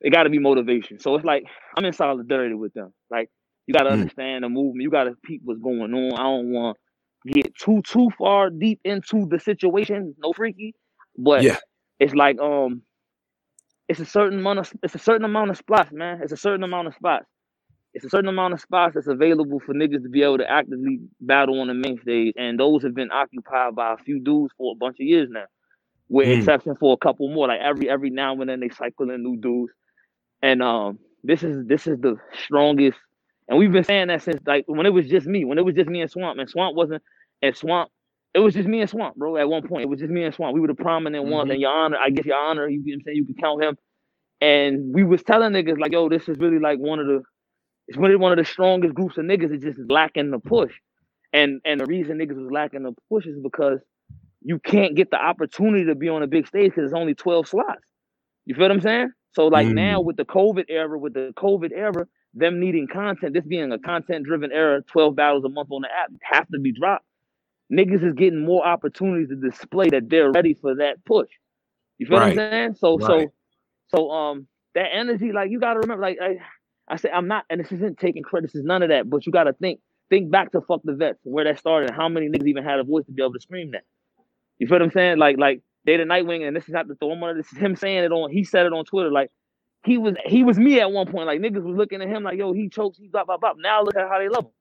it 0.00 0.10
gotta 0.12 0.30
be 0.30 0.38
motivation. 0.38 0.98
So 1.00 1.14
it's 1.16 1.24
like 1.24 1.44
I'm 1.76 1.84
in 1.84 1.92
solidarity 1.92 2.54
with 2.54 2.74
them. 2.74 2.92
Like 3.10 3.30
you 3.66 3.74
gotta 3.74 3.90
Mm. 3.90 4.10
understand 4.10 4.44
the 4.44 4.48
movement. 4.48 4.82
You 4.82 4.90
gotta 4.90 5.12
peep 5.24 5.42
what's 5.44 5.60
going 5.60 5.80
on. 5.94 6.14
I 6.14 6.22
don't 6.24 6.52
want 6.52 6.78
to 7.26 7.32
get 7.34 7.54
too 7.56 7.82
too 7.82 8.10
far 8.18 8.50
deep 8.50 8.80
into 8.84 9.26
the 9.30 9.40
situation. 9.40 10.14
No 10.18 10.32
freaky, 10.34 10.74
but 11.18 11.46
Yeah. 11.46 11.58
it's 12.00 12.14
like 12.14 12.40
um 12.40 12.82
it's 13.88 14.00
a 14.00 14.06
certain 14.06 14.40
amount 14.40 14.60
of 14.60 14.72
it's 14.82 14.96
a 14.96 15.00
certain 15.00 15.24
amount 15.26 15.50
of 15.50 15.58
spots, 15.58 15.92
man. 15.92 16.20
It's 16.22 16.32
a 16.32 16.38
certain 16.38 16.64
amount 16.64 16.88
of 16.88 16.94
spots. 16.96 17.26
It's 17.94 18.04
a 18.04 18.10
certain 18.10 18.28
amount 18.28 18.54
of 18.54 18.60
spots 18.60 18.94
that's 18.94 19.08
available 19.08 19.60
for 19.60 19.74
niggas 19.74 20.02
to 20.04 20.08
be 20.08 20.22
able 20.22 20.38
to 20.38 20.50
actively 20.50 21.00
battle 21.20 21.60
on 21.60 21.68
the 21.68 21.74
main 21.74 22.00
stage, 22.02 22.34
and 22.38 22.58
those 22.58 22.82
have 22.84 22.94
been 22.94 23.10
occupied 23.10 23.74
by 23.74 23.94
a 23.94 23.98
few 24.04 24.20
dudes 24.20 24.54
for 24.56 24.72
a 24.72 24.76
bunch 24.76 24.96
of 25.00 25.06
years 25.06 25.28
now, 25.30 25.46
with 26.10 26.28
Mm. 26.28 26.30
exception 26.30 26.76
for 26.80 26.94
a 26.94 26.98
couple 26.98 27.30
more. 27.34 27.48
Like 27.48 27.60
every 27.62 27.90
every 27.90 28.10
now 28.10 28.34
and 28.40 28.50
then 28.50 28.60
they 28.60 28.70
cycle 28.70 29.10
in 29.10 29.24
new 29.24 29.38
dudes, 29.38 29.72
and 30.42 30.62
um 30.62 30.98
this 31.24 31.42
is 31.44 31.66
this 31.66 31.86
is 31.86 32.00
the 32.00 32.16
strongest, 32.44 32.98
and 33.48 33.58
we've 33.58 33.72
been 33.72 33.84
saying 33.84 34.08
that 34.08 34.22
since 34.22 34.40
like 34.46 34.64
when 34.68 34.86
it 34.86 34.90
was 34.94 35.08
just 35.08 35.26
me, 35.26 35.44
when 35.44 35.58
it 35.58 35.64
was 35.66 35.76
just 35.76 35.90
me 35.90 36.02
and 36.02 36.10
Swamp, 36.10 36.38
and 36.40 36.50
Swamp 36.50 36.76
wasn't, 36.76 37.02
and 37.42 37.56
Swamp. 37.56 37.90
It 38.34 38.40
was 38.40 38.54
just 38.54 38.68
me 38.68 38.80
and 38.82 38.90
Swamp, 38.90 39.16
bro. 39.16 39.38
At 39.38 39.48
one 39.48 39.66
point, 39.68 39.82
it 39.84 39.88
was 39.88 40.00
just 40.00 40.12
me 40.12 40.24
and 40.24 40.34
Swamp. 40.34 40.54
We 40.54 40.60
were 40.60 40.68
the 40.68 40.74
prominent 40.74 41.26
ones, 41.26 41.50
Mhm. 41.50 41.52
and 41.52 41.60
your 41.60 41.72
honor, 41.72 41.98
I 41.98 42.10
guess 42.10 42.26
your 42.26 42.36
honor, 42.38 42.68
you 42.68 42.78
know 42.78 42.84
what 42.86 42.94
I'm 42.94 43.02
saying, 43.02 43.16
you 43.18 43.26
can 43.26 43.34
count 43.36 43.62
him. 43.64 43.78
And 44.40 44.94
we 44.94 45.04
was 45.04 45.22
telling 45.22 45.52
niggas 45.52 45.78
like, 45.80 45.92
yo, 45.92 46.08
this 46.08 46.28
is 46.28 46.38
really 46.38 46.58
like 46.60 46.78
one 46.78 47.00
of 47.00 47.06
the 47.06 47.22
it's 47.88 47.98
really 47.98 48.16
one 48.16 48.32
of 48.32 48.38
the 48.38 48.44
strongest 48.46 48.94
groups 48.94 49.18
of 49.18 49.24
niggas. 49.26 49.52
It's 49.52 49.64
just 49.64 49.78
lacking 49.90 50.30
the 50.32 50.40
push. 50.40 50.72
And 51.32 51.60
and 51.64 51.80
the 51.80 51.86
reason 51.86 52.18
niggas 52.18 52.36
was 52.40 52.50
lacking 52.52 52.84
the 52.84 52.94
push 53.10 53.26
is 53.26 53.38
because 53.42 53.80
you 54.42 54.58
can't 54.58 54.94
get 54.96 55.10
the 55.10 55.18
opportunity 55.22 55.86
to 55.86 55.94
be 55.94 56.08
on 56.08 56.22
a 56.22 56.26
big 56.26 56.46
stage 56.46 56.70
because 56.70 56.84
it's 56.84 56.94
only 56.94 57.14
12 57.14 57.48
slots. 57.48 57.82
You 58.46 58.54
feel 58.54 58.64
what 58.64 58.72
I'm 58.72 58.80
saying? 58.80 59.10
So 59.32 59.46
like 59.46 59.68
now 59.68 60.00
with 60.00 60.16
the 60.16 60.24
COVID 60.24 60.66
era, 60.68 60.98
with 60.98 61.14
the 61.14 61.32
COVID 61.36 61.70
era, 61.74 62.06
them 62.34 62.60
needing 62.60 62.88
content, 62.92 63.34
this 63.34 63.44
being 63.46 63.72
a 63.72 63.78
content 63.78 64.24
driven 64.26 64.52
era, 64.52 64.82
12 64.82 65.16
battles 65.16 65.44
a 65.44 65.48
month 65.48 65.68
on 65.70 65.82
the 65.82 65.88
app 65.88 66.10
have 66.22 66.48
to 66.48 66.58
be 66.58 66.72
dropped. 66.72 67.04
Niggas 67.72 68.04
is 68.04 68.14
getting 68.14 68.44
more 68.44 68.66
opportunities 68.66 69.28
to 69.28 69.36
display 69.36 69.88
that 69.90 70.08
they're 70.08 70.32
ready 70.32 70.54
for 70.54 70.76
that 70.76 71.04
push. 71.04 71.28
You 71.98 72.06
feel 72.06 72.18
Right. 72.18 72.36
what 72.36 72.44
I'm 72.44 72.52
saying? 72.52 72.74
So 72.76 72.98
Right. 72.98 73.28
so 73.28 73.32
so 73.88 74.10
um 74.10 74.48
that 74.74 74.88
energy, 74.94 75.32
like 75.32 75.50
you 75.50 75.60
gotta 75.60 75.80
remember, 75.80 76.02
like 76.02 76.18
I, 76.22 76.38
I 76.88 76.96
say 76.96 77.10
I'm 77.10 77.28
not, 77.28 77.44
and 77.50 77.60
this 77.60 77.72
isn't 77.72 77.98
taking 77.98 78.22
credit, 78.22 78.48
this 78.48 78.56
is 78.60 78.64
none 78.64 78.82
of 78.82 78.90
that, 78.90 79.08
but 79.10 79.26
you 79.26 79.32
gotta 79.32 79.52
think, 79.54 79.80
think 80.10 80.30
back 80.30 80.52
to 80.52 80.60
fuck 80.62 80.80
the 80.84 80.94
vets, 80.94 81.18
where 81.24 81.44
that 81.44 81.58
started, 81.58 81.90
and 81.90 81.96
how 81.96 82.08
many 82.08 82.28
niggas 82.28 82.46
even 82.48 82.64
had 82.64 82.80
a 82.80 82.84
voice 82.84 83.06
to 83.06 83.12
be 83.12 83.22
able 83.22 83.34
to 83.34 83.40
scream 83.40 83.72
that. 83.72 83.84
You 84.60 84.68
feel 84.68 84.76
what 84.76 84.84
I'm 84.84 84.92
saying? 84.92 85.18
Like 85.18 85.38
like 85.38 85.62
Day 85.86 85.98
to 85.98 86.04
Nightwing, 86.06 86.48
and 86.48 86.56
this 86.56 86.64
is 86.66 86.70
not 86.70 86.88
the 86.88 86.96
him 87.06 87.24
under, 87.24 87.42
this 87.42 87.52
is 87.52 87.58
him 87.58 87.76
saying 87.76 88.04
it 88.04 88.12
on 88.12 88.32
he 88.32 88.44
said 88.44 88.66
it 88.66 88.74
on 88.74 88.86
Twitter, 88.86 89.12
like 89.12 89.30
he 89.84 89.98
was 89.98 90.16
he 90.26 90.44
was 90.44 90.58
me 90.58 90.80
at 90.80 90.92
one 90.92 91.08
point. 91.12 91.28
Like 91.28 91.40
niggas 91.40 91.64
was 91.64 91.76
looking 91.76 92.02
at 92.02 92.08
him 92.08 92.24
like, 92.24 92.38
yo, 92.38 92.54
he 92.54 92.70
chokes, 92.70 92.98
he 92.98 93.08
blah 93.08 93.24
blah 93.24 93.38
blah. 93.38 93.54
Now 93.58 93.82
look 93.84 93.96
at 93.96 94.08
how 94.08 94.20
they 94.20 94.30
love 94.30 94.46
him. 94.46 94.52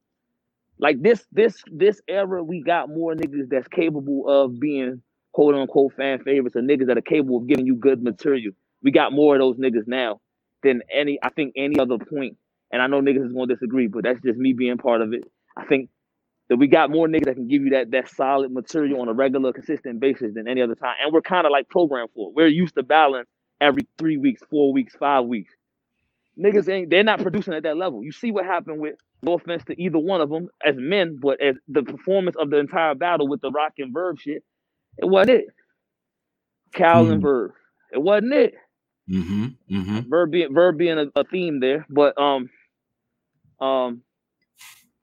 Like 0.80 1.02
this, 1.02 1.26
this, 1.34 1.58
this 1.72 2.02
era, 2.08 2.44
we 2.44 2.64
got 2.64 2.90
more 2.90 3.16
niggas 3.16 3.50
that's 3.50 3.68
capable 3.70 4.30
of 4.30 4.60
being 4.60 5.02
quote 5.34 5.56
unquote 5.56 5.94
fan 5.96 6.24
favorites 6.24 6.56
or 6.56 6.62
niggas 6.62 6.88
that 6.88 7.00
are 7.00 7.04
capable 7.04 7.40
of 7.40 7.48
giving 7.48 7.66
you 7.68 7.76
good 7.76 8.04
material. 8.04 8.54
We 8.84 8.92
got 8.92 9.14
more 9.14 9.36
of 9.36 9.42
those 9.42 9.58
niggas 9.58 9.88
now 9.88 10.22
than 10.64 10.84
any 10.94 11.20
I 11.24 11.32
think 11.32 11.54
any 11.58 11.80
other 11.80 11.98
point. 12.00 12.38
And 12.72 12.82
I 12.82 12.88
know 12.88 13.02
niggas 13.02 13.28
is 13.28 13.34
gonna 13.34 13.48
disagree, 13.54 13.88
but 13.88 14.04
that's 14.06 14.22
just 14.22 14.38
me 14.40 14.54
being 14.54 14.78
part 14.78 15.02
of 15.02 15.14
it. 15.14 15.24
I 15.58 15.66
think 15.66 15.90
that 16.50 16.58
we 16.58 16.68
got 16.68 16.92
more 16.92 17.08
niggas 17.08 17.26
that 17.26 17.36
can 17.36 17.48
give 17.48 17.64
you 17.64 17.72
that 17.72 17.92
that 17.92 18.10
solid 18.10 18.52
material 18.52 19.02
on 19.02 19.10
a 19.10 19.14
regular, 19.14 19.54
consistent 19.54 20.00
basis 20.00 20.34
than 20.36 20.48
any 20.48 20.62
other 20.62 20.76
time. 20.76 20.96
And 21.04 21.14
we're 21.14 21.22
kind 21.22 21.48
of 21.48 21.52
like 21.52 21.70
programmed 21.70 22.12
for 22.16 22.30
it. 22.30 22.36
We're 22.36 22.48
used 22.48 22.76
to 22.76 22.84
balance 22.84 23.30
every 23.62 23.84
three 23.98 24.18
weeks, 24.18 24.44
four 24.50 24.74
weeks, 24.74 24.96
five 24.96 25.26
weeks. 25.26 25.54
Niggas 26.40 26.70
ain't 26.70 26.90
they're 26.90 27.04
not 27.04 27.22
producing 27.22 27.54
at 27.56 27.64
that 27.64 27.78
level. 27.78 28.04
You 28.04 28.12
see 28.12 28.32
what 28.32 28.46
happened 28.46 28.80
with 28.82 28.96
no 29.24 29.34
offense 29.36 29.64
to 29.66 29.82
either 29.82 30.00
one 30.00 30.22
of 30.22 30.30
them 30.30 30.50
as 30.66 30.76
men, 30.78 31.20
but 31.22 31.42
as 31.42 31.56
the 31.68 31.84
performance 31.84 32.36
of 32.40 32.50
the 32.50 32.58
entire 32.58 32.96
battle 32.96 33.28
with 33.28 33.42
the 33.42 33.52
Roc 33.52 33.74
and 33.80 33.94
Verb 33.94 34.20
shit, 34.20 34.44
it 34.98 35.06
wasn't 35.06 35.32
it. 35.32 35.46
Cal 36.74 37.10
and 37.12 37.22
Mm. 37.22 37.24
Verb, 37.24 37.54
it 37.94 38.02
wasn't 38.02 38.34
it. 38.34 38.56
Mm-hmm. 39.10 39.48
Mm-hmm. 39.72 40.10
Verb 40.10 40.32
being 40.32 40.54
verb 40.54 40.78
being 40.78 41.00
a, 41.00 41.08
a 41.20 41.26
theme 41.26 41.60
there, 41.60 41.86
but 41.90 42.20
um, 42.22 42.50
um, 43.62 44.04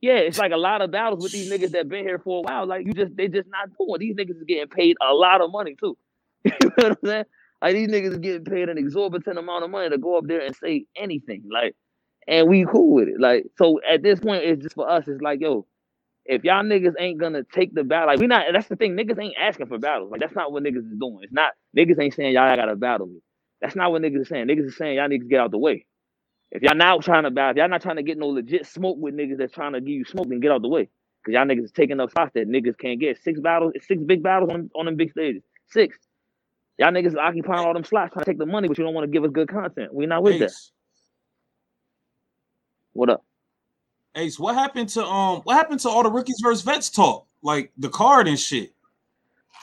yeah, 0.00 0.18
it's 0.18 0.38
like 0.38 0.52
a 0.52 0.56
lot 0.58 0.82
of 0.82 0.90
battles 0.90 1.22
with 1.22 1.32
these 1.32 1.50
niggas 1.50 1.72
that 1.72 1.88
been 1.88 2.04
here 2.04 2.18
for 2.18 2.40
a 2.40 2.42
while. 2.42 2.66
Like 2.66 2.86
you 2.86 2.92
just 2.92 3.16
they 3.16 3.28
just 3.28 3.48
not 3.48 3.70
doing. 3.78 4.00
These 4.00 4.16
niggas 4.16 4.38
is 4.38 4.44
getting 4.46 4.68
paid 4.68 4.96
a 5.02 5.14
lot 5.14 5.40
of 5.40 5.50
money 5.50 5.76
too. 5.78 5.96
you 6.44 6.52
know 6.62 6.70
what 6.76 6.86
I'm 6.92 6.96
saying? 7.04 7.24
Like 7.62 7.74
these 7.74 7.88
niggas 7.88 8.12
is 8.12 8.18
getting 8.18 8.44
paid 8.44 8.68
an 8.68 8.78
exorbitant 8.78 9.38
amount 9.38 9.64
of 9.64 9.70
money 9.70 9.90
to 9.90 9.98
go 9.98 10.18
up 10.18 10.26
there 10.26 10.40
and 10.40 10.54
say 10.56 10.86
anything. 10.96 11.44
Like, 11.52 11.74
and 12.28 12.48
we 12.48 12.66
cool 12.70 12.94
with 12.94 13.08
it. 13.08 13.20
Like, 13.20 13.46
so 13.56 13.80
at 13.88 14.02
this 14.02 14.20
point, 14.20 14.44
it's 14.44 14.62
just 14.62 14.74
for 14.74 14.88
us. 14.88 15.08
It's 15.08 15.22
like, 15.22 15.40
yo, 15.40 15.66
if 16.26 16.44
y'all 16.44 16.64
niggas 16.64 16.94
ain't 16.98 17.20
gonna 17.20 17.42
take 17.44 17.74
the 17.74 17.84
battle, 17.84 18.08
like 18.08 18.20
we 18.20 18.26
not. 18.26 18.46
That's 18.52 18.68
the 18.68 18.76
thing. 18.76 18.96
Niggas 18.96 19.20
ain't 19.20 19.36
asking 19.40 19.66
for 19.66 19.78
battles. 19.78 20.10
Like 20.10 20.20
that's 20.20 20.34
not 20.34 20.52
what 20.52 20.62
niggas 20.62 20.90
is 20.92 20.98
doing. 21.00 21.18
It's 21.22 21.32
not 21.32 21.52
niggas 21.76 22.00
ain't 22.00 22.14
saying 22.14 22.34
y'all 22.34 22.54
gotta 22.56 22.76
battle 22.76 23.06
me. 23.06 23.20
That's 23.60 23.76
not 23.76 23.92
what 23.92 24.02
niggas 24.02 24.22
is 24.22 24.28
saying. 24.28 24.46
Niggas 24.48 24.66
is 24.66 24.76
saying 24.76 24.96
y'all 24.96 25.08
niggas 25.08 25.28
get 25.28 25.40
out 25.40 25.50
the 25.50 25.58
way. 25.58 25.86
If 26.50 26.62
y'all 26.62 26.76
not 26.76 27.02
trying 27.02 27.24
to 27.24 27.30
buy, 27.30 27.50
if 27.50 27.56
y'all 27.56 27.68
not 27.68 27.82
trying 27.82 27.96
to 27.96 28.02
get 28.02 28.18
no 28.18 28.28
legit 28.28 28.66
smoke 28.66 28.96
with 28.98 29.14
niggas 29.14 29.38
that's 29.38 29.52
trying 29.52 29.72
to 29.72 29.80
give 29.80 29.88
you 29.88 30.04
smoke, 30.04 30.28
then 30.28 30.40
get 30.40 30.52
out 30.52 30.62
the 30.62 30.68
way. 30.68 30.88
Cause 31.24 31.32
y'all 31.32 31.44
niggas 31.44 31.64
is 31.64 31.72
taking 31.72 31.98
up 31.98 32.10
spots 32.10 32.30
that 32.34 32.48
niggas 32.48 32.78
can't 32.78 33.00
get. 33.00 33.20
Six 33.22 33.40
battles, 33.40 33.72
six 33.86 34.00
big 34.02 34.22
battles 34.22 34.50
on, 34.52 34.70
on 34.76 34.86
them 34.86 34.94
big 34.94 35.10
stages. 35.10 35.42
Six. 35.70 35.98
Y'all 36.78 36.92
niggas 36.92 37.08
is 37.08 37.16
occupying 37.16 37.66
all 37.66 37.74
them 37.74 37.84
slots 37.84 38.12
trying 38.12 38.24
to 38.24 38.30
take 38.30 38.38
the 38.38 38.46
money, 38.46 38.68
but 38.68 38.78
you 38.78 38.84
don't 38.84 38.94
want 38.94 39.04
to 39.04 39.10
give 39.10 39.24
us 39.24 39.30
good 39.32 39.48
content. 39.48 39.92
We 39.92 40.06
not 40.06 40.22
with 40.22 40.38
that. 40.38 40.52
What 42.92 43.10
up? 43.10 43.24
Ace, 44.14 44.38
what 44.38 44.54
happened 44.54 44.88
to 44.90 45.04
um 45.04 45.40
what 45.42 45.56
happened 45.56 45.80
to 45.80 45.88
all 45.88 46.02
the 46.02 46.10
rookies 46.10 46.40
versus 46.42 46.62
vets 46.62 46.90
talk? 46.90 47.26
Like 47.42 47.72
the 47.76 47.88
card 47.88 48.28
and 48.28 48.38
shit. 48.38 48.72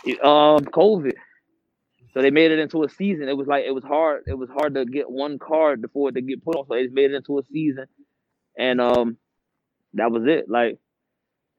Um, 0.06 0.60
COVID. 0.60 1.14
So 2.14 2.22
they 2.22 2.32
made 2.32 2.51
it 2.51 2.59
into 2.59 2.84
a 2.84 2.89
season. 2.89 3.28
It 3.28 3.38
was 3.38 3.47
like 3.47 3.66
it 3.66 3.72
was 3.72 3.84
hard. 3.84 4.24
It 4.28 4.38
was 4.38 4.49
hard 4.49 4.76
to 4.76 4.86
get 4.86 5.09
one 5.09 5.39
card 5.39 5.82
before 5.82 6.09
it 6.09 6.14
to 6.14 6.22
get 6.22 6.43
put 6.43 6.55
on. 6.55 6.68
So 6.68 6.76
they 6.76 6.88
made 6.88 7.11
it 7.11 7.16
into 7.16 7.39
a 7.39 7.43
season, 7.51 7.86
and 8.57 8.80
um, 8.80 9.18
that 9.95 10.11
was 10.11 10.24
it. 10.28 10.45
Like 10.47 10.78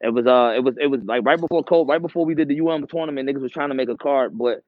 it 0.01 0.13
was 0.13 0.27
uh, 0.27 0.53
it 0.57 0.61
was 0.63 0.77
it 0.81 0.87
was 0.87 1.01
like 1.05 1.25
right 1.25 1.41
before 1.41 1.65
COVID, 1.65 1.89
right 1.89 2.03
before 2.03 2.25
we 2.25 2.35
did 2.35 2.49
the 2.49 2.61
UM 2.61 2.87
tournament. 2.87 3.29
Niggas 3.29 3.41
was 3.43 3.53
trying 3.53 3.71
to 3.71 3.75
make 3.75 3.89
a 3.89 3.97
card, 3.97 4.37
but 4.39 4.63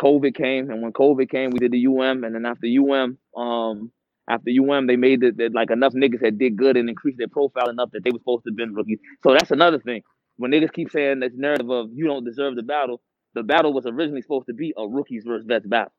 COVID 0.00 0.34
came, 0.34 0.70
and 0.70 0.80
when 0.82 0.92
COVID 0.92 1.30
came, 1.30 1.50
we 1.50 1.58
did 1.58 1.72
the 1.72 1.86
UM, 1.86 2.24
and 2.24 2.34
then 2.34 2.46
after 2.46 2.66
UM, 2.66 3.18
um, 3.36 3.92
after 4.30 4.50
UM, 4.50 4.86
they 4.86 4.96
made 4.96 5.22
it 5.22 5.36
that 5.36 5.52
like 5.52 5.70
enough 5.70 5.92
niggas 5.92 6.24
had 6.24 6.38
did 6.38 6.56
good 6.56 6.78
and 6.78 6.88
increased 6.88 7.18
their 7.18 7.28
profile 7.28 7.68
enough 7.68 7.90
that 7.92 8.02
they 8.02 8.10
were 8.10 8.18
supposed 8.18 8.44
to 8.44 8.50
have 8.50 8.56
been 8.56 8.74
rookies. 8.74 8.98
So 9.22 9.32
that's 9.34 9.50
another 9.50 9.78
thing. 9.78 10.02
When 10.36 10.52
niggas 10.52 10.72
keep 10.72 10.90
saying 10.90 11.20
this 11.20 11.32
narrative 11.34 11.70
of 11.70 11.90
you 11.92 12.06
don't 12.06 12.24
deserve 12.24 12.56
the 12.56 12.62
battle, 12.62 13.02
the 13.34 13.42
battle 13.42 13.72
was 13.72 13.86
originally 13.86 14.22
supposed 14.22 14.46
to 14.46 14.54
be 14.54 14.74
a 14.76 14.86
rookies 14.86 15.24
versus 15.24 15.46
vets 15.46 15.66
battle. 15.66 15.92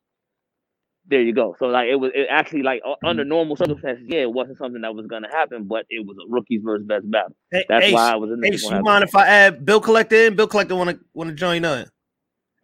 There 1.06 1.20
you 1.20 1.34
go. 1.34 1.54
So 1.58 1.66
like 1.66 1.88
it 1.88 1.96
was 1.96 2.12
it 2.14 2.28
actually 2.30 2.62
like 2.62 2.80
u- 2.84 2.96
under 3.04 3.24
mm. 3.24 3.28
normal 3.28 3.56
circumstances, 3.56 4.06
yeah, 4.08 4.20
it 4.20 4.32
wasn't 4.32 4.56
something 4.56 4.80
that 4.80 4.94
was 4.94 5.06
gonna 5.06 5.28
happen, 5.30 5.64
but 5.64 5.84
it 5.90 6.06
was 6.06 6.16
a 6.16 6.30
rookies 6.30 6.62
versus 6.64 6.86
vets 6.86 7.04
battle. 7.04 7.36
Hey, 7.50 7.64
That's 7.68 7.86
Ace, 7.86 7.92
why 7.92 8.12
I 8.12 8.16
was 8.16 8.30
in 8.30 8.44
Ace, 8.44 8.66
there. 8.66 8.78
you 8.78 8.82
mind 8.82 9.04
if 9.04 9.14
I 9.14 9.26
add 9.26 9.66
Bill 9.66 9.80
Collector 9.80 10.16
in? 10.16 10.36
Bill 10.36 10.46
Collector 10.46 10.74
want 10.74 10.90
to 10.90 11.00
want 11.12 11.28
to 11.28 11.36
join 11.36 11.64
in. 11.64 11.86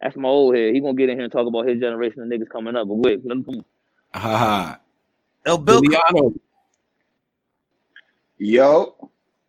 That's 0.01 0.15
my 0.15 0.27
old 0.27 0.55
head. 0.55 0.73
He 0.73 0.79
gonna 0.79 0.95
get 0.95 1.09
in 1.09 1.17
here 1.17 1.25
and 1.25 1.31
talk 1.31 1.45
about 1.45 1.67
his 1.67 1.79
generation 1.79 2.23
of 2.23 2.29
niggas 2.29 2.49
coming 2.49 2.75
up. 2.75 2.87
But 2.87 2.95
wait, 2.95 3.23
let 3.23 3.37
him 3.37 3.43
come. 3.43 3.65
Ha 4.13 4.19
ha. 4.19 4.79
El 5.45 5.57
Bill, 5.59 5.81
Liliano, 5.81 6.33
Yo, 8.37 8.95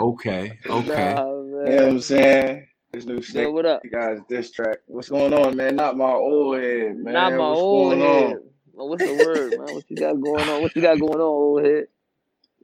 Okay, 0.00 0.58
okay. 0.68 1.14
Nah, 1.14 1.26
You 1.28 1.44
know 1.50 1.82
what. 1.82 1.84
I'm 1.84 2.00
saying? 2.00 2.66
This 2.92 3.04
new 3.06 3.14
Bill, 3.14 3.22
Snake 3.22 3.52
what 3.52 3.66
up? 3.66 3.82
Eyes 3.96 4.18
diss 4.28 4.50
track. 4.50 4.78
What's 4.86 5.08
going 5.08 5.32
on, 5.32 5.56
man? 5.56 5.76
Not 5.76 5.96
my 5.96 6.10
old 6.12 6.58
head, 6.58 6.96
man. 6.96 7.14
Not 7.14 7.32
my 7.32 7.48
What's 7.48 7.60
old 7.60 7.92
going 7.94 8.00
head. 8.00 8.32
on? 8.32 8.88
What's 8.88 9.02
the 9.04 9.14
word, 9.14 9.56
man? 9.58 9.72
What 9.72 9.84
you 9.88 9.96
got 9.98 10.20
going 10.20 10.48
on? 10.48 10.60
What 10.62 10.74
you 10.76 10.82
got 10.82 10.98
going 10.98 11.14
on, 11.14 11.20
old 11.20 11.64
head? 11.64 11.84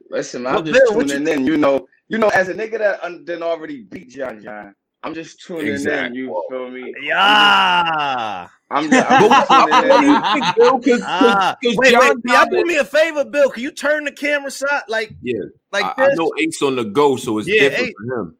Listen, 0.09 0.43
Well, 0.43 0.57
I'm 0.59 0.65
just 0.65 0.79
Bill, 0.85 0.95
what 0.97 1.07
tuning 1.07 1.27
in. 1.33 1.45
You 1.45 1.57
know, 1.57 1.87
you 2.09 2.17
know, 2.17 2.29
as 2.29 2.49
a 2.49 2.53
nigga 2.53 2.79
that 2.79 3.03
un- 3.03 3.25
done 3.25 3.43
already 3.43 3.83
beat 3.83 4.09
John 4.09 4.41
John, 4.41 4.75
I'm 5.03 5.13
just 5.13 5.41
tuning 5.41 5.67
in. 5.67 6.13
You 6.13 6.43
feel 6.49 6.69
me? 6.69 6.93
Yeah. 7.01 8.47
I'm 8.71 8.89
just, 8.89 9.11
I'm 9.11 9.29
just 9.29 9.47
tuning 9.49 9.91
in. 9.91 11.01
Ah, 11.03 11.55
wait, 11.63 11.97
wait. 11.97 12.15
Y'all 12.25 12.45
do 12.51 12.63
me 12.65 12.75
a 12.77 12.85
favor, 12.85 13.23
Bill? 13.25 13.49
Can 13.49 13.63
you 13.63 13.71
turn 13.71 14.03
the 14.05 14.11
camera 14.11 14.51
side 14.51 14.83
like 14.87 15.15
Yeah, 15.21 15.39
like 15.71 15.85
I, 15.85 16.05
I 16.05 16.09
know 16.15 16.31
Ace 16.39 16.61
on 16.61 16.75
the 16.75 16.83
go, 16.83 17.15
so 17.15 17.37
it's 17.39 17.47
Yeah, 17.47 17.61
different 17.69 17.87
Ace. 17.89 17.93
for 18.07 18.19
him. 18.21 18.35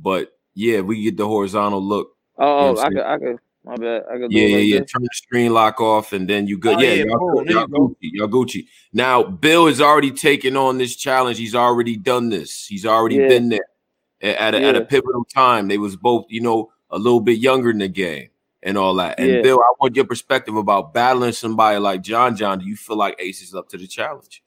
But 0.00 0.32
yeah, 0.54 0.80
we 0.80 1.02
get 1.02 1.16
the 1.16 1.26
horizontal 1.26 1.82
look. 1.82 2.16
Oh, 2.38 2.68
You 2.70 2.74
know 2.74 2.80
I 2.80 2.88
could, 2.88 2.98
I 3.02 3.18
could. 3.18 3.36
My 3.64 3.76
bad. 3.76 4.02
I 4.08 4.16
could 4.18 4.32
Yeah, 4.32 4.46
yeah, 4.46 4.56
like 4.58 4.66
yeah. 4.66 4.80
this. 4.80 4.90
Turn 4.92 5.02
the 5.02 5.08
screen 5.12 5.52
lock 5.52 5.80
off, 5.80 6.12
and 6.12 6.28
then 6.28 6.46
you 6.46 6.56
good. 6.56 6.76
Oh, 6.76 6.80
yeah, 6.80 6.92
yeah, 6.92 7.04
y'all, 7.06 7.18
boom, 7.18 7.38
good. 7.38 7.48
there 7.48 7.54
y'all 7.54 7.62
you 7.62 7.68
go. 7.68 7.88
Gucci. 7.88 7.96
Y'all 8.12 8.28
Gucci. 8.28 8.66
Now, 8.92 9.22
Bill 9.24 9.66
has 9.66 9.80
already 9.80 10.12
taken 10.12 10.56
on 10.56 10.78
this 10.78 10.94
challenge. 10.94 11.36
He's 11.38 11.54
already 11.56 11.96
done 11.96 12.28
this. 12.28 12.64
He's 12.66 12.86
already 12.86 13.16
Yeah. 13.16 13.28
been 13.28 13.48
there 13.48 13.60
a- 13.60 13.75
at 14.20 14.54
a, 14.54 14.62
at 14.62 14.76
a 14.76 14.84
pivotal 14.84 15.24
time. 15.24 15.68
They 15.68 15.78
was 15.78 15.96
both, 15.96 16.26
you 16.28 16.40
know, 16.40 16.72
a 16.90 16.98
little 16.98 17.20
bit 17.20 17.38
younger 17.38 17.70
in 17.70 17.78
the 17.78 17.88
game 17.88 18.30
and 18.62 18.76
all 18.76 18.94
that. 18.94 19.18
And 19.18 19.28
Yeah. 19.28 19.42
Bill, 19.42 19.60
I 19.60 19.72
want 19.80 19.96
your 19.96 20.04
perspective 20.04 20.56
about 20.56 20.94
battling 20.94 21.32
somebody 21.32 21.78
like 21.78 22.02
John 22.02 22.36
John. 22.36 22.58
Do 22.58 22.66
you 22.66 22.76
feel 22.76 22.96
like 22.96 23.16
Ace 23.18 23.42
is 23.42 23.54
up 23.54 23.68
to 23.70 23.78
the 23.78 23.86
challenge? 23.86 24.42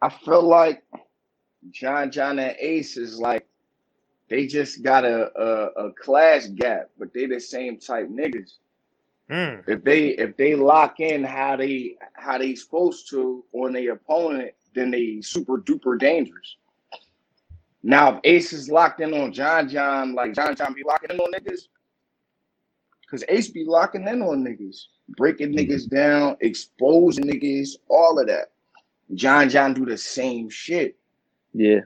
I 0.00 0.08
feel 0.08 0.42
like 0.42 0.82
John 1.70 2.10
John 2.10 2.38
and 2.38 2.56
Ace 2.58 2.96
is 2.96 3.18
like 3.18 3.46
they 4.28 4.46
just 4.46 4.82
got 4.82 5.04
a, 5.04 5.30
a 5.40 5.86
a 5.86 5.92
class 5.92 6.46
gap, 6.48 6.90
but 6.98 7.12
they 7.12 7.26
the 7.26 7.40
same 7.40 7.78
type 7.78 8.08
niggas. 8.08 8.54
Mm. 9.30 9.62
If 9.68 9.84
they 9.84 10.08
if 10.08 10.36
they 10.36 10.54
lock 10.54 11.00
in 11.00 11.22
how 11.22 11.56
they 11.56 11.96
how 12.14 12.38
they 12.38 12.54
supposed 12.54 13.08
to 13.10 13.44
on 13.52 13.72
their 13.72 13.92
opponent, 13.92 14.52
then 14.74 14.90
they 14.90 15.20
super 15.22 15.58
duper 15.58 15.98
dangerous. 15.98 16.56
Now 17.82 18.14
if 18.14 18.20
Ace 18.24 18.52
is 18.52 18.68
locked 18.70 19.00
in 19.00 19.12
on 19.14 19.32
John 19.32 19.68
John, 19.68 20.14
like 20.14 20.34
John 20.34 20.54
John 20.54 20.72
be 20.72 20.84
locking 20.84 21.10
in 21.10 21.20
on 21.20 21.32
niggas, 21.32 21.68
because 23.02 23.24
Ace 23.28 23.48
be 23.48 23.64
locking 23.64 24.06
in 24.06 24.22
on 24.22 24.44
niggas, 24.44 24.84
breaking 25.16 25.50
mm-hmm. 25.52 25.70
niggas 25.70 25.88
down, 25.88 26.36
exposing 26.40 27.24
niggas, 27.24 27.70
all 27.88 28.18
of 28.18 28.26
that. 28.28 28.52
John 29.14 29.48
John 29.48 29.74
do 29.74 29.84
the 29.84 29.98
same 29.98 30.48
shit. 30.48 30.96
Yeah. 31.52 31.80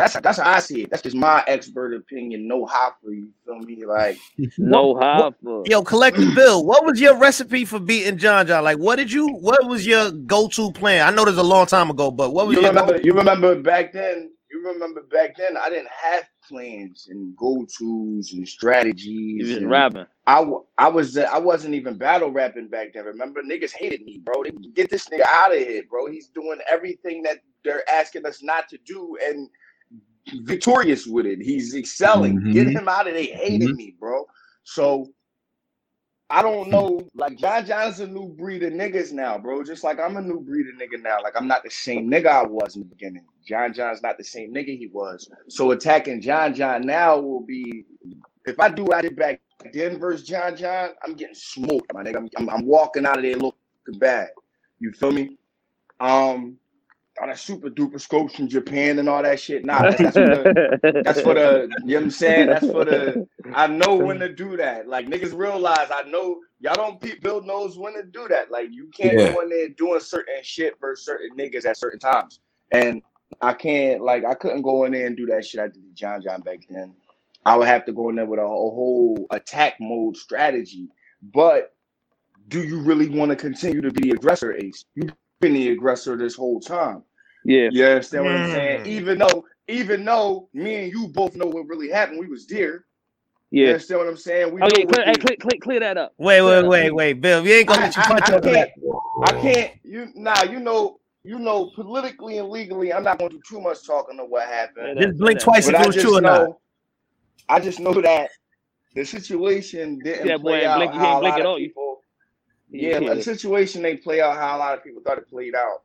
That's 0.00 0.18
that's 0.20 0.38
how 0.38 0.50
I 0.50 0.60
see 0.60 0.82
it. 0.82 0.90
That's 0.90 1.02
just 1.02 1.14
my 1.14 1.44
expert 1.46 1.94
opinion. 1.94 2.48
No 2.48 2.64
hop 2.64 2.98
for 3.04 3.12
you. 3.12 3.28
Feel 3.44 3.58
me? 3.58 3.84
Like 3.84 4.18
No 4.58 4.96
hop. 4.96 5.36
for- 5.42 5.62
Yo, 5.66 5.82
collective 5.82 6.34
Bill, 6.34 6.64
what 6.64 6.86
was 6.86 6.98
your 6.98 7.18
recipe 7.18 7.66
for 7.66 7.78
beating 7.78 8.16
John 8.16 8.46
John? 8.46 8.64
Like, 8.64 8.78
what 8.78 8.96
did 8.96 9.12
you? 9.12 9.28
What 9.28 9.66
was 9.66 9.86
your 9.86 10.10
go-to 10.10 10.72
plan? 10.72 11.06
I 11.06 11.14
know 11.14 11.26
this 11.26 11.36
a 11.36 11.42
long 11.42 11.66
time 11.66 11.90
ago, 11.90 12.10
but 12.10 12.32
what 12.32 12.46
was 12.46 12.56
you 12.56 12.62
your 12.62 12.70
remember? 12.70 12.94
go- 12.98 13.04
You 13.04 13.12
remember 13.12 13.60
back 13.60 13.92
then? 13.92 14.30
You 14.60 14.72
remember 14.72 15.02
back 15.02 15.36
then? 15.36 15.56
I 15.56 15.70
didn't 15.70 15.88
have 16.02 16.24
plans 16.48 17.08
and 17.10 17.36
go 17.36 17.64
tos 17.64 18.32
and 18.34 18.46
strategies. 18.46 19.48
just 19.48 19.60
and 19.60 19.70
rapping. 19.70 20.06
I 20.78 20.88
was 20.88 21.16
uh, 21.16 21.22
I 21.32 21.38
wasn't 21.38 21.74
even 21.74 21.96
battle 21.96 22.30
rapping 22.30 22.68
back 22.68 22.92
then. 22.94 23.04
Remember, 23.06 23.42
niggas 23.42 23.72
hated 23.72 24.02
me, 24.02 24.18
bro. 24.18 24.44
They 24.44 24.50
get 24.74 24.90
this 24.90 25.08
nigga 25.08 25.22
out 25.26 25.52
of 25.52 25.58
here, 25.58 25.82
bro. 25.88 26.06
He's 26.10 26.28
doing 26.28 26.58
everything 26.70 27.22
that 27.24 27.38
they're 27.64 27.88
asking 27.90 28.26
us 28.26 28.42
not 28.42 28.68
to 28.68 28.78
do 28.84 29.16
and 29.24 29.48
victorious 30.44 31.06
with 31.06 31.26
it. 31.26 31.40
He's 31.40 31.74
excelling. 31.74 32.44
Get 32.50 32.68
Mhm. 32.68 32.76
him 32.76 32.88
out 32.88 33.08
of 33.08 33.14
there. 33.14 33.22
They 33.22 33.26
hated 33.26 33.74
me, 33.74 33.96
bro. 33.98 34.26
So 34.64 35.12
I 36.30 36.42
don't 36.42 36.70
know. 36.70 37.00
Like 37.14 37.38
John 37.38 37.66
John's 37.66 38.00
a 38.00 38.06
new 38.06 38.28
breed 38.28 38.62
of 38.62 38.72
niggas 38.74 39.12
now, 39.12 39.38
bro. 39.38 39.64
Just 39.64 39.84
like 39.84 39.98
I'm 40.00 40.16
a 40.16 40.22
new 40.22 40.40
breed 40.40 40.66
of 40.68 40.76
nigga 40.76 41.02
now. 41.02 41.22
Like 41.22 41.34
I'm 41.36 41.48
not 41.48 41.64
the 41.64 41.70
same 41.70 42.10
nigga 42.10 42.26
I 42.26 42.44
was 42.44 42.76
in 42.76 42.82
the 42.82 42.88
beginning. 42.88 43.26
John 43.46 43.72
John's 43.72 44.02
not 44.02 44.18
the 44.18 44.24
same 44.24 44.52
nigga 44.54 44.76
he 44.78 44.88
was. 44.92 45.30
So 45.48 45.70
attacking 45.72 46.20
John 46.20 46.54
John 46.54 46.82
now 46.82 47.18
will 47.18 47.40
be 47.44 47.84
if 48.46 48.58
I 48.58 48.68
do 48.68 48.84
what 48.84 48.96
I 48.96 49.02
did 49.02 49.16
back 49.16 49.40
then 49.72 49.98
versus 49.98 50.26
John 50.26 50.56
John, 50.56 50.90
I'm 51.04 51.14
getting 51.14 51.34
smoked, 51.34 51.92
my 51.92 52.02
nigga. 52.02 52.16
I'm, 52.16 52.28
I'm, 52.36 52.50
I'm 52.50 52.66
walking 52.66 53.06
out 53.06 53.18
of 53.18 53.22
there 53.22 53.36
looking 53.36 53.58
bad. 53.98 54.28
You 54.78 54.92
feel 54.92 55.12
me? 55.12 55.36
Um, 56.00 56.56
all 57.20 57.26
that 57.26 57.38
super 57.38 57.68
duper 57.68 58.00
scopes 58.00 58.34
from 58.34 58.48
Japan 58.48 58.98
and 58.98 59.08
all 59.08 59.22
that 59.22 59.38
shit. 59.38 59.64
Nah, 59.64 59.84
that's, 59.84 60.00
that's 60.02 60.16
for 60.16 60.28
the, 60.30 60.50
that's 61.04 61.20
for 61.20 61.34
the, 61.34 61.68
you 61.84 61.94
know 61.94 61.96
what 61.96 62.04
I'm 62.04 62.10
saying? 62.10 62.48
That's 62.48 62.66
for 62.66 62.84
the, 62.84 63.26
I 63.54 63.66
know 63.66 63.96
when 63.96 64.18
to 64.20 64.32
do 64.32 64.56
that. 64.56 64.88
Like 64.88 65.06
niggas 65.06 65.36
realize 65.36 65.88
I 65.94 66.08
know 66.08 66.40
y'all 66.60 66.74
don't 66.74 67.00
pe- 67.00 67.18
Bill 67.20 67.42
knows 67.42 67.76
when 67.78 67.94
to 67.94 68.02
do 68.02 68.26
that. 68.28 68.50
Like 68.50 68.68
you 68.70 68.88
can't 68.96 69.18
Yeah. 69.18 69.32
go 69.32 69.40
in 69.40 69.50
there 69.50 69.68
doing 69.70 70.00
certain 70.00 70.36
shit 70.42 70.78
for 70.78 70.96
certain 70.96 71.36
niggas 71.36 71.66
at 71.66 71.76
certain 71.76 71.98
times. 71.98 72.40
And 72.72 73.02
I 73.40 73.54
can't 73.54 74.02
like 74.02 74.24
I 74.24 74.34
couldn't 74.34 74.62
go 74.62 74.84
in 74.84 74.92
there 74.92 75.06
and 75.06 75.16
do 75.16 75.26
that 75.26 75.46
shit 75.46 75.60
I 75.60 75.66
did 75.68 75.74
to 75.84 75.94
John 75.94 76.22
John 76.22 76.42
back 76.42 76.60
then. 76.68 76.94
I 77.46 77.56
would 77.56 77.68
have 77.68 77.86
to 77.86 77.92
go 77.92 78.10
in 78.10 78.16
there 78.16 78.26
with 78.26 78.40
a, 78.40 78.44
a 78.44 78.48
whole 78.48 79.26
attack 79.30 79.76
mode 79.80 80.16
strategy. 80.16 80.88
But 81.22 81.74
do 82.48 82.62
you 82.62 82.80
really 82.80 83.08
want 83.08 83.30
to 83.30 83.36
continue 83.36 83.80
to 83.82 83.90
be 83.92 84.10
the 84.10 84.16
aggressor, 84.16 84.54
Ace? 84.56 84.84
You've 84.96 85.12
been 85.40 85.54
the 85.54 85.70
aggressor 85.70 86.16
this 86.16 86.36
whole 86.36 86.60
time. 86.60 87.04
Yeah. 87.44 87.70
You 87.70 87.86
understand 87.86 88.24
what 88.26 88.36
I'm 88.36 88.44
saying? 88.44 88.80
Mm. 88.80 88.86
Even 88.86 89.18
though, 89.18 89.44
even 89.68 90.04
though 90.04 90.48
me 90.54 90.84
and 90.84 90.92
you 90.92 91.08
both 91.08 91.36
know 91.36 91.46
what 91.46 91.68
really 91.68 91.90
happened, 91.90 92.20
we 92.20 92.28
was 92.28 92.46
there. 92.46 92.84
You 93.62 93.70
Yeah. 93.70 93.72
understand 93.72 94.00
what 94.00 94.08
I'm 94.08 94.16
saying? 94.18 94.54
We 94.54 94.62
Oh 94.62 94.68
know 94.68 94.78
yeah. 94.78 94.84
what 94.84 94.94
Clear, 94.94 95.06
hey, 95.06 95.18
clear, 95.18 95.36
clear, 95.38 95.58
clear 95.60 95.80
that 95.80 95.98
up. 95.98 96.14
Wait, 96.18 96.42
wait, 96.42 96.64
wait, 96.64 96.90
wait, 96.92 97.14
Bill. 97.14 97.42
We 97.42 97.52
ain't 97.54 97.68
gonna 97.68 97.82
I, 97.82 97.84
let 97.84 97.96
you 97.96 98.04
punch 98.04 98.30
I 98.30 98.32
over 98.32 98.50
that. 98.50 98.68
can't, 98.68 98.70
I 99.22 99.32
can't. 99.32 99.72
You 99.84 100.08
now, 100.14 100.44
you 100.44 100.60
know, 100.60 100.99
you 101.22 101.38
know, 101.38 101.70
politically 101.74 102.38
and 102.38 102.48
legally, 102.48 102.92
I'm 102.92 103.04
not 103.04 103.18
going 103.18 103.30
to 103.30 103.36
do 103.36 103.42
too 103.46 103.60
much 103.60 103.86
talking 103.86 104.18
on 104.18 104.26
what 104.30 104.46
happened. 104.48 104.98
Just 105.00 105.18
blink 105.18 105.38
that. 105.38 105.44
twice 105.44 105.66
But 105.66 105.74
if 105.74 105.80
I 105.80 105.82
it 105.82 105.86
was 105.88 105.94
just 105.96 106.06
true 106.06 106.16
or 106.18 106.20
not. 106.20 106.40
know, 106.48 106.60
I 107.48 107.60
just 107.60 107.80
know 107.80 107.92
that 108.00 108.30
the 108.94 109.04
situation 109.04 109.98
didn't 110.02 110.26
Yeah, 110.26 110.36
boy, 110.36 110.42
play 110.42 110.58
ain't 110.60 110.66
out 110.66 110.76
blink- 110.78 110.94
you 110.94 110.98
how 111.00 111.06
ain't 111.08 111.16
a 111.16 111.20
blink 111.20 111.32
lot 111.32 111.40
at 111.40 111.46
of 111.46 111.50
all. 111.50 111.56
People. 111.58 112.04
Yeah, 112.70 112.98
Yeah. 113.00 113.14
the 113.14 113.22
situation 113.22 113.82
they 113.82 113.96
play 113.96 114.20
out 114.20 114.36
how 114.36 114.56
a 114.56 114.58
lot 114.58 114.78
of 114.78 114.84
people 114.84 115.02
thought 115.04 115.18
it 115.18 115.28
played 115.28 115.54
out. 115.54 115.82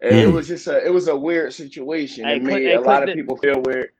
And 0.00 0.16
it 0.16 0.28
Mm. 0.28 0.32
was 0.32 0.46
just 0.46 0.66
a, 0.68 0.84
it 0.86 0.90
was 0.90 1.08
a 1.08 1.16
weird 1.16 1.52
situation. 1.52 2.24
Hey, 2.24 2.36
It 2.36 2.42
made 2.42 2.62
hey, 2.62 2.74
a 2.74 2.80
lot 2.80 3.02
of 3.02 3.08
the- 3.08 3.14
people 3.16 3.36
feel 3.36 3.60
weird. 3.62 3.90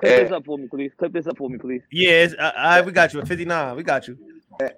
Clip 0.00 0.24
this 0.24 0.32
up 0.32 0.44
for 0.44 0.58
me, 0.58 0.66
please. 0.68 0.92
Clip 0.98 1.12
this 1.12 1.26
up 1.26 1.38
for 1.38 1.48
me, 1.48 1.56
please. 1.56 1.80
Yeah, 1.90 2.24
it's, 2.24 2.34
uh, 2.34 2.52
all 2.54 2.64
right, 2.64 2.84
we 2.84 2.92
got 2.92 3.14
you 3.14 3.20
at 3.20 3.28
59. 3.28 3.76
We 3.76 3.82
got 3.82 4.06
you. 4.08 4.18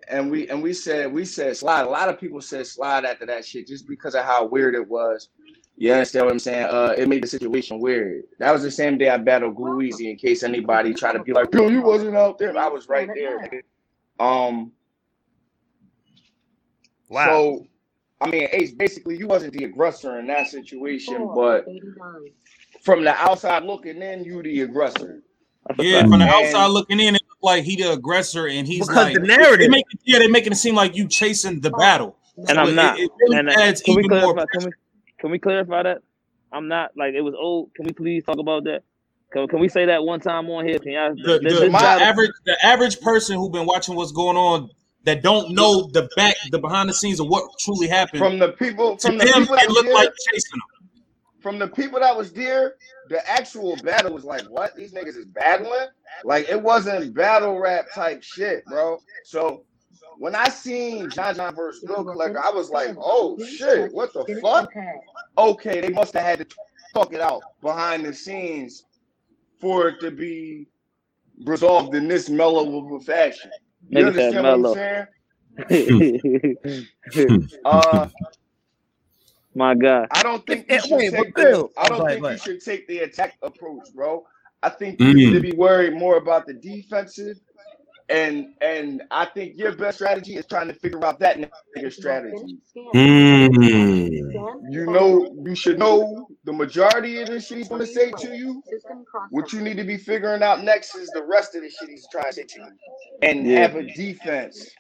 and 0.09 0.31
we 0.31 0.49
and 0.49 0.61
we 0.63 0.73
said 0.73 1.13
we 1.13 1.25
said 1.25 1.57
slide. 1.57 1.83
A 1.87 1.89
lot 1.89 2.09
of 2.09 2.19
people 2.21 2.41
said 2.41 2.67
slide 2.67 3.05
after 3.05 3.25
that 3.27 3.45
shit 3.45 3.67
just 3.69 3.87
because 3.89 4.15
of 4.17 4.25
how 4.25 4.45
weird 4.45 4.75
it 4.75 4.87
was. 4.89 5.29
You 5.81 5.93
understand 5.93 6.27
what 6.27 6.33
I'm 6.33 6.39
saying? 6.41 6.65
Uh, 6.69 6.95
it 6.99 7.09
made 7.09 7.23
the 7.23 7.29
situation 7.29 7.79
weird. 7.79 8.25
That 8.41 8.51
was 8.53 8.63
the 8.65 8.71
same 8.71 8.99
day 8.99 9.11
I 9.11 9.17
battled 9.17 9.55
Glue 9.55 9.79
In 9.81 10.17
case 10.17 10.43
anybody 10.43 10.93
tried 10.93 11.13
to 11.13 11.23
be 11.23 11.33
like, 11.33 11.53
"Bill, 11.53 11.71
you 11.71 11.83
wasn't 11.83 12.17
out 12.17 12.37
there." 12.37 12.57
I 12.59 12.67
was 12.69 12.89
right 12.89 13.09
there. 13.15 13.49
Um. 14.19 14.73
Wow. 17.09 17.27
So, 17.27 17.67
I 18.21 18.29
mean, 18.29 18.49
Ace, 18.53 18.73
basically, 18.73 19.17
you 19.17 19.29
wasn't 19.29 19.53
the 19.53 19.65
aggressor 19.65 20.19
in 20.19 20.27
that 20.27 20.49
situation, 20.49 21.31
but 21.33 21.65
from 22.83 23.05
the 23.05 23.15
outside 23.15 23.63
looking 23.63 24.03
in, 24.03 24.25
you 24.25 24.43
the 24.43 24.63
aggressor. 24.63 25.23
Yeah, 25.79 26.01
from 26.01 26.11
the 26.11 26.17
And- 26.17 26.25
outside 26.25 26.67
looking 26.67 26.99
in, 26.99 27.15
it 27.15 27.23
looked 27.29 27.43
like 27.45 27.63
he 27.65 27.77
the 27.77 27.93
aggressor, 27.93 28.49
and 28.49 28.67
he's 28.67 28.81
Because 28.81 28.97
like 28.97 29.15
the 29.15 29.21
narrative- 29.21 29.59
They 29.61 29.69
make 29.69 29.85
it, 29.93 30.01
yeah, 30.05 30.19
they're 30.19 30.29
making 30.29 30.53
it 30.53 30.57
seem 30.57 30.75
like 30.75 30.97
you 30.97 31.07
chasing 31.07 31.61
the 31.61 31.71
battle, 31.71 32.17
And 32.37 32.49
So 32.49 32.57
I'm 32.57 32.69
it- 32.69 32.75
not. 32.75 32.99
It, 32.99 33.11
really 33.21 33.37
And 33.39 33.49
uh, 33.49 33.53
adds 33.53 33.81
can 33.81 33.95
we 33.97 34.05
even 34.05 34.21
more. 34.21 34.35
clarify? 34.35 34.71
Can 35.21 35.31
we 35.31 35.39
clarify 35.39 35.83
that? 35.85 35.99
I'm 36.53 36.69
not 36.69 36.91
like 36.97 37.15
it 37.15 37.21
was 37.23 37.35
old. 37.39 37.75
Can 37.75 37.87
we 37.87 37.93
please 37.93 38.25
talk 38.25 38.39
about 38.39 38.65
that? 38.65 38.81
Can, 39.33 39.47
can 39.49 39.61
we 39.61 39.69
say 39.69 39.87
that 39.87 40.03
one 40.05 40.21
time 40.21 40.49
on 40.51 40.67
here? 40.67 40.79
Can 40.79 40.93
y'all? 40.93 41.15
The, 41.15 41.41
this- 41.43 41.55
the, 41.55 41.61
this 41.61 41.73
my 41.73 41.81
average, 41.81 42.31
the 42.47 42.67
average 42.67 43.01
person 43.01 43.37
who 43.37 43.51
been 43.51 43.67
watching 43.67 43.95
what's 43.97 44.13
going 44.13 44.37
on 44.37 44.71
that 45.05 45.23
don't 45.23 45.55
know 45.55 45.89
the 45.93 46.09
back, 46.17 46.37
the 46.51 46.59
behind 46.59 46.89
the 46.89 46.95
scenes 46.95 47.21
of 47.21 47.29
what 47.29 47.45
truly 47.61 47.89
happened. 47.89 48.19
From 48.19 48.39
the 48.39 48.53
people, 48.53 48.97
to 48.97 49.09
from 49.09 49.19
the 49.19 49.25
them, 49.25 49.43
people 49.43 49.57
that 49.57 49.65
it 49.65 49.69
was 49.69 49.75
looked 49.77 49.87
there, 49.87 49.95
like 49.95 50.13
chasing 50.33 50.51
them. 50.53 50.63
from 51.41 51.59
the 51.59 51.69
people 51.69 52.01
that 52.01 52.17
was 52.17 52.33
there, 52.33 52.75
the 53.11 53.29
actual 53.31 53.77
battle 53.77 54.13
was 54.13 54.25
like, 54.25 54.43
what? 54.47 54.75
These 54.77 54.93
niggas 54.93 55.17
is 55.17 55.27
battling? 55.27 55.89
Like 56.25 56.49
it 56.49 56.61
wasn't 56.61 57.15
battle 57.15 57.59
rap 57.59 57.87
type 57.95 58.23
shit, 58.23 58.65
bro. 58.67 58.99
So 59.25 59.65
when 60.19 60.35
I 60.35 60.49
seen 60.49 61.09
John 61.11 61.35
John 61.37 61.55
versus 61.55 61.85
Bill 61.85 62.05
Collector, 62.05 62.43
I 62.45 62.51
was 62.51 62.71
like, 62.71 62.97
oh 62.99 63.39
shit, 63.45 63.93
what 63.93 64.13
the 64.13 64.25
fuck? 64.43 64.73
Okay, 65.37 65.81
they 65.81 65.91
must 65.91 66.13
have 66.15 66.25
had 66.25 66.39
to 66.41 66.47
talk 66.95 67.13
it 67.13 67.21
out 67.21 67.43
behind 67.63 68.05
the 68.05 68.13
scenes 68.13 68.85
for 69.61 69.89
it 69.89 70.01
to 70.01 70.11
be 70.11 70.67
resolved 71.45 71.95
in 71.95 72.09
this 72.09 72.29
mellow 72.29 72.85
of 72.85 72.93
a 73.01 73.05
fashion. 73.05 73.51
You 73.89 74.05
Nigga 74.05 74.15
said 74.15 74.37
understand 74.37 74.45
what 74.45 74.55
I'm 74.55 74.63
mellow. 74.63 74.75
saying? 74.75 75.07
Uh, 77.65 78.09
My 79.55 79.75
God. 79.75 80.07
I 80.11 80.23
don't 80.23 80.45
think 80.47 80.67
Eh, 80.69 80.75
you 80.75 80.81
should 80.81 80.91
wait, 80.93 81.11
but 81.13 81.25
take 81.25 81.35
Bill- 81.35 81.71
the, 81.75 81.81
I 81.81 81.89
don't 81.89 82.07
think 82.09 82.23
go 82.23 82.31
you 82.31 82.39
should 82.39 82.63
take 82.65 82.87
the 82.89 82.99
attack 83.01 83.37
approach, 83.43 83.93
bro. 83.95 84.25
I 84.63 84.69
think 84.71 85.01
you 85.01 85.15
need 85.15 85.33
to 85.33 85.41
be 85.41 85.53
worried 85.53 85.95
more 85.95 86.17
about 86.17 86.47
the 86.47 86.55
defensive 86.55 87.39
And 88.11 88.55
and 88.63 89.03
I 89.11 89.27
think 89.27 89.59
your 89.59 89.73
best 89.77 89.99
strategy 89.99 90.37
is 90.37 90.47
trying 90.47 90.69
to 90.69 90.75
figure 90.75 91.05
out 91.05 91.19
that 91.21 91.39
nigga 91.77 91.93
strategy. 91.93 92.59
Mm. 92.95 93.53
You 94.71 94.87
know, 94.87 95.35
you 95.45 95.55
should 95.55 95.79
know 95.79 96.27
the 96.45 96.53
majority 96.53 97.19
of 97.21 97.29
the 97.29 97.41
shit 97.41 97.59
he's 97.59 97.69
gonna 97.69 97.87
say 97.87 98.11
to 98.13 98.35
you. 98.37 98.63
What 99.31 99.53
you 99.53 99.61
need 99.61 99.77
to 99.77 99.85
be 99.85 99.99
figuring 99.99 100.43
out 100.43 100.65
next 100.65 100.95
is 100.95 101.11
the 101.11 101.23
rest 101.25 101.55
of 101.55 101.63
the 101.63 101.71
shit 101.71 101.91
he's 101.91 102.07
trying 102.11 102.27
to 102.27 102.33
say 102.33 102.45
to 102.45 102.61
you, 102.61 102.69
and 103.23 103.47
Yeah. 103.47 103.61
have 103.61 103.77
a 103.77 103.83
defense. 103.83 104.71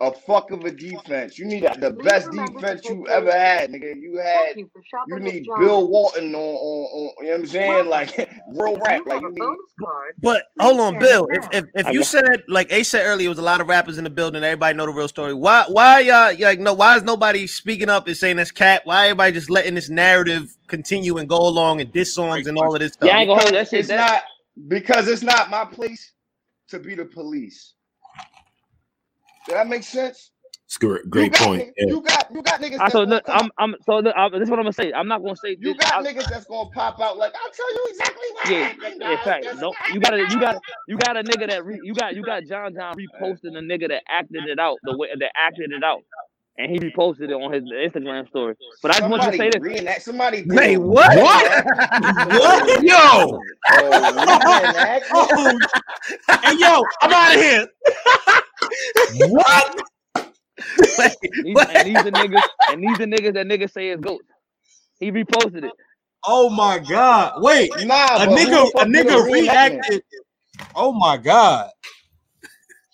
A 0.00 0.12
fuck 0.12 0.52
of 0.52 0.64
a 0.64 0.70
defense. 0.70 1.38
You 1.38 1.46
need 1.46 1.64
the 1.80 1.90
best 1.90 2.30
defense 2.30 2.88
you 2.88 3.08
ever 3.08 3.32
had, 3.32 3.72
nigga. 3.72 4.00
You 4.00 4.18
had. 4.18 4.56
You 5.08 5.18
need 5.18 5.44
Bill 5.58 5.88
Walton 5.88 6.34
on, 6.34 6.40
on, 6.40 6.84
on 7.18 7.24
you 7.24 7.24
know 7.24 7.30
what 7.30 7.40
I'm 7.40 7.46
saying? 7.46 7.86
Like 7.88 8.30
real 8.48 8.78
rap. 8.78 9.02
Like 9.06 9.22
you 9.22 9.32
need. 9.32 9.42
But 10.22 10.44
hold 10.60 10.80
on, 10.80 10.98
Bill. 11.00 11.26
If 11.32 11.48
if, 11.52 11.64
if 11.74 11.92
you 11.92 12.04
said 12.04 12.44
like 12.48 12.72
Ace 12.72 12.88
said 12.90 13.04
earlier, 13.06 13.26
it 13.26 13.30
was 13.30 13.38
a 13.38 13.42
lot 13.42 13.60
of 13.60 13.68
rappers 13.68 13.98
in 13.98 14.04
the 14.04 14.10
building. 14.10 14.44
Everybody 14.44 14.76
know 14.76 14.86
the 14.86 14.92
real 14.92 15.08
story. 15.08 15.34
Why 15.34 15.64
why 15.68 16.00
y'all 16.00 16.34
like 16.38 16.60
no? 16.60 16.74
Why 16.74 16.96
is 16.96 17.02
nobody 17.02 17.48
speaking 17.48 17.88
up 17.88 18.06
and 18.06 18.16
saying 18.16 18.36
that's 18.36 18.52
cat? 18.52 18.82
Why 18.84 19.06
everybody 19.06 19.32
just 19.32 19.50
letting 19.50 19.74
this 19.74 19.88
narrative 19.88 20.56
continue 20.68 21.18
and 21.18 21.28
go 21.28 21.38
along 21.38 21.80
and 21.80 21.92
diss 21.92 22.14
songs 22.14 22.46
and 22.46 22.56
all 22.56 22.72
of 22.74 22.80
this 22.80 22.92
stuff? 22.92 23.08
Yeah, 23.08 23.16
I 23.16 23.20
ain't 23.22 23.28
gonna 23.28 23.40
hold 23.42 23.54
that 23.54 23.68
shit. 23.68 23.80
it's 23.80 23.88
not 23.88 24.22
because 24.68 25.08
it's 25.08 25.22
not 25.22 25.50
my 25.50 25.64
place 25.64 26.12
to 26.68 26.78
be 26.78 26.94
the 26.94 27.04
police. 27.04 27.74
Does 29.48 29.56
that 29.56 29.68
make 29.68 29.84
sense? 29.84 30.32
It's 30.66 30.76
a 30.76 30.80
great, 30.80 31.10
You 31.12 31.30
great 31.30 31.30
got, 31.30 31.48
point. 31.48 31.66
Yeah. 31.78 31.86
You 31.86 32.02
got 32.02 32.32
you 32.34 32.42
got 32.42 32.60
niggas. 32.60 32.82
I 32.82 32.90
so 32.90 33.00
look, 33.02 33.24
I'm 33.32 33.50
I'm 33.58 33.76
so 33.86 33.98
look, 33.98 34.14
I, 34.16 34.28
this 34.30 34.42
is 34.42 34.50
what 34.50 34.58
I'm 34.58 34.64
gonna 34.64 34.74
say. 34.74 34.92
I'm 34.92 35.08
not 35.08 35.22
gonna 35.22 35.36
say 35.36 35.56
You 35.58 35.74
this. 35.74 35.76
got 35.76 36.00
I, 36.00 36.02
niggas 36.02 36.28
that's 36.28 36.46
gonna 36.46 36.70
pop 36.70 37.00
out 37.00 37.18
like 37.18 37.34
I'll 37.34 37.52
tell 37.52 37.74
you 37.74 37.86
exactly 37.90 38.28
what 38.34 38.46
yeah, 38.46 38.66
happened. 38.68 39.02
yeah, 39.02 39.16
fact. 39.24 39.46
This 39.46 39.60
No, 39.60 39.74
happened, 39.74 39.88
you 39.88 40.00
gotta, 40.00 40.26
you 40.28 40.40
dog." 40.40 40.40
got, 40.40 40.58
you 40.86 40.98
got 40.98 41.16
a 41.16 41.24
nigga 41.24 41.48
that 41.48 41.64
re, 41.64 41.80
you 41.82 41.94
got, 41.94 42.14
you 42.16 42.24
got 42.24 42.44
John 42.46 42.74
John 42.74 42.96
reposting 42.98 43.56
a 43.58 43.62
nigga 43.62 43.88
that 43.88 44.02
acted 44.08 44.46
it 44.46 44.58
out 44.60 44.80
the 44.84 44.96
way 44.96 45.08
that 45.18 45.32
acted 45.36 45.72
it 45.72 45.84
out, 45.84 46.02
and 46.58 46.70
he 46.70 46.78
reposted 46.78 47.22
it 47.22 47.32
on 47.32 47.52
his 47.52 47.62
Instagram 47.62 48.28
story. 48.28 48.54
But 48.82 48.90
I 48.90 48.98
just 48.98 49.10
want 49.10 49.22
you 49.22 49.30
to 49.30 49.36
say 49.36 49.50
this. 49.50 49.62
reenact. 49.62 50.02
Somebody. 50.02 50.42
did 50.42 50.50
Wait, 50.50 50.74
a 50.74 50.80
what? 50.80 51.16
What? 51.16 52.82
Yo! 52.82 52.98
Oh. 53.00 53.44
Oh, 55.12 55.58
hey, 56.42 56.56
yo, 56.56 56.82
I'm 57.02 57.12
out 57.12 57.34
of 57.34 57.40
here. 57.40 57.68
What? 59.28 59.74
These, 61.44 61.56
and 61.56 61.86
these 61.86 61.96
are 61.96 62.10
niggas, 62.10 62.42
and 62.72 62.82
these 62.82 63.00
are 63.00 63.06
niggas 63.06 63.34
that 63.34 63.46
niggas 63.46 63.72
say 63.72 63.90
is 63.90 64.00
goats. 64.00 64.24
He 64.98 65.12
reposted 65.12 65.64
it. 65.64 65.72
Oh 66.26 66.50
my 66.50 66.78
god. 66.80 67.40
Wait, 67.40 67.70
Nah, 67.86 68.16
a 68.16 68.26
nigga, 68.26 68.68
a 68.80 68.84
nigga 68.84 69.24
reacted. 69.24 70.02
Oh 70.74 70.92
my 70.92 71.16
god. 71.16 71.70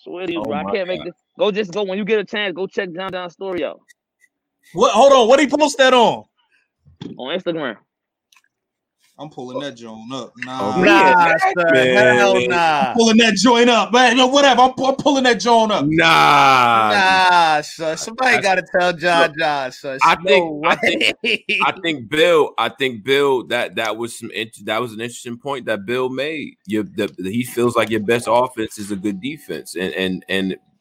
Swear 0.02 0.26
to 0.26 0.32
you, 0.32 0.40
Oh 0.40 0.44
bro. 0.44 0.54
I 0.54 0.62
oh 0.64 0.72
can't 0.72 0.88
make 0.88 1.04
this. 1.04 1.14
Go 1.38 1.50
just 1.50 1.72
go 1.72 1.82
when 1.84 1.98
you 1.98 2.04
get 2.04 2.18
a 2.20 2.24
chance. 2.24 2.54
Go 2.54 2.66
check 2.66 2.90
John 2.94 3.10
John's 3.12 3.32
story 3.32 3.64
out 3.64 3.80
What? 4.72 4.92
Hold 4.92 5.12
on. 5.12 5.28
What 5.28 5.40
he 5.40 5.46
post 5.48 5.78
that 5.78 5.92
on? 5.94 6.24
on 7.18 7.38
Instagram. 7.38 7.76
I'm 9.16 9.30
pulling 9.30 9.60
that 9.60 9.76
joint 9.76 10.12
up. 10.12 10.32
Oh, 10.48 10.82
Nah, 10.82 11.12
Nah, 11.12 11.34
sir. 11.38 11.70
Man. 11.72 12.16
Hell 12.16 12.48
nah. 12.48 12.94
pulling 12.94 13.16
that 13.18 13.34
joint 13.34 13.70
up, 13.70 13.92
man. 13.92 14.16
No, 14.16 14.26
whatever. 14.26 14.62
I'm, 14.62 14.72
I'm 14.84 14.96
pulling 14.96 15.22
that 15.22 15.38
joint 15.38 15.70
up. 15.70 15.84
Nah. 15.86 16.90
Nah, 16.90 17.60
son. 17.60 17.96
Somebody 17.96 18.42
got 18.42 18.56
to 18.56 18.64
tell 18.76 18.92
John 18.92 19.32
John, 19.38 19.70
son. 19.70 20.00
I 20.02 20.16
No 20.16 20.22
think- 20.24 20.66
I 20.66 20.74
think- 21.22 21.44
I 21.64 21.72
think 21.80 22.08
Bill. 22.10 22.54
I 22.58 22.68
think 22.70 23.04
Bill. 23.04 23.46
That 23.46 23.76
that 23.76 23.96
was 23.96 24.18
some. 24.18 24.32
int- 24.32 24.64
That 24.66 24.80
was 24.80 24.92
an 24.92 25.00
interesting 25.00 25.38
point 25.38 25.66
that 25.66 25.86
Bill 25.86 26.08
made. 26.08 26.54
You, 26.66 26.82
the, 26.82 27.06
the- 27.16 27.30
he 27.30 27.44
feels 27.44 27.76
like 27.76 27.90
your 27.90 28.00
best 28.00 28.26
offense 28.28 28.78
is 28.78 28.90
a 28.90 28.96
good 28.96 29.20
defense, 29.20 29.76
and 29.76 29.94
and 29.94 30.24
and 30.28 30.56
wh- 30.56 30.73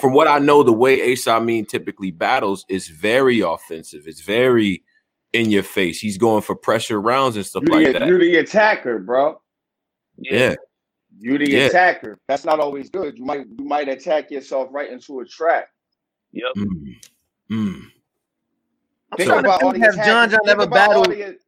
from 0.00 0.12
what 0.12 0.26
I 0.28 0.38
know, 0.38 0.62
the 0.62 0.72
way 0.72 1.00
Ace 1.00 1.26
Amin 1.28 1.64
typically 1.66 2.10
battles 2.10 2.64
is 2.68 2.88
very 2.88 3.40
offensive. 3.40 4.02
It's 4.06 4.20
very 4.22 4.82
in 5.32 5.50
your 5.50 5.62
face. 5.62 6.00
He's 6.00 6.18
going 6.18 6.42
for 6.42 6.54
pressure 6.56 7.00
rounds 7.00 7.36
and 7.36 7.44
stuff 7.46 7.62
You 7.66 7.74
like 7.74 7.86
the, 7.92 7.98
that. 7.98 8.08
You're 8.08 8.18
the 8.18 8.36
attacker, 8.36 8.98
bro. 8.98 9.40
Yeah, 10.16 10.54
You're 11.20 11.38
the 11.38 11.50
Yeah. 11.50 11.66
attacker. 11.66 12.18
That's 12.26 12.44
not 12.44 12.58
always 12.60 12.90
good. 12.90 13.16
You 13.18 13.24
might 13.24 13.46
you 13.58 13.64
might 13.64 13.88
attack 13.88 14.30
yourself 14.30 14.68
right 14.72 14.90
into 14.90 15.20
a 15.20 15.24
trap. 15.24 15.68
Yep. 16.32 16.52
Mm. 16.56 16.94
Mm. 17.50 17.80
Think 19.16 19.28
trying 19.28 19.42
to 19.44 19.48
about 19.48 19.62
all 19.62 19.72
the 19.72 19.78
have 19.80 19.94
attackers. 19.94 20.06
John 20.06 20.30
John 20.30 20.40
think 20.40 20.48
ever 20.50 20.62
about 20.64 20.94
all 20.96 21.02
battled? 21.04 21.18
the, 21.18 21.38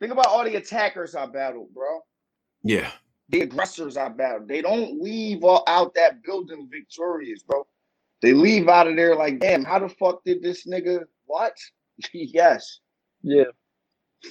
think 0.00 0.12
about 0.12 0.26
all 0.26 0.44
the 0.44 0.56
attackers 0.56 1.14
I 1.14 1.26
battled, 1.26 1.72
bro. 1.74 2.00
yeah. 2.62 2.90
The 3.28 3.40
aggressors 3.42 3.96
I 3.96 4.08
battled. 4.08 4.48
They 4.48 4.62
don't 4.62 5.00
leave 5.02 5.42
all 5.44 5.64
out 5.66 5.94
that 5.94 6.22
building 6.22 6.68
victorious, 6.70 7.42
bro. 7.42 7.66
They 8.22 8.32
leave 8.32 8.68
out 8.68 8.86
of 8.86 8.96
there 8.96 9.14
like, 9.16 9.40
damn, 9.40 9.64
how 9.64 9.78
the 9.80 9.88
fuck 9.88 10.22
did 10.24 10.42
this 10.42 10.66
nigga 10.66 11.04
what? 11.26 11.56
yes. 12.12 12.80
Yeah. 13.22 13.44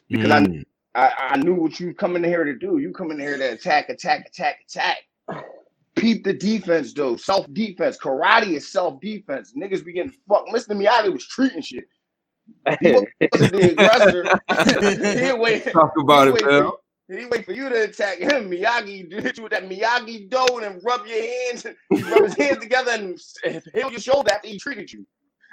Because 0.10 0.32
I- 0.32 0.42
Mm. 0.42 0.64
I, 0.96 1.12
I 1.32 1.38
knew 1.38 1.56
what 1.56 1.78
you 1.78 1.94
come 1.94 2.16
in 2.16 2.24
here 2.24 2.46
to 2.46 2.56
do. 2.56 2.78
You 2.78 2.94
come 2.94 3.12
in 3.12 3.20
here 3.20 3.38
to 3.38 3.52
attack, 3.52 3.90
attack, 3.90 4.28
attack, 4.30 4.60
attack. 4.70 5.00
Peep 5.98 6.24
the 6.24 6.32
defense 6.32 6.94
though. 6.94 7.18
Self 7.18 7.52
defense. 7.54 7.98
Karate 7.98 8.54
is 8.54 8.72
self 8.72 9.02
defense. 9.02 9.54
Niggas 9.58 9.84
be 9.84 9.92
getting 9.92 10.14
fucked. 10.28 10.52
Mr. 10.54 10.70
Miyagi 10.70 11.12
was 11.12 11.28
treating 11.28 11.62
shit. 11.62 11.84
He 12.80 12.92
wasn't 12.94 13.10
the 13.52 13.72
aggressor. 13.72 14.24
he 15.20 15.34
wait. 15.34 15.66
Talk 15.74 15.92
about 16.00 16.28
he 16.28 16.30
it, 16.30 16.34
wait 16.36 16.44
Bill. 16.46 16.72
For, 16.72 16.78
he 17.10 17.26
wait 17.28 17.46
for 17.46 17.54
you 17.54 17.70
to 17.70 17.84
attack 17.84 18.20
him. 18.20 18.50
Miyagi 18.52 19.12
hit 19.12 19.38
you 19.38 19.44
with 19.44 19.52
that 19.54 19.70
Miyagi 19.70 20.30
dough 20.30 20.60
and 20.60 20.82
rub 20.84 21.06
your 21.08 21.22
hands. 21.22 21.66
He 21.94 22.04
rub 22.04 22.24
his 22.24 22.36
hands 22.38 22.60
together 22.60 22.92
and 22.92 23.20
hit 23.44 23.92
your 23.92 24.00
shoulder 24.00 24.32
after 24.32 24.48
he 24.50 24.60
treated 24.60 24.92
you. 24.92 25.06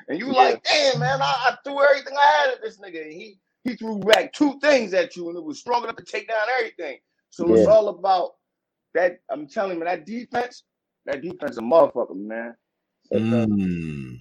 And 0.09 0.19
you 0.19 0.33
Yeah. 0.33 0.33
like, 0.33 0.63
damn 0.65 1.01
man, 1.01 1.21
I, 1.23 1.51
I 1.53 1.57
threw 1.65 1.83
everything 1.85 2.15
I 2.17 2.27
had 2.27 2.55
at 2.55 2.63
this 2.63 2.79
nigga. 2.81 3.03
And 3.03 3.13
he 3.13 3.39
he 3.65 3.77
threw 3.77 3.99
back 4.01 4.33
two 4.33 4.59
things 4.61 4.95
at 4.95 5.17
you, 5.17 5.29
and 5.29 5.39
it 5.39 5.45
was 5.45 5.61
strong 5.61 5.85
enough 5.85 5.97
to 5.97 6.05
take 6.05 6.29
down 6.29 6.47
everything. 6.59 6.99
So 7.31 7.55
it's 7.55 7.67
all 7.67 7.89
about 7.89 8.33
that. 8.95 9.21
I'm 9.31 9.49
telling 9.49 9.75
you, 9.79 9.85
man, 9.85 9.87
that 9.99 10.07
defense, 10.07 10.65
that 11.07 11.23
defense, 11.23 11.59
a 11.59 11.63
motherfucker, 11.63 12.17
man. 12.17 12.55
Mm. 13.13 14.21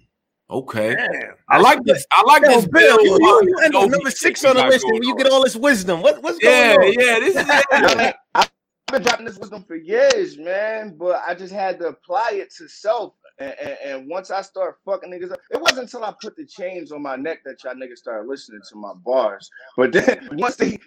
Okay. 0.51 0.97
Damn. 0.97 1.35
I 1.49 1.59
like 1.59 1.83
this. 1.85 2.05
I 2.11 2.23
like 2.27 2.45
Yo, 2.45 2.47
this 2.47 2.67
Bill, 2.67 2.99
Bill. 2.99 2.99
you, 3.01 3.17
you, 3.21 3.41
you 3.47 3.59
end 3.65 3.75
up 3.75 3.89
number 3.89 4.11
six 4.11 4.45
on 4.45 4.57
the 4.57 4.63
list, 4.63 4.89
and 4.89 5.03
you 5.03 5.15
get 5.15 5.27
all 5.27 5.43
this 5.43 5.55
wisdom. 5.57 6.01
What, 6.03 6.23
what's 6.23 6.39
Yeah, 6.41 6.41
going 6.41 6.71
on? 6.73 6.95
yeah. 6.99 7.19
This 7.19 7.39
is 7.39 7.47
I 7.85 7.95
mean, 7.95 8.13
I've 8.35 8.51
been 8.91 9.03
dropping 9.03 9.25
this 9.27 9.37
wisdom 9.37 9.63
for 9.65 9.75
years, 9.75 10.37
man, 10.37 10.95
but 10.97 11.21
I 11.27 11.35
just 11.35 11.53
had 11.53 11.79
to 11.79 11.87
apply 11.89 12.31
it 12.33 12.53
to 12.57 12.67
self. 12.69 13.13
And, 13.39 13.55
and, 13.61 13.77
and 13.85 14.09
once 14.09 14.31
I 14.31 14.41
start 14.41 14.77
fucking 14.85 15.11
niggas 15.11 15.31
up, 15.33 15.39
it 15.51 15.61
wasn't 15.61 15.83
until 15.83 16.03
I 16.05 16.13
put 16.21 16.35
the 16.37 16.45
chains 16.45 16.91
on 16.91 17.01
my 17.03 17.15
neck 17.17 17.39
that 17.45 17.63
y'all 17.63 17.75
niggas 17.75 17.97
started 17.97 18.29
listening 18.29 18.61
to 18.69 18.77
my 18.77 18.93
bars. 19.05 19.49
But 19.77 19.93
then 19.93 20.29
once 20.33 20.57
they 20.57 20.79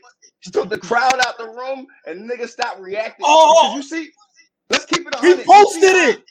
took 0.53 0.71
the 0.71 0.79
crowd 0.79 1.21
out 1.27 1.39
the 1.39 1.49
room 1.49 1.87
and 2.07 2.31
niggas 2.31 2.51
stopped 2.51 2.81
reacting, 2.81 3.25
Oh! 3.27 3.55
oh. 3.59 3.75
because 3.75 3.91
you 3.91 4.05
see, 4.05 4.13
let's 4.71 4.87
keep 4.87 5.07
it. 5.07 5.15
a 5.15 5.21
He 5.23 5.35
posted 5.45 5.91
it. 5.93 6.23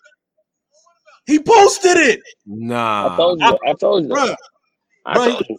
He 1.26 1.40
posted 1.40 1.98
it, 1.98 2.20
nah. 2.46 3.14
I 3.14 3.18
told 3.18 3.40
you. 3.40 3.58
I 3.68 3.74
told 3.74 4.04
you. 4.04 4.10
bruh. 4.10 4.36
I 5.06 5.14
Bruh, 5.16 5.26
told 5.32 5.46
you. 5.50 5.58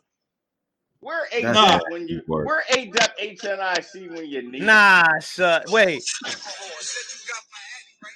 We're 1.01 1.25
a 1.33 1.43
That's 1.43 1.59
dep 1.59 1.81
a 1.89 1.93
when 1.93 2.09
you 2.09 2.23
we're 2.27 2.63
a 2.71 2.87
dep 2.87 3.19
HNIC 3.19 4.11
when 4.11 4.27
you 4.27 4.51
need. 4.51 4.63
Nah, 4.63 5.03
son. 5.21 5.63
Wait. 5.69 6.03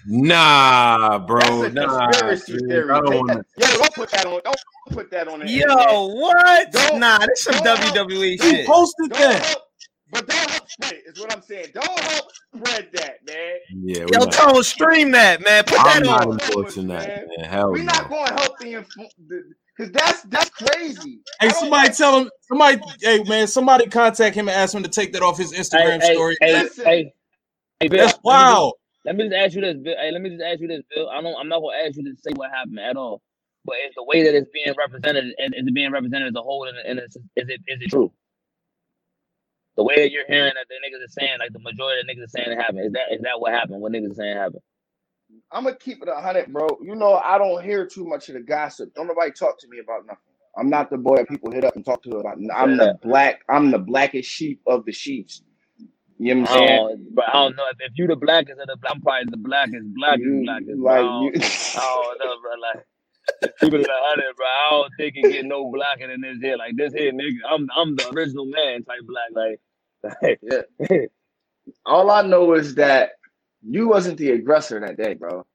Nah, 0.06 1.18
bro. 1.18 1.40
That's 1.68 1.74
a 1.74 1.86
nah, 1.86 2.06
conspiracy 2.10 2.52
dude. 2.52 2.68
theory. 2.68 2.90
I 2.90 3.00
don't 3.00 3.16
wanna- 3.26 3.44
Yeah, 3.58 3.66
don't 3.72 3.94
put 3.94 4.10
that 4.10 4.26
on. 4.26 4.40
Don't 4.44 4.56
put 4.90 5.10
that 5.10 5.28
on 5.28 5.40
the 5.40 5.46
internet. 5.46 5.90
Yo, 5.90 6.06
what? 6.06 6.72
Don't- 6.72 6.98
nah, 7.00 7.18
this 7.18 7.42
some 7.44 7.62
don't- 7.64 7.78
WWE 7.78 8.30
He 8.30 8.36
shit. 8.38 8.66
posted 8.66 9.10
Don't 9.10 9.18
that. 9.20 9.44
help, 9.44 9.62
but 10.10 10.26
don't 10.26 10.50
help 10.50 10.70
spread 10.70 10.92
it. 10.92 11.02
Is 11.06 11.20
what 11.20 11.32
I'm 11.34 11.42
saying. 11.42 11.66
Don't 11.74 12.00
help 12.00 12.30
spread 12.56 12.88
that, 12.94 13.26
man. 13.26 13.56
Yeah, 13.70 14.04
we 14.04 14.12
Yo, 14.12 14.18
not, 14.24 14.32
Tone, 14.32 14.62
stream 14.62 15.10
that, 15.12 15.42
man. 15.42 15.64
Put 15.64 15.78
I'm 15.80 16.02
that 16.02 16.06
not 16.06 16.26
on. 16.26 16.40
endorsing 16.40 16.88
that, 16.88 17.28
man. 17.36 17.48
Hell 17.48 17.72
We're 17.72 17.78
no. 17.78 17.84
not 17.84 18.08
going 18.08 18.26
to 18.26 18.32
help 18.34 18.58
the 18.58 18.84
because 19.76 19.92
that's 19.92 20.22
that's 20.22 20.50
crazy. 20.50 21.20
Hey, 21.40 21.50
somebody 21.50 21.88
like- 21.88 21.96
tell 21.96 22.20
him. 22.20 22.30
Somebody, 22.42 22.80
hey 23.00 23.22
man, 23.24 23.46
somebody 23.46 23.86
contact 23.86 24.34
him 24.34 24.48
and 24.48 24.56
ask 24.56 24.74
him 24.74 24.82
to 24.82 24.88
take 24.88 25.12
that 25.12 25.22
off 25.22 25.38
his 25.38 25.52
Instagram 25.52 26.02
hey, 26.02 26.14
story. 26.14 26.36
hey, 26.40 26.52
Listen. 26.62 26.84
hey, 26.84 27.12
hey, 27.78 27.88
Bill, 27.88 28.06
That's 28.06 28.18
let 28.24 28.34
me 28.34 28.54
just- 28.54 28.74
Let 29.04 29.16
me 29.16 29.24
just 29.24 29.36
ask 29.36 29.54
you 29.54 29.60
this, 29.60 29.76
Bill. 29.76 29.96
Hey, 30.00 30.10
let 30.10 30.22
me 30.22 30.30
just 30.30 30.42
ask 30.42 30.60
you 30.60 30.68
this, 30.68 30.82
Bill. 30.94 31.08
I 31.10 31.20
don't. 31.22 31.36
I'm 31.38 31.48
not 31.48 31.60
gonna 31.60 31.76
ask 31.86 31.96
you 31.96 32.04
to 32.04 32.14
say 32.20 32.30
what 32.34 32.50
happened 32.50 32.80
at 32.80 32.96
all. 32.96 33.22
But 33.64 33.76
is 33.86 33.94
the 33.96 34.04
way 34.04 34.24
that 34.24 34.34
it's 34.34 34.48
being 34.52 34.74
represented, 34.76 35.24
and 35.38 35.54
is 35.54 35.66
it 35.66 35.74
being 35.74 35.92
represented 35.92 36.28
as 36.28 36.34
a 36.34 36.42
whole, 36.42 36.64
and, 36.64 36.76
and 36.78 36.98
is, 36.98 37.16
is 37.36 37.48
it 37.48 37.60
is 37.68 37.82
it 37.82 37.90
true? 37.90 38.10
The 39.78 39.84
way 39.84 39.94
that 39.94 40.10
you're 40.10 40.26
hearing 40.26 40.54
that 40.56 40.66
the 40.68 40.74
niggas 40.84 41.04
are 41.04 41.08
saying, 41.08 41.38
like 41.38 41.52
the 41.52 41.60
majority 41.60 42.00
of 42.00 42.06
the 42.08 42.12
niggas 42.12 42.24
are 42.24 42.28
saying 42.30 42.50
it 42.50 42.56
happened, 42.58 42.86
is 42.86 42.92
that 42.94 43.12
is 43.12 43.20
that 43.22 43.38
what 43.38 43.52
happened? 43.52 43.80
What 43.80 43.92
niggas 43.92 44.10
are 44.10 44.14
saying 44.14 44.36
happened? 44.36 44.62
I'm 45.52 45.62
gonna 45.62 45.76
keep 45.76 46.02
it 46.02 46.08
a 46.08 46.20
hundred, 46.20 46.52
bro. 46.52 46.66
You 46.82 46.96
know 46.96 47.14
I 47.14 47.38
don't 47.38 47.62
hear 47.62 47.86
too 47.86 48.04
much 48.04 48.28
of 48.28 48.34
the 48.34 48.40
gossip. 48.40 48.92
Don't 48.94 49.06
nobody 49.06 49.30
talk 49.30 49.56
to 49.60 49.68
me 49.68 49.78
about 49.78 50.04
nothing. 50.04 50.18
I'm 50.58 50.68
not 50.68 50.90
the 50.90 50.98
boy 50.98 51.18
that 51.18 51.28
people 51.28 51.52
hit 51.52 51.64
up 51.64 51.76
and 51.76 51.84
talk 51.84 52.02
to 52.02 52.10
about. 52.10 52.38
I'm 52.52 52.76
the 52.76 52.98
black. 53.04 53.42
I'm 53.48 53.70
the 53.70 53.78
blackest 53.78 54.28
sheep 54.28 54.60
of 54.66 54.84
the 54.84 54.90
sheeps. 54.90 55.42
You 56.18 56.34
know 56.34 56.40
what 56.40 56.50
I'm 56.50 56.56
saying? 56.58 56.76
don't, 56.88 57.14
but 57.14 57.28
I 57.28 57.32
don't 57.34 57.54
know 57.54 57.66
if, 57.70 57.76
if 57.78 57.92
you 57.94 58.08
the 58.08 58.16
blackest 58.16 58.58
of 58.60 58.66
the 58.66 58.76
black, 58.78 58.94
I'm 58.96 59.00
probably 59.00 59.30
the 59.30 59.36
blackest, 59.36 59.94
blackest, 59.94 60.24
You- 60.24 60.42
blackest. 60.42 60.76
Bro. 60.76 60.92
like 60.92 61.00
don't, 61.02 61.22
you, 61.22 61.30
I 61.80 62.02
don't 62.18 62.18
know, 62.18 62.34
bro. 62.42 62.52
Like 62.60 62.86
keep 63.60 63.74
it 63.74 63.86
a 63.88 63.92
hundred, 63.92 64.34
bro. 64.36 64.46
I 64.46 64.70
don't 64.70 64.92
think 64.98 65.14
it 65.16 65.30
get 65.30 65.44
no 65.44 65.70
blacker 65.70 66.08
than 66.08 66.20
this 66.20 66.38
here. 66.42 66.56
Like 66.56 66.74
this 66.76 66.92
here, 66.92 67.12
nigga. 67.12 67.38
I'm 67.48 67.68
I'm 67.76 67.94
the 67.94 68.08
original 68.10 68.46
man 68.46 68.82
type 68.82 69.02
black. 69.06 69.30
Like 69.32 69.60
yeah. 70.42 70.98
All 71.86 72.10
I 72.10 72.22
know 72.22 72.54
is 72.54 72.76
that 72.76 73.12
you 73.62 73.88
wasn't 73.88 74.18
the 74.18 74.30
aggressor 74.32 74.80
that 74.80 74.96
day, 74.98 75.14
bro. 75.14 75.46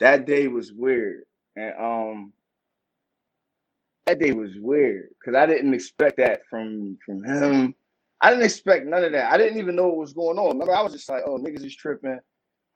That 0.00 0.26
day 0.26 0.48
was 0.48 0.72
weird, 0.72 1.24
and 1.56 1.74
um, 1.78 2.32
that 4.06 4.20
day 4.20 4.32
was 4.32 4.52
weird 4.58 5.10
because 5.20 5.36
I 5.36 5.46
didn't 5.46 5.74
expect 5.74 6.18
that 6.18 6.42
from 6.50 6.98
from 7.06 7.24
him. 7.24 7.74
I 8.20 8.30
didn't 8.30 8.44
expect 8.46 8.86
none 8.86 9.04
of 9.04 9.12
that. 9.12 9.32
I 9.32 9.38
didn't 9.38 9.58
even 9.58 9.76
know 9.76 9.88
what 9.88 9.98
was 9.98 10.14
going 10.14 10.38
on. 10.38 10.48
Remember, 10.52 10.74
I 10.74 10.82
was 10.82 10.92
just 10.94 11.08
like, 11.10 11.22
"Oh, 11.26 11.38
niggas 11.38 11.64
is 11.64 11.76
tripping." 11.76 12.20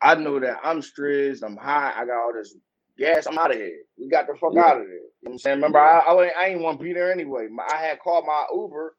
I 0.02 0.14
know 0.14 0.38
that 0.40 0.58
I'm 0.62 0.82
stressed. 0.82 1.42
I'm 1.44 1.56
high. 1.56 1.92
I 1.96 2.04
got 2.06 2.16
all 2.22 2.32
this 2.34 2.56
gas. 2.98 3.26
I'm 3.26 3.38
out 3.38 3.50
of 3.50 3.56
here. 3.56 3.78
We 3.98 4.08
got 4.08 4.26
the 4.26 4.34
fuck 4.40 4.56
Yeah. 4.56 4.62
out 4.62 4.80
of 4.80 4.86
there. 4.86 4.94
You 4.94 5.00
know 5.00 5.08
what 5.22 5.32
I'm 5.32 5.38
saying? 5.38 5.56
Remember, 5.58 5.78
I 5.78 5.98
I, 6.00 6.24
ain't- 6.24 6.36
I 6.36 6.46
ain't 6.48 6.60
want 6.60 6.78
to 6.78 6.84
be 6.84 6.92
there 6.92 7.12
anyway. 7.12 7.48
I 7.70 7.76
had 7.78 8.00
called 8.00 8.26
my 8.26 8.46
Uber 8.54 8.96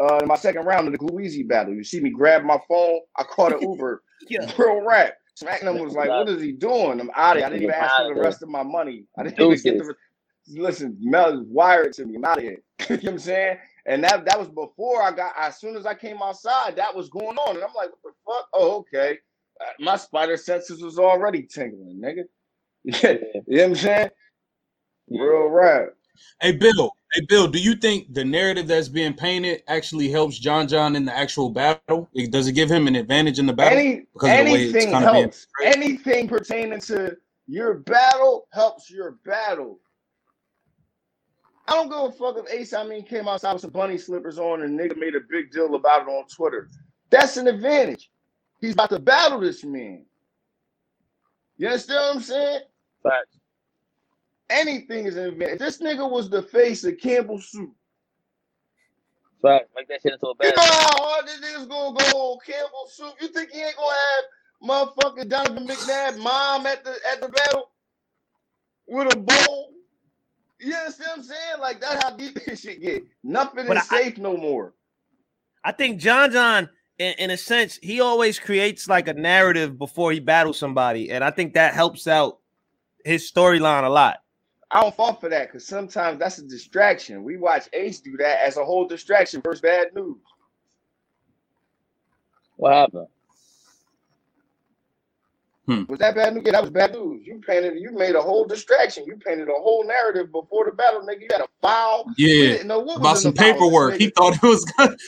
uh, 0.00 0.18
in 0.22 0.28
my 0.28 0.36
second 0.36 0.64
round 0.64 0.86
of 0.86 0.92
the 0.92 0.98
Gluezy 0.98 1.46
battle. 1.46 1.74
You 1.74 1.84
see 1.84 2.00
me 2.00 2.10
grab 2.10 2.44
my 2.44 2.58
phone. 2.68 3.00
I 3.16 3.22
called 3.24 3.52
an 3.52 3.62
Uber. 3.70 4.02
Yeah. 4.28 4.50
Real 4.58 4.82
rap. 4.86 5.14
Smacknum 5.40 5.78
was 5.84 5.94
like, 5.94 6.08
"What 6.08 6.28
is 6.30 6.40
he 6.40 6.52
doing?" 6.52 6.98
I'm 6.98 7.10
out 7.14 7.36
of 7.36 7.40
here. 7.40 7.46
I 7.46 7.50
didn't 7.50 7.62
even 7.64 7.74
ask 7.74 7.96
for 7.96 8.14
the 8.14 8.20
rest 8.20 8.42
of 8.42 8.48
my 8.48 8.62
money. 8.62 9.04
I 9.18 9.24
didn't 9.24 9.40
even 9.40 9.60
get 9.62 9.78
the. 9.78 9.94
Listen, 10.48 10.96
Mel 11.00 11.42
wired 11.44 11.92
to 11.94 12.06
me. 12.06 12.16
I'm 12.16 12.24
out 12.24 12.38
of 12.38 12.44
here. 12.44 12.58
you 12.88 12.96
know 12.96 13.02
what 13.02 13.12
I'm 13.12 13.18
saying? 13.18 13.58
And 13.84 14.02
that 14.04 14.24
that 14.24 14.38
was 14.38 14.48
before 14.48 15.02
I 15.02 15.12
got. 15.12 15.34
As 15.38 15.60
soon 15.60 15.76
as 15.76 15.84
I 15.84 15.94
came 15.94 16.22
outside, 16.22 16.76
that 16.76 16.94
was 16.94 17.10
going 17.10 17.36
on, 17.36 17.56
and 17.56 17.64
I'm 17.64 17.74
like, 17.74 17.90
"What 17.90 18.02
the 18.04 18.10
fuck?" 18.26 18.48
Oh, 18.54 18.76
okay. 18.78 19.18
Uh, 19.60 19.64
My 19.78 19.96
spider 19.96 20.36
senses 20.38 20.82
was 20.82 20.98
already 20.98 21.42
tingling, 21.42 22.00
nigga. 22.02 22.24
Yeah, 22.84 23.12
you 23.46 23.56
know 23.58 23.62
what 23.62 23.64
I'm 23.64 23.74
saying? 23.74 24.10
Real 25.10 25.48
rap. 25.48 25.88
Hey 26.40 26.52
Bill, 26.52 26.95
hey 27.14 27.22
Bill, 27.28 27.46
do 27.48 27.58
you 27.58 27.74
think 27.74 28.12
the 28.14 28.24
narrative 28.24 28.66
that's 28.66 28.88
being 28.88 29.14
painted 29.14 29.62
actually 29.68 30.08
helps 30.10 30.38
John 30.38 30.68
John 30.68 30.96
in 30.96 31.04
the 31.04 31.16
actual 31.16 31.50
battle? 31.50 32.08
It- 32.14 32.30
Does 32.30 32.48
it 32.48 32.52
give 32.52 32.70
him 32.70 32.86
an 32.86 32.96
advantage 32.96 33.38
in 33.38 33.46
the 33.46 33.52
battle? 33.52 33.78
Any 33.78 34.06
because 34.12 34.30
of 34.40 34.46
the 34.46 34.52
way 34.52 34.64
it's 34.64 34.74
anything 34.74 34.92
kind 34.92 35.04
of 35.04 35.12
being 35.12 35.22
helps. 35.24 35.46
Anything 35.64 36.28
pertaining 36.28 36.80
to 36.80 37.16
your 37.46 37.74
battle 37.74 38.48
helps 38.52 38.90
your 38.90 39.12
battle. 39.24 39.78
I 41.68 41.72
don't 41.74 41.88
give 41.88 41.98
a 41.98 42.12
fuck 42.12 42.36
if 42.38 42.52
Ace 42.52 42.72
Amin 42.74 43.02
came 43.02 43.26
outside 43.26 43.52
with 43.52 43.62
some 43.62 43.70
bunny 43.70 43.98
slippers 43.98 44.38
on 44.38 44.62
and 44.62 44.78
nigga 44.78 44.96
made 44.96 45.16
a 45.16 45.20
big 45.28 45.50
deal 45.50 45.74
about 45.74 46.02
it 46.02 46.08
on 46.08 46.26
Twitter. 46.28 46.68
That's 47.10 47.36
an 47.36 47.48
advantage. 47.48 48.10
He's 48.60 48.72
about 48.74 48.90
to 48.90 48.98
battle 49.00 49.40
this 49.40 49.64
man. 49.64 50.04
You 51.58 51.68
understand 51.68 51.98
what 52.00 52.16
I'm 52.16 52.22
saying? 52.22 52.60
Facts. 53.02 53.35
Anything 54.50 55.06
is 55.06 55.16
an 55.16 55.26
advantage. 55.26 55.54
If 55.54 55.58
this 55.58 55.78
nigga 55.82 56.08
was 56.08 56.30
the 56.30 56.42
face 56.42 56.84
of 56.84 56.98
Campbell 56.98 57.40
Soup, 57.40 57.74
Facts. 59.42 59.68
Make 59.76 59.88
that 59.88 60.00
shit 60.02 60.12
into 60.14 60.26
a 60.26 60.34
you 60.42 60.50
know 60.56 60.62
how 60.62 61.04
hard 61.04 61.26
this 61.26 61.40
nigga's 61.40 61.66
gonna 61.66 61.96
go 61.98 62.18
on 62.18 62.38
Campbell 62.44 62.86
Soup? 62.88 63.14
You 63.20 63.28
think 63.28 63.50
he 63.50 63.60
ain't 63.60 63.76
gonna 63.76 63.94
have 64.16 64.88
motherfucking 64.96 65.28
Donovan 65.28 65.66
McNabb 65.68 66.18
mom 66.18 66.66
at 66.66 66.82
the 66.84 66.96
at 67.12 67.20
the 67.20 67.28
battle 67.28 67.70
with 68.88 69.12
a 69.12 69.16
bowl? 69.16 69.72
You 70.58 70.74
understand 70.74 71.08
what 71.10 71.18
I'm 71.18 71.24
saying? 71.24 71.60
Like 71.60 71.80
that's 71.80 72.02
how 72.02 72.10
deep 72.16 72.38
this 72.46 72.60
shit 72.62 72.80
get. 72.80 73.04
Nothing 73.22 73.66
But 73.66 73.76
is 73.76 73.88
I- 73.90 74.02
safe 74.02 74.18
no 74.18 74.36
more. 74.36 74.72
I 75.62 75.72
think 75.72 76.00
John 76.00 76.30
John, 76.30 76.70
in, 76.98 77.14
in 77.18 77.30
a 77.30 77.36
sense, 77.36 77.78
he 77.82 78.00
always 78.00 78.38
creates 78.38 78.88
like 78.88 79.06
a 79.08 79.14
narrative 79.14 79.76
before 79.76 80.12
he 80.12 80.20
battles 80.20 80.58
somebody, 80.58 81.10
and 81.10 81.22
I 81.22 81.30
think 81.30 81.54
that 81.54 81.74
helps 81.74 82.06
out 82.06 82.38
his 83.04 83.30
storyline 83.30 83.84
a 83.84 83.88
lot. 83.90 84.18
I 84.70 84.82
don't 84.82 84.96
fall 84.96 85.14
for 85.14 85.28
that 85.28 85.48
because 85.48 85.66
sometimes 85.66 86.18
that's 86.18 86.38
a 86.38 86.46
distraction. 86.46 87.22
We 87.22 87.36
watch 87.36 87.68
Ace 87.72 88.00
do 88.00 88.16
that 88.18 88.40
as 88.44 88.56
a 88.56 88.64
whole 88.64 88.86
distraction 88.86 89.40
versus 89.42 89.60
bad 89.60 89.88
news. 89.94 90.16
What 92.56 92.72
happened? 92.72 93.06
Hmm. 95.66 95.82
Was 95.88 95.98
that 95.98 96.14
bad 96.14 96.34
news? 96.34 96.44
Yeah, 96.46 96.52
that 96.52 96.62
was 96.62 96.70
bad 96.70 96.92
news. 96.92 97.26
You 97.26 97.40
painted, 97.46 97.74
you 97.78 97.90
made 97.92 98.14
a 98.14 98.22
whole 98.22 98.44
distraction. 98.44 99.04
You 99.04 99.16
painted 99.16 99.48
a 99.48 99.52
whole 99.52 99.84
narrative 99.86 100.30
before 100.32 100.64
the 100.64 100.72
battle, 100.72 101.00
nigga. 101.00 101.22
You 101.22 101.28
had 101.30 101.40
a 101.40 101.48
file. 101.60 102.06
Yeah, 102.16 102.52
didn't 102.52 102.68
know 102.68 102.80
what 102.80 102.98
about 102.98 103.18
some 103.18 103.34
paperwork. 103.34 103.96
He 103.96 104.10
thought 104.10 104.34
it 104.34 104.42
was 104.42 104.64
good. 104.64 104.98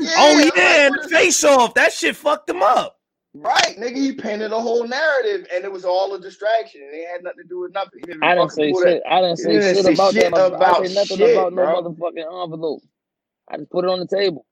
Yeah, 0.00 0.10
oh 0.18 0.32
I'm 0.32 0.44
like, 0.44 0.56
yeah, 0.56 0.90
the 0.90 1.08
face 1.08 1.42
off. 1.44 1.74
That 1.74 1.92
shit 1.92 2.14
fucked 2.14 2.50
him 2.50 2.62
up. 2.62 2.97
Right, 3.34 3.76
nigga, 3.78 3.96
he 3.96 4.12
painted 4.12 4.52
a 4.52 4.60
whole 4.60 4.86
narrative 4.86 5.46
and 5.54 5.64
it 5.64 5.70
was 5.70 5.84
all 5.84 6.14
a 6.14 6.20
distraction. 6.20 6.82
And 6.82 6.94
it 6.94 7.08
had 7.08 7.22
nothing 7.22 7.42
to 7.42 7.48
do 7.48 7.60
with 7.60 7.72
nothing. 7.72 8.00
Didn't 8.04 8.22
I 8.22 8.34
didn't 8.34 8.50
say 8.50 8.72
shit. 8.72 9.02
I 9.08 9.20
didn't 9.20 9.36
say 9.38 9.52
He 9.52 9.58
didn't 9.58 9.76
shit 9.76 9.84
say 9.84 9.94
about 9.94 10.12
shit 10.12 10.24
that. 10.32 10.34
I 10.34 10.48
about 10.54 10.76
didn't 10.82 10.88
say 10.88 10.94
nothing 10.94 11.16
shit, 11.18 11.32
about 11.32 11.52
no 11.52 11.66
bro. 11.66 11.82
motherfucking 11.82 12.44
envelope. 12.44 12.82
I 13.50 13.58
just 13.58 13.70
put 13.70 13.84
it 13.84 13.90
on 13.90 14.00
the 14.00 14.06
table. 14.06 14.44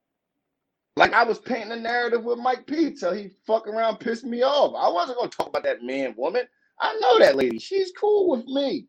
Like 0.97 1.13
I 1.13 1.25
was 1.25 1.39
painting 1.39 1.73
a 1.73 1.77
narrative 1.77 2.25
with 2.25 2.39
Mike 2.39 2.67
P 2.67 2.93
till 2.93 3.13
he 3.13 3.31
fuck 3.47 3.67
around 3.67 3.99
pissed 3.99 4.25
me 4.25 4.43
off. 4.43 4.75
I 4.77 4.89
wasn't 4.93 5.19
gonna 5.19 5.31
talk 5.31 5.49
about 5.49 5.65
that 5.65 5.83
man 5.83 6.15
woman. 6.17 6.43
I 6.81 6.99
know 7.01 7.19
that 7.19 7.37
lady. 7.37 7.59
She's 7.59 7.93
cool 7.99 8.31
with 8.31 8.47
me. 8.47 8.87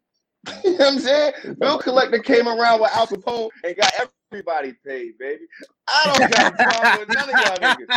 you 0.63 0.71
know 0.71 0.77
what 0.77 0.93
I'm 0.93 0.99
saying? 0.99 1.33
Bill 1.59 1.77
Collector 1.79 2.19
came 2.19 2.47
around 2.47 2.81
with 2.81 2.91
Al 2.93 3.07
Capone 3.07 3.49
and 3.63 3.75
got 3.75 3.91
everybody 4.31 4.73
paid, 4.85 5.17
baby. 5.17 5.43
I 5.87 6.05
don't 6.17 6.29
got 6.29 6.53
a 6.53 6.55
problem 6.57 6.95
with 6.95 7.09
none 7.09 7.29
of 7.29 7.37
y'all 7.37 7.57
niggas. 7.59 7.87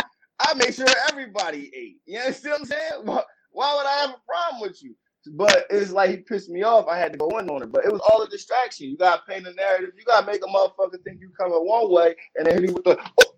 I 0.41 0.53
make 0.55 0.73
sure 0.73 0.87
everybody 1.09 1.71
ate. 1.75 1.97
You 2.05 2.19
understand 2.19 2.51
what 2.53 2.61
I'm 2.61 2.65
saying? 2.67 2.91
Why, 3.03 3.21
why 3.51 3.75
would 3.75 3.85
I 3.85 4.01
have 4.01 4.09
a 4.11 4.21
problem 4.25 4.61
with 4.61 4.81
you? 4.81 4.95
But 5.33 5.65
it's 5.69 5.91
like 5.91 6.09
he 6.09 6.17
pissed 6.17 6.49
me 6.49 6.63
off. 6.63 6.87
I 6.87 6.97
had 6.97 7.11
to 7.11 7.17
go 7.17 7.37
in 7.37 7.49
on 7.49 7.61
it. 7.61 7.71
But 7.71 7.85
it 7.85 7.91
was 7.91 8.01
all 8.01 8.23
a 8.23 8.29
distraction. 8.29 8.89
You 8.89 8.97
gotta 8.97 9.21
paint 9.27 9.45
a 9.45 9.53
narrative. 9.53 9.91
You 9.97 10.03
gotta 10.05 10.25
make 10.25 10.41
a 10.43 10.47
motherfucker 10.47 11.03
think 11.03 11.19
you 11.19 11.29
coming 11.37 11.59
one 11.59 11.91
way 11.91 12.15
and 12.35 12.47
then 12.47 12.55
hit 12.55 12.69
him 12.69 12.73
with 12.73 12.85
the 12.85 12.97
oh, 13.19 13.33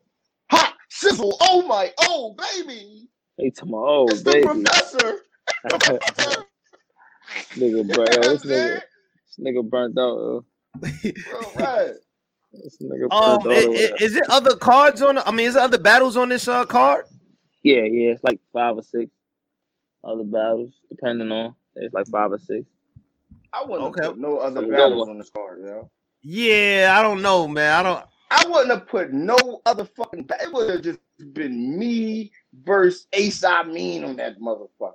hot 0.49 0.75
sizzle. 0.89 1.35
Oh 1.41 1.63
my, 1.67 1.91
oh 1.99 2.35
baby, 2.37 3.09
Hey, 3.37 3.49
to 3.49 3.65
my 3.65 3.77
old 3.79 4.11
it's 4.11 4.21
the 4.21 4.31
baby. 4.31 4.47
professor. 4.47 5.21
Professor. 5.69 6.45
nigga, 7.55 7.93
bro, 7.93 8.05
yo, 8.11 8.37
this 8.37 8.45
nigga, 8.45 8.81
this 8.81 9.39
nigga 9.39 9.67
burnt 9.67 9.97
out. 9.97 10.17
Uh. 10.17 11.01
Bro, 11.31 11.51
right. 11.57 11.93
This 12.53 12.77
nigga 12.77 13.03
Um, 13.05 13.11
out. 13.11 13.47
i- 13.47 13.49
over 13.49 13.51
i- 13.51 13.75
there. 13.75 13.95
is 13.99 14.15
it 14.15 14.29
other 14.29 14.55
cards 14.55 15.01
on? 15.01 15.17
I 15.17 15.31
mean, 15.31 15.47
is 15.47 15.55
there 15.55 15.63
other 15.63 15.79
battles 15.79 16.15
on 16.17 16.29
this 16.29 16.47
uh 16.47 16.65
card? 16.65 17.05
Yeah, 17.63 17.81
yeah, 17.83 18.11
it's 18.11 18.23
like 18.23 18.39
five 18.51 18.77
or 18.77 18.83
six 18.83 19.09
other 20.03 20.23
battles, 20.23 20.73
depending 20.89 21.31
on. 21.31 21.55
It's 21.75 21.93
like 21.93 22.07
five 22.07 22.31
or 22.31 22.37
six. 22.37 22.65
I 23.51 23.63
wouldn't 23.63 23.89
Okay. 23.89 24.03
have 24.03 24.13
put 24.13 24.19
no 24.21 24.37
other 24.37 24.61
Some 24.61 24.69
battles 24.71 25.09
on 25.09 25.17
this 25.17 25.29
card, 25.29 25.61
yo. 25.65 25.89
Yeah, 26.21 26.95
I 26.97 27.01
don't 27.01 27.21
know, 27.21 27.47
man. 27.47 27.73
I 27.73 27.83
don't. 27.83 28.05
I 28.31 28.47
wouldn't 28.47 28.71
have 28.71 28.87
put 28.87 29.13
no 29.13 29.61
other 29.65 29.85
fucking. 29.85 30.23
Ba- 30.23 30.41
it 30.43 30.51
would 30.53 30.69
have 30.69 30.81
just 30.81 30.99
been 31.33 31.77
me 31.77 32.31
versus 32.63 33.07
Ace 33.13 33.43
Amin 33.43 34.03
on 34.03 34.15
that 34.17 34.39
motherfucker. 34.39 34.93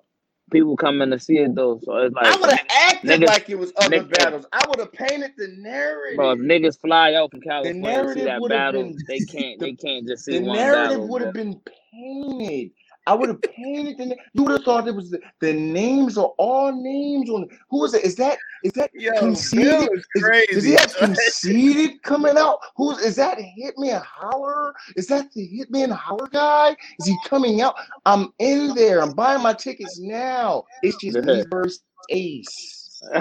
People 0.51 0.77
coming 0.77 1.11
to 1.11 1.19
see 1.19 1.39
it 1.39 1.55
though, 1.55 1.79
so 1.83 1.97
it's 1.99 2.15
like, 2.15 2.27
I 2.27 2.37
would 2.41 2.51
have 2.51 2.67
acted 2.71 3.11
niggas- 3.21 3.27
like 3.27 3.51
it 3.51 3.59
was 3.59 3.73
other 3.77 3.99
niggas- 3.99 4.11
battles. 4.11 4.47
I 4.53 4.65
would 4.69 4.79
have 4.79 4.93
painted 4.93 5.33
the 5.37 5.49
narrative. 5.59 6.17
bro, 6.17 6.31
if 6.33 6.39
niggas 6.39 6.81
fly 6.81 7.15
out 7.15 7.31
from 7.31 7.41
California 7.41 7.83
to 7.83 7.89
see 7.89 7.95
narrative 7.95 8.25
that 8.25 8.49
battle, 8.49 8.83
been- 8.85 8.99
they 9.09 9.19
can't, 9.21 9.61
they 9.61 9.73
can't 9.75 10.07
just 10.09 10.25
see 10.25 10.39
the 10.39 10.45
narrative 10.47 11.03
would 11.09 11.23
have 11.23 11.35
been 11.35 11.61
painted. 11.93 12.71
I 13.09 13.15
would 13.15 13.31
have 13.31 13.41
painted 13.41 13.97
the. 13.97 14.07
na- 14.07 14.15
You 14.35 14.43
would 14.43 14.53
have 14.53 14.65
thought 14.65 14.87
it 14.87 14.95
was 14.95 15.11
the, 15.11 15.19
the 15.41 15.53
names 15.53 16.19
are 16.19 16.33
all 16.39 16.71
names 16.73 17.31
on. 17.31 17.49
Who 17.71 17.85
is 17.85 17.95
it? 17.95 18.05
Is 18.05 18.17
that 18.17 18.37
is 18.63 18.73
that 18.73 18.91
Yo, 18.95 19.19
conceded? 19.19 19.67
Bill 19.67 19.89
is 19.95 20.07
Is- 20.15 20.23
crazy. 20.23 20.55
Does 20.55 20.65
he 20.65 20.73
have 20.73 20.95
conceded 20.97 22.03
coming 22.03 22.37
out? 22.37 22.59
Who's 22.77 22.99
is 22.99 23.17
that? 23.17 23.39
Hitman 23.39 24.03
Holla? 24.05 24.75
Is 24.97 25.07
that 25.07 25.33
the 25.33 25.49
Hitman 25.49 25.91
Holla 25.91 26.29
guy? 26.31 26.77
Is 27.01 27.07
he 27.07 27.17
coming 27.27 27.63
out? 27.63 27.75
I'm 28.05 28.33
in 28.39 28.75
there. 28.75 29.01
I'm 29.03 29.13
buying 29.13 29.43
my 29.43 29.55
tickets 29.55 29.99
now. 29.99 30.65
It's 30.83 30.97
just 31.03 31.19
me 31.25 31.45
versus 31.51 31.83
Ace. 32.11 33.01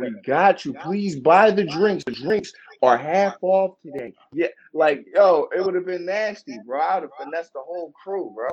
We 0.00 0.10
got 0.26 0.64
you. 0.64 0.72
Please 0.74 1.16
buy 1.16 1.50
the 1.52 1.64
drinks. 1.64 2.04
The 2.04 2.12
drinks 2.12 2.52
are 2.82 2.96
half 2.96 3.36
off 3.42 3.76
today. 3.82 4.12
Yeah, 4.32 4.48
like 4.72 5.06
yo, 5.14 5.48
it 5.56 5.64
would 5.64 5.74
have 5.74 5.86
been 5.86 6.04
nasty, 6.04 6.58
bro. 6.66 6.80
I'd 6.80 7.02
have 7.02 7.10
finessed 7.22 7.52
the 7.52 7.60
whole 7.60 7.92
crew, 8.02 8.32
bro. 8.34 8.48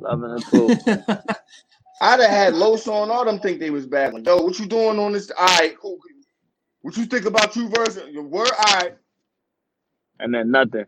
Loving 0.00 0.30
it 0.30 0.48
too. 0.48 0.68
I'd 2.02 2.20
have 2.20 2.30
had 2.30 2.54
Los 2.54 2.88
on 2.88 3.10
all 3.10 3.24
them 3.24 3.38
think 3.40 3.60
they 3.60 3.70
was 3.70 3.86
bad. 3.86 4.06
battling. 4.12 4.24
Yo, 4.24 4.42
what 4.42 4.58
you 4.58 4.66
doing 4.66 4.98
on 4.98 5.12
this? 5.12 5.30
All 5.30 5.46
right, 5.46 5.76
cool. 5.78 5.98
What 6.82 6.96
you 6.96 7.04
think 7.04 7.26
about 7.26 7.52
two 7.52 7.68
verses? 7.68 8.08
Your 8.10 8.22
word, 8.22 8.48
all 8.66 8.74
right. 8.76 8.96
and 10.18 10.32
then 10.32 10.50
nothing. 10.50 10.86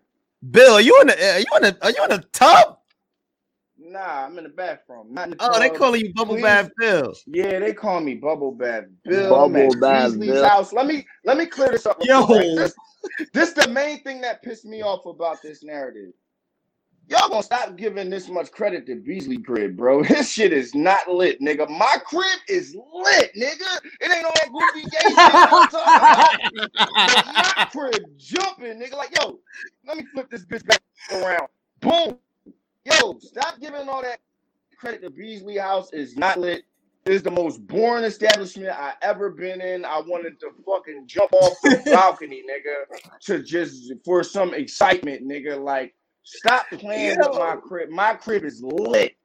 Bill, 0.51 0.75
are 0.75 0.81
you 0.81 0.99
in 1.03 1.09
the? 1.09 1.35
Are 1.35 1.39
you 1.39 1.47
in 1.57 1.63
the? 1.63 1.79
Are 1.83 1.91
you 1.91 2.03
in 2.05 2.11
the 2.11 2.25
tub? 2.33 2.79
Nah, 3.79 4.25
I'm 4.25 4.39
in 4.39 4.45
the 4.45 4.51
bathroom. 4.51 5.09
Not 5.13 5.25
in 5.25 5.31
the 5.33 5.37
Oh, 5.41 5.59
they 5.59 5.69
tub. 5.69 5.77
calling 5.77 6.01
you 6.01 6.13
Bubble 6.15 6.35
Please. 6.35 6.43
Bath 6.43 6.71
Bill. 6.79 7.13
Yeah, 7.27 7.59
they 7.59 7.75
call 7.75 8.01
me 8.01 8.15
Bubble 8.15 8.53
Bath 8.53 8.85
Bill. 9.05 9.29
Bubble 9.31 9.75
Bath 9.75 10.19
Bill. 10.19 10.45
house. 10.45 10.73
Let 10.73 10.87
me 10.87 11.07
let 11.25 11.37
me 11.37 11.47
clear 11.47 11.71
this 11.71 11.85
up. 11.87 11.99
Yo. 12.03 12.27
This, 12.27 12.75
this 13.35 13.53
the 13.53 13.69
main 13.69 14.03
thing 14.03 14.21
that 14.23 14.43
pissed 14.43 14.65
me 14.65 14.83
off 14.83 15.05
about 15.07 15.43
this 15.43 15.63
narrative. 15.63 16.13
Y'all 17.13 17.29
gonna 17.29 17.43
stop 17.43 17.77
giving 17.77 18.09
this 18.09 18.29
much 18.29 18.51
credit 18.51 18.87
to 18.87 18.97
Beasley 18.97 19.39
crib, 19.39 19.77
bro. 19.77 20.03
This 20.13 20.33
shit 20.33 20.53
is 20.53 20.75
not 20.75 21.09
lit, 21.09 21.41
nigga. 21.41 21.69
My 21.69 21.97
crib 22.05 22.39
is 22.49 22.75
lit, 22.75 23.33
nigga. 23.35 23.81
It 24.01 24.11
ain't 24.11 24.25
on 24.25 24.33
that 24.35 24.51
goofy 24.53 24.89
gay 24.89 25.15
shit 25.15 25.19
I'm 25.19 25.69
talking 25.69 26.01
about. 26.01 26.39
My 27.27 27.67
crib 27.71 28.05
jumping, 28.17 28.81
nigga. 28.81 28.97
Like, 28.97 29.17
yo, 29.19 29.39
let 29.87 29.99
me 29.99 30.05
flip 30.13 30.31
this 30.31 30.45
bitch 30.45 30.67
back 30.67 30.81
around. 31.13 31.49
Boom. 31.81 32.19
Yo, 32.85 33.19
stop 33.21 33.61
giving 33.61 33.89
all 33.89 34.03
that 34.03 34.19
credit 34.79 35.03
to 35.03 35.11
Beasley 35.11 35.59
House 35.59 35.93
is 35.93 36.17
not 36.17 36.39
lit. 36.39 36.65
Is 37.05 37.23
the 37.23 37.33
most 37.33 37.67
boring 37.67 38.05
establishment 38.05 38.71
I 38.71 38.93
ever 39.03 39.29
been 39.31 39.61
in. 39.61 39.85
I 39.85 40.01
wanted 40.07 40.39
to 40.39 40.51
fucking 40.65 41.09
jump 41.09 41.33
off 41.33 41.57
the 41.63 41.83
balcony, 41.91 42.45
nigga, 42.49 43.21
to 43.23 43.43
just 43.43 43.93
for 44.05 44.23
some 44.23 44.55
excitement, 44.55 45.27
nigga. 45.27 45.61
Like, 45.61 45.95
stop 46.23 46.67
playing 46.73 47.19
with 47.19 47.39
my 47.39 47.57
crib. 47.57 47.91
My 47.91 48.15
crib 48.15 48.45
is 48.45 48.63
lit. 48.63 49.17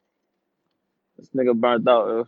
This 1.18 1.30
nigga 1.30 1.56
burnt 1.56 1.88
out. 1.88 2.08
Yo. 2.08 2.28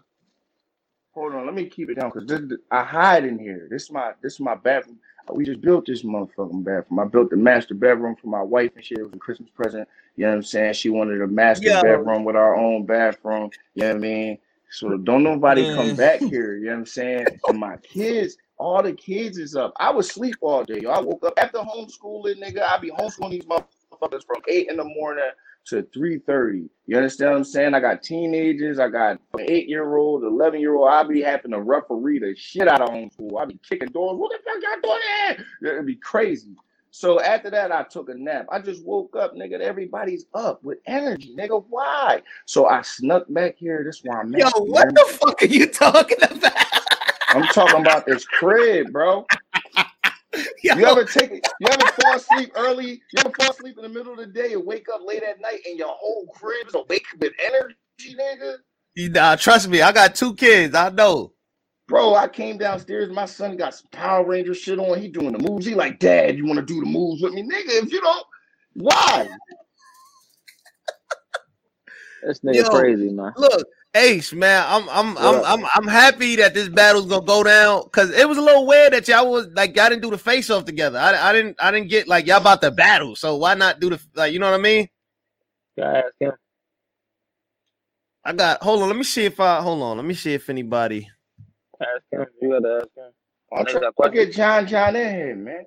Hold 1.14 1.36
on, 1.36 1.46
let 1.46 1.56
me 1.56 1.66
keep 1.66 1.90
it 1.90 1.96
down 1.96 2.12
because 2.14 2.58
I 2.72 2.84
hide 2.84 3.26
in 3.26 3.40
here. 3.40 3.68
This 3.70 3.84
is 3.84 3.92
my 3.92 4.14
this 4.22 4.34
is 4.34 4.40
my 4.40 4.56
bathroom. 4.56 5.00
We 5.32 5.46
just 5.46 5.62
built 5.62 5.86
this 5.86 6.04
motherfucking 6.04 6.64
bathroom. 6.64 7.00
I 7.00 7.06
built 7.06 7.30
the 7.30 7.38
master 7.38 7.76
bedroom 7.76 8.16
for 8.16 8.28
my 8.28 8.42
wife 8.42 8.72
and 8.76 8.84
shit. 8.84 9.00
It 9.00 9.04
was 9.04 9.14
a 9.14 9.18
Christmas 9.18 9.50
present. 9.50 9.88
You 10.16 10.26
know 10.26 10.32
what 10.32 10.38
I'm 10.38 10.44
saying? 10.44 10.74
She 10.74 10.90
wanted 10.90 11.22
a 11.22 11.28
master 11.28 11.70
Yo. 11.70 11.82
bedroom 11.82 12.24
with 12.24 12.36
our 12.36 12.56
own 12.56 12.86
bathroom. 12.86 13.52
You 13.76 13.84
know 13.84 13.88
what 13.90 13.96
I 13.96 14.00
mean? 14.00 14.38
So 14.72 14.98
don't 14.98 15.24
nobody 15.24 15.74
come 15.74 15.96
back 15.96 16.20
here. 16.22 16.56
You 16.58 16.66
know 16.66 16.72
what 16.72 16.78
I'm 16.80 16.86
saying? 16.86 17.28
And 17.48 17.60
my 17.60 17.78
kids, 17.78 18.38
all 18.58 18.84
the 18.84 18.94
kids 18.94 19.38
is 19.38 19.56
up. 19.56 19.74
I 19.80 19.92
was 19.92 20.10
sleep 20.10 20.36
all 20.42 20.64
day. 20.64 20.80
yo. 20.82 20.92
I 20.92 21.00
woke 21.00 21.26
up 21.26 21.34
after 21.38 21.60
homeschooling, 21.60 22.42
nigga. 22.42 22.62
I 22.62 22.78
be 22.78 22.92
homeschooling 22.92 23.32
these 23.32 23.46
motherfuckers 23.46 23.79
from 24.00 24.42
eight 24.48 24.70
in 24.70 24.78
the 24.78 24.84
morning 24.84 25.30
to 25.66 25.84
3:30. 25.84 26.70
You 26.88 26.98
understand 26.98 27.32
what 27.32 27.38
I'm 27.38 27.44
saying? 27.44 27.74
I 27.74 27.80
got 27.80 28.02
teenagers, 28.02 28.80
I 28.80 28.90
got 28.90 29.20
an 29.38 29.46
eight-year-old, 29.48 30.24
11-year-old. 30.24 30.90
I 30.90 31.04
be 31.04 31.22
having 31.22 31.52
to 31.52 31.62
referee 31.62 32.20
the 32.20 32.36
shit 32.36 32.68
out 32.68 32.82
of 32.82 32.90
homeschool. 32.90 33.40
I 33.40 33.46
be 33.46 33.60
kicking 33.68 33.90
doors. 33.90 34.18
What 34.18 34.32
the 34.32 34.40
fuck 34.44 34.62
y'all 34.64 34.82
doing 34.82 35.46
there? 35.62 35.74
It'd 35.74 35.86
be 35.86 35.96
crazy. 35.96 36.56
So 36.92 37.22
after 37.22 37.52
that, 37.52 37.72
I 37.72 37.84
took 37.84 38.10
a 38.10 38.16
nap. 38.16 38.48
I 38.52 38.60
just 38.60 38.84
woke 38.84 39.16
up, 39.16 39.36
nigga. 39.36 39.60
Everybody's 39.60 40.26
up 40.34 40.64
with 40.64 40.80
energy, 40.88 41.36
nigga. 41.38 41.64
Why? 41.70 42.24
So 42.46 42.66
I 42.66 42.82
snuck 42.82 43.26
back 43.30 43.56
here. 43.58 43.84
That's 43.84 44.02
why 44.04 44.22
I'm 44.22 44.34
Yo, 44.34 44.48
what 44.56 44.88
the 44.96 45.18
fuck 45.20 45.42
are 45.44 45.46
you 45.46 45.68
talking 45.72 46.18
about? 46.24 46.54
I'm 47.30 47.48
talking 47.50 47.82
about 47.82 48.08
this 48.08 48.26
crib, 48.26 48.92
bro. 48.92 49.28
Yo, 50.64 50.76
You 50.76 50.86
ever 50.86 51.06
take 51.06 51.32
it? 51.32 51.48
You 51.60 51.68
ever 51.70 51.88
fall 51.88 52.16
asleep 52.16 52.52
early? 52.56 53.02
You 53.14 53.20
ever 53.20 53.32
fall 53.32 53.52
asleep 53.52 53.78
in 53.78 53.84
the 53.84 53.90
middle 53.90 54.12
of 54.14 54.20
the 54.20 54.28
day 54.28 54.54
and 54.54 54.66
wake 54.66 54.88
up 54.94 55.02
late 55.06 55.24
at 55.24 55.40
night 55.40 55.60
and 55.66 55.78
your 55.78 55.90
whole 55.90 56.28
crib 56.28 56.68
is 56.68 56.76
awake 56.76 57.06
with 57.20 57.34
energy, 57.44 58.16
nigga? 58.16 58.56
nah, 58.98 59.36
trust 59.36 59.70
me, 59.70 59.82
I 59.82 59.92
got 59.92 60.16
two 60.16 60.36
kids. 60.36 60.76
I 60.76 60.90
know. 60.90 61.34
Bro, 61.88 62.16
I 62.16 62.28
came 62.28 62.58
downstairs. 62.58 63.10
My 63.10 63.26
son 63.26 63.58
got 63.58 63.74
some 63.74 63.88
Power 63.92 64.26
Ranger 64.26 64.54
shit 64.54 64.80
on. 64.80 65.00
He 65.00 65.08
doing 65.08 65.32
the 65.32 65.40
moves. 65.40 65.66
He 65.66 65.74
like, 65.74 66.00
Dad, 66.00 66.38
you 66.38 66.46
want 66.46 66.60
to 66.60 66.66
do 66.66 66.80
the 66.80 66.86
moves 66.86 67.22
with 67.22 67.34
me, 67.34 67.42
nigga? 67.42 67.84
If 67.84 67.92
you 67.92 68.02
don't, 68.02 68.26
why? 68.74 69.28
This 72.24 72.42
nigga 72.42 72.64
Yo. 72.64 72.70
crazy, 72.70 73.10
man. 73.10 73.34
Look, 73.38 73.68
Ace, 73.96 74.34
man, 74.34 74.64
I'm 74.68 74.88
I'm 74.90 75.18
I'm 75.18 75.44
I'm 75.44 75.66
I'm 75.74 75.88
happy 75.88 76.36
that 76.36 76.54
this 76.54 76.70
battle's 76.70 77.08
gonna 77.08 77.26
go 77.26 77.44
down 77.44 77.84
because 77.86 78.12
it 78.12 78.30
was 78.30 78.38
a 78.38 78.42
little 78.42 78.68
weird 78.68 78.94
that 78.94 79.08
y'all 79.08 79.32
was 79.32 79.48
like 79.54 79.76
y'all 79.76 79.90
didn't 79.90 80.04
do 80.04 80.12
the 80.12 80.18
face 80.18 80.52
off 80.52 80.66
together. 80.66 81.00
I, 81.00 81.30
I 81.30 81.34
didn't 81.34 81.56
I 81.60 81.72
didn't 81.72 81.90
get 81.90 82.08
like 82.08 82.28
y'all 82.28 82.38
about 82.38 82.62
the 82.62 82.70
battle, 82.70 83.16
so 83.16 83.36
why 83.38 83.56
not 83.56 83.80
do 83.80 83.90
the 83.90 84.00
like 84.14 84.32
you 84.32 84.38
know 84.38 84.52
what 84.52 84.60
I 84.60 84.62
mean? 84.62 84.88
Gotta 85.76 85.98
ask 85.98 86.14
him. 86.20 86.32
I 88.24 88.34
got 88.34 88.62
hold 88.62 88.84
on, 88.84 88.90
let 88.90 88.98
me 88.98 89.04
see 89.04 89.26
if 89.26 89.40
I 89.40 89.60
hold 89.60 89.82
on, 89.82 89.98
let 89.98 90.06
me 90.06 90.14
see 90.14 90.36
if 90.36 90.52
anybody. 90.52 91.10
Ask 91.82 92.04
him. 92.12 92.26
You 92.42 92.50
gotta 92.50 92.82
ask 92.84 92.96
him. 92.96 93.12
I'm 93.52 93.66
Nigga 93.66 93.70
trying 93.72 93.92
got 93.98 94.04
to 94.06 94.12
get 94.12 94.34
John 94.34 94.68
John 94.68 94.96
in 94.96 95.16
here, 95.16 95.36
man. 95.36 95.66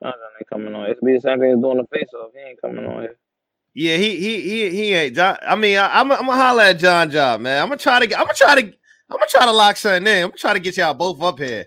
John 0.00 0.12
John 0.12 0.30
ain't 0.38 0.50
coming 0.50 0.74
on. 0.74 0.88
It's 0.88 1.00
be 1.00 1.14
the 1.14 1.20
same 1.20 1.40
thing 1.40 1.50
as 1.50 1.58
doing 1.58 1.78
the 1.78 1.86
face 1.92 2.14
off. 2.14 2.30
He 2.32 2.48
ain't 2.48 2.60
coming 2.60 2.86
on 2.86 3.02
here. 3.02 3.16
Yeah, 3.74 3.96
he 3.98 4.16
he 4.18 4.42
he 4.42 4.70
he 4.70 4.94
ain't. 4.94 5.16
John, 5.16 5.38
I 5.46 5.56
mean, 5.56 5.78
I, 5.78 6.00
I'm 6.00 6.12
I'm 6.12 6.26
gonna 6.26 6.34
holler 6.34 6.64
at 6.64 6.78
John 6.80 7.10
John, 7.10 7.42
man. 7.42 7.62
I'm 7.62 7.68
gonna 7.70 7.78
try 7.78 8.00
to 8.00 8.08
get. 8.08 8.20
I'm 8.20 8.26
gonna 8.26 8.34
try 8.34 8.56
to. 8.56 8.62
I'm 9.10 9.18
gonna 9.18 9.26
try 9.30 9.46
to 9.46 9.52
lock 9.52 9.78
something 9.78 10.06
in. 10.06 10.24
I'm 10.24 10.30
gonna 10.30 10.38
try 10.38 10.54
to 10.54 10.60
get 10.60 10.76
y'all 10.76 10.94
both 10.94 11.22
up 11.22 11.40
here. 11.40 11.66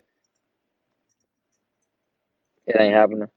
It 2.68 2.80
ain't 2.80 2.96
happening. 2.96 3.28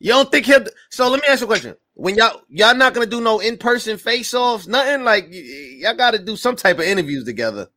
You 0.00 0.10
don't 0.12 0.30
think 0.30 0.46
he'll? 0.46 0.64
So 0.90 1.08
let 1.10 1.22
me 1.22 1.28
ask 1.28 1.40
you 1.40 1.46
a 1.46 1.48
question. 1.48 1.76
When 1.94 2.16
y'all 2.16 2.42
y'all 2.48 2.74
not 2.76 2.94
gonna 2.94 3.06
do 3.06 3.20
no 3.20 3.40
in 3.40 3.58
person 3.58 3.98
face 3.98 4.34
offs, 4.34 4.66
nothing 4.66 5.04
like 5.04 5.26
y- 5.30 5.78
y'all 5.80 5.96
got 5.96 6.12
to 6.12 6.18
do 6.18 6.36
some 6.36 6.56
type 6.56 6.78
of 6.78 6.84
interviews 6.84 7.24
together. 7.24 7.68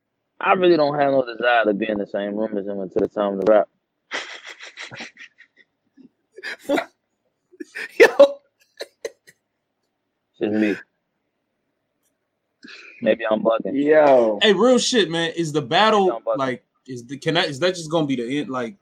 I 0.41 0.53
really 0.53 0.77
don't 0.77 0.99
have 0.99 1.11
no 1.13 1.25
desire 1.25 1.65
to 1.65 1.73
be 1.73 1.89
in 1.89 1.97
the 1.99 2.07
same 2.07 2.35
room 2.35 2.57
as 2.57 2.67
him 2.67 2.79
until 2.81 3.01
the 3.01 3.07
time 3.09 3.39
to 3.41 3.51
rap. 3.51 3.69
Yo, 7.99 8.39
just 10.39 10.53
me. 10.53 10.73
Hmm. 10.73 10.79
Maybe 13.01 13.23
I'm 13.29 13.41
bugging. 13.43 13.73
Yo, 13.83 14.39
Hey, 14.41 14.53
real 14.53 14.79
shit, 14.79 15.09
man. 15.09 15.31
Is 15.35 15.51
the 15.51 15.61
battle 15.61 16.21
like 16.37 16.63
is 16.87 17.05
the 17.05 17.17
can 17.17 17.35
that 17.35 17.47
is 17.49 17.59
that 17.59 17.75
just 17.75 17.91
gonna 17.91 18.07
be 18.07 18.15
the 18.15 18.39
end? 18.39 18.49
Like, 18.49 18.75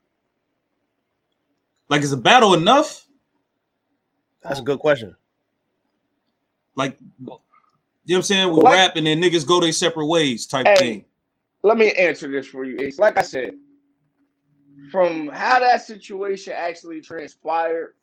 like 1.90 2.02
is 2.02 2.12
the 2.12 2.18
battle 2.18 2.54
enough? 2.54 3.02
that's 4.42 4.60
a 4.60 4.64
good 4.64 4.78
question. 4.80 5.16
Like, 6.76 6.98
you 7.00 7.06
know 7.26 7.40
what 8.06 8.16
I'm 8.18 8.22
saying? 8.22 8.50
We 8.54 8.62
Like- 8.62 8.74
rap 8.76 8.96
and 8.96 9.08
then 9.08 9.20
niggas 9.22 9.46
go 9.48 9.60
their 9.60 9.72
separate 9.72 10.06
ways 10.06 10.46
type 10.46 10.68
Hey. 10.68 10.76
thing. 10.78 11.06
let 11.64 11.78
me 11.78 11.92
answer 11.94 12.30
this 12.30 12.46
for 12.46 12.64
you. 12.64 12.80
Ace. 12.80 13.00
Like 13.00 13.18
I 13.18 13.24
said, 13.24 13.58
from 14.92 15.28
how 15.30 15.60
that 15.60 15.82
situation 15.82 16.54
actually 16.56 17.02
transpired, 17.02 17.96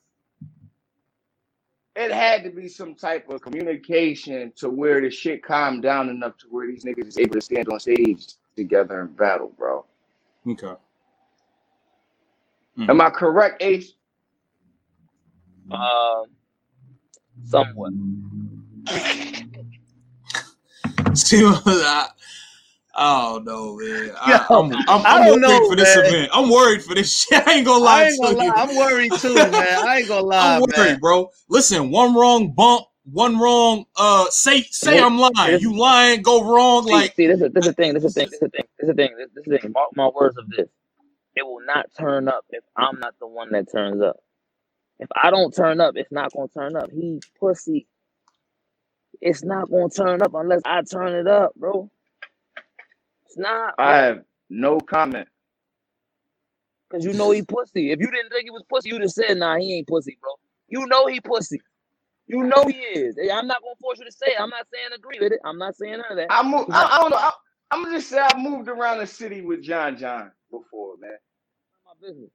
it 1.94 2.10
had 2.10 2.42
to 2.44 2.50
be 2.50 2.68
some 2.68 2.94
type 2.94 3.28
of 3.28 3.42
communication 3.42 4.52
to 4.56 4.70
where 4.70 5.00
the 5.00 5.10
shit 5.10 5.42
calmed 5.42 5.82
down 5.82 6.08
enough 6.08 6.38
to 6.38 6.46
where 6.48 6.66
these 6.66 6.84
niggas 6.84 7.08
is 7.08 7.18
able 7.18 7.34
to 7.34 7.40
stand 7.40 7.68
on 7.68 7.78
stage 7.80 8.26
together 8.56 9.00
and 9.00 9.16
battle, 9.16 9.52
bro. 9.58 9.84
Okay. 10.48 10.74
Am 12.88 13.00
I 13.00 13.10
correct, 13.10 13.62
Ace? 13.62 13.92
Um, 15.70 16.24
somewhat. 17.44 17.92
See, 21.14 21.44
I, 21.46 22.08
I 22.94 23.22
don't 23.30 23.44
know, 23.46 23.76
man. 23.78 24.12
I, 24.20 24.46
Yo, 24.50 24.52
I'm, 24.52 24.72
I'm, 24.86 25.06
I 25.06 25.18
I'm 25.18 25.26
don't 25.26 25.40
worried 25.42 25.42
know, 25.42 25.68
for 25.68 25.76
this 25.76 25.96
man. 25.96 25.96
event. 25.96 26.30
I'm 26.34 26.50
worried 26.50 26.82
for 26.84 26.94
this 26.94 27.14
shit. 27.24 27.46
I 27.46 27.54
ain't 27.54 27.66
gonna 27.66 27.84
lie 27.84 28.04
I 28.04 28.10
ain't 28.10 28.20
to 28.22 28.26
gonna 28.26 28.36
lie. 28.38 28.44
you. 28.44 28.54
I'm 28.56 28.76
worried 28.76 29.16
too, 29.18 29.52
man. 29.54 29.78
I 29.82 29.98
ain't 29.98 30.08
gonna 30.08 30.26
lie, 30.26 30.58
I'm 30.58 30.62
worried, 30.76 31.00
man. 31.00 31.00
bro. 31.00 31.30
Listen, 31.48 31.90
one 31.90 32.14
wrong 32.14 32.54
bump, 32.54 32.86
one 33.04 33.38
wrong. 33.38 33.86
Uh, 33.96 34.26
say 34.30 34.62
say 34.70 34.98
Well, 34.98 35.00
I'm 35.00 35.18
lying. 35.18 35.60
You 35.60 35.76
lying? 35.78 36.22
Go 36.22 36.44
wrong. 36.44 36.86
See, 36.88 37.02
Like 37.02 37.16
see, 37.16 37.26
this 37.28 37.40
is 37.42 37.52
this 37.52 37.62
is 37.62 37.66
the 37.66 37.74
thing. 37.74 37.94
This 37.94 38.04
is 38.04 38.14
the 38.14 38.20
thing. 38.20 38.30
This 38.30 38.42
is 38.42 38.50
the 38.50 38.50
thing. 38.50 38.64
This 38.78 38.88
is 38.88 38.88
the 38.88 38.94
thing. 38.94 39.16
This, 39.18 39.28
this 39.34 39.46
is 39.46 39.50
the 39.52 39.58
thing. 39.58 39.72
Mark 39.72 39.90
my 39.96 40.08
words 40.08 40.36
of 40.38 40.48
this. 40.50 40.68
It 41.36 41.46
will 41.46 41.64
not 41.66 41.86
turn 41.98 42.28
up 42.28 42.44
if 42.50 42.64
I'm 42.76 43.00
not 43.00 43.14
the 43.20 43.28
one 43.28 43.50
that 43.52 43.72
turns 43.72 44.02
up. 44.02 44.16
If 45.00 45.08
I 45.20 45.30
don't 45.30 45.54
turn 45.54 45.80
up, 45.80 45.94
it's 45.96 46.12
not 46.12 46.32
gonna 46.34 46.48
turn 46.48 46.76
up. 46.76 46.90
He 46.92 47.22
pussy. 47.40 47.86
It's 49.20 49.44
not 49.44 49.70
gonna 49.70 49.90
turn 49.90 50.22
up 50.22 50.34
unless 50.34 50.62
I 50.64 50.82
turn 50.82 51.14
it 51.14 51.28
up, 51.28 51.54
bro. 51.56 51.90
It's 53.32 53.38
not. 53.38 53.74
I 53.78 53.96
have 53.96 54.24
no 54.50 54.78
comment. 54.78 55.26
Cause 56.90 57.02
you 57.02 57.14
know 57.14 57.30
he 57.30 57.40
pussy. 57.40 57.90
If 57.90 58.00
you 58.00 58.10
didn't 58.10 58.28
think 58.28 58.44
he 58.44 58.50
was 58.50 58.62
pussy, 58.68 58.90
you'd 58.90 59.00
have 59.00 59.10
said, 59.10 59.38
nah, 59.38 59.56
he 59.56 59.78
ain't 59.78 59.88
pussy, 59.88 60.18
bro. 60.20 60.32
You 60.68 60.86
know 60.86 61.06
he 61.06 61.18
pussy. 61.18 61.62
You 62.26 62.42
know 62.42 62.64
he 62.66 62.74
is. 62.74 63.16
I'm 63.32 63.46
not 63.46 63.62
gonna 63.62 63.74
force 63.80 63.98
you 63.98 64.04
to 64.04 64.12
say 64.12 64.26
it. 64.32 64.40
I'm 64.40 64.50
not 64.50 64.66
saying 64.70 64.90
agree 64.94 65.18
with 65.18 65.32
it. 65.32 65.40
I'm 65.46 65.56
not 65.56 65.76
saying 65.76 65.92
none 65.92 66.10
of 66.10 66.16
that. 66.18 66.26
I 66.28 66.42
move. 66.42 66.66
I, 66.70 66.84
I 66.84 66.98
don't 66.98 67.10
know. 67.10 67.16
I, 67.16 67.30
I'm 67.70 67.84
gonna 67.84 67.96
just 67.96 68.10
say 68.10 68.20
I 68.20 68.36
moved 68.38 68.68
around 68.68 68.98
the 68.98 69.06
city 69.06 69.40
with 69.40 69.62
John 69.62 69.96
John 69.96 70.30
before, 70.50 70.96
man. 71.00 71.12
my 71.86 72.06
business. 72.06 72.30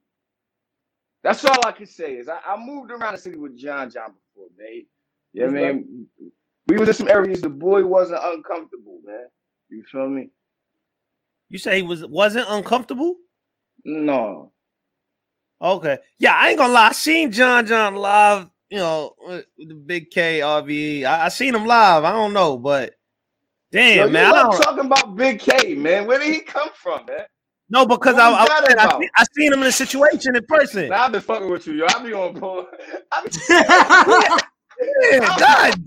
That's 1.22 1.45
all 1.45 1.60
I 1.64 1.72
can 1.74 1.86
say 1.86 2.14
is 2.15 2.28
I, 2.28 2.40
I 2.44 2.57
moved 2.57 2.90
around 2.90 3.14
the 3.14 3.19
city 3.19 3.38
with 3.38 3.56
John 3.56 3.91
John 3.91 4.14
before, 4.34 4.48
man. 4.57 4.84
You 5.34 5.41
know 5.45 5.61
what 5.61 5.69
I 5.69 5.74
mean? 5.74 6.07
We 6.68 6.78
was 6.78 6.90
in 6.90 6.95
some 6.95 7.10
areas 7.10 7.41
the 7.41 7.49
boy 7.49 7.86
wasn't 7.86 8.22
uncomfortable, 8.24 8.99
man. 9.06 9.28
You 9.69 9.84
feel 9.91 10.10
me? 10.10 10.30
You 11.49 11.57
say 11.57 11.78
he 11.78 11.84
was 11.84 12.06
wasn't 12.06 12.48
uncomfortable? 12.49 13.15
No. 13.86 14.52
Okay. 15.61 15.98
Yeah, 16.19 16.34
I 16.36 16.49
ain't 16.49 16.57
gonna 16.57 16.74
lie. 16.74 16.90
I 16.90 16.91
seen 16.91 17.32
John 17.32 17.65
John 17.65 17.95
live, 17.95 18.49
you 18.69 18.78
know, 18.78 19.14
the 19.57 19.74
big 19.74 20.11
K 20.11 20.40
RVE. 20.40 21.03
I, 21.06 21.26
I 21.26 21.30
seen 21.30 21.56
him 21.56 21.65
live. 21.65 22.03
I 22.03 22.11
don't 22.11 22.34
know, 22.34 22.57
but 22.57 22.94
damn, 23.72 23.98
Yo, 23.98 24.10
man. 24.10 24.34
I'm 24.34 24.52
talking 24.52 24.86
about 24.86 25.15
Big 25.15 25.40
K, 25.40 25.76
man. 25.76 26.06
Where 26.06 26.19
did 26.19 26.34
he 26.34 26.41
come 26.41 26.69
from, 26.76 27.06
man? 27.06 27.26
no, 27.69 27.86
because 27.86 28.15
What 28.15 28.24
I, 28.24 28.84
I, 28.84 28.88
I, 28.88 28.99
seen, 28.99 29.10
I 29.18 29.26
seen 29.36 29.53
him 29.53 29.61
in 29.61 29.68
a 29.68 29.72
situation 29.72 30.36
in 30.36 30.45
person. 30.45 30.90
Nah, 30.90 31.06
I've 31.06 31.11
been 31.11 31.22
fucking 31.22 31.49
with 31.49 31.65
you, 31.65 31.74
yo. 31.74 31.86
I 31.90 32.03
be 32.03 32.14
on. 32.14 32.65
I 33.11 33.24
be, 33.24 34.41
Yeah, 34.79 35.19
God. 35.37 35.83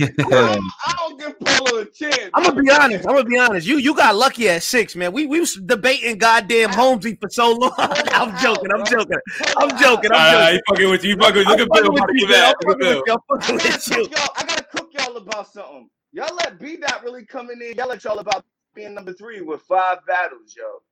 I 0.00 0.94
don't 0.98 1.18
give 1.18 1.38
Polo 1.40 1.80
a 1.82 1.84
chance. 1.86 2.30
I'm 2.34 2.42
gonna 2.44 2.62
be 2.62 2.70
honest. 2.70 3.06
I'm 3.06 3.14
gonna 3.16 3.24
be 3.24 3.38
honest. 3.38 3.66
You 3.66 3.76
you 3.78 3.94
got 3.94 4.14
lucky 4.16 4.48
at 4.48 4.62
six, 4.62 4.94
man. 4.96 5.12
We 5.12 5.26
we 5.26 5.40
was 5.40 5.54
debating 5.54 6.16
goddamn 6.18 6.70
Holmesy 6.70 7.16
for 7.20 7.28
so 7.30 7.52
long. 7.52 7.72
I'm 7.78 8.36
joking. 8.42 8.72
I'm 8.72 8.84
joking. 8.86 9.18
I'm 9.56 9.70
joking. 9.78 10.10
I'm 10.12 10.32
joking. 10.32 10.54
he 10.54 10.60
fucking 10.68 10.90
with 10.90 11.04
you. 11.04 11.10
He 11.10 11.16
fucking 11.20 11.36
with 11.36 11.48
you. 11.48 11.50
Look 11.50 11.60
at 11.60 11.68
Bill. 11.70 11.86
I'm 11.86 11.92
Look 11.92 12.00
at 12.00 12.08
with 12.08 12.16
you, 12.16 12.28
man. 12.28 12.54
Bill. 13.04 13.10
I'm 13.10 13.18
fucking 13.28 13.54
with 13.56 13.58
you. 13.58 13.58
I'm 13.58 13.58
fucking 13.58 13.58
gotta 13.58 13.74
with 13.74 13.88
you. 13.88 13.96
cook 13.96 14.10
y'all. 14.16 14.30
I 14.36 14.44
gotta 14.44 14.64
cook 14.64 14.90
y'all 14.98 15.16
about 15.16 15.52
something. 15.52 15.88
Y'all 16.12 16.34
let 16.36 16.58
B 16.58 16.76
Dot 16.76 17.02
really 17.04 17.24
come 17.24 17.50
in 17.50 17.58
there. 17.58 17.72
Y'all 17.72 17.88
let 17.88 18.02
y'all 18.04 18.18
about 18.18 18.44
being 18.74 18.94
number 18.94 19.12
three 19.12 19.40
with 19.42 19.62
five 19.62 19.98
battles, 20.06 20.56
yo. 20.56 20.82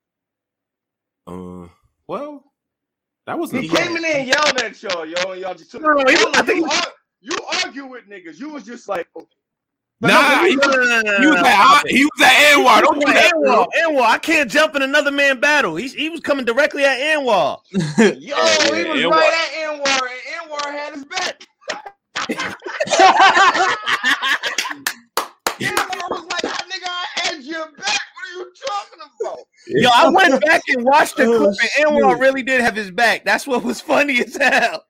Uh, 1.65 1.69
well, 2.07 2.45
that 3.27 3.39
was 3.39 3.51
He 3.51 3.69
came 3.69 3.97
in 3.97 4.03
there 4.03 4.19
and 4.19 4.29
yelled 4.29 4.63
at 4.63 4.83
y'all, 4.83 5.05
yo, 5.05 5.33
and 5.33 5.41
y'all 5.41 5.55
just 5.55 5.71
took. 5.71 5.83
No, 5.83 5.89
no, 5.89 6.05
he- 6.11 6.17
I 6.35 6.43
think 6.43 6.67
you, 7.21 7.31
he- 7.33 7.37
ar- 7.37 7.41
you 7.53 7.61
argue 7.65 7.87
with 7.87 8.05
niggas. 8.09 8.39
You 8.39 8.51
was 8.51 8.65
just 8.65 8.89
like, 8.89 9.09
oh, 9.17 9.27
Nah, 10.01 10.45
he 10.45 10.55
No, 10.55 10.69
was, 10.69 10.77
he 10.77 11.27
was 11.27 11.41
no, 11.41 11.49
at 11.49 11.55
no. 11.85 11.89
he 11.89 12.05
was 12.05 12.21
at 12.23 12.33
Anwar. 12.55 12.81
Don't 12.83 13.01
do 13.01 13.13
that. 13.13 13.33
Anwar, 13.35 13.67
Anwar, 13.83 14.03
I 14.03 14.19
can't 14.19 14.49
jump 14.49 14.77
in 14.77 14.83
another 14.83 15.11
man 15.11 15.41
battle. 15.41 15.75
He, 15.75 15.89
he 15.89 16.09
was 16.09 16.21
coming 16.21 16.45
directly 16.45 16.85
at 16.85 16.99
Anwar. 17.01 17.59
yo, 17.73 17.81
he 17.99 18.85
was 18.89 19.01
Anwar. 19.01 19.11
right 19.11 19.33
at 19.35 19.51
Anwar, 19.67 20.09
and 20.09 20.51
Anwar 20.51 20.67
had 20.73 20.95
his 20.95 21.05
back. 21.05 21.45
Anwar 25.61 26.11
was 26.11 26.25
like, 26.31 26.45
"Ah, 26.45 26.65
nigga, 26.71 26.87
I 26.87 27.07
had 27.17 27.43
your 27.43 27.67
back. 27.73 27.99
What 28.15 28.25
are 28.25 28.33
you 28.39 28.53
talking 28.67 29.01
about? 29.21 29.39
Yo, 29.67 29.91
I 29.93 30.09
went 30.11 30.45
back 30.45 30.63
and 30.69 30.85
watched 30.85 31.17
the 31.17 31.25
Oh, 31.25 31.39
clip, 31.39 31.57
and 31.79 31.89
Anwar 31.89 32.19
really 32.21 32.43
did 32.43 32.61
have 32.61 32.77
his 32.77 32.91
back. 32.93 33.25
That's 33.25 33.47
what 33.49 33.65
was 33.65 33.81
funny 33.81 34.21
as 34.25 34.37
hell. 34.37 34.85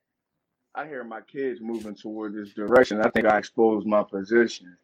I 0.75 0.87
hear 0.87 1.03
my 1.03 1.21
kids 1.21 1.59
moving 1.61 1.95
toward 1.95 2.33
this 2.35 2.53
direction. 2.53 3.01
I 3.01 3.09
think 3.09 3.25
I 3.27 3.37
exposed 3.37 3.87
my 3.87 4.03
position. 4.03 4.77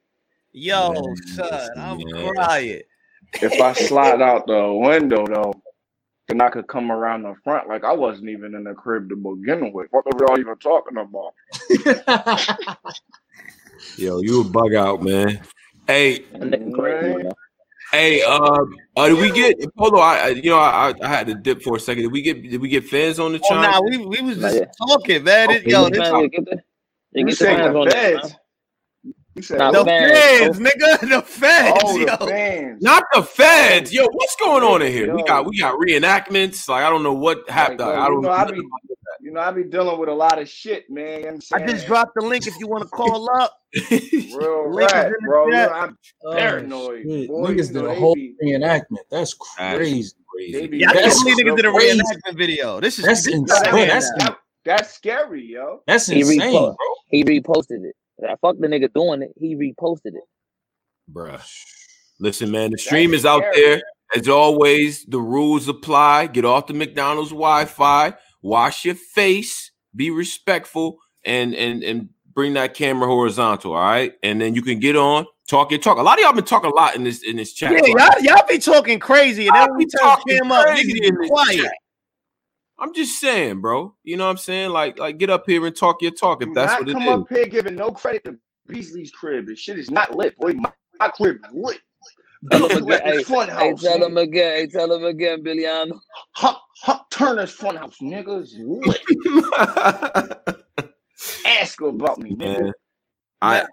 Yo, 0.53 0.93
Man, 0.93 1.15
son, 1.25 1.71
I'm 1.79 2.05
man. 2.13 2.33
crying. 2.35 2.83
If 3.41 3.59
I 3.59 3.73
slide 3.73 4.21
out 4.21 4.47
the 4.47 4.73
window 4.73 5.25
though, 5.27 5.53
then 6.27 6.41
I 6.41 6.49
could 6.49 6.67
come 6.67 6.91
around 6.91 7.23
the 7.23 7.35
front 7.43 7.69
like 7.69 7.83
I 7.83 7.93
wasn't 7.93 8.29
even 8.29 8.55
in 8.55 8.63
the 8.65 8.73
crib 8.73 9.09
to 9.09 9.15
begin 9.15 9.73
with. 9.73 9.87
What 9.91 10.05
are 10.07 10.19
y'all 10.27 10.39
even 10.39 10.57
talking 10.57 10.97
about? 10.97 11.33
Yo, 13.97 14.21
you 14.21 14.41
a 14.41 14.45
bug 14.45 14.73
out, 14.75 15.03
man. 15.03 15.41
Hey, 15.87 16.25
That 16.31 16.41
nigga 16.49 16.71
crazy, 16.73 16.97
Right. 17.03 17.17
man. 17.17 17.33
Hey, 17.95 18.21
uh, 18.23 18.59
uh, 18.97 19.07
did 19.09 19.19
we 19.19 19.31
get 19.31 19.57
Polo? 19.75 19.99
I, 19.99 20.17
I 20.17 20.27
you 20.29 20.49
know, 20.49 20.59
I, 20.59 20.93
I 21.01 21.07
had 21.07 21.27
to 21.27 21.35
dip 21.35 21.61
for 21.61 21.77
a 21.77 21.79
second. 21.79 22.03
Did 22.03 22.11
we 22.11 22.21
get 22.21 22.41
did 22.41 22.61
we 22.61 22.69
get 22.69 22.85
fans 22.85 23.19
on 23.19 23.33
the 23.33 23.39
Oh, 23.43 23.49
chime? 23.49 23.71
nah, 23.71 23.81
we, 23.81 23.97
we 23.97 24.21
was 24.21 24.37
just 24.37 24.55
yet. 24.55 24.75
talking, 24.77 25.23
man. 25.23 25.51
It, 25.51 25.61
Okay, 25.61 25.71
yo, 25.71 25.85
you 25.85 25.89
this, 25.91 25.99
Man, 25.99 26.27
get 26.29 26.45
the, 26.45 26.63
You 27.13 27.25
get 27.25 27.31
the 27.31 27.35
said 27.35 27.57
fans 27.57 27.73
the 27.73 27.79
on 27.79 27.87
there, 27.87 28.19
feds. 28.19 28.35
You 29.35 29.41
said 29.41 29.57
Nah, 29.59 29.71
the 29.71 29.77
what? 29.79 29.85
fans, 29.87 30.57
fans, 30.57 30.59
nigga, 30.59 30.99
the 31.09 31.21
fans, 31.21 31.73
Oh, 31.83 31.97
the 31.99 32.05
yo. 32.07 32.27
fans. 32.27 32.83
Not 32.83 33.03
the 33.13 33.23
feds. 33.23 33.93
Yo, 33.93 34.05
what's 34.11 34.35
going 34.37 34.63
on 34.63 34.81
in 34.81 34.91
here? 34.91 35.13
We 35.13 35.23
got 35.23 35.45
we 35.45 35.59
got 35.59 35.77
reenactments. 35.79 36.67
Like 36.69 36.83
I 36.83 36.89
don't 36.89 37.03
know 37.03 37.13
what 37.13 37.49
happened. 37.49 37.77
bro, 37.79 37.87
I 37.89 38.07
don't 38.07 38.21
know, 38.21 38.29
know. 38.29 38.33
I 38.33 38.45
be- 38.45 38.57
You 38.57 38.94
know, 39.35 39.41
I 39.41 39.51
be 39.51 39.63
dealing 39.63 39.99
with 39.99 40.09
a 40.09 40.13
lot 40.13 40.41
of 40.41 40.49
shit, 40.49 40.89
man. 40.89 41.19
You 41.19 41.23
know 41.25 41.29
I'm 41.29 41.35
I 41.35 41.39
saying? 41.39 41.67
just 41.67 41.87
dropped 41.87 42.15
the 42.15 42.25
link 42.25 42.47
if 42.47 42.55
you 42.59 42.67
want 42.67 42.83
to 42.83 42.89
call 42.89 43.29
up. 43.39 43.53
real 43.91 44.71
link 44.73 44.89
is 44.89 44.93
rap, 44.93 45.11
bro. 45.25 45.47
You 45.47 45.53
chat. 45.53 45.71
I'm 45.71 45.97
Oh, 46.25 46.31
paranoid. 46.35 47.03
shit. 47.03 47.27
Boy, 47.29 47.51
Niggas 47.53 47.73
did 47.73 47.85
a 47.85 47.93
whole 47.95 48.15
be- 48.15 48.35
reenactment. 48.43 49.03
That's 49.11 49.35
That's 49.57 49.77
crazy. 49.77 50.11
They 50.37 50.51
crazy. 50.53 50.67
be 50.67 50.77
Yeah, 50.79 50.89
I 50.89 50.93
can't 50.93 51.05
That's 51.05 51.23
believe 51.23 51.37
niggas 51.37 51.55
did 51.57 51.65
a 51.65 51.69
reenactment 51.69 52.37
video. 52.37 52.79
This 52.79 52.99
is 52.99 53.05
That's 53.05 53.27
insane. 53.27 53.87
That's 53.87 54.09
that- 54.17 54.37
that's 54.65 54.93
scary, 54.95 55.45
yo. 55.45 55.81
that's 55.85 56.07
He 56.07 56.21
insane, 56.21 56.51
bro. 56.53 56.75
He 57.11 57.23
reposted 57.23 57.85
it. 57.85 57.95
I 58.27 58.35
fuck 58.41 58.57
the 58.59 58.67
nigga 58.67 58.91
doing 58.91 59.21
it. 59.21 59.31
He 59.39 59.55
reposted 59.55 60.15
it. 60.15 60.23
Bruh. 61.13 61.39
Listen, 62.19 62.49
man, 62.49 62.71
the 62.71 62.77
stream 62.79 63.11
That's 63.11 63.21
is 63.21 63.25
out 63.27 63.43
scary. 63.53 63.61
there. 63.61 63.81
As 64.15 64.27
always, 64.27 65.03
the 65.05 65.19
rules 65.19 65.67
apply. 65.67 66.27
Get 66.27 66.45
off 66.45 66.65
the 66.67 66.73
McDonald's 66.73 67.29
Wi-Fi. 67.31 68.13
Wash 68.45 68.85
your 68.85 68.93
face. 68.93 69.71
Be 69.95 70.11
respectful, 70.11 70.99
and 71.23 71.55
and 71.55 71.83
and 71.83 72.09
bring 72.31 72.53
that 72.53 72.75
camera 72.75 73.07
horizontal. 73.07 73.73
All 73.73 73.81
right, 73.81 74.13
and 74.21 74.39
then 74.39 74.53
you 74.53 74.61
can 74.61 74.79
get 74.79 74.95
on 74.95 75.25
talk 75.47 75.71
your 75.71 75.79
talk. 75.79 75.97
A 75.97 76.01
lot 76.03 76.19
of 76.19 76.23
y'all 76.23 76.33
been 76.33 76.43
talking 76.43 76.69
a 76.69 76.75
lot 76.75 76.95
in 76.95 77.03
this 77.03 77.23
in 77.23 77.37
this 77.37 77.53
chat. 77.53 77.71
Yeah, 77.71 77.79
y'all, 77.87 78.21
y'all 78.21 78.47
be 78.47 78.59
talking 78.59 78.99
crazy, 78.99 79.47
and 79.47 79.55
Y'all 79.55 79.65
then 79.65 79.77
we 79.77 79.85
be 79.85 79.89
turn 79.89 80.01
talking 80.01 80.37
cam 80.37 80.51
up, 80.51 80.67
niggas 80.67 80.81
in 80.81 81.15
be 81.15 81.21
this 81.21 81.29
quiet. 81.29 81.57
chat. 81.57 81.73
I'm 82.77 82.93
just 82.93 83.19
saying, 83.19 83.61
bro. 83.61 83.95
You 84.03 84.17
know 84.17 84.25
what 84.25 84.31
I'm 84.31 84.37
saying? 84.37 84.69
Like, 84.69 84.99
like 84.99 85.17
get 85.17 85.31
up 85.31 85.45
here 85.47 85.65
and 85.65 85.75
talk 85.75 86.03
your 86.03 86.11
talk 86.11 86.43
if 86.43 86.49
Do 86.49 86.53
that's 86.53 86.73
not 86.73 86.81
what 86.81 86.89
it 86.89 86.93
come 86.93 87.01
is. 87.03 87.09
up 87.21 87.27
here 87.29 87.47
giving 87.47 87.75
no 87.75 87.89
credit 87.89 88.25
to 88.25 88.37
Beasley's 88.67 89.09
crib. 89.09 89.47
This 89.47 89.57
shit 89.57 89.79
is 89.79 89.89
not 89.89 90.15
lit, 90.15 90.37
boy. 90.37 90.53
My, 90.53 90.71
my 90.99 91.07
crib 91.07 91.37
lit. 91.51 91.79
Tell 92.51 92.69
him 92.69 92.83
again. 92.83 93.01
Hey, 93.03 93.23
fun 93.23 93.49
hey, 93.49 93.73
tell 93.75 94.03
him 94.03 94.17
again. 94.17 94.55
Hey, 94.55 94.67
tell 94.67 94.91
him 94.93 95.03
again, 95.05 95.43
Billiano. 95.43 95.99
Huck, 96.31 96.61
Huck 96.81 97.09
Turner's 97.11 97.51
fun 97.51 97.75
house, 97.75 97.97
nigga. 97.99 98.41
is. 98.41 98.55
Ask 101.45 101.79
her 101.79 101.87
about 101.87 102.19
me, 102.19 102.35
nigga. 102.35 102.61
man, 102.61 102.71
I 103.41 103.61
Go 103.61 103.67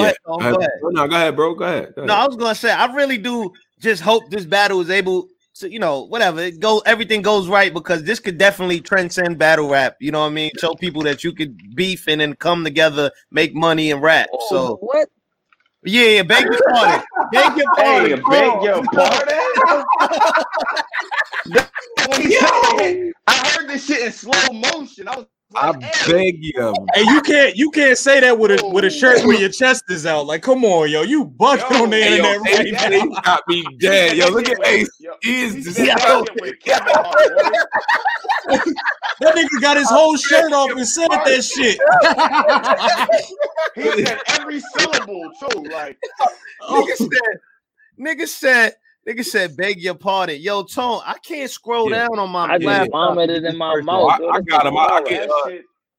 yeah. 0.00 0.02
ahead, 0.04 0.16
Tom, 0.26 0.40
Go 0.40 0.46
ahead. 0.46 0.54
go 0.54 0.58
ahead. 0.60 0.70
No, 0.82 0.88
no, 0.90 1.08
go 1.08 1.16
ahead, 1.16 1.36
bro. 1.36 1.54
Go 1.54 1.64
ahead. 1.64 1.92
Go 1.94 2.02
ahead. 2.02 2.08
No, 2.08 2.14
I 2.14 2.26
was 2.26 2.36
gonna 2.36 2.54
say 2.54 2.70
I 2.70 2.92
really 2.94 3.18
do 3.18 3.50
just 3.80 4.02
hope 4.02 4.30
this 4.30 4.46
battle 4.46 4.80
is 4.80 4.90
able 4.90 5.28
to, 5.56 5.70
you 5.70 5.78
know, 5.78 6.06
whatever 6.06 6.40
it 6.40 6.58
go, 6.58 6.80
everything 6.86 7.22
goes 7.22 7.48
right 7.48 7.72
because 7.72 8.02
this 8.02 8.18
could 8.18 8.38
definitely 8.38 8.80
transcend 8.80 9.38
battle 9.38 9.68
rap. 9.68 9.96
You 10.00 10.10
know 10.10 10.20
what 10.20 10.26
I 10.26 10.30
mean? 10.30 10.50
Show 10.58 10.74
people 10.74 11.02
that 11.02 11.22
you 11.22 11.32
could 11.32 11.56
beef 11.76 12.08
and 12.08 12.20
then 12.20 12.34
come 12.34 12.64
together, 12.64 13.10
make 13.30 13.54
money 13.54 13.90
and 13.90 14.02
rap. 14.02 14.28
Oh, 14.32 14.46
So 14.48 14.76
what? 14.80 15.08
Yeah, 15.84 16.08
yeah, 16.08 16.22
beg 16.24 16.50
your 16.52 16.62
pardon, 16.62 17.02
beg 17.30 17.56
your 17.56 17.70
Hey, 17.76 18.14
pardon. 18.16 18.24
beg 18.30 18.62
your 18.62 18.84
pardon. 18.94 19.86
when 22.06 22.22
he 22.22 22.30
said 22.30 22.50
it, 22.78 22.98
I 23.26 23.34
heard 23.50 23.68
this 23.68 23.86
shit 23.86 24.06
in 24.06 24.12
slow 24.12 24.52
motion. 24.52 25.08
I 25.08 25.16
was 25.18 25.26
I 25.56 25.72
beg 26.06 26.36
you. 26.44 26.74
Hey, 26.94 27.02
you 27.02 27.20
can't 27.22 27.56
you 27.56 27.70
can't 27.70 27.96
say 27.98 28.20
that 28.20 28.38
with 28.38 28.60
a 28.60 28.66
with 28.68 28.84
a 28.84 28.90
shirt 28.90 29.18
Oh. 29.22 29.26
where 29.28 29.38
your 29.40 29.48
chest 29.50 29.84
is 29.88 30.06
out. 30.06 30.26
Like, 30.26 30.42
come 30.42 30.64
on, 30.64 30.90
yo, 30.90 31.02
you 31.02 31.24
bugging 31.26 31.70
Yo, 31.70 31.82
on 31.84 31.90
the 31.90 31.96
Hey, 31.96 32.18
yo, 32.18 32.32
internet 32.32 32.46
Ace, 32.66 32.72
right 32.82 32.92
Ace, 32.92 33.04
now. 33.04 33.20
Got 33.22 33.42
me 33.48 33.64
dead. 33.80 34.16
Yo, 34.16 34.28
look 34.28 34.48
at 34.48 34.66
Ace. 34.66 34.90
Yo, 35.00 35.12
He 35.22 35.42
is 35.42 35.54
he 35.54 35.62
just 35.62 35.76
said 35.76 35.86
that 35.88 36.26
shit 36.28 36.40
with 36.40 36.60
Kevin 36.60 36.92
Hart, 36.94 37.16
boy. 38.46 38.72
That 39.20 39.34
nigga 39.36 39.60
got 39.60 39.76
his 39.76 39.88
whole 39.88 40.16
shirt 40.16 40.52
off 40.52 40.70
and 40.70 40.86
said 40.86 41.08
that 41.10 41.44
shit. 41.44 41.78
He 43.74 44.04
said 44.04 44.20
every 44.28 44.60
syllable 44.60 45.30
too. 45.40 45.62
Like, 45.70 45.98
Nigga 46.68 46.96
said, 46.96 47.38
nigga 47.98 48.26
said, 48.28 48.74
nigga 49.08 49.24
said, 49.24 49.56
beg 49.56 49.80
your 49.80 49.94
pardon. 49.94 50.40
Yo, 50.40 50.62
Tone, 50.62 51.00
I 51.04 51.16
can't 51.24 51.50
scroll 51.50 51.90
Yeah. 51.90 51.98
down 52.08 52.18
on 52.18 52.30
my 52.30 52.46
I 52.54 52.58
just 52.58 52.66
laptop. 52.66 52.90
vomited 52.90 53.44
in 53.44 53.56
my 53.56 53.80
mouth. 53.80 54.20
I- 54.20 54.24
I 54.24 54.40
got 54.40 54.66
him. 54.66 54.76
I- 54.76 54.84
I 54.84 55.02
can't- 55.02 55.30
uh. 55.30 55.50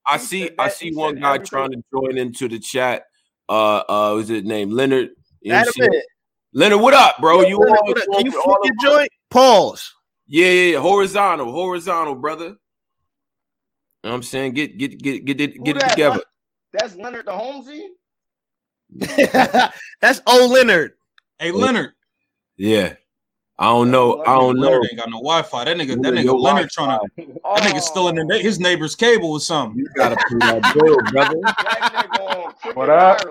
I 0.07 0.17
see 0.17 0.51
I 0.59 0.67
see 0.69 0.91
one 0.93 1.15
guy 1.15 1.35
everything. 1.35 1.47
trying 1.47 1.71
to 1.71 1.83
join 1.91 2.17
into 2.19 2.47
the 2.47 2.59
chat. 2.59 3.05
Uh 3.49 3.77
uh 3.89 4.13
was 4.15 4.29
it 4.29 4.45
named 4.45 4.71
Leonard? 4.71 5.09
You 5.41 5.51
know 5.53 5.57
what 5.57 5.59
I'm 5.59 5.65
That's 5.65 5.77
saying? 5.77 5.89
it. 5.93 6.05
Leonard, 6.53 6.81
what 6.81 6.93
up, 6.93 7.17
bro? 7.19 7.41
Yo, 7.41 7.47
you 7.47 7.57
Leonard, 7.57 7.77
all, 7.79 7.87
what 7.87 7.97
up? 7.97 8.03
you 8.07 8.13
Can 8.17 8.25
you 8.25 8.31
flip 8.43 8.57
your 8.63 8.73
joint? 8.97 9.09
Pause. 9.31 9.91
Yeah, 10.27 10.45
yeah, 10.47 10.71
yeah. 10.73 10.79
Horizontal, 10.79 11.51
horizontal, 11.51 12.13
brother. 12.15 12.45
You 12.45 12.49
know 12.51 14.09
what 14.11 14.13
I'm 14.13 14.23
saying? 14.23 14.53
Get 14.53 14.77
get 14.77 15.01
get 15.01 15.25
get 15.25 15.41
it 15.41 15.57
Who 15.57 15.63
get 15.63 15.77
it 15.77 15.79
that? 15.79 15.89
together. 15.89 16.23
That's 16.71 16.95
Leonard 16.95 17.25
the 17.25 17.31
Holmesy. 17.31 17.89
That's 20.01 20.21
old 20.27 20.51
Leonard. 20.51 20.93
Hey, 21.39 21.51
Leonard. 21.51 21.93
Yeah. 22.57 22.93
I 23.57 23.67
don't 23.67 23.89
know. 23.89 24.21
I 24.23 24.35
don't 24.35 24.59
know. 24.59 24.67
Leonard 24.67 24.87
ain't 24.91 24.97
got 24.97 25.09
no 25.09 25.17
Wi-Fi. 25.17 25.63
That 25.63 25.77
nigga, 25.77 26.01
that 26.01 26.13
nigga 26.13 26.37
Leonard 26.37 26.69
trying 26.69 26.99
to 26.99 27.25
that 27.25 27.63
nigga 27.63 27.79
still 27.79 28.09
in 28.09 28.15
the, 28.15 28.37
his 28.37 28.59
neighbor's 28.59 28.95
cable 28.95 29.31
or 29.31 29.39
something. 29.39 29.79
You 29.79 29.87
gotta 29.95 30.15
pay 30.15 30.39
that 30.39 30.73
bill, 30.73 30.97
brother. 31.11 31.35
That 31.63 31.93
nigga 31.93 32.19
on 32.19 32.53
Cricket 32.53 32.75
What 32.75 32.89
up? 32.89 33.21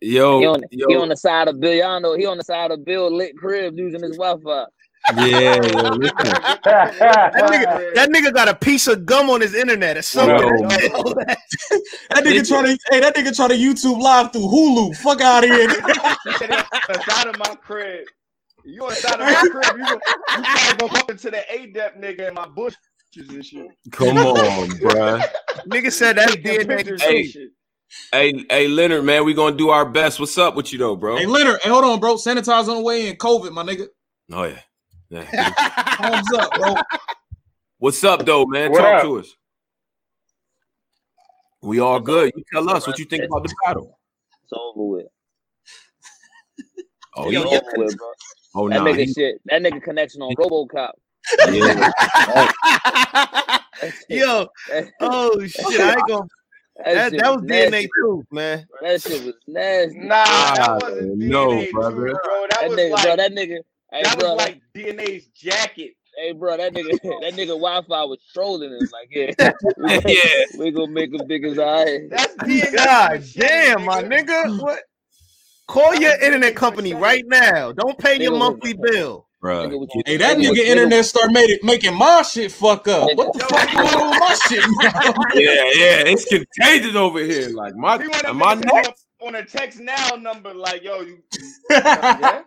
Yo, 0.00 0.40
He 0.40 0.46
on, 0.46 0.62
yo, 0.70 0.86
he 0.88 0.96
on 0.96 1.08
the 1.08 1.16
side 1.16 1.48
of 1.48 1.58
Billiano. 1.58 2.14
He 2.14 2.26
on 2.26 2.36
the 2.36 2.44
side 2.44 2.70
of 2.70 2.84
Bill 2.84 3.10
lit 3.10 3.34
crib 3.38 3.78
using 3.78 4.02
his 4.02 4.18
Wi-Fi. 4.18 4.66
Yeah, 5.16 5.56
yo, 5.56 5.88
listen. 5.90 6.14
That 6.64 7.34
nigga, 7.34 7.94
that 7.94 8.08
nigga 8.10 8.32
got 8.32 8.48
a 8.48 8.54
piece 8.54 8.86
of 8.86 9.04
gum 9.06 9.28
on 9.30 9.40
his 9.40 9.54
internet 9.54 9.96
or 9.96 10.02
something. 10.02 10.38
Yo. 10.60 11.14
That 12.10 12.24
nigga 12.24 12.46
trying 12.46 12.64
to 12.66 12.78
hey, 12.90 13.00
that 13.00 13.14
nigga 13.16 13.34
trying 13.34 13.48
to 13.50 13.56
YouTube 13.56 14.00
live 14.00 14.32
through 14.32 14.42
Hulu. 14.42 14.96
Fuck 14.96 15.20
out 15.22 15.44
of 15.44 15.50
here. 15.50 15.68
He 16.24 16.32
said 16.32 16.50
he 16.50 16.56
on 16.56 16.64
the 16.88 17.02
side 17.02 17.26
of 17.26 17.38
my 17.38 17.54
crib. 17.56 18.06
You 18.64 18.82
on 18.84 18.90
the 18.90 19.14
of 19.14 19.20
my 19.20 19.48
crib? 19.50 19.76
You, 19.76 19.84
gonna- 19.84 20.00
you 20.38 20.42
probably 20.42 20.76
gonna 20.78 20.92
bump 20.92 21.10
into 21.10 21.30
the 21.30 21.44
ADEP 21.52 22.00
nigga 22.00 22.28
in 22.28 22.34
my 22.34 22.46
bushes 22.46 22.76
and 23.16 23.44
shit. 23.44 23.66
Come 23.90 24.18
on, 24.18 24.68
bruh. 24.68 25.22
Nigga 25.68 25.92
said 25.92 26.16
that's 26.16 26.34
Taking 26.36 26.68
DNA. 26.68 26.76
pictures 26.78 27.02
Hey. 27.02 27.32
Hey, 28.12 28.44
hey, 28.50 28.68
Leonard, 28.68 29.04
man, 29.04 29.24
we 29.24 29.34
gonna 29.34 29.56
do 29.56 29.68
our 29.70 29.84
best. 29.88 30.18
What's 30.18 30.36
up 30.38 30.56
with 30.56 30.72
you 30.72 30.78
though, 30.78 30.96
bro? 30.96 31.16
hey, 31.16 31.26
Leonard, 31.26 31.60
hey, 31.62 31.68
hold 31.70 31.84
on, 31.84 32.00
bro. 32.00 32.16
Sanitize 32.16 32.68
on 32.68 32.76
the 32.76 32.80
way 32.82 33.08
in. 33.08 33.16
COVID, 33.16 33.52
my 33.52 33.62
nigga. 33.62 33.86
Oh 34.32 34.44
yeah. 34.44 34.60
Yeah. 35.14 35.50
Thumbs 35.96 36.32
up, 36.32 36.54
bro. 36.54 36.74
What's 37.78 38.02
up 38.04 38.24
though, 38.24 38.46
man? 38.46 38.70
What 38.70 38.78
Talk 38.80 38.94
up? 38.96 39.02
to 39.02 39.18
us. 39.20 39.34
We 41.62 41.80
all 41.80 42.00
good. 42.00 42.32
You 42.36 42.44
tell 42.52 42.68
us 42.70 42.86
what 42.86 42.98
you 42.98 43.04
think 43.04 43.24
about 43.24 43.44
the 43.44 43.54
battle. 43.64 43.98
It's 44.42 44.52
over 44.52 44.84
with. 44.84 45.06
Oh, 47.16 47.30
It's 47.30 47.32
yeah. 47.32 47.40
over 47.40 47.62
with, 47.76 47.96
bro. 47.96 48.08
Oh, 48.56 48.68
that 48.68 48.76
nah, 48.76 48.84
nigga 48.86 49.06
he- 49.06 49.12
shit. 49.12 49.40
That 49.46 49.62
nigga 49.62 49.82
connection 49.82 50.22
on 50.22 50.34
RoboCop. 50.36 50.90
Yeah. 51.50 51.88
Yo, 54.08 54.46
oh 55.00 55.46
shit! 55.46 55.80
I 55.80 55.94
ain't 55.94 56.08
gonna. 56.08 56.26
That, 56.84 57.10
shit 57.12 57.20
that 57.20 57.34
was 57.34 57.42
nasty. 57.42 57.86
DNA 57.86 57.88
truth, 57.98 58.24
man. 58.30 58.66
That 58.82 59.02
shit 59.02 59.22
was 59.24 59.34
nasty. 59.46 59.98
Nah, 59.98 60.24
that 60.24 60.60
Ah, 60.60 60.78
wasn't 60.80 61.18
no, 61.18 61.48
DNA 61.48 61.70
brother. 61.72 61.96
truth, 61.96 62.18
bro. 62.24 62.46
That, 62.50 62.60
That 62.60 62.68
was 62.68 62.78
nigga, 62.78 62.90
like 62.90 63.02
bro. 63.04 63.16
That 63.16 63.32
nigga. 63.32 63.56
Hey, 63.94 64.02
that 64.02 64.18
bro. 64.18 64.34
was 64.34 64.38
like 64.38 64.60
DNA's 64.74 65.26
jacket. 65.28 65.92
Hey, 66.16 66.32
bro. 66.32 66.56
That 66.56 66.72
nigga. 66.74 66.90
That 67.22 67.34
nigga 67.34 67.48
Wi-Fi 67.48 68.04
was 68.04 68.18
trolling 68.32 68.72
us. 68.74 68.90
Like, 68.92 69.08
yeah, 69.10 69.32
we 69.78 69.88
gonna, 69.88 70.02
Yeah. 70.08 70.44
we 70.58 70.70
gonna 70.70 70.92
make 70.92 71.12
him 71.12 71.26
big 71.26 71.44
as 71.50 71.58
I. 71.58 72.06
That's 72.10 72.34
DNA. 72.36 72.74
God 72.76 73.24
damn, 73.34 73.84
my 73.84 74.02
nigga. 74.02 74.60
What? 74.60 74.80
Call 75.66 75.94
your 75.94 76.12
internet 76.20 76.54
company 76.54 76.92
right 76.94 77.24
now. 77.26 77.72
Don't 77.72 77.98
pay 77.98 78.20
your 78.22 78.36
monthly 78.36 78.74
bill. 78.74 79.26
Bruh, 79.42 79.66
Nigga 79.68 79.78
was- 79.78 79.88
get- 79.94 80.08
Hey, 80.08 80.16
that 80.18 80.36
Nigga- 80.38 80.50
nigga 80.50 80.52
nigga- 80.56 80.66
internet 80.66 81.04
start 81.04 81.32
made 81.32 81.50
it 81.50 81.62
making 81.64 81.94
my 81.94 82.22
shit 82.22 82.50
fuck 82.52 82.86
up. 82.88 83.08
What 83.14 83.32
the 83.34 83.40
fuck 83.40 83.72
going 83.72 83.86
on 83.94 84.10
with 84.10 84.20
my 84.20 84.36
shit 84.48 84.64
now? 84.82 85.14
yeah, 85.34 85.64
yeah, 85.74 86.12
it's 86.12 86.24
contagious 86.26 86.94
over 86.96 87.20
here. 87.20 87.48
Like 87.50 87.74
my, 87.76 87.98
He 88.00 88.08
wanted 88.08 88.26
am 88.26 88.42
I 88.42 88.54
niggas 88.56 88.60
to 88.62 88.74
next? 88.74 89.06
on 89.22 89.34
a 89.36 89.44
text 89.44 89.80
now 89.80 90.08
number 90.20 90.52
like, 90.54 90.82
yo, 90.82 91.00
you. 91.00 91.18
Yeah? 91.70 92.42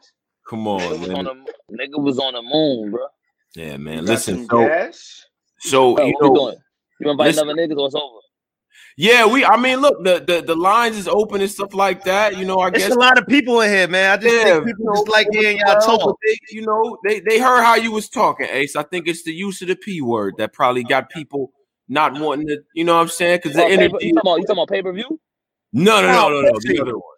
Come 0.50 0.68
Nigga 0.68 0.90
on, 0.92 1.00
was 1.02 1.10
on 1.10 1.24
the 1.26 1.78
nigga 1.78 2.02
was 2.04 2.20
on 2.20 2.34
the 2.34 2.42
moon, 2.42 2.92
bro. 2.92 3.08
Yeah, 3.56 3.78
man. 3.78 4.00
You 4.00 4.04
Listen, 4.04 4.48
so 4.48 4.68
gas? 4.68 5.26
so 5.60 5.96
Bro, 5.96 6.06
you 6.06 6.14
what 6.14 6.24
we 6.24 6.30
know, 6.30 6.36
doing? 6.36 6.58
You 7.00 7.10
invite 7.12 7.28
listen- 7.28 7.50
another 7.50 7.62
niggas 7.68 7.78
or 7.78 7.86
it's 7.88 7.96
over? 7.96 8.20
yeah, 8.96 9.26
we. 9.26 9.46
I 9.46 9.58
mean, 9.58 9.80
look, 9.80 10.04
the 10.04 10.24
the 10.26 10.42
the 10.42 10.56
lines 10.56 10.98
is 10.98 11.08
open 11.08 11.42
and 11.42 11.52
stuff 11.52 11.74
like 11.74 12.04
that. 12.06 12.38
You 12.38 12.46
know, 12.46 12.60
I 12.60 12.70
There's 12.70 12.84
guess. 12.84 12.96
a 12.96 13.00
lot 13.00 13.18
of 13.18 13.28
people 13.28 13.62
in 13.62 13.70
here, 13.70 13.88
man. 13.88 14.12
I 14.12 14.18
just 14.18 14.36
Yeah, 14.36 14.44
think 14.44 14.66
people 14.66 14.80
you 14.80 14.86
know, 14.86 14.94
just 14.96 15.10
like 15.10 15.28
hearing 15.32 15.58
y'all 15.58 15.80
talk. 15.80 16.18
They, 16.26 16.38
you 16.50 16.66
know, 16.66 16.98
they 17.04 17.20
they 17.20 17.40
heard 17.40 17.64
how 17.64 17.76
you 17.76 17.92
was 17.92 18.10
talking, 18.10 18.48
Ace. 18.50 18.76
I 18.76 18.84
think 18.84 19.08
it's 19.08 19.24
the 19.24 19.34
use 19.34 19.62
of 19.62 19.68
the 19.68 19.76
p 19.76 20.02
word 20.02 20.36
that 20.38 20.54
probably 20.54 20.84
got 20.84 21.10
people 21.10 21.52
not 21.90 22.20
wanting 22.20 22.48
to. 22.48 22.60
You 22.74 22.86
know 22.86 22.96
what 22.96 23.02
I'm 23.02 23.08
saying? 23.10 23.40
Because 23.44 23.58
the 23.58 23.66
energy. 23.66 23.94
you 24.02 24.14
talking 24.14 24.20
about 24.20 24.38
you 24.38 24.46
talking 24.46 24.58
about 24.58 24.70
pay 24.70 24.82
per 24.82 24.94
view? 24.94 25.20
No, 25.74 26.02
no, 26.02 26.08
no, 26.08 26.26
oh, 26.28 26.30
no, 26.30 26.42
no. 26.42 26.60
The 26.60 26.82
other 26.82 26.94
one. 26.94 27.17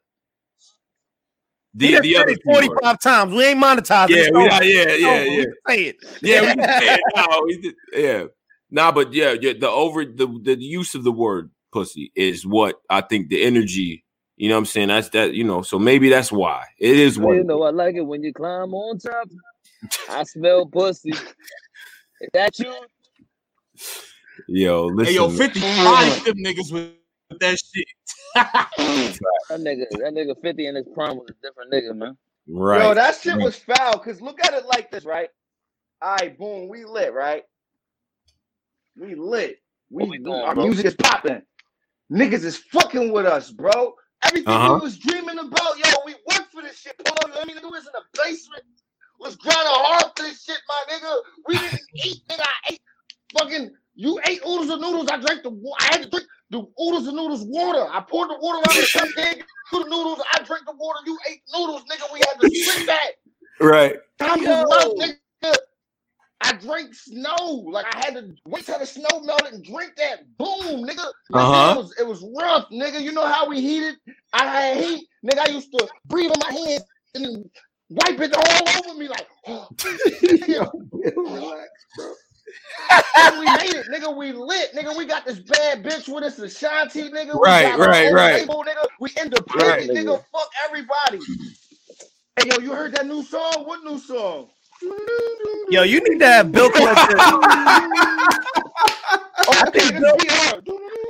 He 1.77 1.87
The 1.87 1.93
done 1.93 2.01
the 2.01 2.17
other 2.17 2.31
it 2.31 2.43
P 2.43 2.49
45 2.51 2.99
times. 2.99 3.33
We 3.33 3.45
ain't 3.45 3.63
monetized. 3.63 4.09
Yeah, 4.09 4.29
we, 4.31 4.43
yeah, 4.43 4.59
yeah, 4.61 4.81
It's 4.81 5.01
yeah, 5.01 5.23
yeah. 5.23 5.29
We 5.29 5.45
can 5.45 5.53
say 5.67 5.83
it. 5.83 5.95
Yeah, 6.21 6.41
we 6.41 6.47
can 6.47 6.63
say 6.79 6.93
it 6.95 7.01
now. 7.15 7.41
We 7.43 7.61
did- 7.61 7.75
Yeah. 7.93 8.23
Nah, 8.71 8.91
but 8.91 9.13
yeah, 9.13 9.35
yeah, 9.39 9.53
the 9.53 9.69
over 9.69 10.05
the 10.05 10.27
the 10.43 10.55
use 10.59 10.93
of 10.95 11.03
the 11.03 11.11
word 11.11 11.49
pussy 11.71 12.11
is 12.15 12.45
what 12.45 12.79
I 12.89 13.01
think 13.01 13.29
the 13.29 13.43
energy, 13.43 14.03
you 14.37 14.47
know 14.49 14.55
what 14.55 14.59
I'm 14.59 14.65
saying? 14.65 14.87
That's 14.89 15.09
that, 15.09 15.33
you 15.33 15.43
know, 15.43 15.61
so 15.63 15.79
maybe 15.79 16.09
that's 16.09 16.31
why. 16.31 16.65
It 16.77 16.97
is 16.97 17.17
what 17.17 17.33
you 17.33 17.43
know 17.43 17.63
I 17.63 17.71
like 17.71 17.95
it 17.95 18.01
when 18.01 18.23
you 18.23 18.31
climb 18.33 18.73
on 18.73 18.99
top. 18.99 19.29
I 20.09 20.23
smell 20.23 20.65
pussy. 20.67 21.11
Is 21.11 22.29
that 22.33 22.59
you? 22.59 22.73
Yo, 24.47 24.85
listen. 24.87 25.13
Hey, 25.13 25.15
yo, 25.15 25.27
man. 25.29 25.37
50 25.37 25.59
them 25.59 26.37
niggas 26.37 26.71
with 26.71 26.91
that 27.39 27.59
shit. 27.59 27.85
That 28.35 29.59
nigga, 29.61 29.85
that 29.91 30.13
nigga 30.13 30.35
50 30.41 30.67
in 30.67 30.75
his 30.75 30.87
prime 30.93 31.17
was 31.17 31.29
a 31.29 31.33
different 31.47 31.71
nigga, 31.73 31.95
man. 31.95 32.17
right. 32.47 32.81
Yo, 32.83 32.93
that 32.93 33.15
shit 33.19 33.37
was 33.37 33.55
foul. 33.57 33.97
Cause 33.99 34.21
look 34.21 34.43
at 34.45 34.53
it 34.53 34.65
like 34.65 34.91
this, 34.91 35.05
right? 35.05 35.29
All 36.01 36.15
right, 36.15 36.37
boom, 36.37 36.69
we 36.69 36.85
lit, 36.85 37.13
right? 37.13 37.43
We 38.97 39.15
lit. 39.15 39.57
We, 39.89 40.03
What 40.03 40.09
we 40.09 40.17
doing, 40.19 40.41
our 40.41 40.55
bro? 40.55 40.65
music 40.65 40.85
is 40.85 40.95
popping. 40.95 41.41
Niggas 42.11 42.43
is 42.43 42.57
fucking 42.57 43.11
with 43.11 43.25
us, 43.25 43.51
bro. 43.51 43.95
Everything 44.23 44.47
Uh-huh. 44.53 44.75
we 44.75 44.79
was 44.81 44.97
dreaming 44.97 45.39
about, 45.39 45.77
yo, 45.77 45.91
we 46.05 46.13
worked 46.31 46.51
for 46.51 46.61
this 46.61 46.77
shit. 46.77 46.97
Pull 46.97 47.15
up, 47.23 47.35
I 47.41 47.45
mean, 47.45 47.57
nigga 47.57 47.69
was 47.71 47.85
in 47.85 47.91
the 47.93 48.01
basement, 48.23 48.63
was 49.19 49.35
grinding 49.35 49.65
hard 49.67 50.05
for 50.15 50.23
this 50.23 50.43
shit, 50.43 50.57
my 50.67 50.93
nigga. 50.95 51.17
We 51.47 51.57
didn't 51.57 51.81
eat, 52.05 52.17
nigga. 52.29 52.41
I 52.41 52.73
ate 52.73 52.81
fucking. 53.37 53.71
You 53.99 54.17
ate 54.25 54.39
oodles 54.47 54.69
of 54.69 54.79
noodles. 54.79 55.09
I 55.09 55.19
drank 55.19 55.43
the. 55.43 55.49
wa- 55.49 55.75
I 55.81 55.83
had 55.91 56.03
to 56.03 56.09
drink 56.09 56.25
the 56.51 56.59
oodles 56.81 57.05
of 57.05 57.15
noodles 57.15 57.43
water. 57.43 57.85
I 57.91 57.99
poured 57.99 58.29
the 58.29 58.37
water 58.39 58.59
out 58.65 58.77
of 58.77 58.81
the 58.81 58.97
cup, 58.97 59.09
nigga. 59.09 59.41
To 59.73 59.83
the 59.83 59.89
noodles, 59.89 60.21
I 60.33 60.41
drank 60.43 60.65
the 60.65 60.71
water. 60.71 60.99
You 61.05 61.17
ate 61.29 61.41
noodles, 61.53 61.83
nigga. 61.83 62.11
We 62.13 62.19
had 62.19 62.39
to 62.39 62.47
split 62.47 62.85
that. 62.87 63.09
Right. 63.59 63.97
Time 64.17 64.41
Yo. 64.41 64.63
was 64.63 64.95
rough, 65.01 65.09
nigga. 65.43 65.55
I 66.39 66.53
drank 66.53 66.95
snow. 66.95 67.65
Like 67.69 67.93
I 67.93 67.99
had 68.05 68.13
to 68.13 68.33
wait 68.45 68.65
till 68.65 68.79
the 68.79 68.85
snow 68.85 69.19
melted 69.21 69.51
and 69.53 69.65
drink 69.65 69.97
that. 69.97 70.19
Boom, 70.37 70.87
nigga. 70.87 70.95
Nigga, 70.95 71.11
Uh-huh. 71.33 71.71
It 71.73 71.77
was, 71.77 71.95
it 71.99 72.07
was 72.07 72.25
rough, 72.39 72.69
nigga. 72.71 73.01
You 73.01 73.11
know 73.11 73.25
how 73.25 73.49
we 73.49 73.59
heated? 73.59 73.95
I 74.31 74.45
had 74.45 74.77
heat. 74.77 75.09
Nigga, 75.25 75.39
I 75.45 75.49
used 75.49 75.73
to 75.77 75.89
breathe 76.07 76.31
on 76.31 76.39
my 76.39 76.53
hands 76.57 76.83
and 77.15 77.49
wipe 77.89 78.17
it 78.21 78.33
all 78.33 78.81
over 78.85 78.97
me 78.97 79.09
like, 79.09 79.27
oh. 79.47 79.67
Nigga, 79.81 80.71
relax, 81.17 81.69
bro. 81.97 82.13
And 83.15 83.39
we 83.39 83.49
made 83.51 83.75
it, 83.75 83.87
nigga. 83.89 84.15
We 84.15 84.33
lit, 84.33 84.73
nigga. 84.75 84.95
We 84.97 85.05
got 85.05 85.25
this 85.25 85.39
bad 85.39 85.83
bitch 85.83 86.07
with 86.13 86.23
us, 86.23 86.39
Ashanti, 86.39 87.09
nigga. 87.11 87.41
We 87.41 87.41
Right, 87.41 87.77
right, 87.77 88.11
right. 88.11 88.33
label, 88.33 88.63
nigga. 88.67 88.85
We 88.99 89.11
independent, 89.21 89.45
Right, 89.53 89.89
nigga. 89.89 90.05
nigga. 90.05 90.23
Fuck 90.33 90.49
everybody. 90.65 91.27
Hey, 92.37 92.49
yo, 92.49 92.59
you 92.59 92.73
heard 92.73 92.93
that 92.95 93.07
new 93.07 93.23
song? 93.23 93.65
What 93.65 93.83
new 93.83 93.99
song? 93.99 94.49
Yo, 95.69 95.83
you 95.83 96.01
need 96.01 96.19
to 96.19 96.27
have 96.27 96.51
Bill 96.53 96.71
Collector. 96.71 97.27
Oh, 99.47 99.55
I 99.57 99.65
think 99.71 99.95
it's 99.95 100.11
BR. 100.11 100.61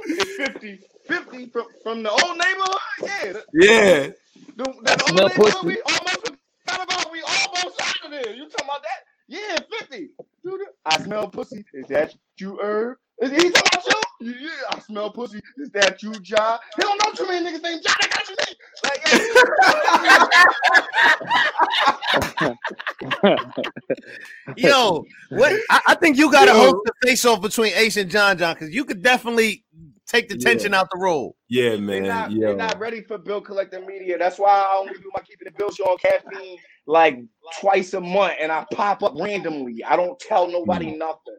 It's 0.07 0.31
50. 0.37 0.81
50 1.07 1.47
from, 1.47 1.65
from 1.83 2.03
the 2.03 2.11
old 2.11 2.37
neighborhood. 2.37 2.79
Yeah. 3.03 3.33
The, 3.33 3.45
Yeah. 3.53 4.09
the, 4.57 4.73
that 4.83 5.01
old 5.01 5.25
smell 5.27 5.29
neighborhood 5.29 5.65
we 5.65 5.81
almost 5.83 6.31
forgot 6.67 6.83
about. 6.85 7.11
We 7.11 7.21
almost 7.23 7.81
out 7.81 8.05
of 8.05 8.11
there. 8.11 8.35
You 8.35 8.49
talking 8.49 8.65
about 8.67 8.83
that? 8.83 9.01
Yeah, 9.29 9.59
50. 9.81 10.09
Dude, 10.45 10.61
I 10.85 10.98
smell 11.09 11.27
pussy. 11.27 11.65
Is 11.73 11.87
that 11.87 12.13
you, 12.37 12.59
Herb? 12.61 12.97
Is 13.21 13.31
he 13.31 13.49
talking 13.49 13.81
about 13.87 14.03
you? 14.21 14.31
Yeah, 14.31 14.49
I 14.71 14.79
smell 14.79 15.11
pussy. 15.11 15.41
Is 15.57 15.69
that 15.71 16.01
you, 16.03 16.13
Ja? 16.23 16.57
They 16.77 16.83
don't 16.83 17.01
know 17.03 17.11
too 17.13 17.27
many 17.27 17.45
niggas 17.49 17.63
named 17.63 17.81
Ja. 17.83 17.91
They 18.01 18.07
got 18.07 18.29
you 18.29 18.35
name. 18.35 18.55
Like, 18.83 19.01
yeah. 24.57 24.67
Yo, 24.69 25.05
what? 25.29 25.59
I, 25.69 25.81
I 25.87 25.95
think 25.95 26.17
you 26.17 26.31
got 26.31 26.45
to 26.45 26.53
host 26.53 26.77
the 26.85 26.93
face 27.03 27.25
off 27.25 27.41
between 27.41 27.73
Ace 27.75 27.97
and 27.97 28.09
John 28.09 28.37
John 28.37 28.53
because 28.53 28.71
you 28.73 28.85
could 28.85 29.01
definitely 29.01 29.63
take 30.07 30.29
the 30.29 30.37
Yeah. 30.37 30.49
tension 30.49 30.73
out 30.73 30.89
the 30.91 30.99
role. 30.99 31.35
Yeah, 31.49 31.69
They're 31.69 31.79
man. 31.79 32.03
not, 32.03 32.31
Yo. 32.31 32.39
they're 32.39 32.55
not 32.55 32.79
ready 32.79 33.01
for 33.01 33.17
bill 33.17 33.41
collector 33.41 33.81
media. 33.81 34.17
That's 34.19 34.37
why 34.37 34.51
I 34.51 34.77
only 34.77 34.93
do 34.93 35.09
my 35.15 35.21
keeping 35.21 35.45
the 35.45 35.51
bill 35.57 35.71
show 35.71 35.85
on 35.85 35.97
caffeine 35.97 36.57
like 36.85 37.19
twice 37.59 37.93
a 37.93 38.01
month, 38.01 38.33
and 38.39 38.51
I 38.51 38.65
pop 38.71 39.01
up 39.01 39.13
randomly. 39.19 39.83
I 39.83 39.95
don't 39.95 40.19
tell 40.19 40.47
nobody 40.47 40.93
mm. 40.93 40.99
nothing. 40.99 41.37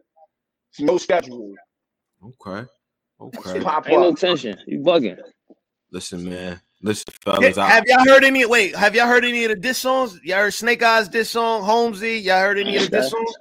It's 0.71 0.81
no 0.81 0.97
schedule. 0.97 1.53
Okay. 2.23 2.67
Just 3.33 3.47
Okay. 3.47 3.59
pop 3.61 3.87
Ain't 3.89 3.99
no 4.01 4.09
up. 4.09 4.17
tension. 4.17 4.57
You 4.67 4.79
bugging. 4.79 5.17
Listen, 5.91 6.27
man. 6.29 6.59
Listen, 6.81 7.13
Yeah, 7.27 7.33
fellas. 7.33 7.57
I, 7.57 7.67
have 7.69 7.83
y'all 7.85 8.05
heard 8.05 8.23
any? 8.23 8.45
Wait, 8.45 8.75
have 8.75 8.95
y'all 8.95 9.07
heard 9.07 9.23
any 9.23 9.43
of 9.45 9.49
the 9.49 9.55
diss 9.55 9.77
songs? 9.77 10.19
Y'all 10.23 10.39
heard 10.39 10.53
Snake 10.53 10.81
Eyes 10.81 11.07
diss 11.07 11.29
song, 11.29 11.63
Holmesy? 11.63 12.17
Y'all 12.19 12.39
heard 12.39 12.57
any 12.57 12.75
of 12.77 12.83
the 12.83 12.89
diss 12.89 13.11
songs? 13.11 13.33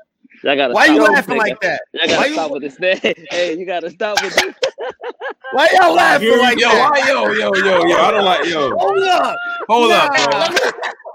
Y'all 0.45 0.57
gotta 0.57 0.75
Why 0.75 0.87
stop 0.87 0.97
you 0.97 1.03
laughing 1.03 1.35
this, 1.35 1.39
like 1.39 1.61
that? 1.61 1.83
Y'all 1.93 2.07
gotta 2.07 2.21
Why 2.21 2.27
you- 2.27 2.33
stop 2.35 2.51
with 2.51 2.63
this. 2.63 2.75
thing. 3.03 3.15
Hey, 3.31 3.59
you 3.59 3.67
gotta 3.67 3.91
stop 3.91 4.23
with 4.23 4.35
this. 4.35 4.55
Why 5.53 5.69
y'all 5.81 5.95
laughing 5.95 6.29
Here 6.29 6.39
like 6.39 6.59
yo, 6.61 6.69
that? 6.69 6.91
why, 6.91 7.09
yo, 7.09 7.31
yo, 7.33 7.55
yo, 7.57 7.87
yo. 7.87 7.97
I 7.97 8.11
don't 8.11 8.25
like 8.25 8.47
yo. 8.47 8.71
Hold 8.79 9.03
up. 9.03 9.37
Hold 9.69 9.93
up, 9.93 10.13
bro. 10.15 10.59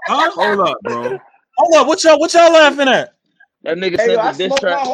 Huh? 0.08 0.30
Hold 0.32 0.60
up, 0.68 0.78
bro. 0.82 1.18
Hold 1.58 1.74
up, 1.74 1.86
what 1.86 2.04
y'all 2.04 2.18
what 2.20 2.32
y'all 2.34 2.52
laughing 2.52 2.88
at? 2.88 3.14
That 3.62 3.78
nigga 3.78 3.98
Hey, 3.98 4.08
sent 4.14 4.20
I 4.20 4.32
the 4.32 4.38
diss 4.48 4.60
track. 4.60 4.84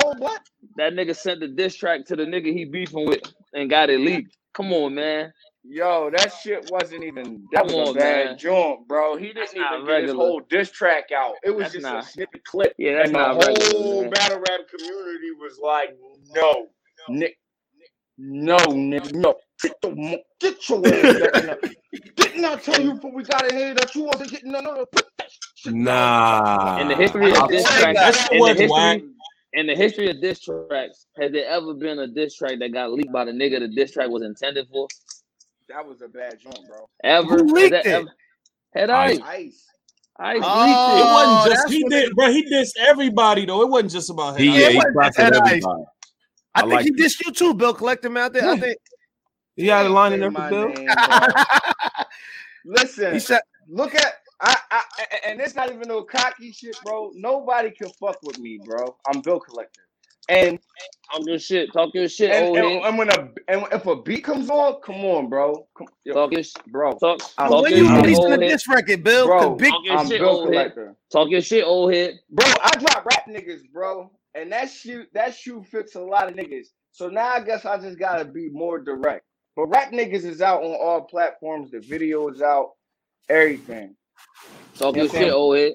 That 0.76 0.92
nigga 0.94 1.16
sent 1.16 1.40
the 1.40 1.48
diss 1.48 1.74
track 1.76 2.06
to 2.06 2.16
the 2.16 2.24
nigga 2.24 2.52
he 2.52 2.64
beefing 2.64 3.06
with 3.06 3.20
and 3.52 3.68
got 3.68 3.90
it 3.90 4.00
leaked. 4.00 4.36
Come 4.54 4.72
on, 4.72 4.94
man. 4.94 5.32
Yo, 5.64 6.10
that 6.10 6.32
shit 6.32 6.70
wasn't 6.70 7.04
even. 7.04 7.46
That 7.52 7.64
was 7.64 7.72
Come 7.74 7.88
a 7.88 7.94
bad 7.94 8.26
man. 8.26 8.38
joint, 8.38 8.88
bro. 8.88 9.16
He 9.16 9.28
didn't 9.32 9.54
not 9.56 9.74
even 9.74 9.86
get 9.86 10.02
his 10.04 10.12
whole 10.12 10.40
diss 10.48 10.70
track 10.70 11.10
out. 11.16 11.34
It 11.44 11.50
was 11.50 11.64
That's 11.64 11.74
just 11.74 11.82
not- 11.84 12.04
a 12.04 12.06
snippet 12.06 12.44
clip. 12.44 12.72
Yeah, 12.78 12.94
that's 12.96 13.10
and 13.10 13.16
the 13.16 13.46
regular, 13.46 13.72
whole 13.72 14.00
man. 14.02 14.10
battle 14.10 14.38
rap 14.38 14.60
community 14.76 15.30
was 15.38 15.58
like, 15.62 15.90
no, 16.34 16.66
Nick, 17.08 17.36
no, 18.18 18.56
nigga, 18.56 19.14
no. 19.14 19.34
Get, 19.62 19.80
the, 19.80 19.90
mo- 19.94 20.18
get 20.40 20.68
your 20.68 20.78
ass 20.86 20.92
back 20.92 21.36
in 21.40 21.46
there. 21.46 21.58
Didn't 22.16 22.44
I 22.44 22.56
tell 22.56 22.80
you 22.80 22.94
before 22.94 23.12
we 23.14 23.22
got 23.22 23.48
in 23.50 23.56
here 23.56 23.74
that 23.74 23.94
you 23.94 24.04
wasn't 24.04 24.30
getting 24.30 24.50
no, 24.52 24.60
no, 24.60 24.74
no, 24.74 24.86
put 24.86 25.06
that 25.18 25.28
shit. 25.56 25.72
Nah. 25.74 26.78
In 26.80 26.88
the 26.88 26.96
history 26.96 27.34
of 27.36 27.48
this 27.48 27.62
take 27.68 27.78
tracks, 27.94 27.98
That 28.00 28.14
that. 28.14 28.28
shit 28.30 28.32
in 28.32 28.42
the 28.42 28.54
history, 28.54 29.08
in 29.54 29.66
the 29.66 29.76
history 29.76 30.10
of 30.10 30.20
diss 30.20 30.40
tracks, 30.40 31.06
has 31.20 31.30
there 31.32 31.46
ever 31.46 31.74
been 31.74 31.98
a 32.00 32.06
diss 32.08 32.34
track 32.36 32.58
that 32.58 32.72
got 32.72 32.92
leaked 32.92 33.12
by 33.12 33.24
the 33.24 33.32
nigga 33.32 33.60
the 33.60 33.68
diss 33.68 33.92
track 33.92 34.08
was 34.08 34.22
intended 34.22 34.66
for? 34.72 34.88
That 35.68 35.86
was 35.86 36.02
a 36.02 36.08
bad 36.08 36.38
joint, 36.40 36.58
bro. 36.68 36.88
Ever? 37.04 37.28
Who 37.28 37.54
leaked 37.54 37.70
that 37.72 37.86
it? 37.86 37.92
ever- 37.92 38.14
Had 38.74 38.90
Ice. 38.90 39.18
Ice. 39.24 39.64
I 40.18 40.34
Oh, 40.42 40.96
It 40.96 41.00
it. 41.00 41.04
wasn't 41.12 41.40
oh, 41.40 41.62
just 41.62 41.72
he 41.72 41.84
did, 41.88 42.14
bro. 42.14 42.30
He 42.32 42.44
dissed 42.52 42.72
everybody 42.78 43.46
though. 43.46 43.62
It 43.62 43.68
wasn't 43.68 43.92
just 43.92 44.10
about 44.10 44.38
him. 44.40 44.48
He, 44.52 44.60
yeah, 44.60 44.68
he 44.70 44.76
wasn't 44.76 44.94
clapped 44.94 45.16
that 45.18 45.32
at 45.34 45.42
ice. 45.42 45.48
everybody. 45.52 45.82
I, 46.54 46.60
I 46.60 46.62
think 46.62 46.72
like 46.74 46.84
he 46.84 46.90
it. 46.90 46.96
dissed 46.96 47.24
you 47.24 47.32
too, 47.32 47.54
Bill. 47.54 47.72
Collect 47.74 48.04
him 48.04 48.16
out 48.16 48.32
there. 48.32 48.48
I 48.48 48.58
think 48.58 48.76
You 49.56 49.70
had 49.70 49.86
a 49.86 49.88
line 49.88 50.12
in 50.12 50.20
there 50.20 50.30
for 50.30 50.48
Bill? 50.50 50.68
name, 50.68 50.86
bro. 51.06 51.18
Listen, 52.64 53.12
He 53.14 53.18
said, 53.20 53.40
look 53.68 53.94
at 53.94 54.14
I, 54.40 54.56
I 54.70 54.82
a- 55.00 55.28
and 55.28 55.40
it's 55.40 55.54
not 55.54 55.68
even 55.72 55.86
no 55.88 56.02
cocky 56.02 56.52
shit, 56.52 56.76
bro. 56.84 57.10
Nobody 57.14 57.70
can 57.70 57.88
fuck 58.00 58.18
with 58.22 58.38
me, 58.38 58.58
bro. 58.64 58.96
I'm 59.06 59.20
Bill 59.20 59.38
Collector. 59.40 59.80
And 60.28 60.58
Talk 61.12 61.26
your 61.26 61.38
shit. 61.38 61.72
Talk 61.72 61.90
your 61.94 62.08
shit, 62.08 62.30
and, 62.30 62.46
old 62.46 62.56
and, 62.58 62.66
head. 62.66 62.82
and 62.84 62.98
when 62.98 63.08
a 63.10 63.28
and 63.48 63.66
if 63.72 63.86
a 63.86 63.96
beat 64.00 64.24
comes 64.24 64.48
on, 64.50 64.80
come 64.80 65.04
on, 65.04 65.28
bro. 65.28 65.66
Come, 65.76 65.88
yo, 66.04 66.14
Talk 66.14 66.32
your, 66.32 66.42
sh- 66.42 66.52
bro. 66.68 66.92
talk, 66.94 67.18
talk 67.36 67.50
when 67.62 67.70
your 67.72 67.80
you 67.80 67.86
I'm- 67.86 67.96
shit, 67.96 68.04
releasing 68.04 68.24
old 68.24 68.32
a 68.42 68.48
diss 68.48 68.68
record, 68.68 69.02
Bill? 69.04 69.28
'Cause 69.28 69.40
Bro, 69.46 69.54
big 69.56 69.70
Talk 69.72 69.84
your 69.84 69.96
I'm 69.98 70.06
shit, 70.08 70.20
Bill 70.20 70.28
old 70.30 70.54
head. 70.54 70.74
Talk 71.12 71.28
your 71.30 71.42
shit, 71.42 71.64
old 71.64 71.92
head. 71.92 72.20
Bro, 72.30 72.46
I 72.46 72.70
drop 72.78 73.04
rap 73.04 73.26
niggas, 73.28 73.60
bro. 73.72 74.10
And 74.34 74.50
that 74.52 74.70
shoe 74.70 75.04
that 75.12 75.34
shoe 75.34 75.62
fits 75.62 75.94
a 75.94 76.00
lot 76.00 76.28
of 76.28 76.34
niggas. 76.34 76.66
So 76.90 77.08
now 77.08 77.28
I 77.28 77.40
guess 77.40 77.64
I 77.64 77.78
just 77.78 77.98
gotta 77.98 78.24
be 78.24 78.48
more 78.50 78.78
direct. 78.78 79.24
But 79.56 79.66
rap 79.66 79.92
niggas 79.92 80.24
is 80.24 80.40
out 80.40 80.62
on 80.62 80.74
all 80.80 81.02
platforms. 81.02 81.70
The 81.70 81.80
video 81.80 82.28
is 82.28 82.40
out, 82.40 82.70
everything. 83.28 83.94
Talk 84.78 84.96
You 84.96 85.02
your 85.02 85.10
I'm 85.10 85.10
saying? 85.12 85.24
shit, 85.26 85.32
old 85.34 85.56
head. 85.56 85.72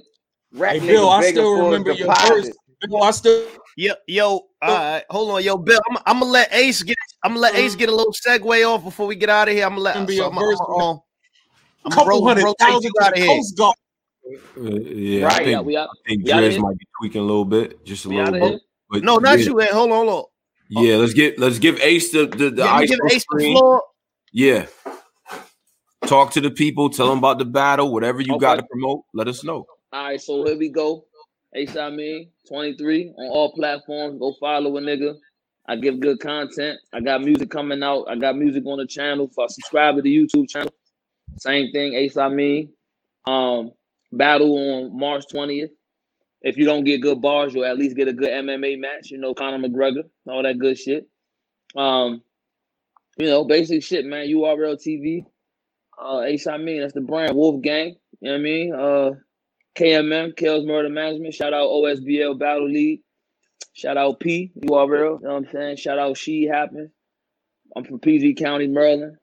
Rap 0.53 0.73
Hey, 0.73 0.79
niggas 0.79 0.88
Bill, 0.88 1.09
I 1.09 1.31
still 1.31 1.65
remember 1.65 1.91
your 1.91 2.07
deposit. 2.07 2.27
first. 2.45 2.51
Bill, 2.81 3.03
I 3.03 3.11
still 3.11 3.47
Yo, 3.79 3.93
yo, 4.07 4.27
all 4.27 4.47
right, 4.63 5.03
hold 5.11 5.29
on, 5.29 5.43
yo, 5.43 5.55
Bill. 5.55 5.79
I'm, 5.91 5.97
I'm 6.07 6.19
gonna 6.19 6.31
let 6.31 6.51
Ace 6.51 6.81
get. 6.81 6.97
I'm 7.23 7.31
gonna 7.31 7.41
let 7.41 7.53
Ace 7.55 7.71
mm-hmm. 7.73 7.79
get 7.79 7.89
a 7.89 7.95
little 7.95 8.11
segue 8.13 8.67
off 8.67 8.84
before 8.84 9.05
we 9.05 9.15
get 9.15 9.29
out 9.29 9.47
of 9.47 9.53
here. 9.53 9.65
I'm 9.65 9.71
gonna 9.73 9.81
let. 9.81 9.93
Remember 9.95 10.11
So 10.13 10.15
your 10.17 10.25
I'm, 10.29 10.34
gonna- 10.34 10.45
verse, 10.47 10.59
I'm, 10.61 10.67
gonna- 10.79 10.89
I'm 11.85 11.89
gonna 11.91 11.95
couple 11.95 12.19
ro- 12.21 12.27
hundred 12.27 12.43
rotate 12.45 12.67
thousand 12.67 12.91
you 14.29 14.39
to 14.39 14.61
out 14.61 14.65
the 14.65 14.71
of 14.71 14.73
here. 14.73 14.73
Coast 14.73 14.73
Guard. 14.73 14.73
Uh, 14.73 14.91
yeah, 14.93 15.25
Right, 15.25 15.33
I 15.33 15.37
think, 15.37 15.49
yeah, 15.49 15.61
we 15.61 15.77
out. 15.77 15.89
I 15.89 16.09
think 16.09 16.25
we 16.25 16.31
outta 16.31 16.47
Driz 16.47 16.51
here? 16.51 16.61
might 16.61 16.77
be 16.77 16.85
tweaking 16.99 17.21
a 17.21 17.25
little 17.25 17.45
bit, 17.45 17.85
just 17.85 18.05
a 18.05 18.09
We 18.09 18.17
little 18.17 18.33
bit. 18.33 18.61
But 18.89 19.03
No, 19.03 19.17
not 19.17 19.39
yeah, 19.39 19.45
you. 19.45 19.55
Wait, 19.55 19.69
hold 19.69 19.91
on, 19.91 20.07
hold 20.07 20.09
on. 20.09 20.83
Yeah, 20.85 20.97
let's 20.97 21.13
get 21.13 21.39
let's 21.39 21.59
give 21.59 21.79
Ace 21.81 22.11
the 22.11 22.25
the, 22.27 22.49
the 22.49 22.63
Yeah, 22.63 22.73
ice 22.73 22.89
give 22.89 22.99
Ace 23.11 23.25
the 23.31 23.39
floor. 23.39 23.83
Yeah. 24.33 24.65
Talk 26.05 26.31
to 26.33 26.41
the 26.41 26.51
people, 26.51 26.89
tell 26.89 27.09
them 27.09 27.17
about 27.17 27.39
the 27.39 27.45
battle, 27.45 27.91
whatever 27.91 28.21
you 28.21 28.39
got 28.39 28.55
to 28.55 28.63
promote, 28.63 29.03
let 29.13 29.27
us 29.27 29.43
know. 29.43 29.65
All 29.91 30.03
right, 30.03 30.21
so 30.21 30.45
here 30.45 30.57
we 30.57 30.69
go. 30.69 31.05
Ace 31.55 31.75
Amin, 31.75 32.29
23 32.47 33.13
on 33.17 33.27
all 33.27 33.51
platforms. 33.53 34.19
Go 34.19 34.33
follow 34.39 34.77
a 34.77 34.81
nigga. 34.81 35.15
I 35.67 35.75
give 35.75 35.99
good 35.99 36.19
content. 36.19 36.79
I 36.93 37.01
got 37.01 37.21
music 37.23 37.49
coming 37.49 37.83
out. 37.83 38.05
I 38.09 38.15
got 38.15 38.37
music 38.37 38.63
on 38.65 38.77
the 38.77 38.87
channel. 38.87 39.29
For 39.33 39.49
subscribe 39.49 39.95
to 39.97 40.01
the 40.01 40.15
YouTube 40.15 40.47
channel. 40.49 40.71
Same 41.37 41.71
thing, 41.71 41.93
Ace 41.95 42.15
Amin. 42.15 42.69
Um, 43.25 43.71
battle 44.11 44.55
on 44.55 44.97
March 44.97 45.25
20th. 45.34 45.69
If 46.41 46.57
you 46.57 46.65
don't 46.65 46.84
get 46.84 47.01
good 47.01 47.21
bars, 47.21 47.53
you'll 47.53 47.65
at 47.65 47.77
least 47.77 47.97
get 47.97 48.07
a 48.07 48.13
good 48.13 48.29
MMA 48.29 48.79
match. 48.79 49.09
You 49.09 49.17
know, 49.17 49.34
Conor 49.34 49.67
McGregor, 49.67 50.03
all 50.27 50.43
that 50.43 50.59
good 50.59 50.77
shit. 50.77 51.07
Um, 51.75 52.21
you 53.17 53.25
know, 53.25 53.43
basic 53.43 53.84
shit, 53.84 54.05
man. 54.05 54.27
URL 54.27 54.75
TV. 54.75 55.25
Uh, 55.99 56.21
Ace 56.21 56.45
Amin, 56.45 56.81
that's 56.81 56.93
the 56.93 57.01
brand. 57.01 57.35
Wolf 57.35 57.61
Gang. 57.61 57.95
You 58.21 58.29
know 58.29 58.34
what 58.34 58.39
I 58.39 58.43
mean? 58.43 58.73
Uh, 58.73 59.11
KMM, 59.75 60.35
Kels 60.35 60.65
Murder 60.65 60.89
Management. 60.89 61.34
Shout 61.34 61.53
out 61.53 61.69
OSBL 61.69 62.38
Battle 62.38 62.69
League. 62.69 63.01
Shout 63.73 63.97
out 63.97 64.19
P, 64.19 64.51
URL. 64.63 65.19
You 65.21 65.27
know 65.27 65.34
what 65.34 65.35
I'm 65.35 65.47
saying? 65.51 65.77
Shout 65.77 65.99
out 65.99 66.17
She 66.17 66.45
Happen. 66.45 66.91
I'm 67.75 67.84
from 67.84 67.99
PG 67.99 68.35
County, 68.35 68.67
Maryland. 68.67 69.17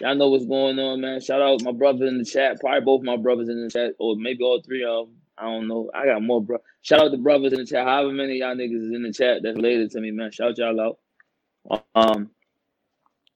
Y'all 0.00 0.14
know 0.14 0.28
what's 0.28 0.46
going 0.46 0.78
on, 0.78 1.00
man. 1.00 1.20
Shout 1.20 1.42
out 1.42 1.62
my 1.62 1.72
brother 1.72 2.06
in 2.06 2.18
the 2.18 2.24
chat. 2.24 2.60
Probably 2.60 2.80
both 2.80 3.02
my 3.02 3.16
brothers 3.16 3.48
in 3.48 3.62
the 3.64 3.70
chat, 3.70 3.92
or 3.98 4.16
maybe 4.16 4.44
all 4.44 4.62
three 4.62 4.84
of 4.84 5.06
them. 5.06 5.16
I 5.36 5.44
don't 5.44 5.68
know. 5.68 5.90
I 5.94 6.04
got 6.06 6.22
more, 6.22 6.42
bro. 6.42 6.58
Shout 6.82 7.00
out 7.00 7.10
the 7.10 7.18
brothers 7.18 7.52
in 7.52 7.60
the 7.60 7.66
chat. 7.66 7.86
However 7.86 8.12
many 8.12 8.38
y'all 8.38 8.54
niggas 8.54 8.86
is 8.88 8.94
in 8.94 9.02
the 9.02 9.12
chat 9.12 9.42
that's 9.42 9.56
related 9.56 9.90
to 9.92 10.00
me, 10.00 10.10
man. 10.10 10.30
Shout 10.30 10.58
y'all 10.58 10.80
out. 10.80 11.82
Um, 11.94 12.30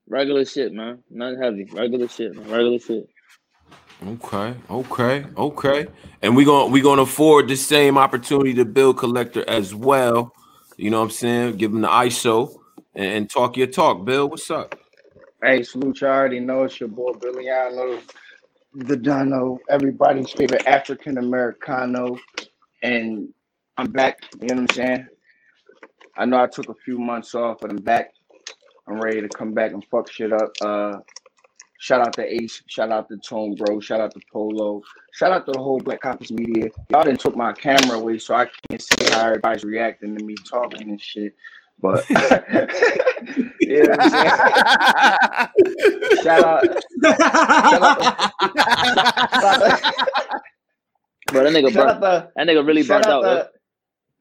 regular 0.08 0.44
shit, 0.44 0.72
man. 0.72 1.02
Nothing 1.10 1.42
heavy. 1.42 1.68
Regular 1.72 2.08
shit, 2.08 2.34
man. 2.34 2.50
Regular 2.50 2.78
shit. 2.78 3.08
Okay, 4.06 4.54
okay, 4.70 5.26
okay. 5.36 5.86
And 6.22 6.36
we're 6.36 6.46
gonna 6.46 6.70
we're 6.72 6.82
gonna 6.82 7.02
afford 7.02 7.48
the 7.48 7.56
same 7.56 7.98
opportunity 7.98 8.54
to 8.54 8.64
Bill 8.64 8.94
Collector 8.94 9.48
as 9.48 9.74
well. 9.74 10.32
You 10.76 10.90
know 10.90 10.98
what 10.98 11.06
I'm 11.06 11.10
saying? 11.10 11.56
Give 11.56 11.72
him 11.72 11.82
the 11.82 11.88
ISO 11.88 12.54
and, 12.94 13.06
and 13.06 13.30
talk 13.30 13.56
your 13.56 13.68
talk. 13.68 14.04
Bill, 14.04 14.28
what's 14.28 14.50
up? 14.50 14.78
Hey, 15.44 15.62
salute 15.62 16.00
you 16.00 16.06
already 16.06 16.40
know 16.40 16.64
it's 16.64 16.80
your 16.80 16.88
boy 16.88 17.12
Billy 17.20 17.34
Billiano, 17.34 18.00
the 18.72 18.96
Dono, 18.96 19.58
everybody's 19.68 20.30
favorite 20.32 20.66
African 20.66 21.18
Americano. 21.18 22.16
And 22.82 23.28
I'm 23.76 23.90
back, 23.90 24.20
you 24.40 24.48
know 24.48 24.62
what 24.62 24.70
I'm 24.70 24.74
saying? 24.74 25.06
I 26.16 26.24
know 26.24 26.42
I 26.42 26.46
took 26.46 26.70
a 26.70 26.74
few 26.82 26.98
months 26.98 27.34
off, 27.34 27.58
but 27.60 27.70
I'm 27.70 27.76
back. 27.76 28.14
I'm 28.88 28.98
ready 28.98 29.20
to 29.20 29.28
come 29.28 29.52
back 29.52 29.72
and 29.72 29.84
fuck 29.90 30.10
shit 30.10 30.32
up. 30.32 30.50
Uh 30.62 31.00
shout 31.78 32.00
out 32.00 32.14
to 32.14 32.24
Ace, 32.24 32.62
shout 32.66 32.90
out 32.90 33.10
to 33.10 33.18
Tone 33.18 33.54
Bro, 33.54 33.80
shout 33.80 34.00
out 34.00 34.14
to 34.14 34.20
Polo, 34.32 34.80
shout 35.12 35.30
out 35.30 35.44
to 35.44 35.52
the 35.52 35.58
whole 35.58 35.78
Black 35.78 36.00
Compass 36.00 36.30
Media. 36.30 36.70
Y'all 36.88 37.04
didn't 37.04 37.20
took 37.20 37.36
my 37.36 37.52
camera 37.52 37.98
away, 37.98 38.16
so 38.16 38.34
I 38.34 38.46
can't 38.70 38.80
see 38.80 39.12
how 39.12 39.26
everybody's 39.26 39.64
reacting 39.64 40.16
to 40.16 40.24
me 40.24 40.36
talking 40.36 40.88
and 40.88 41.00
shit. 41.02 41.34
But 41.80 42.04
you 43.66 43.82
know 43.84 43.90
what 43.90 44.00
I'm? 44.00 44.14
Shout 46.10 46.42
out, 46.42 46.68
shout 49.40 49.62
out, 49.62 49.80
Bro, 51.30 51.44
that 51.44 51.52
nigga 51.52 51.74
burnt. 51.74 52.00
the 52.00 52.30
That 52.36 52.46
nigga 52.48 52.66
really 52.66 52.82
burnt 52.84 53.06
out 53.06 53.22
out. 53.22 53.22
the 53.22 53.50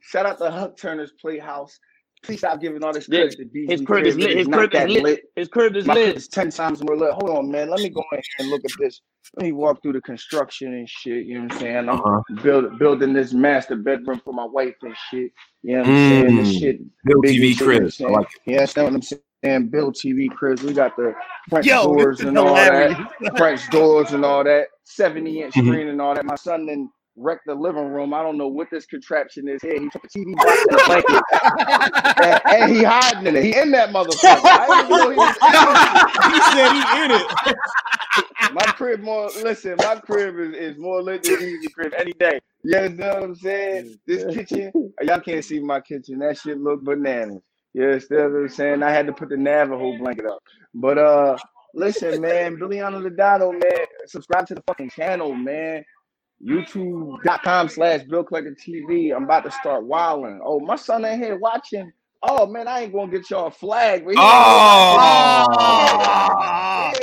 shout 0.01 0.25
out 0.25 0.39
the 0.39 0.51
Huck 0.51 0.77
Turner's 0.77 1.13
Playhouse. 1.19 1.79
Please 2.23 2.39
stop 2.39 2.61
giving 2.61 2.83
all 2.83 2.93
this 2.93 3.07
Yeah, 3.07 3.21
credit 3.21 3.37
to 3.39 3.45
BG 3.45 3.69
His 3.69 3.81
crib 3.81 4.05
is 4.07 4.17
lit. 4.17 4.37
His 4.37 4.47
crib 4.47 4.73
is 4.73 4.83
lit. 4.87 5.03
lit. 5.03 5.21
His 5.35 5.47
crib 5.49 5.75
is 5.75 5.85
My 5.87 5.93
crib 5.95 6.07
lit. 6.07 6.17
is 6.17 6.27
ten 6.27 6.49
times 6.51 6.83
more 6.83 6.97
lit. 6.97 7.11
Hold 7.13 7.29
on, 7.29 7.51
man. 7.51 7.69
Let 7.69 7.81
me 7.81 7.89
go 7.89 8.01
in 8.13 8.17
here 8.17 8.23
and 8.39 8.49
look 8.49 8.65
at 8.65 8.71
this. 8.79 9.01
Let 9.37 9.45
me 9.45 9.51
walk 9.51 9.81
through 9.81 9.93
the 9.93 10.01
construction 10.01 10.73
and 10.73 10.89
shit. 10.89 11.25
You 11.25 11.35
know 11.39 11.45
what 11.45 11.53
I'm 11.55 11.59
saying? 11.59 11.89
I'm 11.89 11.89
Uh-huh. 11.89 12.21
build, 12.43 12.79
building 12.79 13.13
this 13.13 13.33
master 13.33 13.75
bedroom 13.75 14.21
for 14.23 14.33
my 14.33 14.45
wife 14.45 14.75
and 14.83 14.95
shit. 15.09 15.31
You 15.63 15.73
know 15.77 15.79
what 15.79 15.87
I'm 15.89 15.95
saying? 15.97 16.35
This 16.35 16.47
Mm. 16.47 16.59
shit 16.59 16.81
Bill 17.05 17.23
TV 17.23 17.51
as 17.51 17.57
shit, 17.57 17.67
you 17.69 17.73
know 17.73 17.79
what 17.79 17.83
I'm 17.83 17.89
Chris. 17.89 18.01
I 18.05 18.09
saying? 18.09 18.13
like 18.13 18.27
You 18.45 18.55
understand 18.57 18.87
what 18.87 18.95
I'm 18.95 19.01
saying? 19.43 19.69
Build 19.69 19.95
TV 19.95 20.29
cribs. 20.29 20.63
We 20.63 20.73
got 20.73 20.95
the 20.97 21.13
French 21.49 21.67
Yo, 21.67 21.83
doors 21.83 22.21
and 22.21 22.37
all 22.37 22.55
that. 22.55 22.97
French 23.37 23.69
doors 23.69 24.13
and 24.13 24.25
all 24.25 24.43
that. 24.43 24.67
70 24.85 25.41
inch 25.41 25.55
Mhm. 25.55 25.63
screen 25.65 25.87
and 25.89 26.01
all 26.01 26.15
that. 26.15 26.25
My 26.25 26.35
son 26.35 26.65
then 26.65 26.89
wrecked 27.17 27.43
the 27.47 27.55
living 27.55 27.87
room. 27.87 28.13
I 28.13 28.23
don't 28.23 28.37
know 28.37 28.47
what 28.47 28.69
this 28.71 28.85
contraption 28.85 29.47
is 29.49 29.61
here. 29.61 29.79
He 29.79 29.89
took 29.89 30.03
a 30.05 30.09
TV 30.09 30.37
box 30.41 30.65
and 30.67 30.77
a 30.77 30.81
blanket. 30.81 31.23
and, 32.17 32.41
and 32.51 32.71
he 32.71 32.83
hiding 32.83 33.27
in 33.27 33.35
it. 33.35 33.43
He 33.43 33.57
in 33.57 33.71
that 33.71 33.89
motherfucker. 33.91 34.51
I 34.55 34.69
didn't 34.69 34.95
know 34.95 35.09
he 35.11 35.19
was 35.19 35.35
in 35.47 35.53
it. 35.67 35.81
he 36.23 36.41
said 36.41 36.71
he 36.73 36.81
in 37.05 37.11
it. 37.11 37.27
My 38.49 38.67
crib 38.67 39.01
more 39.01 39.31
listen, 39.35 39.77
my 39.81 39.95
crib 39.97 40.39
is, 40.39 40.55
is 40.55 40.77
more 40.79 41.01
lit 41.03 41.23
than 41.23 41.41
easy 41.41 41.69
crib 41.69 41.93
any 41.97 42.13
day. 42.13 42.39
You 42.63 42.77
understand 42.77 43.13
what 43.15 43.23
I'm 43.23 43.35
saying? 43.35 43.99
This 44.07 44.25
kitchen, 44.25 44.73
y'all 45.01 45.19
can't 45.21 45.45
see 45.45 45.59
my 45.59 45.81
kitchen. 45.81 46.19
That 46.19 46.37
shit 46.37 46.59
look 46.59 46.83
bananas. 46.83 47.41
You 47.73 47.85
understand 47.85 48.33
what 48.33 48.39
I'm 48.41 48.49
saying? 48.49 48.83
I 48.83 48.91
had 48.91 49.07
to 49.07 49.13
put 49.13 49.29
the 49.29 49.37
Navajo 49.37 49.97
blanket 49.97 50.25
up. 50.27 50.39
But 50.73 50.97
uh 50.99 51.37
listen, 51.73 52.21
man, 52.21 52.57
Billiano 52.59 53.01
Ladado, 53.01 53.51
man. 53.51 53.85
Subscribe 54.07 54.47
to 54.47 54.55
the 54.55 54.63
fucking 54.67 54.91
channel, 54.91 55.33
man. 55.35 55.83
YouTube.com 56.45 57.69
slash 57.69 58.03
Bill 58.03 58.23
Collector 58.23 58.55
TV. 58.55 59.15
I'm 59.15 59.23
about 59.23 59.43
to 59.45 59.51
start 59.51 59.85
wilding. 59.85 60.41
Oh, 60.43 60.59
my 60.59 60.75
son 60.75 61.05
ain't 61.05 61.23
here 61.23 61.37
watching. 61.37 61.91
Oh 62.21 62.45
man, 62.45 62.67
I 62.67 62.81
ain't 62.81 62.93
gonna 62.93 63.11
get 63.11 63.29
y'all 63.29 63.47
a 63.47 63.51
flag. 63.51 64.05
But 64.05 64.15
he 64.15 64.19
Oh, 64.21 64.25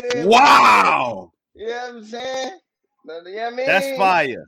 ain't 0.03 0.15
here. 0.15 0.27
wow. 0.27 1.33
You 1.55 1.67
know 1.67 1.73
what 1.73 1.89
I'm 1.91 2.05
saying? 2.05 2.53
You 3.05 3.12
know 3.12 3.21
what 3.23 3.53
I 3.53 3.57
mean? 3.57 3.67
That's 3.67 3.97
fire. 3.99 4.47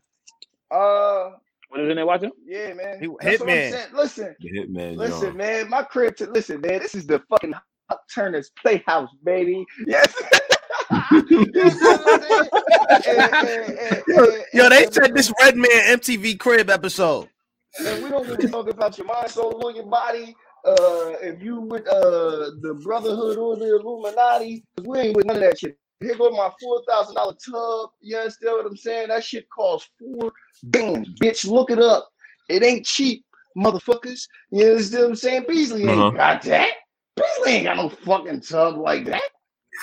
Uh, 0.71 1.31
What 1.69 1.81
is 1.81 1.91
in 1.91 1.97
there 1.97 2.07
watching? 2.07 2.31
yeah, 2.47 2.73
man. 2.75 3.01
He- 3.01 3.09
That's 3.21 3.41
what 3.41 3.51
I'm 3.51 3.57
Hitman. 3.57 3.93
Listen, 3.93 4.37
The 4.41 4.51
Hitman. 4.51 4.97
listen, 4.97 5.29
John. 5.29 5.37
man. 5.37 5.69
My 5.71 5.83
crib. 5.83 6.17
To, 6.17 6.31
listen, 6.31 6.61
man. 6.61 6.79
This 6.81 6.95
is 6.95 7.07
the 7.07 7.19
fucking 7.31 7.53
Huck 7.91 8.01
Turner's 8.15 8.51
Playhouse, 8.61 9.11
baby. 9.25 9.65
Yes. 9.87 10.15
Yo, 14.53 14.69
they 14.69 14.87
said 14.91 15.15
this 15.15 15.33
Redman 15.41 15.71
MTV 15.71 16.39
Crib 16.39 16.71
episode. 16.71 17.29
And 17.87 18.03
we 18.05 18.11
don't 18.11 18.27
give 18.27 18.39
a 18.45 18.49
fuck 18.49 18.69
about 18.69 18.99
your 18.99 19.07
mind, 19.07 19.31
soul, 19.31 19.61
or 19.65 19.73
your 19.73 19.87
body. 19.87 20.35
Uh, 20.65 21.15
if 21.23 21.43
you 21.43 21.61
with 21.61 21.87
uh 21.89 22.51
the 22.61 22.79
Brotherhood 22.85 23.37
or 23.39 23.57
the 23.57 23.77
Illuminati, 23.81 24.65
we 24.85 24.99
ain't 24.99 25.17
with 25.17 25.27
none 25.27 25.37
of 25.37 25.43
that 25.43 25.59
shit. 25.59 25.77
Here 26.01 26.15
go 26.17 26.31
my 26.31 26.51
four 26.61 26.83
thousand 26.89 27.17
dollar 27.17 27.35
tub. 27.35 27.91
You 28.01 28.17
understand 28.19 28.57
what 28.57 28.67
I'm 28.67 28.77
saying? 28.77 29.09
That 29.09 29.25
shit 29.25 29.49
costs 29.51 29.91
four 29.99 30.33
bands, 30.65 31.09
bitch. 31.21 31.47
Look 31.51 31.71
it 31.71 31.81
up. 31.81 32.09
It 32.49 32.63
ain't 32.63 32.85
cheap, 32.87 33.25
motherfuckers. 33.57 34.29
You 34.51 34.67
understand 34.71 35.03
what 35.05 35.09
I'm 35.11 35.17
saying? 35.17 35.45
Beasley 35.49 35.83
ain't 35.89 35.99
Uh-huh. 35.99 36.11
got 36.11 36.43
that. 36.43 36.69
Beasley 37.17 37.53
ain't 37.53 37.65
got 37.65 37.77
no 37.77 37.89
fucking 37.89 38.41
tub 38.43 38.77
like 38.77 39.05
that. 39.07 39.23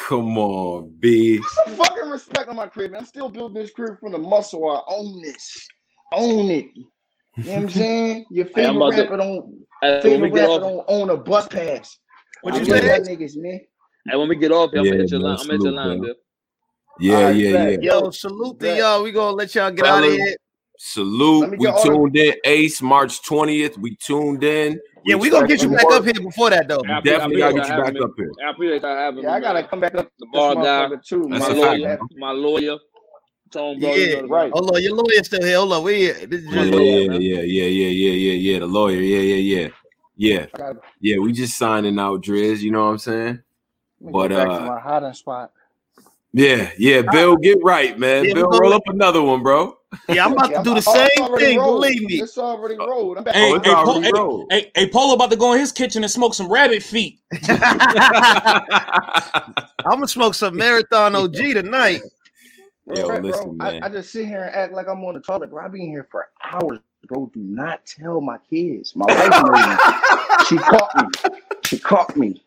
Come 0.08 0.38
on, 0.38 0.96
B. 1.00 1.40
Put 1.40 1.50
some 1.66 1.76
fucking 1.76 2.10
respect 2.10 2.48
on 2.50 2.56
my 2.56 2.68
crib. 2.68 2.92
man. 2.92 3.02
I'm 3.02 3.06
still 3.06 3.30
building 3.30 3.62
this 3.62 3.72
crib 3.72 4.00
from 4.00 4.12
the 4.12 4.18
muscle. 4.18 4.70
I 4.70 4.82
own 4.88 5.22
this. 5.22 5.68
Own 6.14 6.50
it. 6.52 6.66
You 6.76 6.86
know 7.46 7.52
what 7.54 7.58
I'm 7.64 7.70
saying? 7.70 8.26
Your 8.32 8.46
Hey, 8.46 8.66
I'm 8.66 8.74
favorite 8.76 8.92
to- 8.96 9.02
rapper 9.04 9.18
don't 9.18 9.66
Hey, 9.82 10.02
favorite 10.02 10.34
rapper 10.34 10.48
off, 10.52 10.62
don't 10.62 10.86
own 10.88 11.10
a 11.10 11.18
bus 11.18 11.48
pass. 11.48 11.98
What 12.42 12.54
you 12.56 12.66
love 12.66 12.82
say? 12.82 12.88
that 12.88 13.02
niggas, 13.02 13.36
man. 13.38 13.62
And 14.12 14.20
when 14.20 14.30
we 14.30 14.36
get 14.36 14.52
off 14.52 14.72
here, 14.72 14.80
I'm 14.82 14.86
Yeah, 14.86 14.92
gonna 14.92 15.02
hit 15.04 15.12
your 15.12 15.20
line. 15.22 15.38
I'm 15.40 15.48
gonna 15.48 15.54
hit 15.54 15.64
your 15.64 15.72
line, 15.74 15.88
man. 15.90 16.02
Bill. 16.02 16.16
Yeah, 17.00 17.16
All 17.16 17.24
right, 17.24 17.36
yeah, 17.36 17.70
yeah. 17.70 17.78
Yo, 17.82 18.10
salute 18.12 18.60
to 18.60 18.78
y'all. 18.78 19.04
We 19.04 19.12
gonna 19.12 19.36
let 19.36 19.56
y'all 19.56 19.72
get 19.72 19.86
out 19.86 20.04
of 20.04 20.12
here. 20.12 20.36
Salute. 20.82 21.52
We 21.52 21.58
get 21.58 21.74
all 21.74 21.84
the- 21.84 21.90
tuned 21.90 22.16
in. 22.16 22.34
Ace, 22.46 22.82
March 22.82 23.22
20th. 23.24 23.78
We 23.78 23.98
tuned 23.98 24.46
in. 24.46 24.80
Yeah, 25.04 25.16
we 25.18 25.30
gonna 25.30 25.46
get 25.46 25.62
you 25.62 25.70
back 25.72 25.84
up 25.92 26.06
here 26.06 26.14
before 26.14 26.50
that 26.52 26.70
though. 26.70 26.82
I 26.88 27.00
appreciate- 27.00 27.04
Definitely 27.04 27.44
I 27.44 27.52
gotta 27.52 27.56
get 27.60 27.70
you 27.78 27.84
back 27.84 27.94
me. 27.96 28.00
up 28.00 28.12
here. 28.16 28.32
I 28.46 28.50
appreciate 28.52 28.82
y'all 28.82 28.96
having 28.96 29.24
Yeah, 29.24 29.34
I 29.34 29.40
gotta 29.42 29.64
come 29.64 29.80
back 29.82 29.96
up 29.96 30.10
The 30.20 30.26
bar 30.32 30.56
guy, 30.56 30.90
too, 31.06 31.28
That's 31.30 31.50
my 31.50 31.52
a 31.52 31.54
man. 31.54 31.62
fact, 31.62 31.80
lawyer, 31.82 32.00
my 32.18 32.32
lawyer. 32.32 32.78
Tone, 33.52 33.80
bro, 33.80 33.90
Yeah, 33.90 33.96
you 33.96 34.16
know 34.16 34.22
the 34.22 34.28
right. 34.30 34.52
Hold 34.54 34.76
on, 34.76 34.82
your 34.84 34.96
lawyer's 34.96 35.26
still 35.26 35.44
here. 35.44 35.58
Hold 35.58 35.74
on, 35.74 35.84
we 35.84 35.96
here. 35.96 36.14
This 36.14 36.42
is 36.44 36.46
Yeah, 36.46 36.64
yeah, 36.64 36.72
lawyer. 36.72 36.86
yeah, 36.86 37.18
yeah, 37.20 37.42
yeah, 37.42 37.66
yeah, 37.66 37.88
yeah, 37.88 38.12
yeah, 38.12 38.54
yeah. 38.54 38.60
The 38.60 38.68
lawyer. 38.68 39.02
Yeah, 39.02 39.20
yeah, 39.20 39.36
yeah. 39.58 39.68
Yeah. 40.16 40.74
Yeah, 41.02 41.18
we 41.18 41.34
just 41.34 41.58
signing 41.58 42.00
out, 42.00 42.22
Driz. 42.22 42.60
You 42.60 42.72
know 42.72 42.86
what 42.86 42.92
I'm 42.92 42.98
saying? 43.00 43.40
But, 44.00 44.30
get 44.30 44.48
uh, 44.48 44.60
my 44.62 44.80
hiding 44.80 45.14
spot. 45.14 45.52
Yeah, 46.32 46.70
yeah. 46.78 47.02
Bill, 47.02 47.36
get 47.36 47.58
right, 47.64 47.98
man. 48.00 48.24
Yeah, 48.24 48.36
Bill, 48.36 48.50
roll 48.50 48.74
up 48.74 48.84
another 48.88 49.22
one, 49.22 49.44
bro. 49.44 49.79
Yeah, 50.08 50.26
I'm 50.26 50.34
about 50.34 50.52
Yeah, 50.52 50.58
to 50.60 50.64
do 50.64 50.70
the 50.76 50.84
oh, 50.88 50.94
same 50.94 51.26
already 51.26 51.46
thing. 51.46 51.58
rolled. 51.60 51.82
Believe 51.82 52.02
me. 52.04 52.22
It's 52.22 52.38
already 52.38 52.76
oh, 52.80 52.88
rolled. 52.88 53.18
I'm 53.18 53.22
oh, 53.22 53.26
back. 53.26 53.36
Hey, 53.36 53.52
Oh, 53.52 53.56
it's 53.56 53.66
hey, 53.66 53.74
Paul, 53.74 53.90
already 53.90 54.06
hey, 54.06 54.12
rolled. 54.14 54.48
hey, 54.52 54.72
hey, 54.76 54.90
Polo 54.90 55.14
about 55.16 55.32
to 55.32 55.36
go 55.38 55.54
in 55.54 55.60
his 55.60 55.72
kitchen 55.72 56.04
and 56.04 56.12
smoke 56.12 56.34
some 56.34 56.52
rabbit 56.52 56.84
feet. 56.84 57.20
I'm 57.50 57.66
gonna 59.86 60.08
smoke 60.08 60.36
some 60.36 60.56
marathon 60.56 61.16
OG 61.16 61.36
tonight. 61.36 62.02
Yo, 62.96 63.08
Bro, 63.08 63.20
listen, 63.20 63.58
I, 63.60 63.72
man. 63.72 63.84
I 63.84 63.90
just 63.90 64.12
sit 64.12 64.26
here 64.28 64.44
and 64.44 64.56
act 64.56 64.74
like 64.74 64.88
I'm 64.88 65.04
on 65.06 65.14
the 65.14 65.22
toilet, 65.22 65.50
bro. 65.52 65.64
I've 65.64 65.72
been 65.72 65.82
here 65.88 66.08
for 66.10 66.30
hours, 66.44 66.80
bro. 67.08 67.30
Do 67.34 67.40
not 67.40 67.86
tell 67.86 68.20
my 68.22 68.38
kids. 68.50 68.96
My 68.96 69.06
wife 69.06 69.30
knows. 69.30 70.48
she 70.48 70.58
caught 70.58 70.96
me. 70.96 71.04
She 71.66 71.80
caught 71.80 72.18
me. 72.18 72.44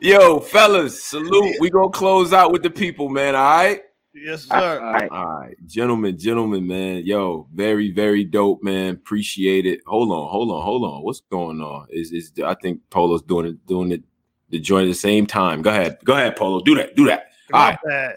Yo, 0.00 0.38
fellas, 0.38 1.02
salute. 1.04 1.56
We 1.60 1.70
gonna 1.70 1.90
close 1.90 2.32
out 2.32 2.52
with 2.52 2.62
the 2.62 2.70
people, 2.70 3.08
man. 3.08 3.34
All 3.34 3.42
right. 3.42 3.82
Yes, 4.24 4.44
sir. 4.44 4.80
right. 4.82 5.10
All 5.10 5.26
right, 5.40 5.54
gentlemen, 5.66 6.18
gentlemen, 6.18 6.66
man. 6.66 7.02
Yo, 7.04 7.46
very, 7.52 7.90
very 7.90 8.24
dope, 8.24 8.62
man. 8.62 8.94
Appreciate 8.94 9.66
it. 9.66 9.80
Hold 9.86 10.10
on, 10.10 10.30
hold 10.30 10.50
on, 10.50 10.62
hold 10.62 10.82
on. 10.84 11.02
What's 11.02 11.20
going 11.30 11.60
on? 11.60 11.86
Is 11.90 12.10
is 12.10 12.32
I 12.42 12.54
think 12.54 12.80
Polo's 12.88 13.20
doing 13.22 13.46
it, 13.46 13.66
doing 13.66 13.92
it, 13.92 14.02
the 14.48 14.58
joint 14.58 14.84
at 14.86 14.88
the 14.88 14.94
same 14.94 15.26
time. 15.26 15.60
Go 15.60 15.68
ahead, 15.70 15.98
go 16.04 16.14
ahead, 16.14 16.36
Polo. 16.36 16.60
Do 16.60 16.74
that, 16.76 16.96
do 16.96 17.04
that. 17.04 17.26
All 17.52 17.60
My 17.60 17.76
right, 17.84 18.16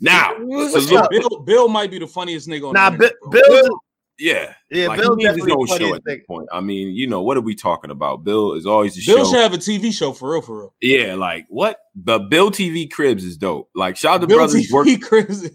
now, 0.00 0.34
What's 0.38 0.86
salute. 0.86 1.10
Bill, 1.10 1.40
Bill 1.40 1.68
might 1.68 1.90
be 1.90 1.98
the 1.98 2.06
funniest 2.06 2.46
nigga 2.46 2.68
on 2.68 2.74
Nah, 2.74 2.90
the 2.90 2.98
Bill, 2.98 3.10
internet, 3.24 3.48
bro. 3.48 3.62
Bill, 3.62 3.80
Yeah, 4.18 4.54
yeah, 4.70 4.88
like 4.88 4.98
Bill 4.98 5.14
needs 5.14 5.28
his 5.28 5.36
definitely 5.44 5.72
own 5.72 5.78
show 5.78 5.94
at 5.94 6.02
this 6.04 6.18
point. 6.26 6.48
I 6.52 6.60
mean, 6.60 6.88
you 6.88 7.06
know, 7.06 7.22
what 7.22 7.36
are 7.36 7.40
we 7.40 7.54
talking 7.54 7.92
about? 7.92 8.24
Bill 8.24 8.54
is 8.54 8.66
always 8.66 8.96
the 8.96 9.02
Bill 9.06 9.24
show. 9.24 9.30
should 9.32 9.40
have 9.40 9.54
a 9.54 9.58
TV 9.58 9.92
show 9.92 10.12
for 10.12 10.32
real, 10.32 10.42
for 10.42 10.58
real. 10.58 10.74
Yeah, 10.80 11.14
like 11.14 11.46
what? 11.48 11.78
The 11.94 12.18
Bill 12.18 12.50
TV 12.50 12.90
cribs 12.90 13.22
is 13.22 13.36
dope. 13.36 13.70
Like 13.76 13.96
shout 13.96 14.16
out 14.16 14.20
to 14.22 14.26
Bill 14.26 14.38
brothers 14.38 14.68
TV 14.68 14.72
work. 14.72 14.88
crazy. 15.02 15.50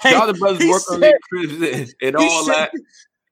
Hey, 0.00 0.10
Shout 0.10 0.28
out 0.28 0.34
to 0.34 0.38
brothers 0.40 0.60
he 0.62 0.68
work 0.70 0.82
on 0.90 0.98
their 1.00 1.18
cribs 1.30 1.52
and, 1.54 1.94
and 2.02 2.16
all 2.16 2.44
said- 2.44 2.54
that. 2.54 2.72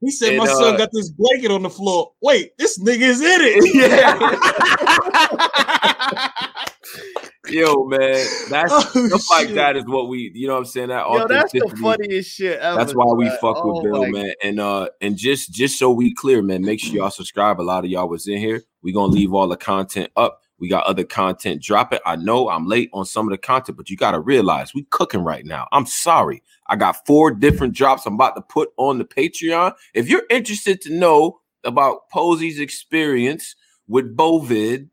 He 0.01 0.13
said, 0.13 0.29
And, 0.29 0.39
"My 0.39 0.47
son 0.47 0.75
uh, 0.75 0.77
got 0.77 0.91
this 0.93 1.11
blanket 1.11 1.51
on 1.51 1.65
the 1.65 1.71
floor. 1.71 2.13
Wait, 2.23 2.53
this 2.57 2.79
nigga 2.79 3.01
is 3.01 3.21
in 3.21 3.41
it." 3.41 3.75
Yeah. 6.95 7.09
Yo, 7.51 7.85
man, 7.85 8.27
that's 8.51 8.73
Oh, 8.95 9.09
stuff 9.09 9.25
like 9.31 9.55
that 9.55 9.77
is 9.77 9.85
what 9.87 10.09
we, 10.09 10.31
you 10.35 10.47
know 10.47 10.55
what 10.55 10.61
I'm 10.61 10.65
saying? 10.67 10.89
That 10.89 11.07
Yo, 11.09 11.27
that's 11.27 11.53
the 11.53 11.77
funniest 11.81 12.37
shit 12.37 12.59
ever. 12.59 12.79
That's 12.79 12.95
why 12.95 13.13
we 13.15 13.25
man. 13.27 13.39
fuck 13.41 13.57
Oh 13.59 13.73
with 13.73 13.85
Bill, 13.85 14.03
my 14.03 14.11
man. 14.11 14.33
And 14.43 14.61
uh 14.61 14.89
and 15.01 15.17
just 15.17 15.53
just 15.53 15.79
so 15.79 15.91
we 15.91 16.15
clear, 16.15 16.43
man, 16.43 16.63
make 16.63 16.81
sure 16.81 16.97
y'all 16.97 17.11
subscribe. 17.11 17.61
A 17.61 17.63
lot 17.63 17.85
of 17.85 17.91
y'all 17.91 18.09
was 18.09 18.29
in 18.29 18.39
here. 18.39 18.63
we 18.83 18.93
gonna 18.93 19.13
leave 19.13 19.33
all 19.35 19.49
the 19.49 19.57
content 19.57 20.11
up. 20.17 20.43
We 20.59 20.69
got 20.69 20.85
other 20.85 21.05
content 21.05 21.63
dropping. 21.63 22.01
I 22.05 22.17
know 22.17 22.49
I'm 22.49 22.67
late 22.67 22.91
on 22.93 23.05
some 23.05 23.27
of 23.27 23.31
the 23.31 23.39
content, 23.39 23.79
but 23.79 23.91
you 23.91 23.97
gotta 23.97 24.21
realize 24.21 24.75
we 24.75 24.85
cooking 24.91 25.23
right 25.23 25.45
now. 25.45 25.69
I'm 25.73 25.87
sorry. 25.87 26.43
I 26.67 26.77
got 26.77 27.07
four 27.07 27.31
different 27.31 27.75
drops 27.75 28.07
I'm 28.07 28.15
about 28.15 28.37
to 28.37 28.43
put 28.43 28.71
on 28.77 28.99
the 28.99 29.05
Patreon. 29.05 29.75
If 29.95 30.09
you're 30.09 30.25
interested 30.31 30.81
to 30.83 30.93
know 30.93 31.41
about 31.65 32.09
Posey's 32.13 32.61
experience 32.61 33.55
with 33.87 34.17
Bovid, 34.17 34.89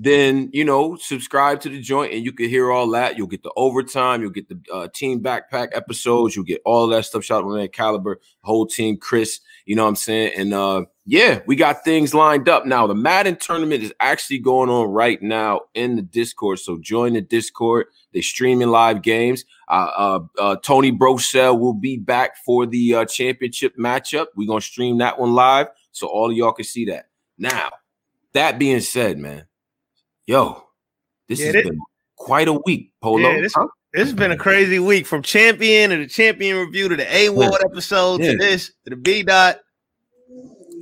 then 0.00 0.48
you 0.52 0.64
know 0.64 0.94
subscribe 0.94 1.60
to 1.60 1.68
the 1.68 1.80
joint 1.80 2.14
and 2.14 2.24
you 2.24 2.30
can 2.30 2.48
hear 2.48 2.70
all 2.70 2.88
that. 2.90 3.18
You'll 3.18 3.26
get 3.26 3.42
the 3.42 3.52
overtime 3.56 4.22
you'll 4.22 4.30
get 4.30 4.48
the 4.48 4.60
uh, 4.72 4.86
team 4.94 5.20
backpack 5.20 5.70
episodes 5.72 6.36
you'll 6.36 6.44
get 6.44 6.62
all 6.64 6.86
that 6.86 7.04
stuff. 7.04 7.26
To 7.26 7.42
my 7.42 7.56
man 7.56 7.68
caliber 7.68 8.20
whole 8.42 8.64
team 8.64 8.96
chris 8.96 9.40
you 9.66 9.74
know 9.74 9.82
what 9.82 9.88
i'm 9.88 9.96
saying? 9.96 10.34
And 10.36 10.54
uh 10.54 10.84
yeah 11.04 11.40
we 11.46 11.56
got 11.56 11.82
things 11.82 12.14
lined 12.14 12.48
up. 12.48 12.64
Now 12.64 12.86
the 12.86 12.94
madden 12.94 13.34
tournament 13.34 13.82
is 13.82 13.92
actually 13.98 14.38
going 14.38 14.70
on 14.70 14.88
right 14.88 15.20
now 15.20 15.62
in 15.74 15.96
the 15.96 16.02
discord 16.02 16.60
so 16.60 16.78
join 16.78 17.14
the 17.14 17.20
discord. 17.20 17.86
They're 18.12 18.22
streaming 18.22 18.68
live 18.68 19.02
games. 19.02 19.44
Uh, 19.66 19.90
uh, 19.96 20.20
uh 20.38 20.56
tony 20.62 20.92
brochell 20.92 21.58
will 21.58 21.74
be 21.74 21.96
back 21.96 22.36
for 22.46 22.66
the 22.66 22.94
uh, 22.94 23.04
championship 23.04 23.76
matchup. 23.76 24.26
We're 24.36 24.46
gonna 24.46 24.60
stream 24.60 24.98
that 24.98 25.18
one 25.18 25.34
live 25.34 25.66
so 25.90 26.06
all 26.06 26.30
of 26.30 26.36
y'all 26.36 26.52
can 26.52 26.64
see 26.64 26.84
that. 26.84 27.08
Now 27.36 27.70
that 28.32 28.60
being 28.60 28.80
said 28.80 29.18
man 29.18 29.47
Yo, 30.28 30.62
this 31.26 31.38
Yeah, 31.40 31.46
has 31.46 31.52
this- 31.54 31.64
been 31.70 31.78
quite 32.16 32.48
a 32.48 32.52
week, 32.66 32.92
Polo. 33.00 33.30
Yeah, 33.30 33.40
this- 33.40 33.54
huh? 33.56 33.66
It's 33.94 34.12
been 34.12 34.30
a 34.30 34.36
crazy 34.36 34.78
week 34.78 35.06
from 35.06 35.22
champion 35.22 35.88
to 35.88 35.96
the 35.96 36.06
champion 36.06 36.58
review 36.58 36.90
to 36.90 36.96
the 36.96 37.10
A 37.16 37.30
Ward 37.30 37.62
episode 37.64 38.20
Yeah. 38.20 38.32
to 38.32 38.36
this 38.36 38.66
to 38.84 38.90
the 38.90 38.96
B 38.96 39.22
dot. 39.22 39.60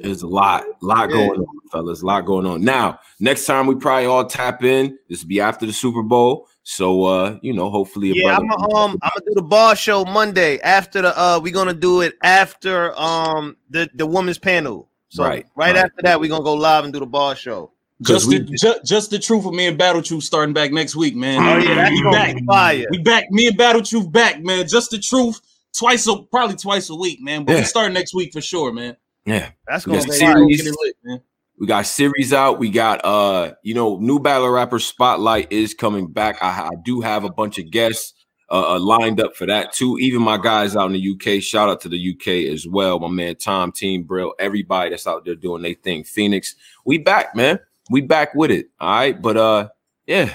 There's 0.01 0.23
a 0.23 0.27
lot, 0.27 0.65
lot 0.83 1.11
going 1.11 1.39
on, 1.39 1.47
fellas. 1.71 2.03
A 2.03 2.07
lot 2.07 2.23
going 2.27 2.45
on. 2.45 2.65
Now, 2.65 2.99
next 3.21 3.47
time 3.47 3.69
we 3.69 3.77
probably 3.77 4.07
all 4.07 4.25
tap 4.27 4.65
in. 4.65 4.99
This 5.09 5.23
will 5.23 5.29
be 5.29 5.41
after 5.41 5.65
the 5.65 5.73
Super 5.73 6.03
Bowl. 6.03 6.49
So 6.65 7.05
uh, 7.05 7.39
you 7.41 7.53
know, 7.53 7.71
hopefully 7.71 8.11
Yeah, 8.17 8.37
I'm 8.37 8.49
gonna 8.49 8.75
um 8.75 8.99
I'm 9.01 9.11
gonna 9.15 9.27
do 9.29 9.35
the 9.37 9.43
bar 9.43 9.77
show 9.77 10.05
Monday 10.05 10.59
after 10.59 11.03
the 11.03 11.17
uh 11.17 11.39
we're 11.41 11.53
gonna 11.55 11.73
do 11.73 12.01
it 12.01 12.15
after 12.25 12.99
um 12.99 13.57
the 13.71 13.89
the 13.95 14.07
women's 14.07 14.39
panel. 14.39 14.91
So 15.11 15.23
Right, 15.23 15.47
right, 15.55 15.77
right. 15.77 15.77
after 15.77 16.03
that 16.03 16.19
we're 16.19 16.31
gonna 16.31 16.43
go 16.43 16.55
live 16.55 16.83
and 16.83 16.93
do 16.93 16.99
the 16.99 17.07
bar 17.07 17.37
show. 17.37 17.71
Just 18.03 18.29
we- 18.29 18.39
the 18.39 18.45
ju- 18.57 18.81
just 18.85 19.11
the 19.11 19.19
truth 19.19 19.47
of 19.47 19.55
me 19.55 19.67
and 19.67 19.79
Battle 19.79 20.03
Truth 20.03 20.25
starting 20.25 20.53
back 20.53 20.71
next 20.73 20.95
week, 20.97 21.17
man. 21.17 21.39
Oh 21.43 21.57
yeah, 21.67 21.75
that's 21.75 21.91
we 21.91 22.03
gonna 22.03 22.17
back. 22.17 22.37
be 22.37 22.45
fire. 22.45 22.85
We 22.91 22.99
back. 22.99 23.31
Me 23.31 23.47
and 23.47 23.57
Battle 23.57 23.83
Truth 23.83 24.13
back, 24.13 24.43
man. 24.43 24.69
Just 24.69 24.91
the 24.91 24.99
truth. 24.99 25.41
Twice 25.77 26.07
a 26.07 26.17
probably 26.31 26.57
twice 26.57 26.91
a 26.91 26.95
week, 26.95 27.21
man. 27.23 27.45
But 27.45 27.53
Yeah. 27.53 27.59
we 27.61 27.65
start 27.65 27.93
next 27.93 28.15
week 28.15 28.33
for 28.33 28.41
sure, 28.43 28.73
man. 28.73 28.97
yeah. 29.25 29.51
That's 29.67 29.87
We 29.87 29.93
gonna 29.95 30.05
be 30.05 30.11
series. 30.13 30.63
fire. 30.63 30.73
Lit, 30.83 30.97
man. 31.05 31.21
We 31.59 31.67
got 31.67 31.87
series 31.87 32.35
out. 32.35 32.59
We 32.59 32.69
got 32.71 33.03
uh, 33.03 33.53
you 33.63 33.73
know, 33.73 33.97
new 33.99 34.19
battle 34.19 34.49
rapper 34.51 34.79
spotlight 34.79 35.51
is 35.51 35.73
coming 35.73 36.07
back. 36.07 36.37
I, 36.43 36.67
I 36.67 36.71
do 36.85 37.01
have 37.01 37.25
a 37.25 37.31
bunch 37.31 37.59
of 37.59 37.71
guests 37.71 38.13
uh, 38.51 38.75
uh, 38.75 38.79
lined 38.79 39.21
up 39.23 39.35
for 39.35 39.47
that 39.47 39.73
too. 39.73 39.97
Even 39.99 40.21
my 40.23 40.37
guys 40.37 40.77
out 40.77 40.87
in 40.87 40.93
the 40.93 41.11
UK. 41.37 41.43
Shout 41.43 41.71
out 41.71 41.81
to 41.81 41.89
the 41.89 42.11
UK 42.15 42.53
as 42.53 42.67
well. 42.67 42.99
My 42.99 43.09
man 43.09 43.37
Tom, 43.37 43.73
Team 43.73 44.03
Brill, 44.03 44.35
everybody 44.39 44.91
that's 44.91 45.07
out 45.07 45.25
there 45.25 45.35
doing 45.35 45.63
their 45.63 45.75
thing. 45.75 46.05
Phoenix, 46.05 46.55
we 46.85 46.99
back, 46.99 47.35
man. 47.35 47.59
We 47.91 48.01
back 48.01 48.35
with 48.35 48.51
it. 48.51 48.69
All 48.81 48.89
right, 48.89 49.21
but 49.21 49.37
uh, 49.37 49.69
yeah. 50.07 50.33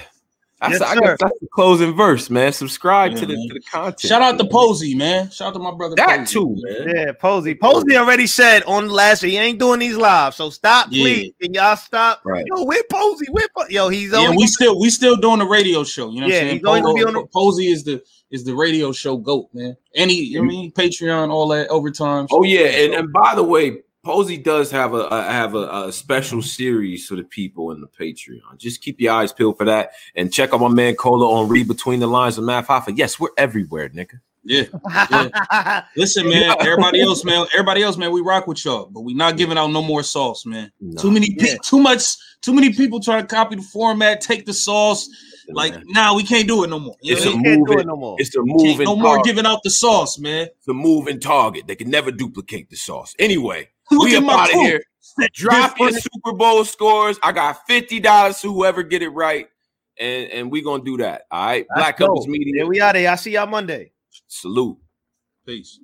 That's, 0.60 0.74
Yes, 0.74 0.82
I 0.82 0.94
sir. 0.94 1.00
guess 1.00 1.16
that's 1.18 1.40
the 1.40 1.48
closing 1.52 1.96
verse, 1.96 2.30
man. 2.30 2.52
Subscribe 2.52 3.14
Yeah, 3.14 3.18
to 3.20 3.26
the 3.26 3.34
man. 3.34 3.48
to 3.48 3.54
the 3.54 3.60
content. 3.62 4.00
Shout 4.00 4.22
out 4.22 4.38
to 4.38 4.44
Posey, 4.46 4.94
man. 4.94 5.28
Shout 5.28 5.48
out 5.48 5.54
to 5.54 5.58
my 5.58 5.72
brother. 5.74 5.96
that 5.96 6.18
Posey. 6.20 6.32
too, 6.34 6.56
man. 6.56 6.94
Yeah, 6.94 7.12
Posey. 7.18 7.56
Posey 7.56 7.96
already 7.96 8.28
said 8.28 8.62
on 8.62 8.86
the 8.86 8.92
last 8.94 9.22
he 9.22 9.36
ain't 9.38 9.58
doing 9.58 9.80
these 9.80 9.96
live. 9.96 10.36
So 10.36 10.50
stop, 10.50 10.86
Yeah. 10.90 11.02
please. 11.02 11.32
Can 11.42 11.52
y'all 11.52 11.74
stop? 11.74 12.20
Right. 12.24 12.44
Yo, 12.46 12.62
where 12.62 12.80
Posey? 12.92 13.26
Where 13.32 13.48
Po- 13.56 13.66
Yo, 13.70 13.88
he's 13.88 14.12
Yeah, 14.12 14.18
only 14.18 14.36
we 14.36 14.46
still 14.46 14.78
we 14.78 14.88
still 14.90 15.16
doing 15.16 15.40
the 15.40 15.46
radio 15.48 15.82
show. 15.82 16.10
You 16.12 16.20
know 16.20 16.26
what 16.28 16.32
Yeah, 16.32 16.38
I'm 16.42 16.46
saying? 16.46 16.56
he's 16.58 16.64
only 16.64 16.80
gonna 16.82 16.94
be 16.94 17.04
on 17.06 17.14
the- 17.14 17.26
Posey 17.34 17.66
is 17.72 17.82
the 17.82 18.00
is 18.30 18.44
the 18.44 18.54
radio 18.54 18.92
show 18.92 19.16
goat, 19.16 19.48
man. 19.52 19.76
Any 19.96 20.14
you 20.14 20.36
know 20.38 20.42
what 20.42 20.46
I 20.46 20.56
mean 20.58 20.70
Patreon, 20.70 21.30
all 21.30 21.48
that 21.48 21.66
overtime. 21.70 22.28
Oh 22.30 22.44
yeah, 22.44 22.66
and, 22.66 22.94
and 22.94 23.12
by 23.12 23.34
the 23.34 23.42
way, 23.42 23.78
Posey 24.04 24.36
does 24.36 24.70
have 24.72 24.94
a, 24.94 25.04
a 25.06 25.22
have 25.22 25.54
a, 25.54 25.84
a 25.86 25.92
special 25.92 26.38
mm-hmm. 26.38 26.46
series 26.46 27.06
for 27.06 27.14
the 27.14 27.22
people 27.22 27.70
in 27.70 27.80
the 27.80 27.86
Patreon. 27.86 28.58
Just 28.58 28.82
keep 28.82 29.00
your 29.00 29.12
eyes 29.12 29.32
peeled 29.32 29.56
for 29.58 29.64
that, 29.64 29.92
and 30.16 30.32
check 30.32 30.52
out 30.52 30.60
my 30.60 30.68
man 30.68 30.96
Cola 30.96 31.40
on 31.40 31.48
Read 31.48 31.68
Between 31.68 32.00
the 32.00 32.08
Lines 32.08 32.36
of 32.36 32.42
Math 32.44 32.66
Hoffa. 32.66 32.96
Yes, 32.96 33.20
we're 33.20 33.28
everywhere, 33.38 33.88
nigga. 33.90 34.18
yeah. 34.42 34.64
Listen, 35.96 36.28
man. 36.28 36.56
Everybody 36.60 37.00
else, 37.00 37.24
man. 37.24 37.46
Everybody 37.52 37.84
else, 37.84 37.96
man. 37.96 38.10
We 38.10 38.22
rock 38.22 38.48
with 38.48 38.64
y'all, 38.64 38.86
but 38.86 39.02
we 39.02 39.14
not 39.14 39.36
giving 39.36 39.56
out 39.56 39.68
no 39.68 39.82
more 39.82 40.02
sauce, 40.02 40.44
man. 40.44 40.72
No. 40.80 41.00
Too 41.00 41.12
many, 41.12 41.36
pe- 41.36 41.50
Yeah. 41.50 41.56
too 41.62 41.78
much, 41.78 42.02
too 42.40 42.52
many 42.52 42.72
people 42.72 42.98
trying 42.98 43.22
to 43.22 43.26
copy 43.32 43.54
the 43.54 43.62
format, 43.62 44.20
take 44.20 44.46
the 44.46 44.52
sauce. 44.52 45.08
Like, 45.48 45.74
Man. 45.74 45.84
nah, 45.88 46.14
we 46.16 46.24
can't 46.24 46.48
do 46.48 46.64
it 46.64 46.70
no 46.70 46.78
more. 46.80 46.96
You 47.02 47.14
It's 47.14 47.24
know 47.24 47.32
a 47.32 47.36
what 47.36 47.46
I 47.46 47.50
we 47.50 47.56
mean? 47.56 47.58
can't 47.58 47.66
do 47.66 47.72
moving- 47.72 47.78
it 47.80 47.86
no 47.86 47.96
more. 47.96 48.16
It's 48.18 48.30
the 48.30 48.38
Can't- 48.38 48.62
moving. 48.62 48.84
no 48.84 48.96
more 48.96 49.16
target. 49.16 49.24
giving 49.26 49.46
out 49.46 49.60
the 49.62 49.70
sauce, 49.70 50.18
man. 50.18 50.42
It's 50.56 50.66
the 50.66 50.74
moving 50.74 51.20
target. 51.20 51.68
They 51.68 51.76
can 51.76 51.90
never 51.90 52.10
duplicate 52.10 52.68
the 52.70 52.76
sauce. 52.76 53.14
Anyway, 53.20 53.68
Look 53.92 54.04
we 54.04 54.16
at 54.16 54.22
up 54.22 54.24
my 54.24 54.32
out 54.34 54.48
of 54.48 54.60
here. 54.60 54.82
Drop 55.34 55.78
your 55.78 55.90
Super 55.92 56.32
Bowl 56.32 56.64
scores. 56.64 57.18
I 57.22 57.32
got 57.32 57.66
fifty 57.66 58.00
dollars 58.00 58.40
to 58.40 58.52
whoever 58.52 58.82
get 58.82 59.02
it 59.02 59.10
right, 59.10 59.46
and 59.98 60.30
and 60.30 60.50
we 60.50 60.62
gonna 60.62 60.82
do 60.82 60.96
that. 60.98 61.22
All 61.30 61.44
right, 61.44 61.66
Let's 61.70 61.80
Black 61.80 61.98
go. 61.98 62.06
Couples 62.06 62.26
Media. 62.28 62.54
Yeah, 62.58 62.64
we 62.64 62.80
out 62.80 62.96
of 62.96 63.00
here. 63.00 63.10
I 63.10 63.16
see 63.16 63.32
y'all 63.32 63.46
Monday. 63.46 63.92
Salute. 64.26 64.78
Peace. 65.44 65.78